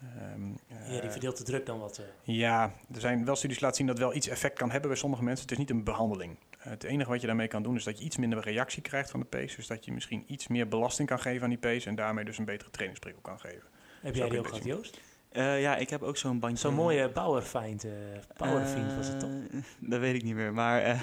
Ehm, 0.00 0.50
ja, 0.92 1.00
die 1.00 1.10
verdeelt 1.10 1.36
de 1.36 1.44
druk 1.44 1.66
dan 1.66 1.78
wat. 1.78 2.00
ja, 2.22 2.72
er 2.94 3.00
zijn 3.00 3.24
wel 3.24 3.36
studies 3.36 3.56
die 3.56 3.64
laten 3.64 3.78
zien 3.78 3.86
dat 3.86 3.98
wel 3.98 4.14
iets 4.14 4.28
effect 4.28 4.58
kan 4.58 4.70
hebben 4.70 4.90
bij 4.90 4.98
sommige 4.98 5.22
mensen. 5.22 5.42
Het 5.42 5.52
is 5.52 5.58
niet 5.58 5.70
een 5.70 5.84
behandeling. 5.84 6.36
Het 6.68 6.84
enige 6.84 7.10
wat 7.10 7.20
je 7.20 7.26
daarmee 7.26 7.48
kan 7.48 7.62
doen 7.62 7.76
is 7.76 7.84
dat 7.84 7.98
je 7.98 8.04
iets 8.04 8.16
minder 8.16 8.40
reactie 8.40 8.82
krijgt 8.82 9.10
van 9.10 9.20
de 9.20 9.26
pees. 9.26 9.56
Dus 9.56 9.66
dat 9.66 9.84
je 9.84 9.92
misschien 9.92 10.24
iets 10.26 10.48
meer 10.48 10.68
belasting 10.68 11.08
kan 11.08 11.20
geven 11.20 11.42
aan 11.42 11.48
die 11.48 11.58
pees 11.58 11.86
en 11.86 11.94
daarmee 11.94 12.24
dus 12.24 12.38
een 12.38 12.44
betere 12.44 12.70
trainingsprikkel 12.70 13.22
kan 13.22 13.40
geven. 13.40 13.68
Heb 14.00 14.14
Zo 14.14 14.20
jij 14.20 14.28
die 14.28 14.38
je 14.38 14.44
ook 14.44 14.48
gehad, 14.48 14.64
Joost? 14.64 15.00
Eh, 15.28 15.60
ja, 15.60 15.76
ik 15.76 15.90
heb 15.90 16.02
ook 16.02 16.16
zo'n 16.16 16.38
bandje. 16.38 16.58
Zo'n 16.58 16.74
mooie 16.74 17.10
Powerfind, 17.10 17.84
eh 17.84 17.92
Powerfiend 18.36 18.94
was 18.94 19.08
het 19.08 19.20
toch? 19.20 19.30
Eh, 19.30 19.60
Dat 19.80 20.00
weet 20.00 20.14
ik 20.14 20.22
niet 20.22 20.34
meer. 20.34 20.52
Maar 20.52 20.82
eh, 20.82 21.00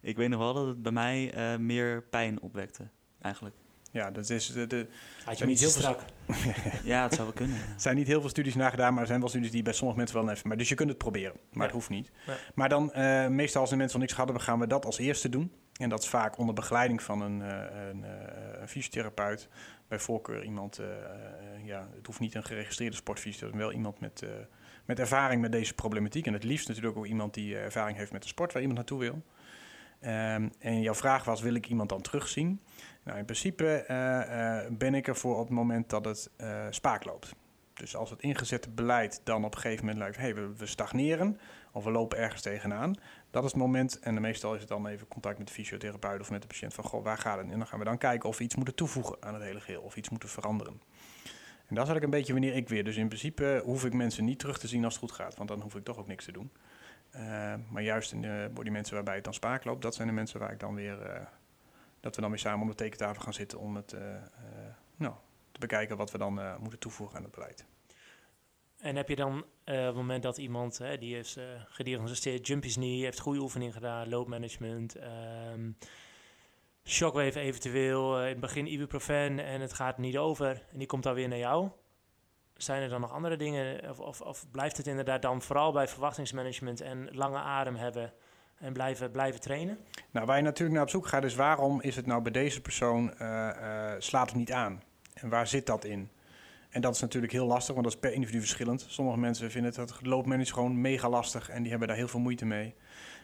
ik 0.00 0.16
weet 0.16 0.28
nog 0.28 0.38
wel 0.38 0.54
dat 0.54 0.66
het 0.66 0.82
bij 0.82 0.92
mij 0.92 1.32
eh, 1.32 1.56
meer 1.56 2.02
pijn 2.02 2.40
opwekte. 2.40 2.88
Eigenlijk. 3.20 3.54
Ja, 3.92 4.10
dat 4.10 4.30
is 4.30 4.46
de, 4.52 4.66
de, 4.66 4.86
Had 5.24 5.38
je 5.38 5.46
niet 5.46 5.60
heel 5.60 5.68
strak? 5.68 6.00
Ja, 6.84 7.02
het 7.02 7.12
zou 7.14 7.26
wel 7.26 7.36
kunnen. 7.36 7.56
ja. 7.56 7.62
Er 7.62 7.80
zijn 7.80 7.96
niet 7.96 8.06
heel 8.06 8.20
veel 8.20 8.28
studies 8.30 8.54
naar 8.54 8.70
gedaan, 8.70 8.92
maar 8.92 9.00
er 9.02 9.06
zijn 9.08 9.20
wel 9.20 9.28
studies 9.28 9.50
die 9.50 9.62
bij 9.62 9.72
sommige 9.72 9.98
mensen 9.98 10.20
wel 10.24 10.30
even. 10.30 10.48
Maar 10.48 10.56
dus 10.56 10.68
je 10.68 10.74
kunt 10.74 10.88
het 10.88 10.98
proberen, 10.98 11.32
maar 11.50 11.58
Ja. 11.58 11.62
het 11.62 11.72
hoeft 11.72 11.88
niet. 11.88 12.10
Ja. 12.26 12.36
Maar 12.54 12.68
dan, 12.68 12.92
eh, 12.92 13.26
meestal 13.28 13.60
als 13.60 13.70
de 13.70 13.76
mensen 13.76 13.98
nog 13.98 14.06
niks 14.08 14.12
gehad 14.12 14.28
hebben, 14.28 14.46
gaan 14.46 14.58
we 14.58 14.66
dat 14.66 14.84
als 14.84 14.98
eerste 14.98 15.28
doen. 15.28 15.52
En 15.72 15.88
dat 15.88 16.02
is 16.02 16.08
vaak 16.08 16.38
onder 16.38 16.54
begeleiding 16.54 17.02
van 17.02 17.20
een, 17.22 17.42
eh, 17.42 17.88
een, 17.90 18.04
eh, 18.04 18.60
een 18.60 18.68
fysiotherapeut. 18.68 19.48
Bij 19.88 19.98
voorkeur 19.98 20.44
iemand, 20.44 20.78
eh, 20.78 20.86
eh, 20.86 21.64
ja, 21.64 21.88
het 21.96 22.06
hoeft 22.06 22.20
niet 22.20 22.34
een 22.34 22.44
geregistreerde 22.44 22.96
sportfysiotherapeut, 22.96 23.58
maar 23.60 23.68
wel 23.68 23.76
iemand 23.78 24.00
met, 24.00 24.22
eh, 24.22 24.28
met 24.84 24.98
ervaring 24.98 25.40
met 25.40 25.52
deze 25.52 25.74
problematiek. 25.74 26.26
En 26.26 26.32
het 26.32 26.44
liefst 26.44 26.68
natuurlijk 26.68 26.96
ook 26.96 27.06
iemand 27.06 27.34
die 27.34 27.54
eh, 27.56 27.64
ervaring 27.64 27.96
heeft 27.98 28.12
met 28.12 28.22
de 28.22 28.28
sport 28.28 28.52
waar 28.52 28.62
iemand 28.62 28.78
naartoe 28.78 28.98
wil. 29.00 29.22
Ehm, 30.00 30.48
en 30.58 30.80
jouw 30.80 30.94
vraag 30.94 31.24
was, 31.24 31.40
wil 31.40 31.54
ik 31.54 31.66
iemand 31.68 31.88
dan 31.88 32.00
terugzien? 32.02 32.60
Nou, 33.02 33.18
in 33.18 33.24
principe 33.24 33.66
eh, 33.66 34.64
eh, 34.64 34.72
ben 34.72 34.94
ik 34.94 35.08
ervoor 35.08 35.34
op 35.34 35.46
het 35.46 35.56
moment 35.56 35.90
dat 35.90 36.04
het 36.04 36.30
eh, 36.36 36.66
spaak 36.70 37.04
loopt. 37.04 37.34
Dus 37.74 37.96
als 37.96 38.10
het 38.10 38.20
ingezette 38.20 38.70
beleid 38.70 39.20
dan 39.24 39.44
op 39.44 39.54
een 39.54 39.60
gegeven 39.60 39.84
moment 39.84 40.02
lijkt, 40.02 40.16
hey, 40.16 40.34
we, 40.34 40.56
we 40.56 40.66
stagneren 40.66 41.38
of 41.72 41.84
we 41.84 41.90
lopen 41.90 42.18
ergens 42.18 42.42
tegenaan. 42.42 42.94
Dat 43.30 43.44
is 43.44 43.50
het 43.50 43.60
moment, 43.60 43.98
en 43.98 44.20
meestal 44.20 44.54
is 44.54 44.60
het 44.60 44.68
dan 44.68 44.86
even 44.86 45.08
contact 45.08 45.38
met 45.38 45.46
de 45.46 45.52
fysiotherapeut 45.52 46.20
of 46.20 46.30
met 46.30 46.40
de 46.40 46.46
patiënt 46.46 46.74
van, 46.74 46.84
goh, 46.84 47.04
waar 47.04 47.18
gaat 47.18 47.38
het? 47.38 47.50
En 47.50 47.58
dan 47.58 47.66
gaan 47.66 47.78
we 47.78 47.84
dan 47.84 47.98
kijken 47.98 48.28
of 48.28 48.38
we 48.38 48.44
iets 48.44 48.56
moeten 48.56 48.74
toevoegen 48.74 49.16
aan 49.20 49.34
het 49.34 49.42
hele 49.42 49.60
geheel 49.60 49.82
of 49.82 49.96
iets 49.96 50.08
moeten 50.08 50.28
veranderen. 50.28 50.72
En 50.72 51.78
dat 51.78 51.86
is 51.86 51.92
eigenlijk 51.92 52.04
een 52.04 52.10
beetje 52.10 52.32
wanneer 52.32 52.54
ik 52.54 52.68
weer. 52.68 52.84
Dus 52.84 52.96
in 52.96 53.06
principe 53.06 53.62
hoef 53.64 53.84
ik 53.84 53.92
mensen 53.92 54.24
niet 54.24 54.38
terug 54.38 54.58
te 54.58 54.68
zien 54.68 54.84
als 54.84 54.94
het 54.94 55.02
goed 55.02 55.12
gaat, 55.12 55.36
want 55.36 55.48
dan 55.48 55.60
hoef 55.60 55.74
ik 55.74 55.84
toch 55.84 55.98
ook 55.98 56.06
niks 56.06 56.24
te 56.24 56.32
doen. 56.32 56.52
Maar 57.70 57.82
juist 57.82 58.12
in 58.12 58.50
voor 58.54 58.64
die 58.64 58.72
mensen 58.72 58.94
waarbij 58.94 59.14
het 59.14 59.24
dan 59.24 59.34
spaak 59.34 59.64
loopt, 59.64 59.82
dat 59.82 59.94
zijn 59.94 60.08
de 60.08 60.14
mensen 60.14 60.40
waar 60.40 60.52
ik 60.52 60.60
dan 60.60 60.74
weer, 60.74 61.28
dat 62.02 62.14
we 62.14 62.20
dan 62.20 62.30
weer 62.30 62.38
samen 62.38 62.60
om 62.62 62.68
de 62.68 62.74
tekentafel 62.74 63.22
gaan 63.22 63.34
zitten 63.34 63.58
om 63.58 63.76
het, 63.76 63.92
eh, 63.92 64.14
eh, 64.14 64.22
nou, 64.96 65.14
te 65.52 65.60
bekijken 65.60 65.96
wat 65.96 66.10
we 66.10 66.18
dan 66.18 66.40
eh, 66.40 66.56
moeten 66.56 66.78
toevoegen 66.78 67.16
aan 67.16 67.22
het 67.22 67.32
beleid. 67.32 67.66
En 68.78 68.96
heb 68.96 69.08
je 69.08 69.16
dan 69.16 69.38
op 69.38 69.46
het 69.64 69.94
moment 69.94 70.22
dat 70.22 70.38
iemand, 70.38 70.78
hè, 70.78 70.98
die 70.98 71.18
is 71.18 71.36
eh 71.36 71.44
gediagnosticeerd, 71.66 72.46
jumpy's 72.46 72.74
knee, 72.74 73.02
heeft 73.02 73.18
goede 73.18 73.40
oefening 73.40 73.72
gedaan, 73.72 74.08
load 74.08 74.26
management, 74.26 74.94
ehm, 74.94 75.70
shockwave 76.84 77.40
eventueel, 77.40 78.20
in 78.20 78.28
het 78.28 78.40
begin 78.40 78.72
ibuprofen 78.72 79.38
en 79.38 79.60
het 79.60 79.72
gaat 79.72 79.98
niet 79.98 80.18
over 80.18 80.66
en 80.72 80.78
die 80.78 80.86
komt 80.86 81.02
dan 81.02 81.14
weer 81.14 81.28
naar 81.28 81.38
jou. 81.38 81.70
Zijn 82.56 82.82
er 82.82 82.88
dan 82.88 83.00
nog 83.00 83.12
andere 83.12 83.36
dingen 83.36 83.90
of, 83.90 84.00
of, 84.00 84.20
of 84.20 84.50
blijft 84.50 84.76
het 84.76 84.86
inderdaad 84.86 85.22
dan 85.22 85.42
vooral 85.42 85.72
bij 85.72 85.88
verwachtingsmanagement 85.88 86.80
en 86.80 87.08
lange 87.14 87.38
adem 87.38 87.76
hebben 87.76 88.12
en 88.62 88.72
blijven, 88.72 89.10
blijven 89.10 89.40
trainen? 89.40 89.78
Nou, 90.10 90.26
waar 90.26 90.36
je 90.36 90.42
natuurlijk 90.42 90.74
naar 90.74 90.84
op 90.84 90.90
zoek 90.90 91.06
gaat 91.06 91.24
is 91.24 91.34
waarom 91.34 91.80
is 91.80 91.96
het 91.96 92.06
nou 92.06 92.22
bij 92.22 92.32
deze 92.32 92.60
persoon 92.60 93.14
eh, 93.18 93.48
eh, 93.48 94.00
slaat 94.00 94.28
het 94.28 94.38
niet 94.38 94.52
aan? 94.52 94.82
En 95.14 95.28
waar 95.28 95.46
zit 95.46 95.66
dat 95.66 95.84
in? 95.84 96.10
En 96.70 96.80
dat 96.80 96.94
is 96.94 97.00
natuurlijk 97.00 97.32
heel 97.32 97.46
lastig, 97.46 97.74
want 97.74 97.84
dat 97.84 97.94
is 97.94 98.00
per 98.00 98.12
individu 98.12 98.38
verschillend. 98.38 98.84
Sommige 98.88 99.18
mensen 99.18 99.50
vinden 99.50 99.72
het 99.74 99.90
loopmanagement 100.02 100.52
gewoon 100.52 100.80
mega 100.80 101.08
lastig 101.08 101.48
en 101.48 101.60
die 101.60 101.70
hebben 101.70 101.88
daar 101.88 101.96
heel 101.96 102.08
veel 102.08 102.20
moeite 102.20 102.44
mee. 102.44 102.74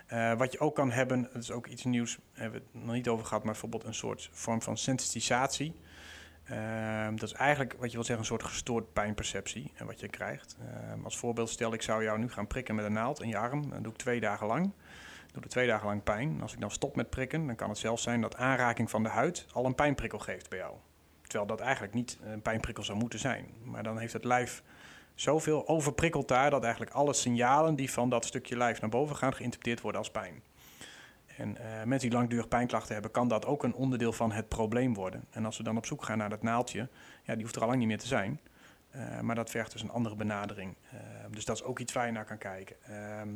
Eh, 0.06 0.34
wat 0.34 0.52
je 0.52 0.58
ook 0.58 0.74
kan 0.74 0.90
hebben, 0.90 1.28
dat 1.32 1.42
is 1.42 1.50
ook 1.50 1.66
iets 1.66 1.84
nieuws, 1.84 2.18
hebben 2.32 2.60
we 2.60 2.66
het 2.72 2.84
nog 2.84 2.94
niet 2.94 3.08
over 3.08 3.26
gehad, 3.26 3.42
maar 3.42 3.52
bijvoorbeeld 3.52 3.84
een 3.84 3.94
soort 3.94 4.28
vorm 4.32 4.62
van 4.62 4.76
sensitisatie. 4.76 5.74
Ehm, 6.44 7.16
dat 7.16 7.28
is 7.28 7.32
eigenlijk 7.32 7.72
wat 7.72 7.90
je 7.90 7.96
wil 7.96 8.04
zeggen, 8.04 8.18
een 8.18 8.24
soort 8.24 8.42
gestoord 8.42 8.92
pijnperceptie 8.92 9.72
en 9.74 9.86
wat 9.86 10.00
je 10.00 10.08
krijgt. 10.08 10.56
Ehm, 10.60 11.04
als 11.04 11.18
voorbeeld 11.18 11.50
stel, 11.50 11.72
ik 11.72 11.82
zou 11.82 12.02
jou 12.02 12.18
nu 12.18 12.30
gaan 12.30 12.46
prikken 12.46 12.74
met 12.74 12.84
een 12.84 12.92
naald 12.92 13.22
in 13.22 13.28
je 13.28 13.38
arm. 13.38 13.70
Dat 13.70 13.82
doe 13.82 13.92
ik 13.92 13.98
twee 13.98 14.20
dagen 14.20 14.46
lang. 14.46 14.72
Doe 15.38 15.46
er 15.46 15.52
twee 15.52 15.66
dagen 15.66 15.86
lang 15.86 16.02
pijn. 16.02 16.42
Als 16.42 16.52
ik 16.52 16.60
dan 16.60 16.70
stop 16.70 16.96
met 16.96 17.10
prikken, 17.10 17.46
dan 17.46 17.56
kan 17.56 17.68
het 17.68 17.78
zelfs 17.78 18.02
zijn 18.02 18.20
dat 18.20 18.36
aanraking 18.36 18.90
van 18.90 19.02
de 19.02 19.08
huid 19.08 19.46
al 19.52 19.64
een 19.64 19.74
pijnprikkel 19.74 20.18
geeft 20.18 20.48
bij 20.48 20.58
jou. 20.58 20.74
Terwijl 21.22 21.46
dat 21.46 21.60
eigenlijk 21.60 21.94
niet 21.94 22.18
een 22.22 22.42
pijnprikkel 22.42 22.84
zou 22.84 22.98
moeten 22.98 23.18
zijn. 23.18 23.46
Maar 23.64 23.82
dan 23.82 23.98
heeft 23.98 24.12
het 24.12 24.24
lijf 24.24 24.62
zoveel 25.14 25.68
overprikkeld 25.68 26.28
daar 26.28 26.50
dat 26.50 26.62
eigenlijk 26.62 26.92
alle 26.92 27.12
signalen 27.12 27.74
die 27.74 27.90
van 27.90 28.08
dat 28.08 28.24
stukje 28.24 28.56
lijf 28.56 28.80
naar 28.80 28.90
boven 28.90 29.16
gaan 29.16 29.34
geïnterpreteerd 29.34 29.80
worden 29.80 30.00
als 30.00 30.10
pijn. 30.10 30.42
En 31.36 31.48
uh, 31.50 31.82
mensen 31.84 32.08
die 32.08 32.18
langdurig 32.18 32.48
pijnklachten 32.48 32.92
hebben, 32.92 33.10
kan 33.10 33.28
dat 33.28 33.46
ook 33.46 33.62
een 33.62 33.74
onderdeel 33.74 34.12
van 34.12 34.32
het 34.32 34.48
probleem 34.48 34.94
worden. 34.94 35.24
En 35.30 35.44
als 35.44 35.56
we 35.56 35.62
dan 35.62 35.76
op 35.76 35.86
zoek 35.86 36.04
gaan 36.04 36.18
naar 36.18 36.30
dat 36.30 36.42
naaldje, 36.42 36.88
ja, 37.22 37.34
die 37.34 37.42
hoeft 37.42 37.56
er 37.56 37.62
al 37.62 37.66
lang 37.66 37.78
niet 37.78 37.88
meer 37.88 37.98
te 37.98 38.06
zijn. 38.06 38.40
Uh, 38.96 39.20
maar 39.20 39.34
dat 39.34 39.50
vergt 39.50 39.72
dus 39.72 39.82
een 39.82 39.90
andere 39.90 40.14
benadering. 40.14 40.74
Uh, 40.94 41.00
dus 41.30 41.44
dat 41.44 41.56
is 41.56 41.62
ook 41.62 41.78
iets 41.78 41.92
waar 41.92 42.06
je 42.06 42.12
naar 42.12 42.24
kan 42.24 42.38
kijken. 42.38 42.76
Ehm, 42.82 43.28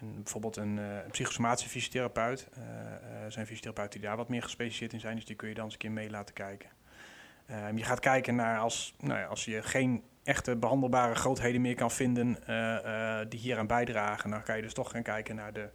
en 0.00 0.14
bijvoorbeeld 0.14 0.56
een, 0.56 0.76
een 0.76 1.10
psychosomatische 1.10 1.70
fysiotherapeut. 1.70 2.48
er 3.24 3.32
zijn 3.32 3.46
fysiotherapeuten 3.46 4.00
die 4.00 4.08
daar 4.08 4.16
wat 4.16 4.28
meer 4.28 4.42
gespecialiseerd 4.42 4.92
in 4.92 5.00
zijn, 5.00 5.16
dus 5.16 5.24
die 5.24 5.36
kun 5.36 5.48
je 5.48 5.54
dan 5.54 5.64
eens 5.64 5.72
een 5.72 5.78
keer 5.78 5.90
mee 5.90 6.10
laten 6.10 6.34
kijken. 6.34 6.70
Ehm, 7.46 7.76
je 7.76 7.84
gaat 7.84 8.00
kijken 8.00 8.34
naar 8.34 8.58
als, 8.58 8.94
nou 9.00 9.18
ja, 9.18 9.26
als 9.26 9.44
je 9.44 9.62
geen 9.62 10.02
echte 10.24 10.56
behandelbare 10.56 11.14
grootheden 11.14 11.60
meer 11.60 11.74
kan 11.74 11.90
vinden 11.90 12.36
die 13.28 13.40
hier 13.40 13.58
aan 13.58 13.66
bijdragen, 13.66 14.30
dan 14.30 14.42
kan 14.42 14.56
je 14.56 14.62
dus 14.62 14.74
toch 14.74 14.90
gaan 14.90 15.02
kijken 15.02 15.34
naar 15.34 15.52
de 15.52 15.68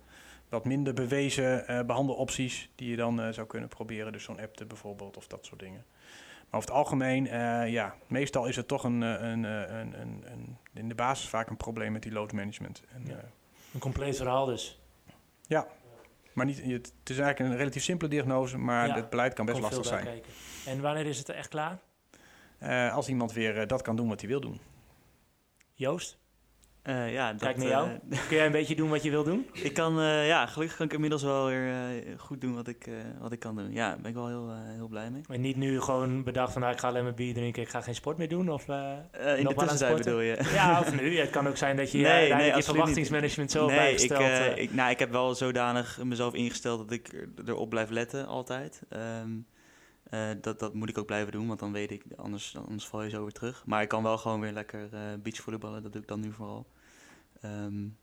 wat 0.54 0.66
minder 0.66 0.94
bewezen 0.94 1.72
uh, 1.72 1.82
behandelopties 1.82 2.70
die 2.76 2.90
je 2.90 2.96
dan 2.96 3.20
uh, 3.20 3.30
zou 3.30 3.48
kunnen 3.48 3.70
proberen. 3.70 4.12
Dus 4.12 4.24
zo'n 4.24 4.40
app 4.40 4.64
bijvoorbeeld 4.68 5.18
of 5.18 5.28
dat 5.28 5.46
soort 5.46 5.60
dingen. 5.60 5.86
Maar 6.50 6.62
over 6.62 6.70
het 6.70 6.78
algemeen, 6.78 7.26
uh, 7.26 7.72
ja, 7.72 7.96
meestal 8.08 8.46
is 8.46 8.56
het 8.56 8.68
toch 8.68 8.84
een, 8.84 9.02
een, 9.02 9.44
een, 9.44 10.02
een, 10.02 10.24
een, 10.26 10.58
in 10.74 10.88
de 10.88 10.96
basis 10.96 11.30
vaak 11.30 11.50
een 11.50 11.58
probleem 11.58 11.92
met 11.92 12.04
die 12.04 12.12
load 12.12 12.32
management. 12.32 12.84
En, 12.94 13.06
ja. 13.06 13.24
Een 13.74 13.80
compleet 13.80 14.18
verhaal 14.18 14.46
dus. 14.46 14.80
Ja, 15.48 15.68
maar 16.34 16.46
niet, 16.46 16.58
het 16.58 16.94
is 17.04 17.18
eigenlijk 17.18 17.40
een 17.40 17.58
relatief 17.58 17.84
simpele 17.84 18.10
diagnose, 18.10 18.58
maar 18.58 18.88
ja, 18.88 18.96
het 18.96 19.10
beleid 19.10 19.34
kan 19.34 19.46
best 19.46 19.60
lastig 19.60 19.86
zijn. 19.86 20.04
Kijken. 20.04 20.32
En 20.66 20.82
wanneer 20.82 21.06
is 21.06 21.18
het 21.18 21.30
echt 21.30 21.48
klaar? 21.48 21.80
als 22.92 23.10
iemand 23.10 23.34
weer 23.34 23.68
dat 23.68 23.82
kan 23.82 23.96
doen 23.96 24.08
wat 24.08 24.20
hij 24.20 24.30
wil 24.30 24.42
doen. 24.42 24.60
Joost? 25.74 26.18
Uh, 26.90 27.14
ja, 27.14 27.32
dat, 27.32 27.42
Kijk 27.42 27.58
naar 27.58 27.68
jou. 27.68 27.88
Uh, 27.90 28.20
Kun 28.28 28.38
jij 28.38 28.46
een 28.46 28.52
beetje 28.52 28.76
doen 28.76 28.90
wat 28.90 29.04
je 29.04 29.10
wil 29.10 29.24
doen? 29.24 29.48
Ik 29.54 29.74
kan, 29.74 30.00
uh, 30.00 30.28
ja, 30.28 30.46
gelukkig 30.46 30.78
kan 30.78 30.86
ik 30.86 30.94
inmiddels 30.94 31.24
wel 31.24 31.46
weer 31.46 31.74
goed 32.18 32.42
doen 32.42 32.56
wat 32.56 32.68
ik, 32.68 32.90
wat 33.20 33.32
ik 33.32 33.40
kan 33.40 33.56
doen. 33.56 33.72
Ja, 33.72 33.90
daar 33.90 34.02
ben 34.02 34.10
ik 34.10 34.16
wel 34.16 34.28
heel, 34.28 34.54
heel 34.76 34.88
blij 34.88 35.12
mee. 35.12 35.22
Maar 35.28 35.40
niet 35.40 35.56
nu 35.56 35.82
gewoon 35.82 36.24
bedacht 36.24 36.52
van, 36.52 36.62
nou, 36.62 36.74
ik 36.74 36.80
ga 36.80 36.88
alleen 36.88 37.04
maar 37.04 37.14
bier 37.14 37.34
drinken, 37.34 37.62
ik 37.62 37.70
ga 37.70 37.82
geen 37.82 37.96
sport 37.96 38.18
meer 38.18 38.30
doen? 38.30 38.50
Of, 38.50 38.68
in 38.68 39.48
de 39.48 39.54
tussentijd 39.56 39.98
bedoel 39.98 40.20
je? 40.20 40.50
Ja, 40.54 40.80
of 40.80 40.96
nu. 41.00 41.12
Ja, 41.14 41.22
het 41.22 41.30
kan 41.30 41.48
ook 41.48 41.58
zijn 41.58 41.76
dat 41.76 41.92
je 41.92 41.98
nee, 41.98 42.34
nee, 42.34 42.56
je 42.56 42.64
verwachtingsmanagement 42.64 43.52
zo 43.52 43.66
nee, 43.66 43.76
bijgesteld... 43.76 44.22
Ik, 44.22 44.56
ik, 44.56 44.74
nou, 44.74 44.90
ik 44.90 45.00
heb 45.00 45.12
wel 45.12 45.36
zodanig 45.36 46.04
mezelf 46.04 46.34
ingesteld 46.34 46.80
dat 46.80 46.92
ik 46.92 47.28
erop 47.46 47.70
blijf 47.70 47.90
letten 47.90 48.28
altijd. 48.28 48.82
Um, 49.22 49.46
uh, 50.14 50.30
dat, 50.42 50.60
dat 50.60 50.74
moet 50.74 50.90
ik 50.90 50.98
ook 50.98 51.06
blijven 51.06 51.32
doen, 51.32 51.48
want 51.48 51.60
dan 51.60 51.72
weet 51.72 51.92
ik, 51.92 52.04
anders, 52.16 52.58
anders 52.58 52.88
val 52.88 53.04
je 53.04 53.10
zo 53.10 53.22
weer 53.22 53.32
terug. 53.32 53.64
Maar 53.66 53.82
ik 53.82 53.88
kan 53.88 54.04
wel 54.04 54.18
gewoon 54.18 54.40
weer 54.40 54.52
lekker 54.52 54.90
uh, 54.94 55.00
beachvolleyballen, 55.24 55.84
dat 55.84 55.92
doe 55.94 56.02
ik 56.02 56.08
dan 56.08 56.20
nu 56.20 56.32
vooral. 56.32 56.68
Um, 57.46 57.98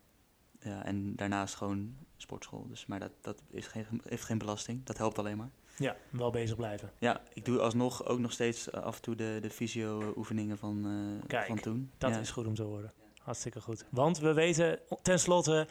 ja, 0.59 0.85
en 0.85 1.15
daarnaast 1.15 1.55
gewoon 1.55 1.95
sportschool. 2.17 2.67
Dus, 2.67 2.85
maar 2.85 2.99
dat, 2.99 3.11
dat 3.21 3.41
is 3.51 3.67
geen, 3.67 3.85
heeft 4.03 4.23
geen 4.23 4.37
belasting, 4.37 4.83
dat 4.83 4.97
helpt 4.97 5.19
alleen 5.19 5.37
maar. 5.37 5.49
Ja, 5.77 5.95
wel 6.09 6.31
bezig 6.31 6.55
blijven. 6.55 6.91
Ja, 6.97 7.21
ik 7.33 7.45
doe 7.45 7.59
alsnog 7.59 8.05
ook 8.05 8.19
nog 8.19 8.31
steeds 8.31 8.71
af 8.71 8.95
en 8.95 9.01
toe 9.01 9.15
de, 9.15 9.37
de 9.41 9.49
fysio-oefeningen 9.49 10.57
van, 10.57 10.87
uh, 10.87 11.27
Kijk, 11.27 11.45
van 11.45 11.59
toen. 11.59 11.91
dat 11.97 12.11
ja. 12.11 12.19
is 12.19 12.31
goed 12.31 12.45
om 12.45 12.55
te 12.55 12.63
horen. 12.63 12.93
Hartstikke 13.21 13.61
goed. 13.61 13.85
Want 13.89 14.19
we 14.19 14.33
weten 14.33 14.79
tenslotte, 15.01 15.67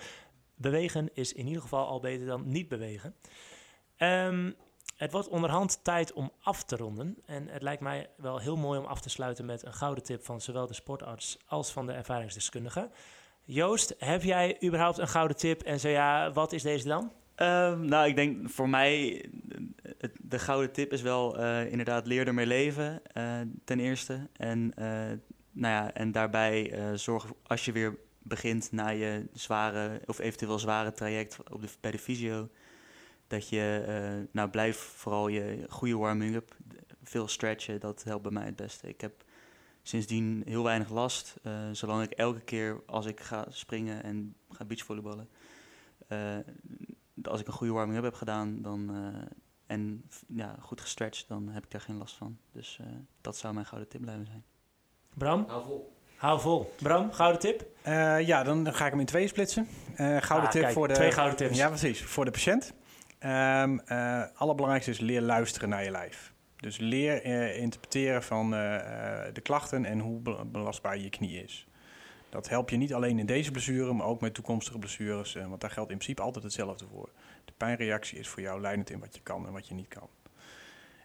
bewegen 0.55 1.15
is 1.15 1.33
in 1.33 1.47
ieder 1.47 1.63
geval 1.63 1.87
al 1.87 2.01
beter 2.01 2.27
dan 2.27 2.43
niet 2.47 2.69
bewegen. 2.69 3.15
Um, 3.99 4.55
het 5.01 5.13
wordt 5.13 5.29
onderhand 5.29 5.85
tijd 5.85 6.13
om 6.13 6.33
af 6.43 6.65
te 6.65 6.77
ronden. 6.77 7.17
En 7.27 7.49
het 7.49 7.63
lijkt 7.63 7.83
mij 7.83 8.09
wel 8.17 8.39
heel 8.39 8.57
mooi 8.57 8.79
om 8.79 8.85
af 8.85 9.01
te 9.01 9.11
sluiten 9.11 9.45
met 9.45 9.65
een 9.65 9.73
gouden 9.73 10.05
tip 10.05 10.25
van 10.25 10.41
zowel 10.41 10.67
de 10.67 10.75
sportarts 10.75 11.39
als 11.47 11.73
van 11.73 11.87
de 11.87 11.93
ervaringsdeskundige. 11.93 12.91
Joost, 13.45 13.95
heb 13.99 14.23
jij 14.23 14.57
überhaupt 14.65 14.99
een 14.99 15.09
gouden 15.09 15.37
tip? 15.37 15.63
En 15.63 15.81
zo 15.81 15.89
ja, 15.89 16.33
wat 16.33 16.53
is 16.53 16.63
deze 16.63 16.89
dan? 16.89 17.13
Um, 17.37 17.85
nou, 17.85 18.09
ik 18.09 18.17
denk 18.17 18.51
voor 18.51 18.69
mij, 18.69 19.25
de 20.21 20.39
gouden 20.39 20.73
tip 20.73 20.93
is 20.93 21.03
wel 21.03 21.41
uh, 21.41 21.71
inderdaad 21.71 22.07
leer 22.07 22.27
ermee 22.27 22.47
leven, 22.47 23.03
uh, 23.17 23.41
ten 23.65 23.81
eerste. 23.81 24.29
En, 24.33 24.73
uh, 24.79 24.85
nou 25.51 25.75
ja, 25.75 25.93
en 25.93 26.13
daarbij 26.13 26.73
zorg 26.95 27.27
als 27.47 27.65
je 27.65 27.73
weer 27.73 27.99
begint 28.19 28.73
na 28.73 28.89
je 28.89 29.29
zware 29.33 30.01
of 30.07 30.19
eventueel 30.19 30.59
zware 30.59 30.93
traject 30.93 31.39
op 31.51 31.61
de, 31.61 31.69
bij 31.81 31.91
de 31.91 31.99
fysio, 31.99 32.49
dat 33.31 33.49
je, 33.49 33.85
uh, 33.89 34.29
nou 34.33 34.49
blijf 34.49 34.77
vooral 34.77 35.29
je 35.29 35.65
goede 35.69 35.97
warming-up, 35.97 36.57
veel 37.03 37.29
stretchen, 37.29 37.81
dat 37.81 38.03
helpt 38.03 38.23
bij 38.23 38.33
mij 38.33 38.45
het 38.45 38.57
beste. 38.57 38.89
Ik 38.89 39.01
heb 39.01 39.25
sindsdien 39.83 40.43
heel 40.47 40.63
weinig 40.63 40.91
last, 40.91 41.35
uh, 41.43 41.53
zolang 41.73 42.03
ik 42.03 42.11
elke 42.11 42.41
keer 42.41 42.81
als 42.87 43.07
ik 43.07 43.21
ga 43.21 43.47
springen 43.49 44.03
en 44.03 44.35
ga 44.51 44.65
beachvolleyballen, 44.65 45.29
uh, 46.09 46.37
als 47.23 47.41
ik 47.41 47.47
een 47.47 47.53
goede 47.53 47.73
warming-up 47.73 48.05
heb 48.05 48.15
gedaan 48.15 48.63
dan, 48.63 48.91
en 49.67 50.05
ja, 50.27 50.57
goed 50.61 50.81
gestretched, 50.81 51.29
dan 51.29 51.49
heb 51.49 51.65
ik 51.65 51.71
daar 51.71 51.81
geen 51.81 51.99
last 51.99 52.15
van. 52.15 52.39
Dus 52.53 52.79
dat 53.21 53.37
zou 53.37 53.55
mijn 53.55 53.67
gouden 53.67 53.91
tip 53.91 54.01
blijven 54.01 54.27
zijn. 54.27 54.45
Bram? 55.15 55.45
Hou 55.49 55.65
vol. 55.65 55.97
Hou 56.17 56.41
vol. 56.41 56.75
Bram, 56.83 57.13
gouden 57.13 57.41
tip? 57.41 57.67
ja, 58.25 58.43
dan 58.43 58.75
ga 58.75 58.85
ik 58.85 58.91
hem 58.91 59.01
in 59.01 59.07
twee 59.07 59.29
splitsen. 59.29 59.67
gouden 59.97 60.27
ah, 60.29 60.51
tip 60.51 60.63
kijk, 60.63 60.75
voor 60.75 60.89
de... 60.89 60.95
Twee 60.95 61.13
gouden 61.13 61.37
tips. 61.37 61.57
Ja, 61.57 61.69
precies. 61.69 62.03
Voor 62.03 62.25
de 62.25 62.31
patiënt. 62.31 62.73
Um, 63.25 63.81
allerbelangrijkste 64.35 64.91
is 64.91 65.01
leer 65.01 65.21
luisteren 65.21 65.69
naar 65.69 65.85
je 65.85 65.91
lijf. 65.91 66.33
Dus 66.57 66.79
leer 66.79 67.27
uh, 67.27 67.57
interpreteren 67.57 68.23
van 68.23 68.45
uh, 68.45 68.61
de 69.33 69.41
klachten 69.43 69.85
en 69.85 69.99
hoe 69.99 70.21
belastbaar 70.47 70.99
je 70.99 71.11
knie 71.11 71.43
is. 71.43 71.67
Dat 72.29 72.49
helpt 72.49 72.71
je 72.71 72.77
niet 72.77 72.95
alleen 72.95 73.19
in 73.19 73.27
deze 73.27 73.51
blessure, 73.51 73.93
maar 73.93 74.07
ook 74.07 74.21
met 74.21 74.35
toekomstige 74.35 74.79
blessures. 74.79 75.35
want 75.35 75.61
daar 75.61 75.71
geldt 75.71 75.91
in 75.91 75.97
principe 75.97 76.23
altijd 76.23 76.45
hetzelfde 76.45 76.87
voor. 76.93 77.09
De 77.45 77.53
pijnreactie 77.57 78.19
is 78.19 78.29
voor 78.29 78.43
jou 78.43 78.61
leidend 78.61 78.91
in 78.91 79.01
wat 79.01 79.15
je 79.15 79.23
kan 79.23 79.47
en 79.47 79.53
wat 79.53 79.69
je 79.69 79.75
niet 79.75 79.89
kan. 79.89 80.09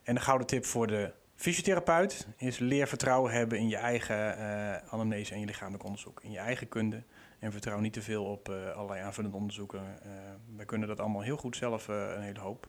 En 0.03 0.15
de 0.15 0.21
gouden 0.21 0.47
tip 0.47 0.65
voor 0.65 0.87
de 0.87 1.11
fysiotherapeut 1.35 2.27
is 2.37 2.59
leer 2.59 2.87
vertrouwen 2.87 3.31
hebben 3.31 3.57
in 3.57 3.69
je 3.69 3.77
eigen 3.77 4.37
anamnese 4.89 5.33
en 5.33 5.39
je 5.39 5.45
lichamelijk 5.45 5.83
onderzoek. 5.83 6.23
In 6.23 6.31
je 6.31 6.39
eigen 6.39 6.67
kunde 6.67 7.03
en 7.45 7.51
vertrouw 7.51 7.79
niet 7.79 7.93
te 7.93 8.01
veel 8.01 8.25
op 8.25 8.49
uh, 8.49 8.71
allerlei 8.71 9.01
aanvullende 9.01 9.37
onderzoeken. 9.37 9.79
Uh, 9.79 10.11
wij 10.55 10.65
kunnen 10.65 10.87
dat 10.87 10.99
allemaal 10.99 11.21
heel 11.21 11.37
goed 11.37 11.55
zelf, 11.55 11.87
uh, 11.87 11.95
een 12.15 12.21
hele 12.21 12.39
hoop. 12.39 12.67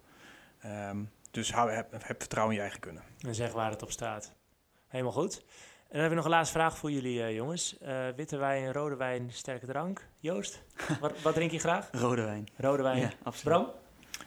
Um, 0.65 1.11
dus 1.31 1.53
hou, 1.53 1.71
heb, 1.71 1.93
heb, 1.93 2.19
vertrouwen 2.19 2.55
in 2.55 2.61
je 2.61 2.67
eigen 2.67 2.81
kunnen. 2.81 3.03
En 3.21 3.35
zeg 3.35 3.53
waar 3.53 3.71
het 3.71 3.83
op 3.83 3.91
staat. 3.91 4.33
Helemaal 4.87 5.13
goed. 5.13 5.37
En 5.37 5.93
dan 5.93 6.01
hebben 6.01 6.09
we 6.09 6.15
nog 6.15 6.25
een 6.25 6.31
laatste 6.31 6.59
vraag 6.59 6.79
voor 6.79 6.91
jullie 6.91 7.35
jongens. 7.35 7.77
witte 8.17 8.37
wijn, 8.37 8.73
rode 8.73 8.97
wijn, 8.97 9.31
sterke 9.33 9.67
drank. 9.67 10.09
Joost, 10.19 10.63
wat, 11.01 11.23
wat, 11.23 11.35
drink 11.35 11.51
je 11.51 11.59
graag? 11.59 11.89
Rode 11.93 12.23
wijn. 12.23 12.49
Rode 12.57 12.83
wijn. 12.83 13.01
Ja, 13.01 13.11
absoluut. 13.23 13.57
Bram? 13.57 13.71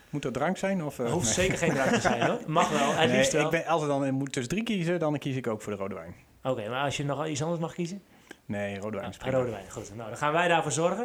Moet 0.10 0.26
er 0.26 0.32
drank 0.32 0.58
zijn? 0.58 0.84
Of, 0.84 0.98
hoeft 0.98 1.26
nee. 1.26 1.34
zeker 1.34 1.58
geen 1.58 1.74
drank 1.74 1.90
te 1.90 2.02
zijn 2.02 2.22
hoor. 2.22 2.40
Mag 2.52 2.70
wel, 2.70 2.90
het 2.90 3.08
nee, 3.08 3.18
liefst 3.18 3.32
wel. 3.32 3.46
Ik 3.46 3.52
ben, 3.52 3.66
als 3.66 3.82
er 3.82 3.88
dan 3.88 4.14
moet 4.14 4.32
tussen 4.32 4.52
drie 4.52 4.64
kiezen, 4.64 5.00
dan 5.00 5.18
kies 5.18 5.36
ik 5.36 5.48
ook 5.48 5.62
voor 5.62 5.72
de 5.72 5.80
rode 5.80 5.96
wijn. 5.96 6.16
Oké, 6.40 6.50
okay, 6.50 6.68
maar 6.68 6.84
als 6.84 6.98
je 6.98 7.06
nog 7.06 7.28
iets 7.28 7.42
anders 7.42 7.62
mag 7.62 7.74
kiezen? 7.74 8.02
Nee, 8.50 8.80
rode 8.80 8.98
wijn. 8.98 9.14
Ah, 9.20 9.32
rode 9.32 9.50
wijn, 9.50 9.72
goed. 9.72 9.96
Nou, 9.96 10.10
dan 10.10 10.18
gaan 10.18 10.34
wij 10.34 10.48
daarvoor 10.48 10.72
zorgen. 10.72 11.04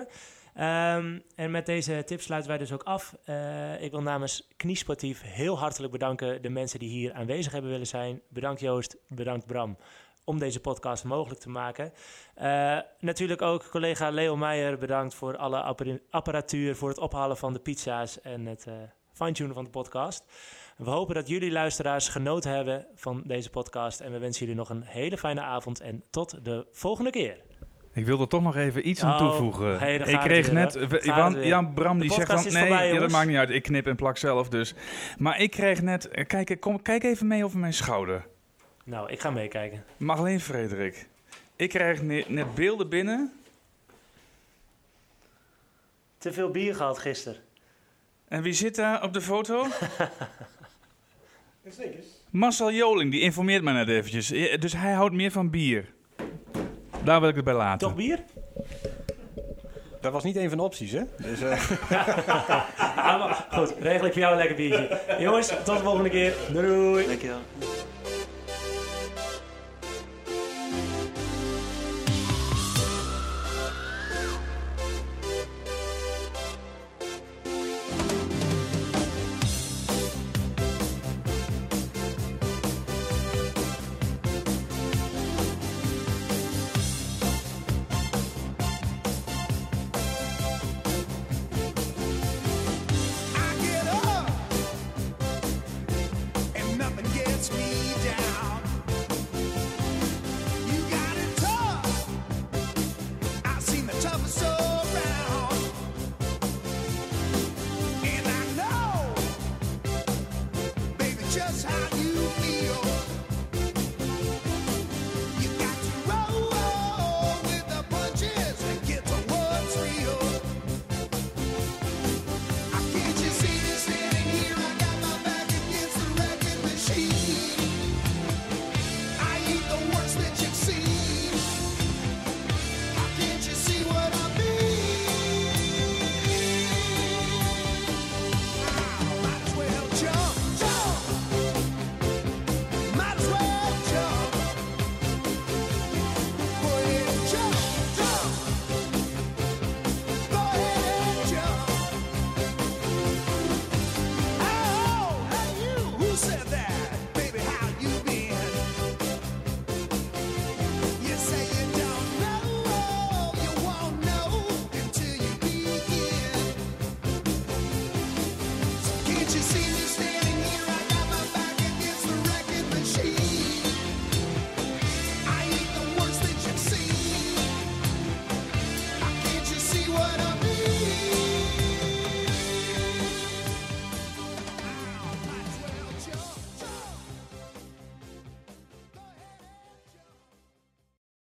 Um, 0.56 1.22
en 1.36 1.50
met 1.50 1.66
deze 1.66 2.02
tips 2.06 2.24
sluiten 2.24 2.50
wij 2.50 2.58
dus 2.58 2.72
ook 2.72 2.82
af. 2.82 3.16
Uh, 3.26 3.82
ik 3.82 3.90
wil 3.90 4.02
namens 4.02 4.48
Kniesportief 4.56 5.22
heel 5.22 5.58
hartelijk 5.58 5.92
bedanken 5.92 6.42
de 6.42 6.48
mensen 6.48 6.78
die 6.78 6.88
hier 6.88 7.12
aanwezig 7.12 7.52
hebben 7.52 7.70
willen 7.70 7.86
zijn. 7.86 8.20
Bedankt 8.28 8.60
Joost, 8.60 8.96
bedankt 9.08 9.46
Bram 9.46 9.76
om 10.24 10.38
deze 10.38 10.60
podcast 10.60 11.04
mogelijk 11.04 11.40
te 11.40 11.48
maken. 11.48 11.92
Uh, 12.42 12.78
natuurlijk 12.98 13.42
ook 13.42 13.68
collega 13.70 14.10
Leo 14.10 14.36
Meijer 14.36 14.78
bedankt 14.78 15.14
voor 15.14 15.36
alle 15.36 15.76
apparatuur, 16.10 16.76
voor 16.76 16.88
het 16.88 16.98
ophalen 16.98 17.36
van 17.36 17.52
de 17.52 17.58
pizza's 17.58 18.20
en 18.20 18.46
het 18.46 18.64
uh, 18.68 18.74
fine-tunen 19.12 19.54
van 19.54 19.64
de 19.64 19.70
podcast. 19.70 20.24
We 20.76 20.90
hopen 20.90 21.14
dat 21.14 21.28
jullie 21.28 21.52
luisteraars 21.52 22.08
genoten 22.08 22.50
hebben 22.50 22.86
van 22.94 23.22
deze 23.26 23.50
podcast. 23.50 24.00
En 24.00 24.12
we 24.12 24.18
wensen 24.18 24.40
jullie 24.40 24.54
nog 24.60 24.68
een 24.70 24.82
hele 24.82 25.18
fijne 25.18 25.40
avond 25.40 25.80
en 25.80 26.02
tot 26.10 26.44
de 26.44 26.66
volgende 26.72 27.10
keer. 27.10 27.36
Ik 27.92 28.04
wilde 28.06 28.26
toch 28.26 28.42
nog 28.42 28.56
even 28.56 28.88
iets 28.88 29.02
aan 29.02 29.12
Oh, 29.12 29.18
toevoegen. 29.18 29.78
hey, 29.78 29.94
ik 29.96 30.18
kreeg 30.20 30.44
weer, 30.46 30.54
net, 30.54 30.74
we- 30.88 31.44
Jan, 31.46 31.74
Bram 31.74 31.98
die 32.00 32.12
zegt 32.12 32.28
dan, 32.28 32.44
is 32.46 32.52
nee, 32.52 32.92
ja, 32.92 32.98
dat 33.00 33.10
maakt 33.10 33.26
niet 33.28 33.36
uit. 33.36 33.50
Ik 33.50 33.62
knip 33.62 33.86
en 33.86 33.96
plak 33.96 34.16
zelf 34.16 34.48
dus. 34.48 34.74
Maar 35.18 35.40
ik 35.40 35.50
kreeg 35.50 35.82
net, 35.82 36.08
eh, 36.08 36.26
kijk, 36.26 36.56
kom, 36.60 36.82
kijk 36.82 37.02
even 37.04 37.26
mee 37.26 37.44
over 37.44 37.58
mijn 37.58 37.72
schouder. 37.74 38.26
Nou, 38.84 39.10
ik 39.10 39.20
ga 39.20 39.30
meekijken. 39.30 39.84
Mag 39.96 40.18
alleen 40.18 40.40
Frederik. 40.40 41.08
Ik 41.56 41.68
kreeg 41.68 42.02
ne- 42.02 42.24
net 42.28 42.54
beelden 42.54 42.88
binnen. 42.88 43.32
Te 46.18 46.32
veel 46.32 46.50
bier 46.50 46.74
gehad 46.74 46.98
gisteren. 46.98 47.40
En 48.28 48.42
wie 48.42 48.52
zit 48.52 48.74
daar 48.76 49.02
op 49.02 49.12
de 49.12 49.20
foto? 49.20 49.66
Marcel 52.30 52.72
Joling, 52.72 53.10
die 53.10 53.20
informeert 53.20 53.62
mij 53.62 53.72
net 53.72 53.88
eventjes. 53.88 54.28
Dus 54.60 54.72
hij 54.72 54.92
houdt 54.92 55.14
meer 55.14 55.30
van 55.30 55.50
bier. 55.50 55.92
Daar 57.04 57.20
wil 57.20 57.28
ik 57.28 57.34
het 57.34 57.44
bij 57.44 57.54
laten. 57.54 57.78
Toch 57.88 57.96
bier? 57.96 58.18
Dat 60.00 60.12
was 60.12 60.24
niet 60.24 60.36
een 60.36 60.48
van 60.48 60.58
de 60.58 60.64
opties, 60.64 60.92
hè? 60.92 61.02
Dus, 61.16 61.40
eh, 61.40 61.70
Ah, 62.96 63.18
maar 63.18 63.46
goed, 63.50 63.74
regel 63.80 64.06
ik 64.06 64.12
voor 64.12 64.20
jou 64.20 64.32
een 64.32 64.38
lekker 64.38 64.56
biertje. 64.56 65.00
Jongens, 65.18 65.48
tot 65.48 65.76
de 65.76 65.82
volgende 65.82 66.10
keer. 66.10 66.34
Doei 66.52 66.66
doei. 66.66 67.06
Dankjewel. 67.06 67.38